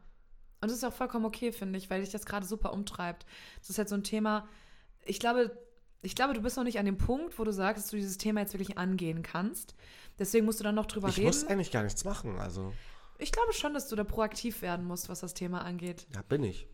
Und 0.62 0.72
das 0.72 0.78
ist 0.78 0.84
auch 0.84 0.93
vollkommen 0.93 1.26
okay, 1.26 1.51
finde 1.51 1.78
ich, 1.78 1.89
weil 1.89 2.01
dich 2.01 2.10
das 2.10 2.26
gerade 2.26 2.45
super 2.45 2.74
umtreibt. 2.74 3.26
Das 3.60 3.70
ist 3.70 3.78
halt 3.78 3.89
so 3.89 3.95
ein 3.95 4.03
Thema, 4.03 4.47
ich 5.05 5.20
glaube, 5.20 5.58
ich 6.01 6.16
glaube, 6.16 6.34
du 6.34 6.41
bist 6.41 6.58
noch 6.58 6.64
nicht 6.64 6.80
an 6.80 6.86
dem 6.86 6.97
Punkt, 6.97 7.38
wo 7.38 7.43
du 7.43 7.51
sagst, 7.51 7.84
dass 7.84 7.91
du 7.91 7.97
dieses 7.97 8.18
Thema 8.18 8.41
jetzt 8.41 8.53
wirklich 8.53 8.78
angehen 8.78 9.24
kannst. 9.24 9.76
Deswegen 10.20 10.45
musst 10.45 10.60
du 10.60 10.64
dann 10.64 10.76
noch 10.76 10.86
drüber 10.86 11.10
ich 11.10 11.18
reden. 11.18 11.30
Ich 11.30 11.36
muss 11.36 11.47
eigentlich 11.47 11.72
gar 11.72 11.84
nichts 11.84 12.03
machen, 12.05 12.39
also. 12.39 12.74
Ich 13.20 13.32
glaube 13.32 13.53
schon, 13.53 13.74
dass 13.74 13.88
du 13.88 13.95
da 13.95 14.03
proaktiv 14.03 14.62
werden 14.62 14.86
musst, 14.86 15.10
was 15.10 15.22
das 15.22 15.34
Thema 15.34 15.64
angeht. 15.64 16.08
Ja, 16.14 16.22
bin 16.22 16.43
ich 16.43 16.68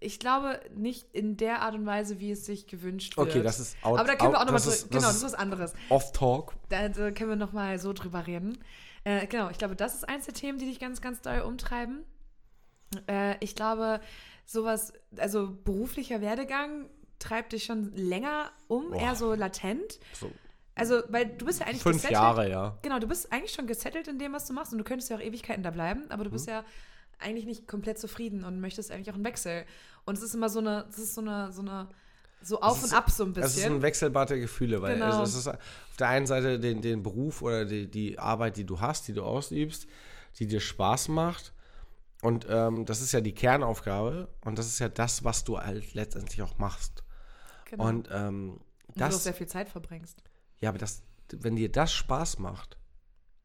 ich 0.00 0.18
glaube 0.18 0.60
nicht 0.74 1.06
in 1.12 1.36
der 1.36 1.62
Art 1.62 1.74
und 1.74 1.86
Weise, 1.86 2.20
wie 2.20 2.30
es 2.30 2.46
sich 2.46 2.66
gewünscht 2.66 3.16
wird. 3.16 3.28
Okay, 3.28 3.42
das 3.42 3.60
ist 3.60 3.76
out, 3.82 3.98
Aber 3.98 4.08
da 4.08 4.14
können 4.14 4.28
out, 4.28 4.34
wir 4.34 4.40
auch 4.40 4.44
nochmal 4.52 4.60
drüber. 4.60 4.88
Genau, 4.90 5.06
das 5.06 5.16
ist 5.16 5.24
was 5.24 5.34
anderes. 5.34 5.74
Off-Talk. 5.88 6.54
Da, 6.68 6.88
da, 6.88 7.10
können 7.10 7.30
wir 7.30 7.36
nochmal 7.36 7.78
so 7.78 7.92
drüber 7.92 8.26
reden. 8.26 8.58
Äh, 9.04 9.26
genau, 9.26 9.50
ich 9.50 9.58
glaube, 9.58 9.76
das 9.76 9.94
ist 9.94 10.08
eins 10.08 10.26
der 10.26 10.34
Themen, 10.34 10.58
die 10.58 10.66
dich 10.66 10.78
ganz, 10.78 11.00
ganz 11.00 11.20
doll 11.20 11.40
umtreiben. 11.40 12.04
Äh, 13.08 13.36
ich 13.40 13.54
glaube, 13.54 14.00
sowas, 14.46 14.92
also 15.16 15.56
beruflicher 15.64 16.20
Werdegang 16.20 16.88
treibt 17.18 17.52
dich 17.52 17.64
schon 17.64 17.92
länger 17.94 18.50
um, 18.68 18.90
Boah. 18.90 19.00
eher 19.00 19.14
so 19.14 19.34
latent. 19.34 19.98
So 20.12 20.30
Also, 20.74 21.02
weil 21.08 21.26
du 21.26 21.44
bist 21.46 21.60
ja 21.60 21.66
eigentlich 21.66 21.82
fünf 21.82 21.96
gesettelt. 21.96 22.12
Jahre, 22.12 22.48
ja. 22.48 22.78
Genau, 22.82 22.98
du 22.98 23.06
bist 23.08 23.32
eigentlich 23.32 23.52
schon 23.52 23.66
gesettelt 23.66 24.08
in 24.08 24.18
dem, 24.18 24.32
was 24.32 24.46
du 24.46 24.52
machst 24.52 24.72
und 24.72 24.78
du 24.78 24.84
könntest 24.84 25.10
ja 25.10 25.16
auch 25.16 25.20
Ewigkeiten 25.20 25.62
da 25.62 25.70
bleiben, 25.70 26.04
aber 26.10 26.24
du 26.24 26.30
bist 26.30 26.46
Mhm. 26.46 26.52
ja 26.52 26.64
eigentlich 27.18 27.46
nicht 27.46 27.66
komplett 27.66 27.98
zufrieden 27.98 28.44
und 28.44 28.60
möchtest 28.60 28.92
eigentlich 28.92 29.10
auch 29.10 29.14
einen 29.16 29.24
Wechsel. 29.24 29.64
Und 30.04 30.16
es 30.16 30.22
ist 30.22 30.34
immer 30.34 30.48
so 30.48 30.60
eine, 30.60 30.86
es 30.88 30.98
ist 30.98 31.14
so 31.16 31.20
eine, 31.20 31.50
so 31.52 31.62
eine, 31.62 31.88
so 32.40 32.60
auf 32.60 32.76
Es 32.76 32.84
und 32.84 32.88
ist- 32.90 32.94
ab 32.94 33.10
so 33.10 33.24
ein 33.24 33.30
Es 33.36 33.48
ist 33.48 33.54
bisschen. 33.56 33.74
ein 33.74 33.82
Wechselbad 33.82 34.30
der 34.30 34.38
Gefühle, 34.38 34.80
weil 34.80 34.94
Genau. 34.94 35.20
es 35.24 35.34
ist 35.34 35.48
auf 35.48 35.56
der 35.98 36.08
einen 36.08 36.26
Seite 36.28 36.60
den, 36.60 36.80
den 36.80 37.02
Beruf 37.02 37.42
oder 37.42 37.64
die, 37.64 37.88
die 37.90 38.16
Arbeit, 38.20 38.56
die 38.56 38.64
du 38.64 38.80
hast, 38.80 39.08
die 39.08 39.12
du 39.12 39.24
ausübst, 39.24 39.88
die 40.38 40.46
dir 40.46 40.60
Spaß 40.60 41.08
macht. 41.08 41.52
Und 42.22 42.46
ähm, 42.48 42.84
das 42.84 43.00
ist 43.00 43.12
ja 43.12 43.20
die 43.20 43.34
Kernaufgabe 43.34 44.28
und 44.44 44.58
das 44.58 44.66
ist 44.66 44.78
ja 44.80 44.88
das, 44.88 45.22
was 45.22 45.44
du 45.44 45.58
halt 45.58 45.94
letztendlich 45.94 46.42
auch 46.42 46.58
machst. 46.58 47.04
genau. 47.64 47.86
Und 47.86 48.08
ähm, 48.12 48.60
wo 48.88 48.98
du 48.98 49.04
auch 49.04 49.08
das, 49.10 49.22
sehr 49.24 49.34
viel 49.34 49.46
Zeit 49.46 49.68
verbringst. 49.68 50.22
ja, 50.60 50.70
aber 50.70 50.78
das, 50.78 51.02
wenn 51.30 51.54
dir 51.56 51.70
das 51.70 51.92
Spaß 51.92 52.38
macht, 52.40 52.76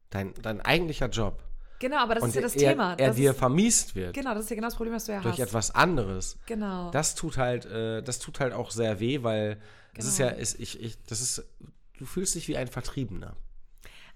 dein, 0.10 0.34
dein 0.42 0.62
eigentlicher 0.62 1.10
Job, 1.10 1.44
Genau, 1.80 1.98
aber 1.98 2.16
das 2.16 2.24
ist 2.30 2.36
ja 2.36 2.42
das 2.42 2.56
er, 2.56 2.72
Thema. 2.72 2.94
er 2.94 3.08
das 3.08 3.16
dir 3.18 3.32
ist, 3.32 3.38
vermiest 3.40 3.94
wird 3.96 4.14
genau, 4.14 4.34
das 4.34 4.46
ist 4.46 4.50
ja 4.52 4.56
genau 4.56 4.68
das 4.68 4.76
Problem, 4.76 4.94
was 4.96 5.04
du 5.06 5.12
ja 5.12 5.20
durch 5.20 5.34
hast. 5.34 5.48
etwas 5.48 5.72
anderes, 5.72 6.38
genau. 6.46 6.90
das 6.92 7.14
tut 7.14 7.36
halt, 7.38 7.66
äh, 7.66 8.02
das 8.02 8.20
tut 8.20 8.40
halt 8.40 8.54
auch 8.54 8.72
sehr 8.72 9.02
weh, 9.02 9.22
weil 9.24 9.60
das 9.96 10.06
ist 10.06 10.18
ja, 10.18 10.30
Genau. 10.30 10.40
ist, 10.42 10.60
ich, 10.62 10.82
ich, 10.82 11.04
das 11.04 11.20
ist, 11.20 11.44
du 11.98 12.06
fühlst 12.06 12.36
dich 12.36 12.48
wie 12.48 12.56
ein 12.56 12.68
Vertriebener. 12.68 13.36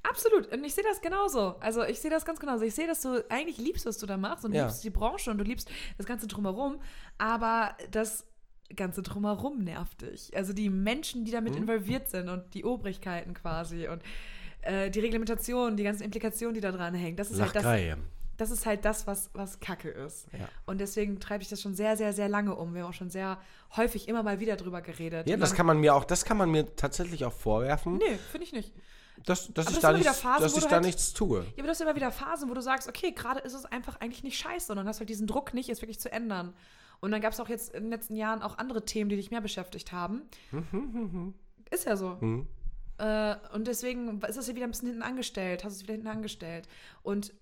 Absolut. 0.10 0.52
Und 0.52 0.64
ich 0.64 0.74
sehe 0.74 0.84
das 0.84 1.02
genauso. 1.02 1.56
Also 1.60 1.84
ich 1.84 2.00
sehe 2.00 2.12
das 2.12 2.26
ganz 2.26 2.40
genauso. 2.40 2.64
Ich 2.66 2.76
sehe, 2.76 2.88
dass 2.88 3.02
du 3.02 3.24
eigentlich 3.30 3.58
liebst, 3.58 3.86
was 3.86 3.98
du 3.98 4.06
da 4.06 4.18
machst 4.18 4.46
und 4.46 4.54
Ja. 4.54 4.64
liebst 4.66 4.84
die 4.84 4.90
Branche 4.90 5.32
und 5.32 5.38
du 5.38 5.44
liebst 5.44 5.70
das 5.98 6.06
Ganze 6.06 6.28
drumherum. 6.28 6.80
Aber 7.18 7.76
das 7.92 8.26
Ganze 8.76 9.02
drumherum 9.02 9.60
nervt 9.60 10.02
dich. 10.02 10.36
Also 10.36 10.54
die 10.54 10.70
Menschen, 10.70 11.24
die 11.26 11.32
Mhm. 11.32 11.36
damit 11.36 11.56
involviert 11.56 12.10
sind 12.10 12.30
und 12.30 12.54
die 12.54 12.66
Obrigkeiten 12.66 13.34
quasi 13.34 13.88
und 13.88 14.02
äh, 14.62 14.90
die 14.90 15.00
Reglementation, 15.00 15.78
die 15.78 15.84
ganzen 15.84 16.04
Implikationen, 16.04 16.54
die 16.54 16.62
da 16.62 16.72
dran 16.72 16.94
hängen. 16.94 17.16
Das 17.16 17.32
ist 17.32 17.40
halt 17.40 17.56
das, 17.56 17.64
das 18.38 18.52
ist 18.52 18.66
halt 18.66 18.84
das, 18.86 19.08
was, 19.08 19.30
was 19.34 19.60
Kacke 19.60 19.90
ist. 19.90 20.28
Ja. 20.34 20.48
Und 20.66 20.80
deswegen 20.80 21.20
treibe 21.20 21.42
ich 21.44 21.50
das 21.50 21.62
schon 21.62 21.74
sehr, 21.74 21.96
sehr, 21.98 22.12
sehr 22.14 22.28
lange 22.30 22.54
um. 22.56 22.74
Wir 22.76 22.84
haben 22.84 22.90
auch 22.90 22.94
schon 22.94 23.10
sehr 23.10 23.40
häufig 23.78 24.08
immer 24.08 24.22
mal 24.24 24.40
wieder 24.40 24.58
drüber 24.58 24.82
geredet. 24.82 25.28
Ja, 25.30 25.38
das 25.38 25.54
kann 25.56 25.66
man 25.66 25.80
mir 25.80 25.96
auch, 25.96 26.04
das 26.04 26.26
kann 26.26 26.38
man 26.38 26.52
mir 26.52 26.76
tatsächlich 26.76 27.24
auch 27.26 27.34
vorwerfen, 27.34 27.98
Nee, 27.98 28.18
finde 28.32 28.46
ich 28.46 28.52
nicht. 28.54 28.74
Dass, 29.26 29.52
dass 29.54 29.68
Aber 29.68 29.76
ich 29.76 29.82
das 29.82 29.82
da, 29.82 29.94
nichts, 29.98 30.20
Phasen, 30.20 30.44
dass 30.44 30.54
ich 30.58 30.64
du 30.64 30.70
da 30.70 30.76
halt- 30.76 30.86
nichts 30.86 31.14
tue. 31.14 31.40
Ja, 31.40 31.46
aber 31.58 31.64
du 31.64 31.70
hast 31.70 31.82
immer 31.82 31.96
wieder 31.96 32.12
Phasen, 32.12 32.50
wo 32.50 32.54
du 32.54 32.62
sagst, 32.62 32.88
okay, 32.88 33.12
gerade 33.12 33.40
ist 33.42 33.54
es 33.54 33.66
einfach 33.66 34.00
eigentlich 34.00 34.24
nicht 34.24 34.38
scheiße, 34.38 34.68
sondern 34.68 34.88
hast 34.88 35.00
halt 35.00 35.10
diesen 35.10 35.28
Druck 35.28 35.54
nicht, 35.54 35.70
es 35.70 35.82
wirklich 35.82 36.00
zu 36.00 36.12
ändern. 36.12 36.54
Und 37.00 37.12
dann 37.12 37.22
gab 37.22 37.34
es 37.34 37.40
auch 37.40 37.50
jetzt 37.50 37.74
in 37.74 37.84
den 37.84 37.90
letzten 37.92 38.16
Jahren 38.16 38.42
auch 38.42 38.58
andere 38.58 38.84
Themen, 38.86 39.10
die 39.10 39.16
dich 39.18 39.30
mehr 39.32 39.42
beschäftigt 39.42 39.92
haben. 39.92 40.24
Ist 41.70 41.86
ja 41.86 41.96
so. 41.98 42.18
Mhm. 42.22 42.48
Äh, 42.98 43.36
und 43.54 43.68
deswegen 43.68 44.22
ist 44.28 44.38
das 44.38 44.48
ja 44.48 44.56
wieder 44.56 44.66
ein 44.66 44.72
bisschen 44.72 44.88
hinten 44.88 45.04
angestellt, 45.04 45.64
hast 45.64 45.74
es 45.74 45.84
wieder 45.84 45.94
hinten 45.94 46.08
angestellt. 46.08 46.68
Und 47.04 47.34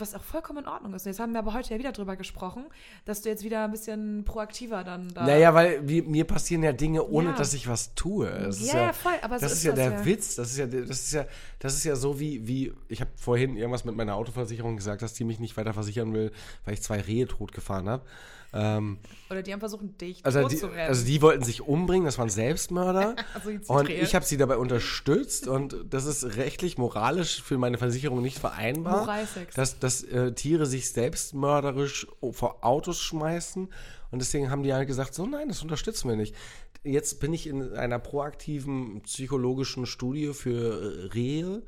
was 0.00 0.14
auch 0.14 0.22
vollkommen 0.22 0.60
in 0.60 0.68
Ordnung 0.68 0.94
ist. 0.94 1.06
Und 1.06 1.12
jetzt 1.12 1.20
haben 1.20 1.32
wir 1.32 1.38
aber 1.40 1.54
heute 1.54 1.72
ja 1.72 1.78
wieder 1.78 1.92
drüber 1.92 2.16
gesprochen, 2.16 2.64
dass 3.04 3.22
du 3.22 3.28
jetzt 3.28 3.44
wieder 3.44 3.64
ein 3.64 3.70
bisschen 3.70 4.24
proaktiver 4.24 4.84
dann 4.84 5.08
da. 5.14 5.26
Naja, 5.26 5.54
weil 5.54 5.82
mir, 5.82 6.02
mir 6.02 6.24
passieren 6.24 6.62
ja 6.62 6.72
Dinge, 6.72 7.06
ohne 7.06 7.30
Ja. 7.30 7.36
dass 7.36 7.54
ich 7.54 7.68
was 7.68 7.94
tue. 7.94 8.28
Ist 8.28 8.60
Ja, 8.72 8.86
ja, 8.86 8.92
voll, 8.92 9.12
aber 9.22 9.38
so 9.38 9.44
das 9.44 9.52
ist 9.52 9.58
ist 9.58 9.64
ja 9.64 9.70
das 9.72 9.78
der 9.78 9.92
ja. 9.98 10.04
Witz. 10.04 10.34
Das 10.36 10.50
ist 10.50 10.58
ja, 10.58 10.66
das 10.66 10.90
ist 10.90 11.12
ja, 11.12 11.26
das 11.58 11.74
ist 11.74 11.84
ja 11.84 11.96
so 11.96 12.18
wie, 12.20 12.46
wie 12.46 12.72
ich 12.88 13.00
habe 13.00 13.10
vorhin 13.16 13.56
irgendwas 13.56 13.84
mit 13.84 13.96
meiner 13.96 14.14
Autoversicherung 14.16 14.76
gesagt, 14.76 15.02
dass 15.02 15.14
die 15.14 15.24
mich 15.24 15.38
nicht 15.38 15.56
weiter 15.56 15.74
versichern 15.74 16.12
will, 16.12 16.32
weil 16.64 16.74
ich 16.74 16.82
zwei 16.82 17.00
Rehe 17.00 17.26
tot 17.26 17.52
gefahren 17.52 17.88
habe. 17.88 18.04
Ähm, 18.52 18.98
Oder 19.30 19.42
die 19.42 19.52
haben 19.52 19.60
versucht, 19.60 20.00
dich 20.00 20.24
also, 20.26 20.48
die, 20.48 20.56
zu 20.56 20.66
rennen. 20.66 20.88
also 20.88 21.04
die 21.04 21.22
wollten 21.22 21.44
sich 21.44 21.62
umbringen, 21.62 22.04
das 22.04 22.18
waren 22.18 22.30
Selbstmörder. 22.30 23.16
Also 23.34 23.72
und 23.72 23.88
ich 23.88 24.14
habe 24.14 24.24
sie 24.24 24.36
dabei 24.36 24.56
unterstützt 24.56 25.46
und 25.46 25.76
das 25.88 26.04
ist 26.04 26.36
rechtlich, 26.36 26.78
moralisch 26.78 27.42
für 27.42 27.58
meine 27.58 27.78
Versicherung 27.78 28.22
nicht 28.22 28.38
vereinbar, 28.38 29.00
Moralsex. 29.00 29.54
dass, 29.54 29.78
dass 29.78 30.02
äh, 30.02 30.32
Tiere 30.32 30.66
sich 30.66 30.90
selbstmörderisch 30.90 32.06
vor 32.32 32.64
Autos 32.64 33.00
schmeißen. 33.00 33.68
Und 34.10 34.18
deswegen 34.18 34.50
haben 34.50 34.64
die 34.64 34.74
halt 34.74 34.88
gesagt, 34.88 35.14
so 35.14 35.26
nein, 35.26 35.48
das 35.48 35.62
unterstützen 35.62 36.08
wir 36.08 36.16
nicht. 36.16 36.34
Jetzt 36.82 37.20
bin 37.20 37.34
ich 37.34 37.46
in 37.46 37.74
einer 37.74 37.98
proaktiven 37.98 39.02
psychologischen 39.02 39.84
Studie 39.84 40.32
für 40.32 41.04
äh, 41.04 41.06
Rehe, 41.08 41.62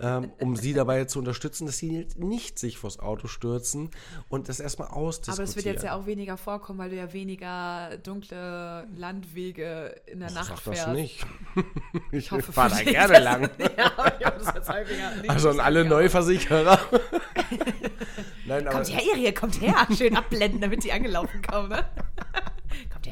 ähm, 0.00 0.32
um 0.40 0.56
sie 0.56 0.74
dabei 0.74 1.04
zu 1.04 1.20
unterstützen, 1.20 1.66
dass 1.66 1.78
sie 1.78 2.08
nicht 2.16 2.58
sich 2.58 2.76
vors 2.78 2.98
Auto 2.98 3.28
stürzen 3.28 3.90
und 4.28 4.48
das 4.48 4.58
erstmal 4.58 4.88
ausdiskutieren. 4.88 5.38
Aber 5.38 5.48
es 5.48 5.56
wird 5.56 5.66
jetzt 5.66 5.84
ja 5.84 5.94
auch 5.94 6.06
weniger 6.06 6.36
vorkommen, 6.36 6.80
weil 6.80 6.90
du 6.90 6.96
ja 6.96 7.12
weniger 7.12 7.96
dunkle 8.02 8.88
Landwege 8.96 10.00
in 10.06 10.18
der 10.18 10.32
Nacht 10.32 10.48
Sag 10.48 10.58
fährst. 10.58 10.86
das 10.88 10.94
nicht. 10.94 11.24
ich 12.10 12.32
hoffe 12.32 12.52
fahre 12.52 12.70
da 12.70 12.82
gerne 12.82 13.18
lang. 13.20 13.42
ja, 13.58 13.92
ich 14.18 14.26
habe 14.26 14.38
das 14.42 14.52
jetzt 14.52 14.68
häufiger. 14.68 15.14
nicht 15.14 15.30
Also 15.30 15.50
an 15.50 15.60
alle. 15.60 15.84
Neuversicherer. 15.84 16.80
Nein, 18.46 18.64
Kommt 18.64 18.88
her, 18.88 19.02
Irie, 19.14 19.32
kommt 19.32 19.60
her. 19.60 19.86
Schön 19.96 20.16
abblenden, 20.16 20.60
damit 20.60 20.82
sie 20.82 20.90
angelaufen 20.90 21.40
kommen, 21.42 21.68
ne? 21.68 21.84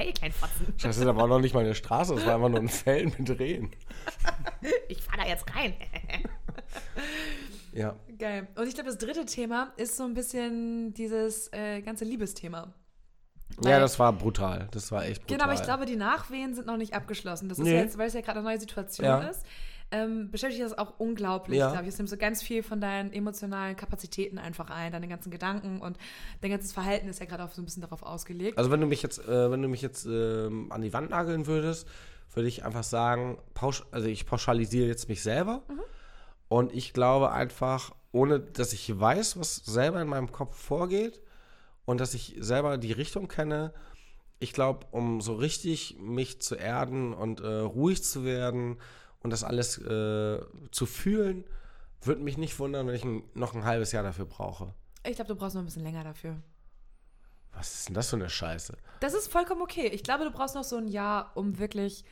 Ihr 0.03 0.13
kleinen 0.13 0.33
Fotzen. 0.33 0.75
Scheiße, 0.77 1.05
da 1.05 1.15
war 1.17 1.27
noch 1.27 1.41
nicht 1.41 1.55
mal 1.55 1.65
eine 1.65 1.75
Straße, 1.75 2.15
das 2.15 2.27
war 2.27 2.35
einfach 2.37 2.49
nur 2.49 2.59
ein 2.61 2.69
Feld 2.71 3.19
mit 3.19 3.39
Rehen. 3.39 3.71
Ich 4.89 5.03
fahr 5.03 5.17
da 5.19 5.27
jetzt 5.29 5.45
rein. 5.55 5.75
Ja. 7.73 7.97
Geil. 8.19 8.47
Und 8.57 8.69
ich 8.69 8.75
glaube, 8.75 8.89
das 8.91 8.99
dritte 8.99 9.25
Thema 9.27 9.73
ist 9.77 9.97
so 9.97 10.05
ein 10.05 10.15
bisschen 10.15 10.95
dieses 10.95 11.53
äh, 11.53 11.81
ganze 11.83 12.05
Liebesthema. 12.05 12.73
ja, 13.63 13.71
Weil- 13.73 13.81
das 13.81 13.99
war 13.99 14.13
brutal. 14.13 14.69
Das 14.71 14.93
war 14.93 15.05
echt 15.05 15.23
brutal. 15.23 15.37
Genau, 15.39 15.45
aber 15.51 15.55
ich 15.55 15.63
glaube, 15.67 15.87
die 15.87 15.97
Nachwehen 15.97 16.55
sind 16.55 16.67
noch 16.67 16.77
nicht 16.77 16.95
abgeschlossen. 16.95 17.49
Das 17.49 17.59
ist 17.59 17.65
Nee. 17.65 17.75
ja 17.75 17.81
jetzt, 17.81 17.99
weil 17.99 18.07
es 18.09 18.15
ja 18.15 18.21
gerade 18.21 18.39
eine 18.39 18.49
neue 18.49 18.61
Situation 18.61 19.05
Ja. 19.07 19.19
ist. 19.29 19.45
Ähm, 19.91 20.31
beschäftigt 20.31 20.65
das 20.65 20.77
auch 20.77 20.99
unglaublich, 20.99 21.59
Ja. 21.59 21.71
glaube 21.71 21.85
ich. 21.85 21.91
Es 21.91 21.99
nimmt 21.99 22.11
so 22.11 22.17
ganz 22.17 22.43
viel 22.43 22.63
von 22.63 22.81
deinen 22.81 23.13
emotionalen 23.13 23.77
Kapazitäten 23.77 24.39
einfach 24.39 24.71
ein, 24.71 24.91
deine 24.91 25.07
ganzen 25.07 25.31
Gedanken 25.31 25.81
und 25.81 25.99
dein 26.41 26.51
ganzes 26.51 26.73
Verhalten 26.73 27.09
ist 27.09 27.21
ja 27.21 27.27
gerade 27.27 27.45
auch 27.45 27.53
so 27.53 27.63
ein 27.63 27.65
bisschen 27.65 27.83
darauf 27.83 28.03
ausgelegt. 28.03 28.59
Also 28.59 28.71
wenn 28.71 28.81
du 28.81 28.87
mich 28.87 29.03
jetzt, 29.03 29.21
äh, 29.27 29.51
wenn 29.51 29.63
du 29.63 29.69
mich 29.69 29.83
jetzt 29.83 30.05
ähm, 30.07 30.73
an 30.73 30.83
die 30.83 30.93
Wand 30.93 31.11
nageln 31.11 31.47
würdest, 31.47 31.87
würde 32.33 32.49
ich 32.49 32.65
einfach 32.65 32.83
sagen, 32.83 33.39
also 33.93 34.09
ich 34.09 34.27
pauschalisiere 34.27 34.89
jetzt 34.89 35.09
mich 35.09 35.23
selber 35.23 35.63
Mhm. 35.69 35.81
und 36.49 36.75
ich 36.75 36.93
glaube 36.93 37.31
einfach, 37.31 37.95
ohne 38.11 38.41
dass 38.41 38.73
ich 38.73 38.99
weiß, 38.99 39.39
was 39.39 39.57
selber 39.57 40.01
in 40.03 40.09
meinem 40.09 40.33
Kopf 40.33 40.57
vorgeht 40.57 41.21
und 41.85 42.01
dass 42.01 42.15
ich 42.15 42.35
selber 42.41 42.79
die 42.79 42.93
Richtung 42.93 43.29
kenne, 43.29 43.73
ich 44.41 44.53
glaube, 44.53 44.87
um 44.91 45.21
so 45.21 45.35
richtig 45.35 45.99
mich 46.01 46.41
zu 46.43 46.57
erden 46.57 47.15
und 47.15 47.41
äh, 47.41 47.47
ruhig 47.47 48.03
zu 48.03 48.25
werden 48.25 48.79
und 49.25 49.31
das 49.31 49.43
alles 49.43 49.79
äh, 49.79 50.41
zu 50.71 50.87
fühlen, 50.87 51.45
würde 52.03 52.23
mich 52.23 52.37
nicht 52.37 52.59
wundern, 52.59 52.87
wenn 52.87 52.95
ich 52.95 53.05
ein, 53.05 53.25
noch 53.33 53.55
ein 53.55 53.65
halbes 53.65 53.91
Jahr 53.91 54.05
dafür 54.05 54.27
brauche. 54.27 54.75
Ich 55.05 55.17
glaube, 55.17 55.29
du 55.29 55.35
brauchst 55.35 55.55
noch 55.55 55.63
ein 55.63 55.65
bisschen 55.65 55.83
länger 55.83 56.05
dafür. 56.05 56.37
Was 57.55 57.75
ist 57.75 57.89
denn 57.89 57.95
das 57.95 58.11
für 58.11 58.17
eine 58.17 58.29
Scheiße? 58.29 58.77
Das 59.01 59.15
ist 59.15 59.33
vollkommen 59.33 59.63
okay. 59.63 59.89
Ich 59.89 60.03
glaube, 60.03 60.25
du 60.25 60.31
brauchst 60.31 60.55
noch 60.55 60.65
so 60.65 60.77
ein 60.77 60.89
Jahr, 60.89 61.33
um 61.35 61.59
wirklich 61.59 62.05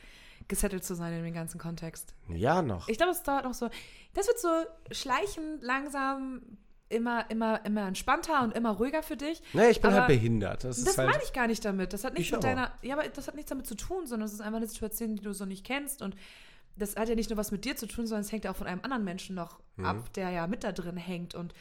gesettelt 0.47 0.83
zu 0.83 0.95
sein 0.95 1.13
in 1.13 1.23
dem 1.23 1.33
ganzen 1.33 1.59
Kontext. 1.59 2.15
Ein 2.27 2.35
Jahr 2.35 2.63
noch. 2.63 2.87
Ich 2.87 2.97
glaube, 2.97 3.11
es 3.11 3.21
dauert 3.23 3.43
noch 3.45 3.53
so. 3.53 3.69
Das 4.13 4.27
wird 4.27 4.39
so 4.39 4.49
schleichend, 4.91 5.61
langsam, 5.61 6.41
immer, 6.89 7.29
immer, 7.29 7.63
immer 7.65 7.87
entspannter 7.87 8.41
und 8.43 8.55
immer 8.55 8.71
ruhiger 8.71 9.03
für 9.03 9.17
dich. 9.17 9.41
Nee, 9.53 9.69
ich 9.69 9.81
bin 9.81 9.91
Aber 9.91 10.01
halt 10.01 10.07
behindert. 10.07 10.63
Das, 10.63 10.83
Das 10.83 10.97
halt, 10.97 11.11
meine 11.11 11.23
ich 11.23 11.33
gar 11.33 11.47
nicht 11.47 11.63
damit. 11.63 11.93
Das 11.93 12.03
hat 12.03 12.13
nichts 12.13 12.29
Ich 12.29 12.33
mit 12.33 12.43
deiner. 12.43 12.71
Ja, 12.81 12.97
aber 12.97 13.07
das 13.07 13.27
hat 13.27 13.35
nichts 13.35 13.49
damit 13.49 13.67
zu 13.67 13.75
tun, 13.75 14.07
sondern 14.07 14.25
es 14.25 14.33
ist 14.33 14.41
einfach 14.41 14.57
eine 14.57 14.67
Situation, 14.67 15.15
die 15.15 15.21
du 15.21 15.33
so 15.33 15.45
nicht 15.45 15.65
kennst. 15.65 16.01
Und 16.01 16.15
das 16.75 16.95
hat 16.95 17.09
ja 17.09 17.15
nicht 17.15 17.29
nur 17.29 17.37
was 17.37 17.51
mit 17.51 17.65
dir 17.65 17.75
zu 17.75 17.87
tun, 17.87 18.07
sondern 18.07 18.21
es 18.25 18.31
hängt 18.31 18.45
ja 18.45 18.51
auch 18.51 18.55
von 18.55 18.67
einem 18.67 18.81
anderen 18.83 19.03
Menschen 19.03 19.35
noch 19.35 19.59
Mhm. 19.75 19.85
ab, 19.85 20.13
der 20.13 20.29
ja 20.29 20.47
mit 20.47 20.63
da 20.63 20.71
drin 20.71 20.97
hängt. 20.97 21.33
Und 21.35 21.53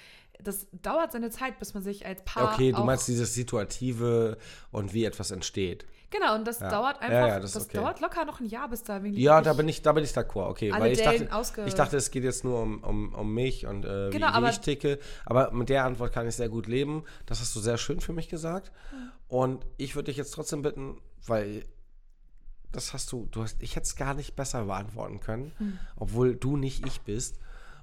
das 0.42 0.66
dauert 0.82 1.12
seine 1.12 1.30
Zeit, 1.30 1.58
bis 1.58 1.72
man 1.74 1.82
sich 1.82 2.04
als 2.06 2.22
Paar. 2.24 2.52
Okay, 2.54 2.72
du 2.72 2.82
meinst 2.84 3.08
dieses 3.08 3.32
Situative 3.34 4.36
und 4.70 4.92
wie 4.92 5.04
etwas 5.04 5.30
entsteht. 5.30 5.86
Genau, 6.10 6.34
und 6.34 6.46
das 6.46 6.60
Ja. 6.60 6.68
dauert 6.68 6.96
Ja, 6.96 7.00
einfach. 7.08 7.28
ja, 7.28 7.40
das 7.40 7.52
das 7.52 7.62
ist 7.62 7.68
okay. 7.70 7.78
dauert 7.78 8.00
locker 8.00 8.26
noch 8.26 8.38
ein 8.40 8.44
Jahr, 8.46 8.68
bis 8.68 8.82
da 8.82 8.96
irgendwie. 8.96 9.22
Ja, 9.22 9.40
da 9.40 9.54
bin 9.54 9.66
ich, 9.68 9.80
da 9.80 9.92
bin 9.92 10.04
ich 10.04 10.10
d'accord, 10.10 10.50
okay. 10.50 10.70
Alle 10.70 10.84
Weil 10.84 10.92
ich 10.92 10.98
Dellen 10.98 11.28
dachte, 11.28 11.62
ich 11.66 11.72
dachte, 11.74 11.96
es 11.96 12.10
geht 12.10 12.22
jetzt 12.24 12.44
nur 12.44 12.60
um, 12.60 12.84
um, 12.84 13.14
um 13.14 13.32
mich 13.32 13.66
und 13.66 13.84
äh, 13.86 14.10
Genau, 14.10 14.12
wie, 14.12 14.20
wie 14.20 14.24
aber- 14.24 14.50
ich 14.50 14.60
ticke. 14.60 14.98
Aber 15.24 15.52
mit 15.52 15.70
der 15.70 15.84
Antwort 15.86 16.12
kann 16.12 16.28
ich 16.28 16.34
sehr 16.36 16.50
gut 16.50 16.66
leben. 16.66 17.04
Das 17.24 17.40
hast 17.40 17.56
du 17.56 17.60
sehr 17.60 17.78
schön 17.78 18.00
für 18.00 18.12
mich 18.12 18.28
gesagt. 18.28 18.72
Und 19.28 19.64
ich 19.78 19.94
würde 19.94 20.06
dich 20.06 20.18
jetzt 20.18 20.32
trotzdem 20.34 20.60
bitten, 20.60 21.00
weil 21.26 21.64
das 22.72 22.92
hast 22.92 23.12
du, 23.12 23.28
du 23.30 23.42
hast, 23.42 23.62
ich 23.62 23.76
hätte 23.76 23.84
es 23.84 23.96
gar 23.96 24.14
nicht 24.14 24.34
besser 24.36 24.64
beantworten 24.64 25.20
können, 25.20 25.52
Hm. 25.58 25.78
obwohl 25.96 26.34
du 26.34 26.56
nicht 26.56 26.86
ich 26.86 27.00
bist. 27.02 27.38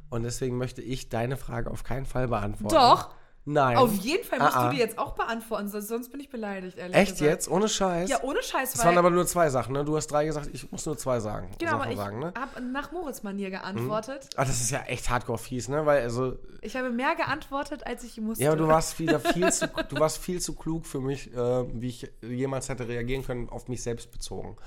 Und 0.09 0.23
deswegen 0.23 0.57
möchte 0.57 0.81
ich 0.81 1.09
deine 1.09 1.37
Frage 1.37 1.69
auf 1.69 1.83
keinen 1.83 2.05
Fall 2.07 2.27
beantworten. 2.27 2.73
Doch, 2.75 3.09
Nein. 3.45 3.77
Auf 3.77 3.93
jeden 3.95 4.23
Fall 4.23 4.37
musst 4.39 4.55
Ah, 4.55 4.59
ah. 4.65 4.69
du 4.69 4.75
die 4.75 4.79
jetzt 4.79 4.97
auch 4.99 5.13
beantworten, 5.15 5.67
sonst, 5.69 5.87
sonst 5.87 6.11
bin 6.11 6.19
ich 6.19 6.29
beleidigt, 6.29 6.77
ehrlich 6.77 6.95
Echt 6.95 7.11
gesagt. 7.13 7.31
jetzt? 7.31 7.49
Ohne 7.49 7.67
Scheiß? 7.67 8.09
Ja, 8.09 8.21
ohne 8.21 8.43
Scheiß, 8.43 8.73
Das 8.73 8.85
waren 8.85 8.97
aber 8.97 9.09
nur 9.09 9.25
zwei 9.25 9.49
Sachen, 9.49 9.73
ne? 9.73 9.83
Du 9.83 9.95
hast 9.97 10.07
drei 10.07 10.25
gesagt, 10.25 10.49
ich 10.53 10.71
muss 10.71 10.85
nur 10.85 10.97
zwei 10.97 11.19
sagen. 11.19 11.49
genau, 11.57 11.71
aber 11.73 11.79
Sachen 11.83 11.91
ich 11.93 11.97
sagen, 11.97 12.19
ne? 12.19 12.33
habe 12.37 12.61
nach 12.61 12.91
Moritz-Manier 12.91 13.49
geantwortet. 13.49 14.29
Ah, 14.35 14.45
das 14.45 14.61
ist 14.61 14.69
ja 14.71 14.81
echt 14.83 15.09
hardcore 15.09 15.37
fies, 15.39 15.67
ne? 15.67 15.85
Weil, 15.85 16.03
also, 16.03 16.37
Ich 16.61 16.75
habe 16.75 16.89
mehr 16.91 17.15
geantwortet, 17.15 17.87
als 17.87 18.03
ich 18.03 18.19
musste. 18.21 18.43
ja, 18.43 18.51
aber 18.51 18.57
du 18.59 18.67
warst 18.67 18.99
wieder 18.99 19.19
viel 19.19 19.51
zu, 19.51 19.67
du 19.67 19.99
warst 19.99 20.17
viel 20.19 20.39
zu 20.41 20.53
klug 20.53 20.85
für 20.85 20.99
mich, 20.99 21.33
äh, 21.33 21.37
wie 21.81 21.87
ich 21.87 22.11
jemals 22.21 22.69
hätte 22.69 22.87
reagieren 22.87 23.23
können, 23.25 23.49
auf 23.49 23.67
mich 23.67 23.81
selbst 23.81 24.11
bezogen. 24.11 24.57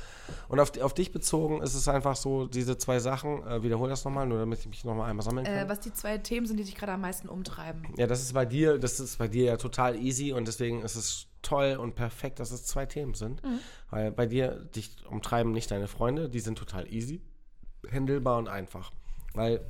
Und 0.48 0.58
auf, 0.58 0.76
auf 0.80 0.94
dich 0.94 1.12
bezogen 1.12 1.62
ist 1.62 1.74
es 1.74 1.86
einfach 1.88 2.16
so, 2.16 2.46
diese 2.46 2.78
zwei 2.78 2.98
Sachen, 2.98 3.46
äh, 3.46 3.62
wiederhol 3.62 3.88
das 3.90 4.04
nochmal, 4.04 4.26
nur 4.26 4.38
damit 4.38 4.58
ich 4.60 4.66
mich 4.68 4.84
nochmal 4.84 5.10
einmal 5.10 5.24
sammeln 5.24 5.44
kann. 5.46 5.54
äh, 5.54 5.68
was 5.68 5.80
die 5.80 5.92
zwei 5.92 6.18
Themen 6.18 6.46
sind, 6.46 6.56
die 6.56 6.64
dich 6.64 6.74
gerade 6.74 6.92
am 6.92 7.00
meisten 7.02 7.28
umtreiben. 7.28 7.86
Ja, 7.96 8.06
das 8.06 8.22
ist 8.22 8.32
bei 8.32 8.44
dir, 8.46 8.71
das 8.78 9.00
ist 9.00 9.18
bei 9.18 9.28
dir 9.28 9.44
ja 9.44 9.56
total 9.56 9.96
easy 9.96 10.32
und 10.32 10.48
deswegen 10.48 10.82
ist 10.82 10.96
es 10.96 11.26
toll 11.42 11.76
und 11.76 11.94
perfekt, 11.94 12.40
dass 12.40 12.50
es 12.50 12.64
zwei 12.64 12.86
Themen 12.86 13.14
sind. 13.14 13.42
Weil 13.90 14.12
bei 14.12 14.26
dir 14.26 14.64
dich 14.76 15.04
umtreiben 15.06 15.52
nicht 15.52 15.70
deine 15.70 15.88
Freunde, 15.88 16.28
die 16.28 16.40
sind 16.40 16.58
total 16.58 16.92
easy, 16.92 17.20
handelbar 17.90 18.38
und 18.38 18.48
einfach. 18.48 18.92
Weil 19.34 19.64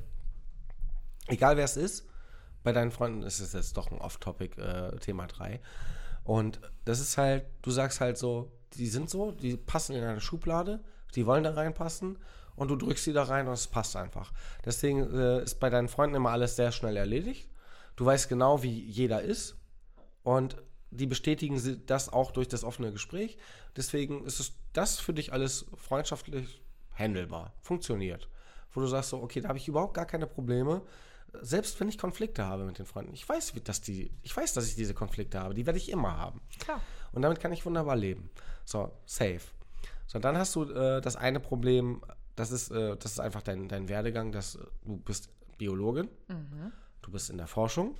egal 1.27 1.57
wer 1.57 1.65
es 1.65 1.77
ist, 1.77 2.07
bei 2.63 2.71
deinen 2.71 2.91
Freunden 2.91 3.23
ist 3.23 3.39
es 3.39 3.53
jetzt 3.53 3.77
doch 3.77 3.91
ein 3.91 3.97
Off-Topic 3.99 4.59
äh, 4.61 4.97
Thema 4.99 5.27
3. 5.27 5.59
Und 6.23 6.61
das 6.85 6.99
ist 6.99 7.17
halt, 7.17 7.45
du 7.61 7.71
sagst 7.71 7.99
halt 7.99 8.17
so, 8.17 8.51
die 8.75 8.87
sind 8.87 9.09
so, 9.09 9.31
die 9.31 9.57
passen 9.57 9.95
in 9.95 10.03
eine 10.03 10.21
Schublade, 10.21 10.81
die 11.15 11.25
wollen 11.25 11.43
da 11.43 11.51
reinpassen 11.51 12.17
und 12.55 12.69
du 12.69 12.75
drückst 12.75 13.03
sie 13.03 13.13
da 13.13 13.23
rein 13.23 13.47
und 13.47 13.53
es 13.53 13.67
passt 13.67 13.95
einfach. 13.95 14.31
Deswegen 14.65 15.13
äh, 15.13 15.43
ist 15.43 15.59
bei 15.59 15.69
deinen 15.69 15.89
Freunden 15.89 16.15
immer 16.15 16.31
alles 16.31 16.55
sehr 16.55 16.71
schnell 16.71 16.97
erledigt. 16.97 17.49
Du 17.95 18.05
weißt 18.05 18.29
genau, 18.29 18.63
wie 18.63 18.79
jeder 18.81 19.21
ist 19.21 19.55
und 20.23 20.57
die 20.91 21.05
bestätigen 21.07 21.59
das 21.85 22.09
auch 22.11 22.31
durch 22.31 22.47
das 22.47 22.63
offene 22.63 22.91
Gespräch. 22.91 23.37
Deswegen 23.75 24.23
ist 24.25 24.39
es 24.39 24.53
das 24.73 24.99
für 24.99 25.13
dich 25.13 25.33
alles 25.33 25.65
freundschaftlich 25.75 26.61
handelbar, 26.95 27.53
funktioniert. 27.61 28.29
Wo 28.71 28.81
du 28.81 28.87
sagst 28.87 29.09
so, 29.11 29.21
okay, 29.21 29.41
da 29.41 29.49
habe 29.49 29.57
ich 29.57 29.67
überhaupt 29.67 29.93
gar 29.95 30.05
keine 30.05 30.27
Probleme. 30.27 30.81
Selbst 31.41 31.79
wenn 31.79 31.89
ich 31.89 31.97
Konflikte 31.97 32.45
habe 32.45 32.65
mit 32.65 32.77
den 32.77 32.85
Freunden. 32.85 33.13
Ich 33.13 33.27
weiß, 33.27 33.55
wie- 33.55 33.61
dass 33.61 33.81
die, 33.81 34.11
ich 34.21 34.35
weiß, 34.35 34.53
dass 34.53 34.67
ich 34.67 34.75
diese 34.75 34.93
Konflikte 34.93 35.39
habe. 35.39 35.55
Die 35.55 35.65
werde 35.65 35.79
ich 35.79 35.89
immer 35.89 36.15
haben. 36.17 36.41
Klar. 36.59 36.79
Und 37.11 37.23
damit 37.23 37.39
kann 37.39 37.51
ich 37.51 37.65
wunderbar 37.65 37.95
leben. 37.95 38.29
So, 38.65 38.91
safe. 39.05 39.41
So, 40.05 40.19
dann 40.19 40.37
hast 40.37 40.55
du 40.55 40.63
äh, 40.71 41.01
das 41.01 41.15
eine 41.15 41.39
Problem, 41.39 42.03
das 42.35 42.51
ist, 42.51 42.69
äh, 42.71 42.95
das 42.97 43.13
ist 43.13 43.19
einfach 43.19 43.41
dein, 43.41 43.67
dein 43.67 43.89
Werdegang, 43.89 44.31
dass 44.31 44.55
äh, 44.55 44.59
du 44.85 44.97
bist 44.97 45.29
Biologin, 45.57 46.07
du 47.03 47.11
bist 47.11 47.29
in 47.29 47.37
der 47.37 47.47
Forschung 47.47 47.95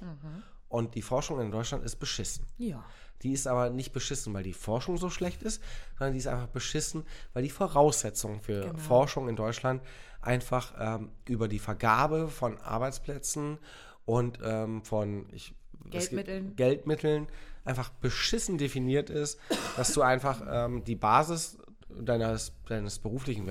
und 0.69 0.95
die 0.95 1.01
Forschung 1.01 1.39
in 1.39 1.51
Deutschland 1.51 1.83
ist 1.83 1.97
beschissen. 1.97 2.45
Ja. 2.57 2.83
Die 3.21 3.31
ist 3.31 3.47
aber 3.47 3.69
nicht 3.69 3.93
beschissen, 3.93 4.33
weil 4.33 4.43
die 4.43 4.53
Forschung 4.53 4.97
so 4.97 5.09
schlecht 5.09 5.43
ist, 5.43 5.61
sondern 5.97 6.13
die 6.13 6.19
ist 6.19 6.27
einfach 6.27 6.47
beschissen, 6.47 7.05
weil 7.33 7.43
die 7.43 7.49
Voraussetzungen 7.49 8.41
für 8.41 8.61
Genau. 8.61 8.77
Forschung 8.79 9.29
in 9.29 9.35
Deutschland 9.35 9.81
einfach 10.21 10.73
ähm, 10.77 11.11
über 11.27 11.47
die 11.47 11.59
Vergabe 11.59 12.27
von 12.27 12.57
Arbeitsplätzen 12.57 13.59
und 14.05 14.39
ähm, 14.43 14.83
von 14.83 15.27
ich, 15.31 15.55
Geldmitteln. 15.89 16.55
Geldmitteln 16.55 17.27
einfach 17.65 17.89
beschissen 17.89 18.57
definiert 18.57 19.09
ist, 19.09 19.39
dass 19.77 19.93
du 19.93 20.01
einfach 20.01 20.41
ähm, 20.49 20.83
die 20.83 20.95
Basis 20.95 21.57
deines, 21.89 22.53
deines 22.67 22.99
beruflichen 22.99 23.49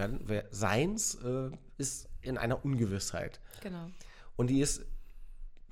Seins 0.51 1.15
äh, 1.15 1.51
ist 1.79 2.09
in 2.21 2.37
einer 2.37 2.63
Ungewissheit. 2.65 3.41
Genau. 3.63 3.87
Und 4.37 4.49
die 4.49 4.61
ist, 4.61 4.85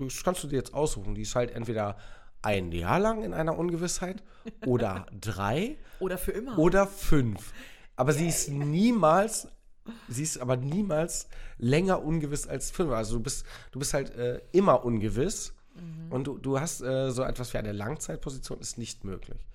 das 0.08 0.24
kannst 0.24 0.42
du 0.44 0.48
dir 0.48 0.56
jetzt 0.56 0.74
aussuchen, 0.74 1.14
die 1.14 1.22
ist 1.22 1.34
halt 1.34 1.50
entweder 1.52 1.96
ein 2.42 2.72
Jahr 2.72 2.98
lang 2.98 3.22
in 3.22 3.34
einer 3.34 3.58
Ungewissheit 3.58 4.22
oder 4.66 5.06
drei 5.18 5.76
Oder 5.98 6.18
für 6.18 6.32
immer. 6.32 6.58
oder 6.58 6.86
fünf. 6.86 7.52
Aber 7.96 8.12
sie 8.12 8.28
ist 8.28 8.48
niemals, 8.48 9.48
sie 10.08 10.22
ist 10.22 10.38
aber 10.38 10.56
niemals 10.56 11.28
länger 11.58 12.02
ungewiss 12.02 12.46
als 12.46 12.70
fünf. 12.70 12.92
Also 12.92 13.16
du 13.16 13.22
bist, 13.22 13.44
du 13.72 13.78
bist 13.78 13.92
halt 13.92 14.14
äh, 14.16 14.40
immer 14.52 14.84
ungewiss 14.84 15.52
und 16.10 16.26
du, 16.26 16.36
du 16.38 16.60
hast 16.60 16.80
äh, 16.82 17.10
so 17.10 17.22
etwas 17.22 17.54
wie 17.54 17.58
eine 17.58 17.72
Langzeitposition, 17.72 18.60
ist 18.60 18.76
nicht 18.76 19.04
möglich. 19.04 19.46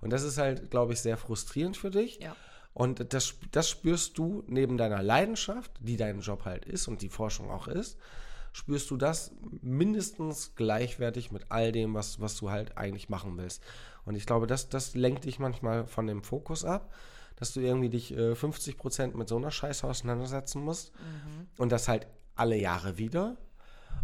Und 0.00 0.12
das 0.12 0.22
ist 0.22 0.38
halt, 0.38 0.70
glaube 0.70 0.92
ich, 0.92 1.00
sehr 1.00 1.16
frustrierend 1.16 1.76
für 1.76 1.90
dich. 1.90 2.18
Ja. 2.20 2.36
Und 2.74 3.12
das, 3.12 3.34
das 3.50 3.68
spürst 3.70 4.18
du 4.18 4.44
neben 4.46 4.76
deiner 4.76 5.02
Leidenschaft, 5.02 5.72
die 5.80 5.96
dein 5.96 6.20
Job 6.20 6.44
halt 6.44 6.64
ist 6.64 6.88
und 6.88 7.02
die 7.02 7.08
Forschung 7.08 7.50
auch 7.50 7.68
ist, 7.68 7.98
spürst 8.52 8.90
du 8.90 8.96
das 8.96 9.32
mindestens 9.62 10.54
gleichwertig 10.54 11.32
mit 11.32 11.46
all 11.48 11.72
dem, 11.72 11.94
was, 11.94 12.20
was 12.20 12.36
du 12.36 12.50
halt 12.50 12.76
eigentlich 12.76 13.08
machen 13.08 13.36
willst. 13.36 13.62
Und 14.04 14.14
ich 14.14 14.26
glaube, 14.26 14.46
das, 14.46 14.68
das 14.68 14.94
lenkt 14.94 15.24
dich 15.24 15.38
manchmal 15.38 15.86
von 15.86 16.06
dem 16.06 16.22
Fokus 16.22 16.64
ab, 16.64 16.92
dass 17.36 17.54
du 17.54 17.60
irgendwie 17.60 17.88
dich 17.88 18.16
äh, 18.16 18.34
50 18.34 18.76
Prozent 18.76 19.14
mit 19.14 19.28
so 19.28 19.36
einer 19.36 19.50
Scheiße 19.50 19.86
auseinandersetzen 19.86 20.62
musst 20.62 20.92
und 21.56 21.72
das 21.72 21.88
halt 21.88 22.06
alle 22.34 22.56
Jahre 22.56 22.98
wieder. 22.98 23.36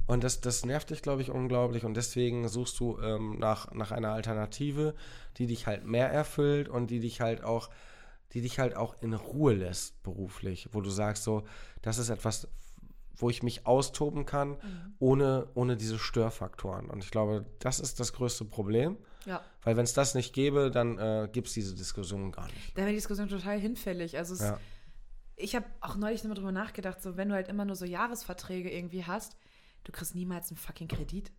Und 0.06 0.24
das, 0.24 0.40
das 0.40 0.64
nervt 0.64 0.90
dich, 0.90 1.02
glaube 1.02 1.22
ich, 1.22 1.30
unglaublich. 1.30 1.84
Und 1.84 1.94
deswegen 1.94 2.48
suchst 2.48 2.80
du 2.80 2.98
ähm, 2.98 3.38
nach, 3.38 3.72
nach 3.72 3.92
einer 3.92 4.12
Alternative, 4.12 4.94
die 5.36 5.46
dich 5.46 5.66
halt 5.66 5.84
mehr 5.84 6.10
erfüllt 6.10 6.68
und 6.68 6.90
die 6.90 7.00
dich 7.00 7.20
halt 7.20 7.44
auch, 7.44 7.68
die 8.32 8.40
dich 8.40 8.58
halt 8.58 8.74
auch 8.74 8.96
in 9.02 9.12
Ruhe 9.12 9.54
lässt 9.54 10.02
beruflich, 10.02 10.68
wo 10.72 10.80
du 10.80 10.90
sagst, 10.90 11.24
so, 11.24 11.44
das 11.82 11.98
ist 11.98 12.08
etwas, 12.08 12.48
wo 13.18 13.28
ich 13.30 13.42
mich 13.42 13.66
austoben 13.66 14.24
kann, 14.26 14.56
ohne, 14.98 15.48
ohne 15.54 15.76
diese 15.76 15.98
Störfaktoren. 15.98 16.88
Und 16.88 17.02
ich 17.04 17.10
glaube, 17.10 17.44
das 17.58 17.80
ist 17.80 17.98
das 18.00 18.12
größte 18.12 18.44
Problem. 18.44 18.96
Ja. 19.26 19.42
Weil 19.62 19.76
wenn 19.76 19.84
es 19.84 19.92
das 19.92 20.14
nicht 20.14 20.32
gäbe, 20.32 20.70
dann 20.70 20.96
äh, 20.98 21.28
gibt 21.30 21.48
es 21.48 21.54
diese 21.54 21.74
Diskussion 21.74 22.32
gar 22.32 22.46
nicht. 22.46 22.72
Da 22.74 22.78
wäre 22.82 22.90
die 22.90 22.94
Diskussion 22.96 23.28
total 23.28 23.58
hinfällig. 23.58 24.16
Also 24.16 24.34
es, 24.34 24.40
Ja. 24.40 24.58
ich 25.36 25.54
habe 25.56 25.66
auch 25.80 25.96
neulich 25.96 26.22
nochmal 26.22 26.36
drüber 26.36 26.52
nachgedacht, 26.52 27.02
so 27.02 27.16
wenn 27.16 27.28
du 27.28 27.34
halt 27.34 27.48
immer 27.48 27.64
nur 27.64 27.76
so 27.76 27.84
Jahresverträge 27.84 28.70
irgendwie 28.70 29.04
hast, 29.04 29.36
du 29.84 29.92
kriegst 29.92 30.14
niemals 30.14 30.50
einen 30.50 30.56
fucking 30.56 30.88
Kredit. 30.88 31.32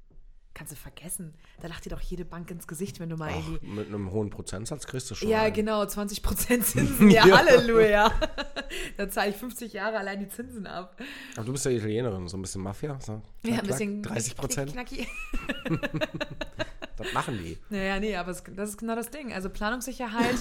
Kannst 0.56 0.74
du 0.74 0.76
vergessen. 0.76 1.34
Da 1.62 1.68
lacht 1.68 1.86
dir 1.86 1.90
doch 1.90 2.02
jede 2.02 2.26
Bank 2.26 2.50
ins 2.52 2.68
Gesicht, 2.68 3.00
wenn 3.00 3.10
du 3.10 3.16
mal 3.16 3.30
Ach, 3.32 3.36
irgendwie. 3.38 3.68
mit 3.68 3.88
einem 3.88 4.12
hohen 4.12 4.30
Prozentsatz 4.30 4.88
kriegst 4.88 5.10
du 5.10 5.16
schon. 5.16 5.30
Ja, 5.30 5.44
einen. 5.44 5.54
genau, 5.54 5.84
20% 5.84 6.62
Zinsen. 6.64 7.10
Ja, 7.12 7.26
Ja. 7.26 7.38
Halleluja. 7.38 8.12
da 8.98 9.10
zahle 9.10 9.30
ich 9.30 9.38
50 9.38 9.72
Jahre 9.74 9.98
allein 9.98 10.20
die 10.20 10.28
Zinsen 10.28 10.68
ab. 10.68 10.98
Aber 11.36 11.46
du 11.46 11.52
bist 11.54 11.66
ja 11.66 11.72
Italienerin, 11.72 12.28
so 12.28 12.36
ein 12.38 12.42
bisschen 12.42 12.62
Mafia. 12.62 13.00
So. 13.00 13.22
Ja, 13.46 13.60
ein 13.60 13.68
bisschen. 13.68 14.02
klack, 14.02 14.16
30 14.16 14.36
Prozent. 14.36 14.76
Das 16.98 17.14
machen 17.14 17.38
die. 17.42 17.58
Naja, 17.70 17.98
nee, 18.00 18.16
aber 18.18 18.34
das 18.34 18.70
ist 18.70 18.78
genau 18.78 18.94
das 18.96 19.10
Ding. 19.10 19.32
Also 19.32 19.50
Planungssicherheit. 19.50 20.36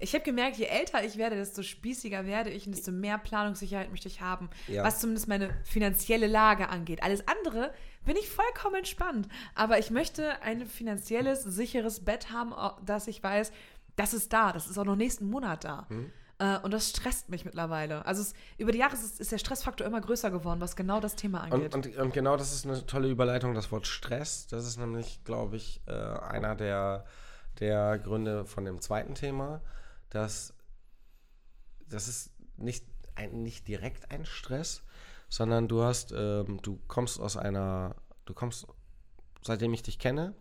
Ich 0.00 0.14
habe 0.14 0.24
gemerkt, 0.24 0.56
je 0.56 0.64
älter 0.64 1.04
ich 1.04 1.16
werde, 1.18 1.36
desto 1.36 1.62
spießiger 1.62 2.26
werde 2.26 2.50
ich 2.50 2.66
und 2.66 2.74
desto 2.74 2.90
mehr 2.90 3.18
Planungssicherheit 3.18 3.90
möchte 3.90 4.08
ich 4.08 4.20
haben. 4.20 4.48
Ja. 4.66 4.82
Was 4.82 4.98
zumindest 4.98 5.28
meine 5.28 5.50
finanzielle 5.64 6.26
Lage 6.26 6.68
angeht. 6.70 7.02
Alles 7.02 7.22
andere 7.28 7.72
bin 8.04 8.16
ich 8.16 8.30
vollkommen 8.30 8.76
entspannt. 8.76 9.28
Aber 9.54 9.78
ich 9.78 9.90
möchte 9.90 10.40
ein 10.42 10.66
finanzielles, 10.66 11.42
sicheres 11.44 12.00
Bett 12.04 12.32
haben, 12.32 12.54
dass 12.84 13.06
ich 13.06 13.22
weiß, 13.22 13.52
das 13.96 14.14
ist 14.14 14.32
da. 14.32 14.52
Das 14.52 14.68
ist 14.68 14.78
auch 14.78 14.84
noch 14.84 14.96
nächsten 14.96 15.28
Monat 15.28 15.64
da. 15.64 15.86
Äh, 16.38 16.58
Und 16.62 16.72
das 16.72 16.88
stresst 16.88 17.28
mich 17.28 17.44
mittlerweile. 17.44 18.06
Also 18.06 18.22
es, 18.22 18.32
über 18.56 18.72
die 18.72 18.78
Jahre 18.78 18.94
ist, 18.94 19.20
ist 19.20 19.30
der 19.30 19.36
Stressfaktor 19.36 19.86
immer 19.86 20.00
größer 20.00 20.30
geworden, 20.30 20.60
was 20.60 20.74
genau 20.76 21.00
das 21.00 21.14
Thema 21.14 21.42
angeht. 21.42 21.74
Und, 21.74 21.86
und, 21.86 21.96
und 21.98 22.14
genau 22.14 22.38
das 22.38 22.54
ist 22.54 22.64
eine 22.66 22.86
tolle 22.86 23.08
Überleitung, 23.08 23.52
das 23.54 23.70
Wort 23.70 23.86
Stress. 23.86 24.46
Das 24.46 24.66
ist 24.66 24.78
nämlich, 24.78 25.22
glaube 25.24 25.56
ich, 25.56 25.82
äh, 25.86 25.92
einer 25.92 26.54
der, 26.56 27.04
der 27.58 27.98
Gründe 27.98 28.46
von 28.46 28.64
dem 28.64 28.80
zweiten 28.80 29.14
Thema, 29.14 29.60
dass 30.10 30.54
das 31.88 32.08
ist 32.08 32.30
nicht, 32.56 32.84
ein, 33.14 33.42
nicht 33.42 33.66
direkt 33.68 34.10
ein 34.10 34.24
Stress, 34.24 34.82
sondern 35.28 35.68
du 35.68 35.82
hast, 35.82 36.12
ähm, 36.12 36.60
du 36.62 36.78
kommst 36.88 37.20
aus 37.20 37.36
einer, 37.36 37.96
du 38.24 38.34
kommst, 38.34 38.66
seitdem 39.42 39.72
ich 39.74 39.82
dich 39.82 39.98
kenne, 39.98 40.34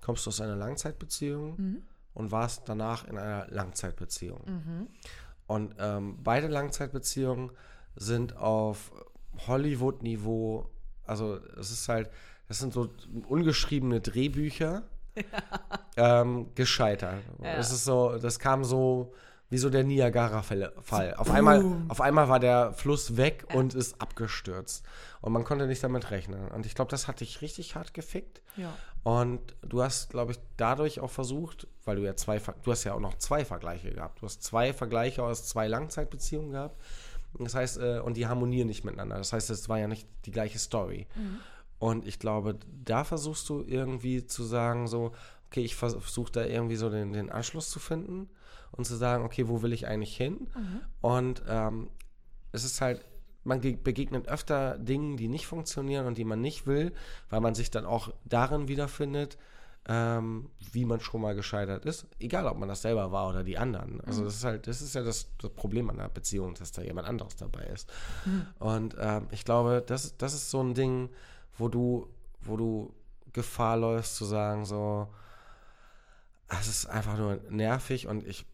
kommst 0.00 0.26
du 0.26 0.30
aus 0.30 0.40
einer 0.40 0.56
Langzeitbeziehung 0.56 1.56
und 2.14 2.30
warst 2.32 2.68
danach 2.68 3.06
in 3.06 3.18
einer 3.18 3.46
Langzeitbeziehung. 3.48 4.40
Und 5.46 5.74
ähm, 5.78 6.18
beide 6.22 6.48
Langzeitbeziehungen 6.48 7.50
sind 7.94 8.36
auf 8.36 8.92
Hollywood-Niveau, 9.46 10.70
also 11.04 11.36
es 11.58 11.70
ist 11.70 11.88
halt, 11.88 12.10
das 12.48 12.58
sind 12.58 12.72
so 12.72 12.90
ungeschriebene 13.28 14.00
Drehbücher, 14.00 14.82
ähm, 15.96 16.48
gescheitert. 16.54 17.22
Es 17.42 17.72
ist 17.72 17.84
so, 17.84 18.18
das 18.18 18.38
kam 18.38 18.64
so 18.64 19.12
wie 19.48 19.58
so 19.58 19.70
der 19.70 19.84
Niagara-Fall. 19.84 20.72
Auf 21.16 21.30
einmal, 21.30 21.64
auf 21.88 22.00
einmal 22.00 22.28
war 22.28 22.40
der 22.40 22.72
Fluss 22.72 23.16
weg 23.16 23.46
und 23.54 23.74
ist 23.74 24.00
abgestürzt. 24.00 24.84
Und 25.20 25.32
man 25.32 25.44
konnte 25.44 25.66
nicht 25.66 25.84
damit 25.84 26.10
rechnen. 26.10 26.48
Und 26.48 26.66
ich 26.66 26.74
glaube, 26.74 26.90
das 26.90 27.06
hat 27.06 27.20
dich 27.20 27.42
richtig 27.42 27.74
hart 27.74 27.94
gefickt. 27.94 28.42
ja. 28.56 28.72
Und 29.04 29.54
du 29.62 29.84
hast, 29.84 30.10
glaube 30.10 30.32
ich, 30.32 30.40
dadurch 30.56 30.98
auch 30.98 31.12
versucht, 31.12 31.68
weil 31.84 31.94
du 31.94 32.02
ja 32.02 32.16
zwei, 32.16 32.40
du 32.64 32.72
hast 32.72 32.82
ja 32.82 32.92
auch 32.92 32.98
noch 32.98 33.16
zwei 33.18 33.44
Vergleiche 33.44 33.92
gehabt. 33.92 34.20
Du 34.20 34.26
hast 34.26 34.42
zwei 34.42 34.72
Vergleiche 34.72 35.22
aus 35.22 35.46
zwei 35.46 35.68
Langzeitbeziehungen 35.68 36.50
gehabt. 36.50 36.82
Das 37.38 37.54
heißt, 37.54 37.78
äh, 37.78 38.00
und 38.00 38.16
die 38.16 38.26
harmonieren 38.26 38.66
nicht 38.66 38.82
miteinander. 38.82 39.16
Das 39.16 39.32
heißt, 39.32 39.48
es 39.50 39.68
war 39.68 39.78
ja 39.78 39.86
nicht 39.86 40.08
die 40.24 40.32
gleiche 40.32 40.58
Story. 40.58 41.06
Und 41.78 42.06
ich 42.06 42.18
glaube, 42.18 42.58
da 42.84 43.04
versuchst 43.04 43.48
du 43.48 43.62
irgendwie 43.62 44.26
zu 44.26 44.44
sagen, 44.44 44.88
so, 44.88 45.12
okay, 45.46 45.62
ich 45.62 45.76
versuche 45.76 46.32
da 46.32 46.44
irgendwie 46.44 46.76
so 46.76 46.90
den, 46.90 47.12
den 47.12 47.30
Anschluss 47.30 47.70
zu 47.70 47.78
finden 47.78 48.28
und 48.72 48.84
zu 48.84 48.96
sagen, 48.96 49.24
okay, 49.24 49.48
wo 49.48 49.62
will 49.62 49.72
ich 49.72 49.86
eigentlich 49.86 50.16
hin? 50.16 50.48
Mhm. 50.54 50.80
Und 51.00 51.42
ähm, 51.48 51.90
es 52.52 52.64
ist 52.64 52.80
halt, 52.80 53.04
man 53.44 53.60
begegnet 53.60 54.28
öfter 54.28 54.78
Dingen, 54.78 55.16
die 55.16 55.28
nicht 55.28 55.46
funktionieren 55.46 56.06
und 56.06 56.18
die 56.18 56.24
man 56.24 56.40
nicht 56.40 56.66
will, 56.66 56.92
weil 57.30 57.40
man 57.40 57.54
sich 57.54 57.70
dann 57.70 57.84
auch 57.84 58.12
darin 58.24 58.68
wiederfindet, 58.68 59.38
ähm, 59.88 60.50
wie 60.72 60.84
man 60.84 60.98
schon 61.00 61.20
mal 61.20 61.36
gescheitert 61.36 61.84
ist. 61.84 62.06
Egal, 62.18 62.46
ob 62.46 62.58
man 62.58 62.68
das 62.68 62.82
selber 62.82 63.12
war 63.12 63.28
oder 63.28 63.44
die 63.44 63.56
anderen. 63.56 64.00
Also 64.00 64.22
mhm. 64.22 64.24
das 64.24 64.34
ist 64.34 64.44
halt, 64.44 64.66
das 64.66 64.82
ist 64.82 64.94
ja 64.94 65.02
das, 65.02 65.28
das, 65.38 65.50
Problem 65.50 65.88
an 65.90 66.00
einer 66.00 66.08
Beziehung, 66.08 66.54
dass 66.54 66.72
da 66.72 66.82
jemand 66.82 67.06
anderes 67.06 67.36
dabei 67.36 67.64
ist. 67.66 67.88
Mhm. 68.24 68.46
Und 68.58 68.96
ähm, 68.98 69.28
ich 69.30 69.44
glaube, 69.44 69.84
das, 69.86 70.16
das 70.16 70.34
ist 70.34 70.50
so 70.50 70.60
ein 70.60 70.74
Ding, 70.74 71.08
wo 71.58 71.68
du, 71.68 72.08
wo 72.40 72.56
du 72.56 72.94
Gefahr 73.32 73.76
läufst 73.76 74.16
zu 74.16 74.24
sagen, 74.24 74.64
so, 74.64 75.08
es 76.48 76.68
ist 76.68 76.86
einfach 76.86 77.18
nur 77.18 77.40
nervig 77.50 78.06
und 78.06 78.26
ich 78.26 78.46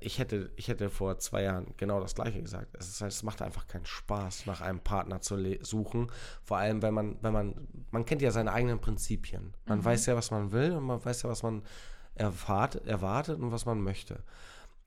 ich 0.00 0.18
hätte, 0.18 0.50
ich 0.56 0.68
hätte 0.68 0.90
vor 0.90 1.18
zwei 1.18 1.42
Jahren 1.42 1.74
genau 1.76 2.00
das 2.00 2.14
Gleiche 2.14 2.42
gesagt. 2.42 2.74
Es, 2.78 2.88
ist 2.88 3.00
halt, 3.00 3.12
es 3.12 3.22
macht 3.22 3.42
einfach 3.42 3.66
keinen 3.66 3.86
Spaß, 3.86 4.46
nach 4.46 4.60
einem 4.60 4.80
Partner 4.80 5.20
zu 5.20 5.36
suchen. 5.62 6.10
Vor 6.42 6.58
allem, 6.58 6.82
wenn 6.82 6.94
man, 6.94 7.16
wenn 7.22 7.32
man, 7.32 7.68
man 7.90 8.04
kennt 8.04 8.22
ja 8.22 8.30
seine 8.30 8.52
eigenen 8.52 8.80
Prinzipien. 8.80 9.54
Man 9.66 9.78
mhm. 9.78 9.84
weiß 9.84 10.06
ja, 10.06 10.16
was 10.16 10.30
man 10.30 10.52
will 10.52 10.72
und 10.72 10.84
man 10.84 11.04
weiß 11.04 11.22
ja, 11.22 11.30
was 11.30 11.42
man 11.42 11.62
erwartet, 12.14 12.86
erwartet 12.86 13.40
und 13.40 13.52
was 13.52 13.66
man 13.66 13.80
möchte. 13.80 14.22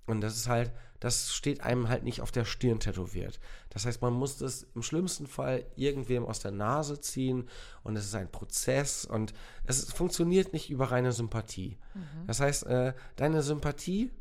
Und 0.07 0.21
das 0.21 0.35
ist 0.35 0.47
halt, 0.47 0.71
das 0.99 1.33
steht 1.33 1.61
einem 1.61 1.89
halt 1.89 2.03
nicht 2.03 2.21
auf 2.21 2.31
der 2.31 2.45
Stirn 2.45 2.79
tätowiert. 2.79 3.39
Das 3.69 3.85
heißt, 3.85 4.01
man 4.01 4.13
muss 4.13 4.37
das 4.37 4.65
im 4.73 4.81
schlimmsten 4.81 5.27
Fall 5.27 5.65
irgendwem 5.75 6.25
aus 6.25 6.39
der 6.39 6.51
Nase 6.51 6.99
ziehen 6.99 7.47
und 7.83 7.95
es 7.95 8.05
ist 8.05 8.15
ein 8.15 8.31
Prozess 8.31 9.05
und 9.05 9.33
es 9.65 9.91
funktioniert 9.91 10.53
nicht 10.53 10.69
über 10.69 10.91
reine 10.91 11.11
Sympathie. 11.11 11.77
Mhm. 11.93 12.25
Das 12.25 12.39
heißt, 12.39 12.65
äh, 12.65 12.93
deine 13.17 13.43
Sympathie 13.43 14.11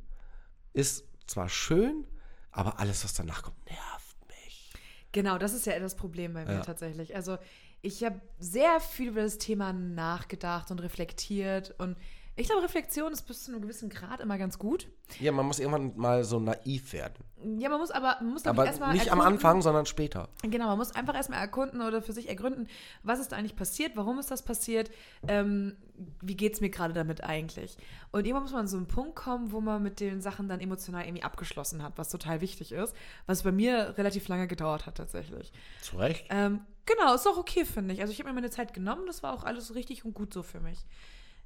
ist 0.72 1.04
zwar 1.26 1.48
schön, 1.48 2.04
aber 2.50 2.78
alles, 2.80 3.04
was 3.04 3.14
danach 3.14 3.42
kommt, 3.42 3.64
nervt 3.66 4.16
mich. 4.28 4.72
Genau, 5.12 5.38
das 5.38 5.54
ist 5.54 5.66
ja 5.66 5.78
das 5.78 5.94
Problem 5.94 6.34
bei 6.34 6.44
mir 6.44 6.54
ja. 6.54 6.60
tatsächlich. 6.60 7.14
Also 7.14 7.38
ich 7.80 8.02
habe 8.02 8.20
sehr 8.38 8.80
viel 8.80 9.10
über 9.10 9.22
das 9.22 9.38
Thema 9.38 9.72
nachgedacht 9.72 10.70
und 10.70 10.80
reflektiert 10.80 11.74
und 11.78 11.96
ich 12.38 12.46
glaube, 12.46 12.62
Reflexion 12.62 13.12
ist 13.12 13.22
bis 13.22 13.44
zu 13.44 13.50
einem 13.50 13.62
gewissen 13.62 13.88
Grad 13.88 14.20
immer 14.20 14.36
ganz 14.36 14.58
gut. 14.58 14.88
Ja, 15.20 15.32
man 15.32 15.46
muss 15.46 15.58
irgendwann 15.58 15.96
mal 15.96 16.22
so 16.22 16.38
naiv 16.38 16.92
werden. 16.92 17.24
Ja, 17.58 17.70
man 17.70 17.80
muss 17.80 17.90
aber, 17.90 18.16
man 18.20 18.32
muss 18.32 18.46
aber 18.46 18.66
erstmal. 18.66 18.92
Nicht 18.92 19.06
erkunden, 19.06 19.26
am 19.26 19.32
Anfang, 19.32 19.62
sondern 19.62 19.86
später. 19.86 20.28
Genau, 20.42 20.66
man 20.66 20.76
muss 20.76 20.94
einfach 20.94 21.14
erstmal 21.14 21.40
erkunden 21.40 21.80
oder 21.80 22.02
für 22.02 22.12
sich 22.12 22.28
ergründen, 22.28 22.68
was 23.02 23.20
ist 23.20 23.32
da 23.32 23.36
eigentlich 23.36 23.56
passiert, 23.56 23.92
warum 23.96 24.18
ist 24.18 24.30
das 24.30 24.42
passiert, 24.42 24.90
ähm, 25.28 25.76
wie 26.20 26.36
geht 26.36 26.52
es 26.52 26.60
mir 26.60 26.68
gerade 26.68 26.92
damit 26.92 27.24
eigentlich. 27.24 27.78
Und 28.12 28.26
irgendwann 28.26 28.42
muss 28.42 28.52
man 28.52 28.62
an 28.62 28.68
so 28.68 28.76
einen 28.76 28.86
Punkt 28.86 29.16
kommen, 29.16 29.52
wo 29.52 29.62
man 29.62 29.82
mit 29.82 30.00
den 30.00 30.20
Sachen 30.20 30.46
dann 30.46 30.60
emotional 30.60 31.04
irgendwie 31.04 31.24
abgeschlossen 31.24 31.82
hat, 31.82 31.96
was 31.96 32.10
total 32.10 32.42
wichtig 32.42 32.72
ist, 32.72 32.94
was 33.24 33.44
bei 33.44 33.52
mir 33.52 33.94
relativ 33.96 34.28
lange 34.28 34.46
gedauert 34.46 34.84
hat 34.84 34.96
tatsächlich. 34.96 35.52
Zu 35.80 35.96
Recht? 35.96 36.26
Ähm, 36.28 36.60
genau, 36.84 37.14
ist 37.14 37.26
auch 37.26 37.38
okay, 37.38 37.64
finde 37.64 37.94
ich. 37.94 38.02
Also 38.02 38.12
ich 38.12 38.18
habe 38.18 38.28
mir 38.28 38.34
meine 38.34 38.50
Zeit 38.50 38.74
genommen, 38.74 39.06
das 39.06 39.22
war 39.22 39.32
auch 39.32 39.44
alles 39.44 39.74
richtig 39.74 40.04
und 40.04 40.12
gut 40.12 40.34
so 40.34 40.42
für 40.42 40.60
mich. 40.60 40.84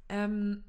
Ähm, 0.09 0.65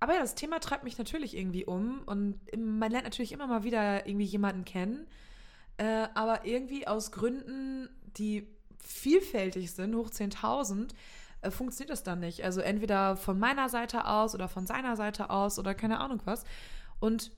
aber 0.00 0.14
ja, 0.14 0.20
das 0.20 0.34
Thema 0.34 0.58
treibt 0.60 0.84
mich 0.84 0.98
natürlich 0.98 1.36
irgendwie 1.36 1.64
um 1.64 2.02
und 2.06 2.40
man 2.56 2.90
lernt 2.90 3.04
natürlich 3.04 3.32
immer 3.32 3.46
mal 3.46 3.64
wieder 3.64 4.06
irgendwie 4.06 4.26
jemanden 4.26 4.64
kennen, 4.64 5.06
äh, 5.78 6.08
aber 6.14 6.44
irgendwie 6.44 6.86
aus 6.86 7.12
Gründen, 7.12 7.88
die 8.16 8.46
vielfältig 8.78 9.72
sind, 9.72 9.94
hoch 9.94 10.10
10.000, 10.10 10.90
äh, 11.42 11.50
funktioniert 11.50 11.90
das 11.90 12.02
dann 12.02 12.20
nicht. 12.20 12.44
Also 12.44 12.60
entweder 12.60 13.16
von 13.16 13.38
meiner 13.38 13.68
Seite 13.68 14.06
aus 14.06 14.34
oder 14.34 14.48
von 14.48 14.66
seiner 14.66 14.96
Seite 14.96 15.30
aus 15.30 15.58
oder 15.58 15.74
keine 15.74 16.00
Ahnung 16.00 16.20
was. 16.24 16.44
Und 17.00 17.32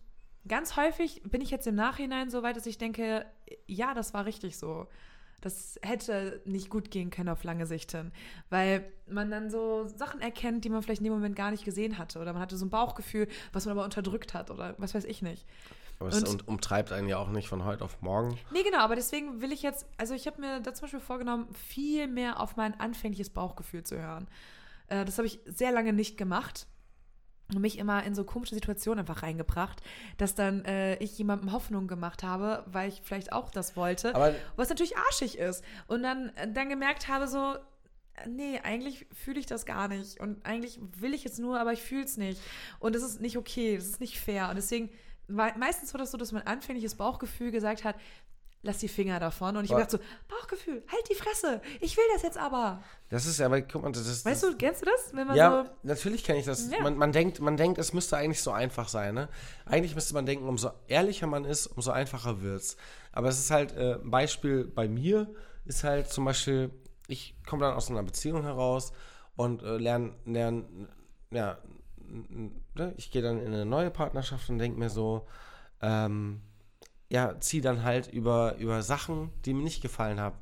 ganz 0.46 0.76
häufig 0.76 1.22
bin 1.24 1.40
ich 1.40 1.50
jetzt 1.50 1.66
im 1.66 1.74
Nachhinein 1.74 2.30
so 2.30 2.42
weit, 2.42 2.56
dass 2.56 2.66
ich 2.66 2.78
denke, 2.78 3.26
ja, 3.66 3.94
das 3.94 4.14
war 4.14 4.24
richtig 4.24 4.56
so. 4.58 4.86
Das 5.40 5.78
hätte 5.82 6.40
nicht 6.44 6.68
gut 6.68 6.90
gehen 6.90 7.10
können 7.10 7.28
auf 7.28 7.44
lange 7.44 7.66
Sicht 7.66 7.92
hin, 7.92 8.10
weil 8.50 8.84
man 9.06 9.30
dann 9.30 9.50
so 9.50 9.86
Sachen 9.86 10.20
erkennt, 10.20 10.64
die 10.64 10.68
man 10.68 10.82
vielleicht 10.82 11.00
in 11.00 11.04
dem 11.04 11.12
Moment 11.12 11.36
gar 11.36 11.50
nicht 11.50 11.64
gesehen 11.64 11.96
hatte 11.96 12.18
oder 12.18 12.32
man 12.32 12.42
hatte 12.42 12.56
so 12.56 12.66
ein 12.66 12.70
Bauchgefühl, 12.70 13.28
was 13.52 13.64
man 13.64 13.72
aber 13.72 13.84
unterdrückt 13.84 14.34
hat 14.34 14.50
oder 14.50 14.74
was 14.78 14.94
weiß 14.94 15.04
ich 15.04 15.22
nicht. 15.22 15.46
Aber 16.00 16.10
es 16.10 16.22
und, 16.22 16.46
umtreibt 16.46 16.92
einen 16.92 17.08
ja 17.08 17.18
auch 17.18 17.28
nicht 17.28 17.48
von 17.48 17.64
heute 17.64 17.84
auf 17.84 18.00
morgen. 18.02 18.38
Nee, 18.52 18.62
genau, 18.62 18.78
aber 18.78 18.94
deswegen 18.94 19.40
will 19.40 19.52
ich 19.52 19.62
jetzt, 19.62 19.86
also 19.96 20.14
ich 20.14 20.26
habe 20.26 20.40
mir 20.40 20.60
da 20.60 20.72
zum 20.74 20.82
Beispiel 20.82 21.00
vorgenommen, 21.00 21.48
viel 21.54 22.06
mehr 22.06 22.40
auf 22.40 22.56
mein 22.56 22.78
anfängliches 22.78 23.30
Bauchgefühl 23.30 23.82
zu 23.82 24.00
hören. 24.00 24.28
Äh, 24.88 25.04
das 25.04 25.18
habe 25.18 25.26
ich 25.26 25.40
sehr 25.44 25.72
lange 25.72 25.92
nicht 25.92 26.16
gemacht 26.16 26.66
mich 27.56 27.78
immer 27.78 28.04
in 28.04 28.14
so 28.14 28.24
komische 28.24 28.54
Situationen 28.54 29.00
einfach 29.00 29.22
reingebracht, 29.22 29.82
dass 30.18 30.34
dann 30.34 30.64
äh, 30.64 30.96
ich 30.96 31.16
jemandem 31.16 31.52
Hoffnung 31.52 31.86
gemacht 31.86 32.22
habe, 32.22 32.64
weil 32.66 32.88
ich 32.88 33.00
vielleicht 33.02 33.32
auch 33.32 33.50
das 33.50 33.76
wollte, 33.76 34.14
Aber 34.14 34.34
was 34.56 34.68
natürlich 34.68 34.96
arschig 34.98 35.38
ist. 35.38 35.64
Und 35.86 36.02
dann, 36.02 36.30
äh, 36.36 36.52
dann 36.52 36.68
gemerkt 36.68 37.08
habe 37.08 37.26
so, 37.26 37.56
nee, 38.26 38.60
eigentlich 38.62 39.06
fühle 39.12 39.40
ich 39.40 39.46
das 39.46 39.64
gar 39.64 39.88
nicht. 39.88 40.20
Und 40.20 40.44
eigentlich 40.44 40.78
will 40.98 41.14
ich 41.14 41.24
es 41.24 41.38
nur, 41.38 41.58
aber 41.58 41.72
ich 41.72 41.82
fühle 41.82 42.04
es 42.04 42.16
nicht. 42.16 42.40
Und 42.80 42.94
das 42.94 43.02
ist 43.02 43.20
nicht 43.20 43.36
okay, 43.36 43.76
das 43.76 43.86
ist 43.86 44.00
nicht 44.00 44.20
fair. 44.20 44.48
Und 44.50 44.56
deswegen, 44.56 44.90
meistens 45.28 45.92
war 45.94 45.98
das 45.98 46.10
so, 46.10 46.18
dass 46.18 46.32
mein 46.32 46.46
anfängliches 46.46 46.96
Bauchgefühl 46.96 47.50
gesagt 47.50 47.84
hat, 47.84 47.96
lass 48.62 48.78
die 48.78 48.88
Finger 48.88 49.20
davon. 49.20 49.56
Und 49.56 49.64
ich 49.64 49.70
habe 49.70 49.84
gedacht 49.84 50.02
so, 50.02 50.34
Bauchgefühl, 50.34 50.82
halt 50.90 51.08
die 51.10 51.14
Fresse, 51.14 51.60
ich 51.80 51.96
will 51.96 52.04
das 52.12 52.22
jetzt 52.22 52.38
aber. 52.38 52.82
Das 53.08 53.26
ist 53.26 53.38
ja, 53.38 53.46
aber 53.46 53.62
guck 53.62 53.82
mal, 53.82 53.92
das 53.92 54.06
ist. 54.06 54.24
Weißt 54.24 54.42
du, 54.42 54.56
kennst 54.56 54.82
du 54.82 54.86
das? 54.86 55.14
Wenn 55.14 55.26
man 55.26 55.36
ja, 55.36 55.64
so 55.64 55.70
natürlich 55.82 56.24
kenne 56.24 56.40
ich 56.40 56.46
das. 56.46 56.70
Ja. 56.70 56.82
Man, 56.82 56.96
man, 56.96 57.12
denkt, 57.12 57.40
man 57.40 57.56
denkt, 57.56 57.78
es 57.78 57.92
müsste 57.92 58.16
eigentlich 58.16 58.42
so 58.42 58.50
einfach 58.50 58.88
sein, 58.88 59.14
ne? 59.14 59.28
Eigentlich 59.66 59.94
müsste 59.94 60.14
man 60.14 60.26
denken, 60.26 60.48
umso 60.48 60.70
ehrlicher 60.88 61.26
man 61.26 61.44
ist, 61.44 61.66
umso 61.66 61.90
einfacher 61.90 62.42
wird's. 62.42 62.76
Aber 63.12 63.28
es 63.28 63.38
ist 63.38 63.50
halt, 63.50 63.72
äh, 63.76 63.94
ein 63.94 64.10
Beispiel 64.10 64.64
bei 64.64 64.88
mir 64.88 65.32
ist 65.64 65.84
halt 65.84 66.08
zum 66.08 66.24
Beispiel, 66.24 66.70
ich 67.06 67.36
komme 67.46 67.64
dann 67.64 67.74
aus 67.74 67.90
einer 67.90 68.02
Beziehung 68.02 68.42
heraus 68.42 68.92
und 69.36 69.62
äh, 69.62 69.76
lerne, 69.76 70.14
lern, 70.24 70.88
ja, 71.30 71.58
ne? 72.74 72.94
ich 72.96 73.10
gehe 73.10 73.22
dann 73.22 73.38
in 73.38 73.52
eine 73.52 73.66
neue 73.66 73.90
Partnerschaft 73.90 74.48
und 74.50 74.58
denke 74.58 74.78
mir 74.78 74.90
so, 74.90 75.26
ähm, 75.80 76.42
ja, 77.08 77.38
ziehe 77.40 77.62
dann 77.62 77.82
halt 77.82 78.08
über, 78.08 78.56
über 78.56 78.82
Sachen, 78.82 79.30
die 79.44 79.54
mir 79.54 79.62
nicht 79.62 79.82
gefallen 79.82 80.20
hab, 80.20 80.34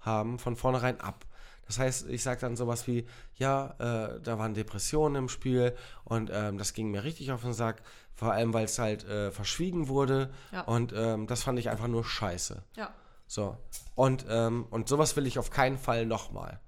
haben, 0.00 0.38
von 0.38 0.56
vornherein 0.56 1.00
ab. 1.00 1.24
Das 1.66 1.78
heißt, 1.78 2.08
ich 2.08 2.22
sage 2.22 2.40
dann 2.40 2.56
sowas 2.56 2.86
wie, 2.88 3.06
ja, 3.36 3.74
äh, 3.78 4.20
da 4.20 4.38
waren 4.38 4.54
Depressionen 4.54 5.16
im 5.16 5.28
Spiel 5.28 5.76
und 6.04 6.30
ähm, 6.32 6.58
das 6.58 6.74
ging 6.74 6.90
mir 6.90 7.04
richtig 7.04 7.30
auf 7.30 7.42
den 7.42 7.52
Sack, 7.52 7.82
vor 8.14 8.32
allem 8.32 8.52
weil 8.52 8.64
es 8.64 8.78
halt 8.78 9.04
äh, 9.04 9.30
verschwiegen 9.30 9.86
wurde 9.86 10.30
ja. 10.50 10.62
und 10.62 10.92
ähm, 10.96 11.26
das 11.28 11.44
fand 11.44 11.58
ich 11.58 11.70
einfach 11.70 11.86
nur 11.86 12.04
scheiße. 12.04 12.62
Ja. 12.76 12.92
So. 13.28 13.56
Und, 13.94 14.26
ähm, 14.28 14.66
und 14.70 14.88
sowas 14.88 15.14
will 15.14 15.26
ich 15.26 15.38
auf 15.38 15.50
keinen 15.50 15.78
Fall 15.78 16.06
nochmal. 16.06 16.58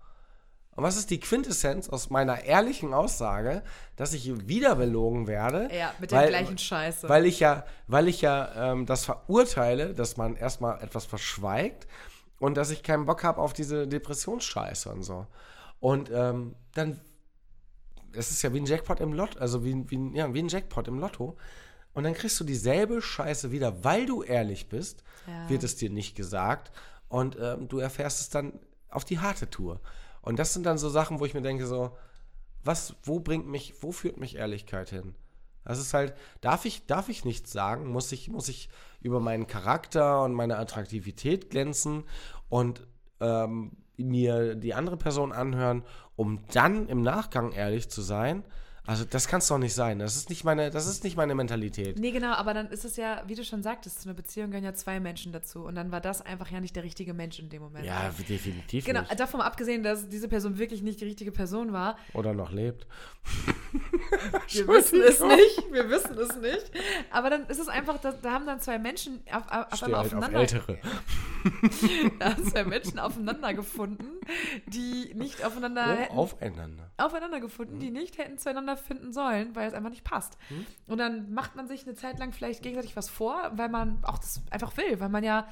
Und 0.74 0.84
was 0.84 0.96
ist 0.96 1.10
die 1.10 1.20
Quintessenz 1.20 1.90
aus 1.90 2.08
meiner 2.08 2.44
ehrlichen 2.44 2.94
Aussage, 2.94 3.62
dass 3.96 4.14
ich 4.14 4.48
wieder 4.48 4.76
belogen 4.76 5.26
werde? 5.26 5.68
Ja, 5.74 5.94
mit 5.98 6.12
der 6.12 6.28
gleichen 6.28 6.56
Scheiße. 6.56 7.08
Weil 7.08 7.26
ich 7.26 7.40
ja, 7.40 7.66
weil 7.88 8.08
ich 8.08 8.22
ja 8.22 8.72
ähm, 8.72 8.86
das 8.86 9.04
verurteile, 9.04 9.92
dass 9.92 10.16
man 10.16 10.34
erstmal 10.34 10.82
etwas 10.82 11.04
verschweigt 11.04 11.86
und 12.38 12.56
dass 12.56 12.70
ich 12.70 12.82
keinen 12.82 13.04
Bock 13.04 13.22
habe 13.22 13.40
auf 13.40 13.52
diese 13.52 13.86
Depressionsscheiße 13.86 14.88
und 14.88 15.02
so. 15.02 15.26
Und 15.78 16.10
ähm, 16.10 16.54
dann, 16.74 17.00
es 18.14 18.30
ist 18.30 18.40
ja 18.42 18.54
wie 18.54 18.60
ein 18.60 18.66
Jackpot 18.66 19.00
im 19.00 19.12
Lotto, 19.12 19.38
also 19.38 19.64
wie, 19.64 19.90
wie, 19.90 20.16
ja, 20.16 20.32
wie 20.32 20.42
ein 20.42 20.48
Jackpot 20.48 20.88
im 20.88 20.98
Lotto. 20.98 21.36
Und 21.92 22.04
dann 22.04 22.14
kriegst 22.14 22.40
du 22.40 22.44
dieselbe 22.44 23.02
Scheiße 23.02 23.50
wieder, 23.52 23.84
weil 23.84 24.06
du 24.06 24.22
ehrlich 24.22 24.70
bist, 24.70 25.04
ja. 25.26 25.50
wird 25.50 25.64
es 25.64 25.76
dir 25.76 25.90
nicht 25.90 26.16
gesagt. 26.16 26.72
Und 27.08 27.36
ähm, 27.38 27.68
du 27.68 27.78
erfährst 27.78 28.22
es 28.22 28.30
dann 28.30 28.58
auf 28.88 29.04
die 29.04 29.18
harte 29.18 29.50
Tour. 29.50 29.80
Und 30.22 30.38
das 30.38 30.54
sind 30.54 30.64
dann 30.64 30.78
so 30.78 30.88
Sachen, 30.88 31.20
wo 31.20 31.26
ich 31.26 31.34
mir 31.34 31.42
denke, 31.42 31.66
so, 31.66 31.96
was, 32.64 32.94
wo 33.02 33.20
bringt 33.20 33.46
mich, 33.48 33.74
wo 33.80 33.92
führt 33.92 34.18
mich 34.18 34.36
Ehrlichkeit 34.36 34.90
hin? 34.90 35.14
Das 35.64 35.78
ist 35.78 35.94
halt, 35.94 36.14
darf 36.40 36.64
ich, 36.64 36.86
darf 36.86 37.08
ich 37.08 37.24
nichts 37.24 37.52
sagen? 37.52 37.86
Muss 37.86 38.10
ich, 38.12 38.28
muss 38.28 38.48
ich 38.48 38.68
über 39.00 39.20
meinen 39.20 39.46
Charakter 39.46 40.22
und 40.22 40.32
meine 40.32 40.58
Attraktivität 40.58 41.50
glänzen 41.50 42.04
und 42.48 42.86
ähm, 43.20 43.72
mir 43.96 44.54
die 44.54 44.74
andere 44.74 44.96
Person 44.96 45.32
anhören, 45.32 45.84
um 46.16 46.40
dann 46.52 46.88
im 46.88 47.02
Nachgang 47.02 47.52
ehrlich 47.52 47.90
zu 47.90 48.02
sein? 48.02 48.44
Also 48.84 49.04
das 49.04 49.28
kann 49.28 49.38
es 49.38 49.46
doch 49.46 49.58
nicht 49.58 49.74
sein. 49.74 50.00
Das 50.00 50.16
ist 50.16 50.28
nicht 50.28 50.42
meine, 50.42 50.70
das 50.70 50.88
ist 50.88 51.04
nicht 51.04 51.16
meine 51.16 51.36
Mentalität. 51.36 52.00
Nee, 52.00 52.10
genau, 52.10 52.32
aber 52.32 52.52
dann 52.52 52.66
ist 52.68 52.84
es 52.84 52.96
ja, 52.96 53.22
wie 53.28 53.36
du 53.36 53.44
schon 53.44 53.62
sagtest, 53.62 54.02
zu 54.02 54.08
einer 54.08 54.16
Beziehung 54.16 54.50
gehören 54.50 54.64
ja 54.64 54.74
zwei 54.74 54.98
Menschen 54.98 55.32
dazu. 55.32 55.60
Und 55.64 55.76
dann 55.76 55.92
war 55.92 56.00
das 56.00 56.20
einfach 56.20 56.50
ja 56.50 56.58
nicht 56.60 56.74
der 56.74 56.82
richtige 56.82 57.14
Mensch 57.14 57.38
in 57.38 57.48
dem 57.48 57.62
Moment. 57.62 57.86
Ja, 57.86 58.10
definitiv 58.28 58.84
Genau, 58.84 59.02
nicht. 59.02 59.20
davon 59.20 59.40
abgesehen, 59.40 59.84
dass 59.84 60.08
diese 60.08 60.26
Person 60.26 60.58
wirklich 60.58 60.82
nicht 60.82 61.00
die 61.00 61.04
richtige 61.04 61.30
Person 61.30 61.72
war. 61.72 61.96
Oder 62.12 62.34
noch 62.34 62.50
lebt. 62.50 62.86
Wir 64.48 64.68
wissen 64.68 65.00
es 65.02 65.20
nicht. 65.20 65.72
Wir 65.72 65.88
wissen 65.88 66.18
es 66.18 66.36
nicht. 66.36 66.70
Aber 67.10 67.30
dann 67.30 67.46
ist 67.46 67.58
es 67.60 67.68
einfach, 67.68 67.98
da, 67.98 68.12
da 68.12 68.32
haben 68.32 68.46
dann 68.46 68.60
zwei 68.60 68.78
Menschen 68.78 69.22
auf, 69.32 69.44
auf, 69.50 69.72
auf 69.72 69.76
Steh 69.78 69.86
einmal 69.86 70.00
halt 70.02 70.12
auf 70.12 70.18
aufeinander, 70.18 70.40
Ältere. 70.40 70.78
da 72.18 72.30
haben 72.34 72.44
zwei 72.46 72.64
Menschen 72.64 72.98
aufeinander 72.98 73.54
gefunden, 73.54 74.06
die 74.66 75.12
nicht 75.14 75.44
aufeinander 75.44 75.84
Oh, 75.86 75.96
hätten, 76.00 76.16
aufeinander. 76.16 76.90
aufeinander 76.98 77.40
gefunden, 77.40 77.78
die 77.80 77.90
nicht 77.90 78.18
hätten 78.18 78.38
zueinander 78.38 78.71
finden 78.76 79.12
sollen, 79.12 79.54
weil 79.54 79.68
es 79.68 79.74
einfach 79.74 79.90
nicht 79.90 80.04
passt. 80.04 80.36
Hm? 80.48 80.66
Und 80.86 80.98
dann 80.98 81.32
macht 81.32 81.56
man 81.56 81.66
sich 81.66 81.86
eine 81.86 81.94
Zeit 81.94 82.18
lang 82.18 82.32
vielleicht 82.32 82.62
gegenseitig 82.62 82.96
was 82.96 83.08
vor, 83.08 83.52
weil 83.54 83.68
man 83.68 83.98
auch 84.02 84.18
das 84.18 84.42
einfach 84.50 84.76
will, 84.76 85.00
weil 85.00 85.08
man 85.08 85.24
ja, 85.24 85.46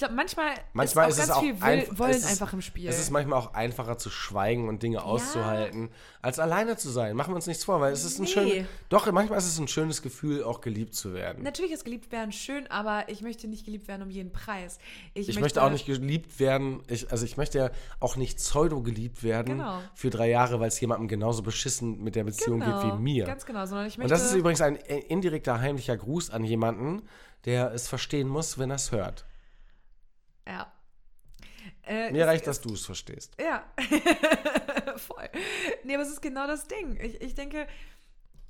glaube, 0.00 0.14
manchmal, 0.14 0.54
Manchmal 0.72 1.08
ist 1.08 1.18
ist 1.18 1.20
auch 1.20 1.22
es 1.22 1.28
ganz 1.28 1.38
auch 1.38 1.42
viel 1.42 1.54
will, 1.60 1.68
einf- 1.92 1.98
Wollen 1.98 2.10
ist- 2.10 2.26
einfach 2.26 2.52
im 2.52 2.60
Spiel. 2.60 2.88
Es 2.88 2.98
ist 2.98 3.10
manchmal 3.10 3.38
auch 3.38 3.54
einfacher 3.54 3.96
zu 3.96 4.10
schweigen 4.10 4.68
und 4.68 4.82
Dinge 4.82 5.02
auszuhalten, 5.04 5.90
als 6.22 6.38
alleine 6.38 6.76
zu 6.76 6.90
sein. 6.90 7.14
Machen 7.16 7.30
wir 7.32 7.36
uns 7.36 7.46
nichts 7.46 7.64
vor, 7.64 7.80
weil 7.80 7.92
es 7.92 8.04
ist 8.04 8.18
ein 8.18 8.22
Nee. 8.24 8.28
schönes. 8.28 8.66
Doch, 8.88 9.10
manchmal 9.12 9.38
ist 9.38 9.46
es 9.46 9.58
ein 9.58 9.68
schönes 9.68 10.02
Gefühl, 10.02 10.42
auch 10.44 10.60
geliebt 10.60 10.94
zu 10.94 11.14
werden. 11.14 11.42
Natürlich 11.44 11.72
ist 11.72 11.84
geliebt 11.84 12.10
werden 12.12 12.32
schön, 12.32 12.66
aber 12.68 13.08
ich 13.08 13.22
möchte 13.22 13.46
nicht 13.48 13.64
geliebt 13.64 13.86
werden 13.88 14.02
um 14.02 14.10
jeden 14.10 14.32
Preis. 14.32 14.78
Ich 15.14 15.38
möchte 15.40 15.62
auch 15.62 15.70
nicht 15.70 15.86
geliebt 15.86 16.40
werden, 16.40 16.82
ich, 16.88 17.10
also 17.10 17.24
ich 17.24 17.36
möchte 17.36 17.58
ja 17.58 17.70
auch 18.00 18.16
nicht 18.16 18.38
pseudo 18.38 18.82
geliebt 18.82 19.22
werden 19.22 19.58
Genau. 19.58 19.78
für 19.94 20.10
drei 20.10 20.28
Jahre, 20.28 20.60
weil 20.60 20.68
es 20.68 20.80
jemandem 20.80 21.08
genauso 21.08 21.42
beschissen 21.42 22.02
mit 22.02 22.14
der 22.16 22.24
Beziehung 22.24 22.60
genau, 22.60 22.82
geht 22.82 22.92
wie 22.92 22.98
mir. 22.98 23.24
Ganz 23.26 23.46
genau, 23.46 23.64
sondern 23.66 23.86
ich 23.86 23.94
und 23.94 24.00
möchte. 24.04 24.14
das 24.14 24.24
ist 24.24 24.34
übrigens 24.34 24.60
ein 24.60 24.76
äh, 24.76 24.98
indirekter, 25.08 25.60
heimlicher 25.60 25.96
Gruß 25.96 26.30
an 26.30 26.44
jemanden, 26.44 27.02
der 27.44 27.72
es 27.72 27.88
verstehen 27.88 28.28
muss, 28.28 28.58
wenn 28.58 28.70
er 28.70 28.76
es 28.76 28.92
hört. 28.92 29.24
Ja. 30.46 30.72
Äh, 31.82 32.10
Mir 32.12 32.26
reicht, 32.26 32.46
dass 32.46 32.60
du 32.60 32.72
es 32.72 32.84
verstehst. 32.84 33.34
Ja, 33.40 33.64
voll. 34.96 35.28
Nee, 35.84 35.94
aber 35.94 36.02
es 36.02 36.10
ist 36.10 36.22
genau 36.22 36.46
das 36.46 36.68
Ding. 36.68 36.98
Ich, 37.00 37.20
ich 37.20 37.34
denke, 37.34 37.66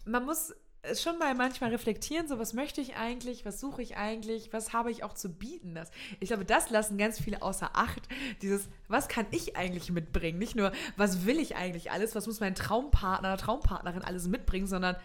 man 0.04 0.24
muss 0.24 0.54
schon 0.94 1.18
mal 1.18 1.34
manchmal 1.34 1.70
reflektieren, 1.70 2.26
so 2.26 2.38
was 2.38 2.54
möchte 2.54 2.80
ich 2.80 2.96
eigentlich, 2.96 3.44
was 3.44 3.60
suche 3.60 3.82
ich 3.82 3.96
eigentlich, 3.96 4.52
was 4.52 4.72
habe 4.72 4.90
ich 4.90 5.04
auch 5.04 5.12
zu 5.12 5.28
bieten. 5.28 5.74
Das, 5.74 5.90
ich 6.20 6.28
glaube, 6.28 6.44
das 6.44 6.70
lassen 6.70 6.96
ganz 6.96 7.20
viele 7.20 7.42
außer 7.42 7.70
Acht. 7.74 8.08
Dieses, 8.40 8.68
was 8.88 9.08
kann 9.08 9.26
ich 9.30 9.56
eigentlich 9.56 9.90
mitbringen? 9.90 10.38
Nicht 10.38 10.56
nur, 10.56 10.72
was 10.96 11.26
will 11.26 11.38
ich 11.38 11.56
eigentlich 11.56 11.90
alles, 11.90 12.14
was 12.14 12.26
muss 12.26 12.40
mein 12.40 12.54
Traumpartner, 12.54 13.36
Traumpartnerin 13.36 14.02
alles 14.02 14.26
mitbringen, 14.26 14.66
sondern 14.66 14.96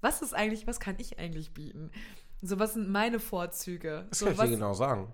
was 0.00 0.22
ist 0.22 0.34
eigentlich, 0.34 0.66
was 0.66 0.80
kann 0.80 0.96
ich 0.98 1.18
eigentlich 1.18 1.52
bieten? 1.52 1.90
So, 2.42 2.58
was 2.58 2.74
sind 2.74 2.88
meine 2.88 3.20
Vorzüge? 3.20 4.06
Das 4.08 4.18
so, 4.18 4.26
kann 4.26 4.32
ich 4.32 4.38
was, 4.38 4.48
dir 4.48 4.56
genau 4.56 4.74
sagen. 4.74 5.12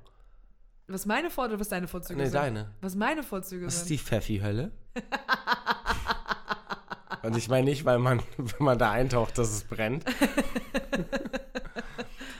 Was 0.88 1.06
meine 1.06 1.30
Vorzüge 1.30 1.54
oder 1.54 1.60
was 1.60 1.68
deine 1.68 1.88
Vorzüge 1.88 2.18
Nee, 2.18 2.24
sind? 2.26 2.34
deine. 2.34 2.70
Was 2.80 2.94
meine 2.94 3.22
Vorzüge 3.22 3.66
Was 3.66 3.74
ist 3.74 3.80
sind. 3.80 3.90
die 3.90 3.98
Pfeffi-Hölle? 3.98 4.70
Und 7.22 7.36
ich 7.36 7.48
meine 7.48 7.64
nicht, 7.64 7.84
weil 7.84 7.98
man, 7.98 8.20
wenn 8.36 8.64
man 8.64 8.78
da 8.78 8.92
eintaucht, 8.92 9.36
dass 9.38 9.50
es 9.50 9.64
brennt. 9.64 10.04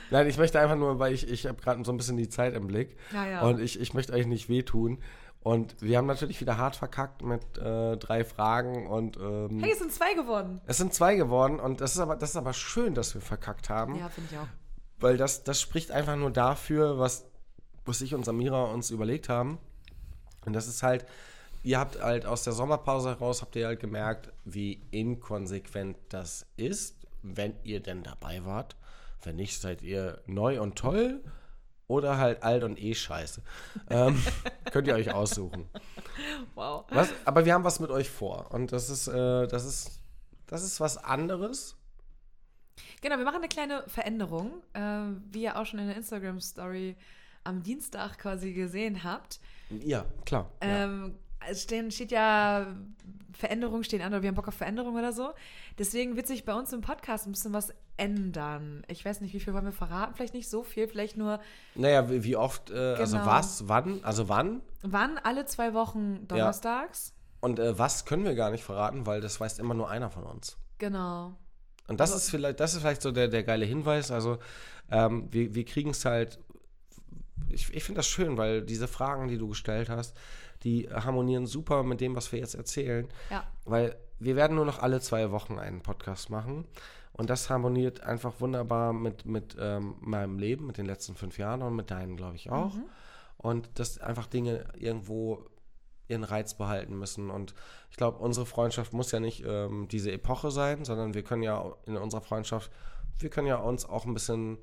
Nein, 0.09 0.27
ich 0.27 0.37
möchte 0.37 0.59
einfach 0.59 0.77
nur, 0.77 0.99
weil 0.99 1.13
ich, 1.13 1.27
ich 1.29 1.45
habe 1.45 1.61
gerade 1.61 1.83
so 1.83 1.91
ein 1.91 1.97
bisschen 1.97 2.15
die 2.15 2.29
Zeit 2.29 2.53
im 2.53 2.67
Blick. 2.67 2.95
Ja, 3.13 3.25
ja. 3.27 3.41
Und 3.41 3.59
ich, 3.59 3.79
ich 3.81 3.93
möchte 3.93 4.13
euch 4.13 4.25
nicht 4.25 4.47
wehtun. 4.47 4.99
Und 5.41 5.75
wir 5.81 5.97
haben 5.97 6.07
natürlich 6.07 6.39
wieder 6.41 6.57
hart 6.57 6.75
verkackt 6.77 7.21
mit 7.23 7.57
äh, 7.57 7.97
drei 7.97 8.23
Fragen 8.23 8.87
und 8.87 9.17
ähm, 9.17 9.59
Hey, 9.61 9.71
es 9.71 9.79
sind 9.79 9.91
zwei 9.93 10.13
geworden. 10.13 10.61
es 10.65 10.77
sind 10.77 10.93
zwei 10.93 11.15
geworden 11.15 11.59
und 11.59 11.79
das 11.79 11.93
ist 11.93 11.99
aber 11.99 12.15
das 12.17 12.31
ist 12.31 12.35
aber 12.35 12.51
schön, 12.53 12.93
dass 12.95 13.13
wir 13.13 13.21
verkackt 13.21 13.69
haben, 13.69 13.95
Ja, 13.95 14.09
finde 14.09 14.29
ich 14.33 14.37
auch. 14.39 14.47
weil 14.99 15.15
das 15.15 15.43
das 15.45 15.61
spricht 15.61 15.91
einfach 15.91 16.17
nur 16.17 16.31
dafür, 16.31 16.99
was 16.99 17.29
was 17.87 18.01
ich 18.01 18.13
und 18.13 18.25
Samira 18.25 18.65
uns 18.65 18.89
überlegt 18.91 19.29
haben. 19.29 19.57
Und 20.45 20.53
das 20.53 20.67
ist 20.67 20.83
halt 20.83 21.05
ihr 21.67 21.79
habt 21.79 22.01
halt 22.01 22.25
aus 22.25 22.43
der 22.43 22.53
Sommerpause 22.53 23.09
heraus 23.09 23.41
habt 23.41 23.55
ihr 23.55 23.67
halt 23.67 23.79
gemerkt, 23.79 24.31
wie 24.45 24.81
inkonsequent 24.91 25.97
das 26.09 26.45
ist, 26.55 26.95
wenn 27.21 27.53
ihr 27.63 27.81
denn 27.81 28.03
dabei 28.03 28.45
wart. 28.45 28.75
Wenn 29.23 29.35
nicht, 29.35 29.59
seid 29.59 29.81
ihr 29.81 30.21
neu 30.27 30.61
und 30.61 30.77
toll 30.77 31.21
oder 31.87 32.17
halt 32.17 32.43
alt 32.43 32.63
und 32.63 32.81
eh 32.81 32.93
scheiße. 32.93 33.41
ähm, 33.89 34.21
könnt 34.71 34.87
ihr 34.87 34.95
euch 34.95 35.13
aussuchen. 35.13 35.67
Wow. 36.55 36.85
Was, 36.89 37.09
aber 37.25 37.45
wir 37.45 37.53
haben 37.53 37.63
was 37.63 37.79
mit 37.79 37.89
euch 37.89 38.09
vor. 38.09 38.51
Und 38.51 38.71
das 38.71 38.89
ist, 38.89 39.07
äh, 39.07 39.47
das 39.47 39.65
ist, 39.65 39.99
das 40.45 40.63
ist 40.63 40.79
was 40.79 40.97
anderes. 40.97 41.75
Genau, 43.01 43.17
wir 43.17 43.25
machen 43.25 43.37
eine 43.37 43.47
kleine 43.47 43.83
Veränderung, 43.87 44.63
ähm, 44.73 45.23
wie 45.31 45.43
ihr 45.43 45.57
auch 45.57 45.65
schon 45.65 45.79
in 45.79 45.87
der 45.87 45.97
Instagram-Story 45.97 46.95
am 47.47 47.63
Dienstag 47.63 48.17
quasi 48.19 48.53
gesehen 48.53 49.03
habt. 49.03 49.39
Ja, 49.69 50.05
klar. 50.25 50.51
ja. 50.61 50.83
Ähm, 50.85 51.15
es 51.49 51.63
stehen, 51.63 51.91
steht 51.91 52.11
ja, 52.11 52.67
Veränderungen 53.31 53.83
stehen 53.83 54.01
an 54.01 54.11
oder 54.13 54.21
wir 54.21 54.27
haben 54.29 54.35
Bock 54.35 54.47
auf 54.47 54.55
Veränderung 54.55 54.95
oder 54.95 55.13
so. 55.13 55.29
Deswegen 55.77 56.15
wird 56.15 56.27
sich 56.27 56.43
bei 56.45 56.53
uns 56.53 56.73
im 56.73 56.81
Podcast 56.81 57.25
ein 57.27 57.31
bisschen 57.31 57.53
was 57.53 57.73
ändern. 57.95 58.83
Ich 58.87 59.05
weiß 59.05 59.21
nicht, 59.21 59.33
wie 59.33 59.39
viel 59.39 59.53
wollen 59.53 59.65
wir 59.65 59.71
verraten? 59.71 60.13
Vielleicht 60.15 60.33
nicht 60.33 60.49
so 60.49 60.63
viel, 60.63 60.87
vielleicht 60.87 61.17
nur 61.17 61.39
Naja, 61.75 62.09
wie, 62.09 62.23
wie 62.23 62.35
oft, 62.35 62.69
äh, 62.71 62.95
also 62.95 63.17
Genau. 63.17 63.27
was, 63.29 63.67
wann, 63.67 64.03
also 64.03 64.29
wann 64.29 64.61
wann 64.81 65.17
alle 65.19 65.45
zwei 65.45 65.73
Wochen 65.73 66.27
donnerstags. 66.27 67.13
und 67.39 67.59
äh, 67.59 67.77
was 67.77 68.05
können 68.05 68.23
wir 68.25 68.35
gar 68.35 68.51
nicht 68.51 68.63
verraten, 68.63 69.05
weil 69.05 69.21
das 69.21 69.39
weiß 69.39 69.59
immer 69.59 69.73
nur 69.73 69.89
einer 69.89 70.09
von 70.09 70.23
uns. 70.23 70.57
Genau. 70.79 71.35
Und 71.87 71.99
das 71.99 72.11
Aber- 72.11 72.17
ist 72.17 72.29
vielleicht, 72.29 72.59
das 72.59 72.73
ist 72.73 72.81
vielleicht 72.81 73.01
so 73.01 73.11
der, 73.11 73.27
der 73.29 73.43
geile 73.43 73.65
Hinweis. 73.65 74.11
Also 74.11 74.37
ähm, 74.91 75.27
wir, 75.31 75.53
wir 75.55 75.65
kriegen 75.65 75.91
es 75.91 76.03
halt. 76.05 76.39
Ich, 77.49 77.73
ich 77.73 77.83
finde 77.83 77.99
das 77.99 78.07
schön, 78.07 78.37
weil 78.37 78.61
diese 78.61 78.87
Fragen, 78.87 79.27
die 79.27 79.37
du 79.37 79.47
gestellt 79.47 79.89
hast, 79.89 80.15
die 80.63 80.89
harmonieren 80.89 81.45
super 81.45 81.83
mit 81.83 82.01
dem, 82.01 82.15
was 82.15 82.31
wir 82.31 82.39
jetzt 82.39 82.55
erzählen. 82.55 83.07
Ja. 83.29 83.47
Weil 83.65 83.95
wir 84.19 84.35
werden 84.35 84.55
nur 84.55 84.65
noch 84.65 84.79
alle 84.79 84.99
zwei 84.99 85.31
Wochen 85.31 85.59
einen 85.59 85.81
Podcast 85.81 86.29
machen. 86.29 86.65
Und 87.13 87.29
das 87.29 87.49
harmoniert 87.49 88.01
einfach 88.01 88.39
wunderbar 88.39 88.93
mit, 88.93 89.25
mit 89.25 89.55
ähm, 89.59 89.95
meinem 90.01 90.37
Leben, 90.37 90.67
mit 90.67 90.77
den 90.77 90.85
letzten 90.85 91.15
fünf 91.15 91.37
Jahren 91.37 91.61
und 91.63 91.75
mit 91.75 91.89
deinen, 91.89 92.15
glaube 92.15 92.35
ich, 92.35 92.51
auch. 92.51 92.75
Und 93.37 93.69
dass 93.79 93.99
einfach 93.99 94.27
Dinge 94.27 94.65
irgendwo 94.77 95.45
ihren 96.07 96.23
Reiz 96.23 96.53
behalten 96.53 96.97
müssen. 96.97 97.29
Und 97.29 97.53
ich 97.89 97.97
glaube, 97.97 98.19
unsere 98.19 98.45
Freundschaft 98.45 98.93
muss 98.93 99.11
ja 99.11 99.19
nicht 99.19 99.43
ähm, 99.45 99.87
diese 99.89 100.11
Epoche 100.11 100.51
sein, 100.51 100.85
sondern 100.85 101.13
wir 101.13 101.23
können 101.23 101.43
ja 101.43 101.73
in 101.85 101.97
unserer 101.97 102.21
Freundschaft, 102.21 102.71
wir 103.19 103.29
können 103.29 103.47
ja 103.47 103.57
uns 103.57 103.85
auch 103.85 104.05
ein 104.05 104.13
bisschen 104.13 104.59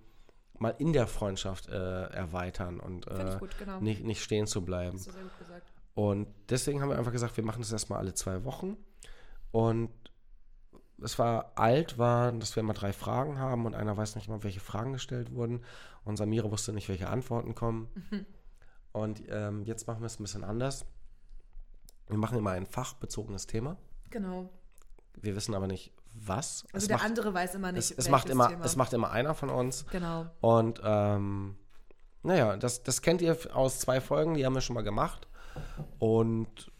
mal 0.59 0.75
in 0.79 0.93
der 0.93 1.07
Freundschaft 1.07 1.69
äh, 1.69 2.05
erweitern 2.07 2.81
und 2.81 3.07
äh, 3.09 3.37
gut, 3.39 3.59
genau. 3.59 3.81
nicht, 3.81 4.05
nicht 4.05 4.23
stehen 4.23 4.47
zu 4.47 4.65
bleiben. 4.65 5.01
Und 5.95 6.29
deswegen 6.49 6.81
haben 6.81 6.89
wir 6.89 6.99
einfach 6.99 7.13
gesagt, 7.13 7.37
wir 7.37 7.45
machen 7.45 7.61
das 7.61 7.73
erstmal 7.73 7.99
alle 8.01 8.15
zwei 8.15 8.45
Wochen. 8.45 8.77
Und 9.53 9.91
es 11.03 11.19
war 11.19 11.53
alt, 11.57 11.99
war, 11.99 12.33
dass 12.33 12.57
wir 12.57 12.61
immer 12.63 12.75
drei 12.75 12.93
Fragen 12.93 13.39
haben 13.39 13.67
und 13.67 13.75
einer 13.75 13.97
weiß 13.97 14.17
nicht 14.17 14.29
mal, 14.29 14.43
welche 14.43 14.61
Fragen 14.61 14.93
gestellt 14.93 15.33
wurden. 15.33 15.65
Und 16.05 16.17
Samira 16.17 16.51
wusste 16.51 16.73
nicht, 16.73 16.89
welche 16.89 17.09
Antworten 17.09 17.55
kommen. 17.55 17.89
Und 18.93 19.23
ähm, 19.29 19.65
jetzt 19.65 19.87
machen 19.87 20.01
wir 20.01 20.07
es 20.07 20.21
ein 20.21 20.23
bisschen 20.23 20.45
anders. 20.45 20.87
Wir 22.09 22.19
machen 22.19 22.39
immer 22.39 22.53
ein 22.53 22.67
fachbezogenes 22.67 23.47
Thema. 23.47 23.77
Genau. 24.11 24.51
Wir 25.21 25.35
wissen 25.35 25.55
aber 25.55 25.67
nicht, 25.67 25.93
was. 26.15 26.65
Also 26.73 26.85
es 26.85 26.89
der 26.89 26.97
macht, 26.97 27.07
andere 27.07 27.35
weiß 27.35 27.55
immer 27.55 27.73
nicht, 27.73 27.91
es, 27.91 27.99
es, 27.99 28.09
macht 28.09 28.29
immer, 28.29 28.49
Thema. 28.49 28.65
es 28.65 28.77
macht 28.77 28.93
immer 28.93 29.11
einer 29.11 29.35
von 29.35 29.51
uns. 29.51 29.85
Genau. 29.91 30.27
Und 30.41 30.81
ähm, 30.85 31.57
naja, 32.23 32.57
das, 32.57 32.83
das 32.83 33.03
kennt 33.03 33.21
ihr 33.21 33.37
aus 33.53 33.81
zwei 33.81 34.01
Folgen, 34.01 34.35
die 34.35 34.47
haben 34.47 34.55
wir 34.55 34.61
schon 34.61 34.75
mal 34.75 34.83
gemacht. 34.83 35.29
Und 35.99 36.73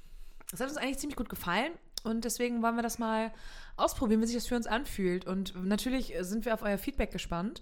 Das 0.51 0.61
hat 0.61 0.69
uns 0.69 0.77
eigentlich 0.77 0.99
ziemlich 0.99 1.17
gut 1.17 1.29
gefallen 1.29 1.73
und 2.03 2.25
deswegen 2.25 2.63
wollen 2.63 2.77
wir 2.77 2.83
das 2.83 2.99
mal 2.99 3.33
ausprobieren, 3.77 4.21
wie 4.21 4.27
sich 4.27 4.37
das 4.37 4.47
für 4.47 4.57
uns 4.57 4.67
anfühlt. 4.67 5.27
Und 5.27 5.55
natürlich 5.65 6.15
sind 6.21 6.45
wir 6.45 6.55
auf 6.55 6.63
euer 6.63 6.79
Feedback 6.79 7.11
gespannt. 7.11 7.61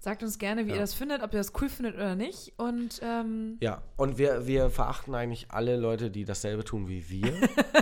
Sagt 0.00 0.22
uns 0.22 0.38
gerne, 0.38 0.64
wie 0.66 0.70
Ja. 0.70 0.76
ihr 0.76 0.80
das 0.80 0.94
findet, 0.94 1.22
ob 1.22 1.32
ihr 1.32 1.38
das 1.38 1.52
cool 1.60 1.68
findet 1.68 1.96
oder 1.96 2.14
nicht. 2.14 2.52
Und 2.56 3.00
ähm, 3.02 3.58
Ja, 3.60 3.82
und 3.96 4.16
wir, 4.16 4.46
wir 4.46 4.70
verachten 4.70 5.14
eigentlich 5.14 5.46
alle 5.50 5.76
Leute, 5.76 6.10
die 6.10 6.24
dasselbe 6.24 6.62
tun 6.64 6.88
wie 6.88 7.08
wir. 7.10 7.32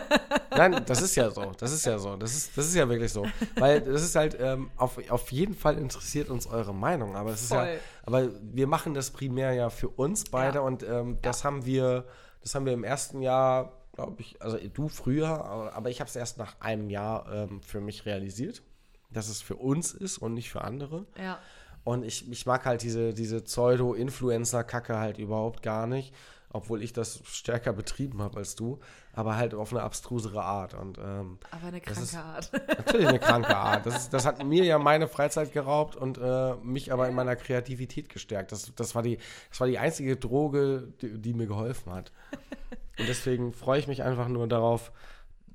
Nein, 0.51 0.83
das 0.87 1.03
ist 1.03 1.15
ja 1.17 1.29
so. 1.31 1.53
Das 1.59 1.73
ist 1.73 1.85
ja 1.85 1.99
so. 1.99 2.17
Das 2.17 2.35
ist, 2.35 2.57
das 2.57 2.67
ist 2.69 2.75
ja 2.75 2.89
wirklich 2.89 3.13
so. 3.13 3.27
Weil 3.57 3.83
das 3.83 4.03
ist 4.03 4.15
halt, 4.17 4.37
ähm, 4.41 4.71
auf, 4.77 4.99
auf 5.11 5.31
jeden 5.31 5.55
Fall 5.55 5.77
interessiert 5.77 6.31
uns 6.31 6.47
eure 6.47 6.75
Meinung. 6.75 7.15
Aber 7.17 7.31
es 7.31 7.43
ist 7.43 7.53
ja, 7.53 7.67
aber 8.05 8.31
wir 8.41 8.67
machen 8.67 8.95
das 8.95 9.11
primär 9.11 9.53
ja 9.53 9.69
für 9.69 9.89
uns 9.91 10.25
beide 10.25 10.57
Ja. 10.59 10.61
und 10.63 10.83
ähm, 10.83 11.19
das 11.21 11.45
haben 11.45 11.67
wir, 11.67 12.07
das 12.41 12.55
haben 12.55 12.65
wir 12.65 12.73
im 12.73 12.85
ersten 12.85 13.21
Jahr, 13.21 13.73
glaube 13.93 14.23
ich, 14.23 14.41
also 14.41 14.57
du 14.73 14.89
früher, 14.89 15.29
aber 15.45 15.75
aber 15.75 15.91
ich 15.91 16.01
habe 16.01 16.09
es 16.09 16.17
erst 16.17 16.39
nach 16.39 16.59
einem 16.61 16.89
Jahr 16.89 17.31
ähm, 17.31 17.61
für 17.61 17.83
mich 17.83 18.07
realisiert, 18.07 18.63
dass 19.11 19.29
es 19.29 19.43
für 19.43 19.57
uns 19.57 19.93
ist 19.93 20.17
und 20.19 20.33
nicht 20.33 20.51
für 20.51 20.63
andere. 20.63 21.05
ja, 21.19 21.39
Und 21.87 22.05
ich, 22.05 22.29
ich 22.31 22.47
mag 22.47 22.65
halt 22.65 22.83
diese, 22.83 23.15
diese 23.15 23.41
Pseudo-Influencer-Kacke 23.41 24.99
halt 24.99 25.19
überhaupt 25.19 25.63
gar 25.63 25.87
nicht. 25.87 26.13
obwohl 26.51 26.83
ich 26.83 26.93
das 26.95 27.21
stärker 27.25 27.73
betrieben 27.75 28.23
habe 28.23 28.39
als 28.39 28.55
du, 28.57 28.79
aber 29.13 29.37
halt 29.37 29.53
auf 29.53 29.73
eine 29.73 29.83
abstrusere 29.83 30.43
Art. 30.43 30.73
Und, 30.75 30.97
ähm, 30.97 31.39
aber 31.51 31.67
eine 31.67 31.81
das 31.81 31.95
kranke 31.95 32.03
ist- 32.03 32.15
Art. 32.17 32.53
Natürlich 32.79 33.09
eine 33.09 33.19
kranke 33.19 33.55
Art. 33.57 33.85
Das, 33.85 33.97
ist, 33.97 34.13
das 34.15 34.25
hat 34.25 34.43
mir 34.45 34.65
ja 34.65 34.79
meine 34.79 35.07
Freizeit 35.07 35.53
geraubt 35.53 35.97
und 35.97 36.17
äh, 36.19 36.55
mich 36.63 36.93
aber 36.93 37.09
in 37.09 37.15
meiner 37.15 37.37
Kreativität 37.37 38.09
gestärkt. 38.09 38.53
Das, 38.53 38.73
das, 38.75 38.95
war, 38.95 39.03
die, 39.03 39.19
das 39.51 39.61
war 39.61 39.67
die 39.67 39.79
einzige 39.79 40.17
Droge, 40.17 40.89
die, 41.03 41.19
die 41.21 41.35
mir 41.35 41.47
geholfen 41.47 41.93
hat. 41.93 42.11
Und 42.99 43.07
deswegen 43.09 43.53
freue 43.53 43.79
ich 43.79 43.87
mich 43.89 44.03
einfach 44.03 44.27
nur 44.29 44.47
darauf, 44.49 44.91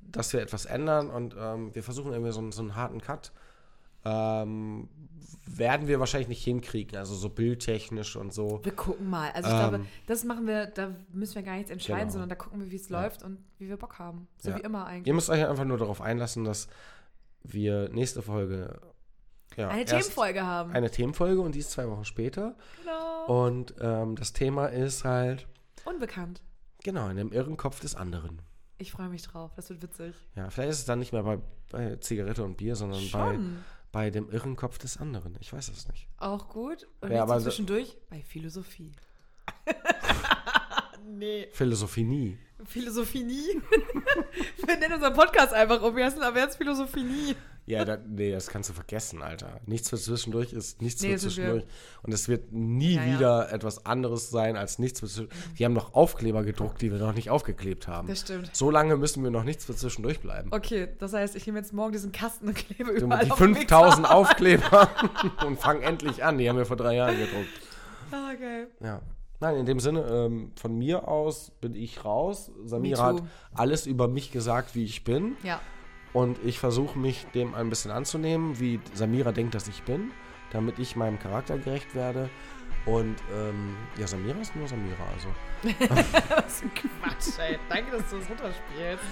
dass 0.00 0.32
wir 0.32 0.40
etwas 0.40 0.64
ändern 0.66 1.10
und 1.10 1.34
ähm, 1.36 1.74
wir 1.74 1.82
versuchen 1.82 2.12
irgendwie 2.12 2.30
so, 2.32 2.48
so 2.52 2.62
einen 2.62 2.76
harten 2.76 3.00
Cut. 3.00 3.32
Ähm, 4.04 4.88
werden 5.46 5.86
wir 5.86 6.00
wahrscheinlich 6.00 6.28
nicht 6.28 6.44
hinkriegen, 6.44 6.96
also 6.96 7.14
so 7.14 7.28
bildtechnisch 7.28 8.16
und 8.16 8.32
so. 8.32 8.60
Wir 8.64 8.72
gucken 8.74 9.10
mal. 9.10 9.30
Also 9.32 9.48
ich 9.48 9.54
Ähm, 9.54 9.60
glaube, 9.70 9.86
das 10.06 10.24
machen 10.24 10.46
wir, 10.46 10.66
da 10.66 10.94
müssen 11.12 11.34
wir 11.34 11.42
gar 11.42 11.56
nichts 11.56 11.70
entscheiden, 11.70 12.00
Genau. 12.02 12.12
sondern 12.12 12.28
da 12.30 12.34
gucken 12.36 12.60
wir, 12.60 12.70
wie 12.70 12.76
es 12.76 12.88
Ja. 12.88 13.02
läuft 13.02 13.22
und 13.22 13.38
wie 13.58 13.68
wir 13.68 13.76
Bock 13.76 13.98
haben. 13.98 14.28
So 14.38 14.50
Ja. 14.50 14.56
wie 14.56 14.60
immer 14.62 14.80
Ihr 14.80 14.86
eigentlich. 14.86 15.14
müsst 15.14 15.28
euch 15.30 15.46
einfach 15.46 15.64
nur 15.64 15.78
darauf 15.78 16.00
einlassen, 16.00 16.44
dass 16.44 16.68
wir 17.42 17.88
nächste 17.90 18.22
Folge 18.22 18.80
ja, 19.56 19.68
Eine 19.68 19.84
Themenfolge 19.84 20.42
haben. 20.46 20.72
Eine 20.72 20.90
Themenfolge 20.90 21.40
und 21.42 21.54
die 21.54 21.58
ist 21.58 21.72
zwei 21.72 21.86
Wochen 21.88 22.04
später. 22.06 22.56
genau. 22.80 23.46
Und 23.46 23.74
ähm, 23.80 24.16
das 24.16 24.32
Thema 24.32 24.66
ist 24.68 25.04
halt, 25.04 25.46
Unbekannt. 25.84 26.40
genau, 26.82 27.08
in 27.10 27.16
dem 27.18 27.32
irren 27.32 27.58
Kopf 27.58 27.80
des 27.80 27.94
anderen. 27.94 28.40
Ich 28.78 28.92
freue 28.92 29.08
mich 29.10 29.22
drauf. 29.22 29.52
Das 29.54 29.68
wird 29.68 29.82
witzig. 29.82 30.14
Ja, 30.36 30.48
vielleicht 30.48 30.70
ist 30.70 30.78
es 30.78 30.84
dann 30.86 31.00
nicht 31.00 31.12
mehr 31.12 31.22
bei, 31.24 31.38
bei 31.70 31.96
Zigarette 31.96 32.42
und 32.44 32.56
Bier, 32.56 32.74
sondern 32.76 33.00
Schon. 33.00 33.20
bei 33.20 33.38
dem 34.10 34.30
irren 34.30 34.56
Kopf 34.56 34.78
des 34.78 34.96
anderen. 34.96 35.36
Ich 35.40 35.52
weiß 35.52 35.68
es 35.68 35.86
nicht. 35.88 36.08
Auch 36.18 36.48
gut. 36.48 36.88
Und 37.00 37.10
Ja, 37.10 37.16
jetzt 37.16 37.22
aber 37.22 37.34
so 37.34 37.44
so- 37.44 37.50
zwischendurch 37.50 37.96
bei 38.10 38.22
Philosophie. 38.22 38.92
nee. 41.06 41.48
Philosophie 41.52 42.04
nie. 42.04 42.38
Philosophie 42.64 43.24
nie. 43.24 43.60
wir 44.66 44.76
nennen 44.76 44.94
unseren 44.94 45.14
Podcast 45.14 45.52
einfach 45.52 45.82
um. 45.82 45.94
Wir 45.96 46.04
heißen 46.06 46.22
aber 46.22 46.38
jetzt 46.40 46.56
Philosophie 46.56 47.02
nie. 47.02 47.34
Ja, 47.64 47.84
da, 47.84 47.96
nee, 47.96 48.32
das 48.32 48.48
kannst 48.48 48.68
du 48.70 48.74
vergessen, 48.74 49.22
Alter. 49.22 49.60
Nichts 49.66 49.88
für 49.88 49.96
zwischendurch 49.96 50.52
ist 50.52 50.82
nichts 50.82 51.00
Nee, 51.00 51.08
für 51.08 51.12
wir. 51.12 51.18
zwischendurch. 51.20 51.64
Und 52.02 52.12
es 52.12 52.28
wird 52.28 52.52
nie 52.52 52.96
Ja, 52.96 53.04
ja. 53.04 53.14
wieder 53.14 53.52
etwas 53.52 53.86
anderes 53.86 54.30
sein 54.30 54.56
als 54.56 54.80
nichts 54.80 54.98
für 54.98 55.06
zwischendurch. 55.06 55.38
Die 55.58 55.64
haben 55.64 55.72
noch 55.72 55.94
Aufkleber 55.94 56.42
gedruckt, 56.42 56.82
die 56.82 56.90
wir 56.90 56.98
noch 56.98 57.14
nicht 57.14 57.30
aufgeklebt 57.30 57.86
haben. 57.86 58.08
Das 58.08 58.20
stimmt. 58.22 58.50
So 58.54 58.70
lange 58.70 58.96
müssen 58.96 59.22
wir 59.22 59.30
noch 59.30 59.44
nichts 59.44 59.64
für 59.64 59.76
zwischendurch 59.76 60.18
bleiben. 60.20 60.50
Okay, 60.52 60.88
das 60.98 61.12
heißt, 61.12 61.36
ich 61.36 61.46
nehme 61.46 61.58
jetzt 61.60 61.72
morgen 61.72 61.92
diesen 61.92 62.10
Kasten 62.10 62.48
und 62.48 62.54
klebe 62.56 62.90
überall 62.90 63.24
die 63.24 63.30
auf 63.30 63.38
dem 63.38 63.50
Weg 63.54 63.58
5000 63.68 64.06
zur 64.06 64.14
Aufkleber 64.16 64.88
und 65.46 65.60
fangen 65.60 65.82
endlich 65.82 66.24
an. 66.24 66.38
Die 66.38 66.48
haben 66.48 66.56
wir 66.58 66.66
vor 66.66 66.76
drei 66.76 66.96
Jahren 66.96 67.16
gedruckt. 67.16 67.48
Ah, 68.10 68.34
geil. 68.34 68.68
Ja. 68.80 69.00
Nein, 69.38 69.56
in 69.56 69.66
dem 69.66 69.80
Sinne, 69.80 70.02
ähm, 70.08 70.52
von 70.60 70.76
mir 70.76 71.08
aus 71.08 71.50
bin 71.60 71.74
ich 71.74 72.04
raus. 72.04 72.50
Samira 72.64 73.06
hat 73.06 73.22
alles 73.54 73.86
über 73.86 74.06
mich 74.08 74.30
gesagt, 74.32 74.74
wie 74.74 74.84
ich 74.84 75.04
bin. 75.04 75.36
Ja. 75.42 75.60
Und 76.12 76.38
ich 76.44 76.58
versuche 76.58 76.98
mich 76.98 77.26
dem 77.34 77.54
ein 77.54 77.70
bisschen 77.70 77.90
anzunehmen, 77.90 78.60
wie 78.60 78.80
Samira 78.92 79.32
denkt, 79.32 79.54
dass 79.54 79.68
ich 79.68 79.82
bin, 79.82 80.10
damit 80.50 80.78
ich 80.78 80.96
meinem 80.96 81.18
Charakter 81.18 81.58
gerecht 81.58 81.94
werde. 81.94 82.28
Und 82.84 83.14
ähm, 83.32 83.76
ja, 83.96 84.08
Samira 84.08 84.40
ist 84.40 84.56
nur 84.56 84.66
Samira. 84.66 85.04
Also. 85.14 85.28
Was 86.34 86.62
ein 86.62 86.70
Quatsch, 86.74 87.38
ey. 87.38 87.56
Danke, 87.68 87.92
dass 87.92 88.10
du 88.10 88.18
das 88.18 88.28
runterspielst. 88.28 89.04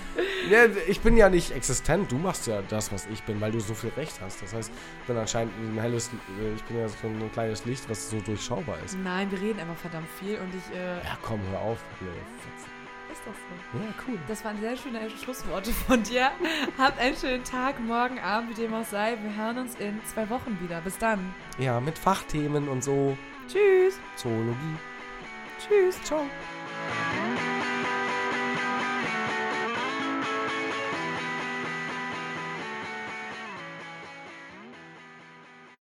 Ja, 0.50 0.64
ich 0.88 1.00
bin 1.00 1.16
ja 1.16 1.28
nicht 1.28 1.52
existent. 1.52 2.10
Du 2.10 2.18
machst 2.18 2.48
ja 2.48 2.62
das, 2.68 2.90
was 2.90 3.06
ich 3.06 3.22
bin, 3.22 3.40
weil 3.40 3.52
du 3.52 3.60
so 3.60 3.74
viel 3.74 3.90
Recht 3.90 4.20
hast. 4.20 4.42
Das 4.42 4.52
heißt, 4.52 4.72
ich 5.02 5.06
bin 5.06 5.16
anscheinend 5.16 5.52
ein 5.56 5.80
helles, 5.80 6.08
äh, 6.08 6.54
ich 6.56 6.64
bin 6.64 6.78
ja 6.78 6.88
so 6.88 7.06
ein 7.06 7.30
kleines 7.32 7.64
Licht, 7.64 7.88
was 7.88 8.10
so 8.10 8.18
durchschaubar 8.20 8.76
ist. 8.84 8.98
Nein, 8.98 9.30
wir 9.30 9.40
reden 9.40 9.60
einfach 9.60 9.76
verdammt 9.76 10.08
viel 10.18 10.36
und 10.38 10.52
ich, 10.52 10.76
äh, 10.76 10.96
Ja, 11.04 11.16
komm, 11.22 11.40
hör 11.52 11.60
auf. 11.60 11.78
Hier. 12.00 12.08
Ist 13.20 13.26
doch 13.26 13.34
so. 13.34 13.78
Ja, 13.78 13.94
cool. 14.06 14.18
Das 14.28 14.44
waren 14.44 14.60
sehr 14.60 14.76
schöne 14.76 15.10
Schlussworte 15.10 15.72
von 15.72 16.02
dir. 16.02 16.30
Habt 16.78 16.98
einen 16.98 17.16
schönen 17.16 17.44
Tag, 17.44 17.80
morgen 17.80 18.18
Abend, 18.18 18.50
wie 18.50 18.62
dem 18.62 18.74
auch 18.74 18.84
sei. 18.84 19.16
Wir 19.22 19.36
hören 19.36 19.58
uns 19.58 19.74
in 19.76 20.00
zwei 20.06 20.28
Wochen 20.30 20.58
wieder. 20.60 20.80
Bis 20.80 20.98
dann. 20.98 21.34
Ja, 21.58 21.80
mit 21.80 21.98
Fachthemen 21.98 22.68
und 22.68 22.82
so. 22.82 23.16
Tschüss. 23.48 23.98
Zoologie. 24.16 24.76
Tschüss. 25.58 26.02
Ciao. 26.04 26.24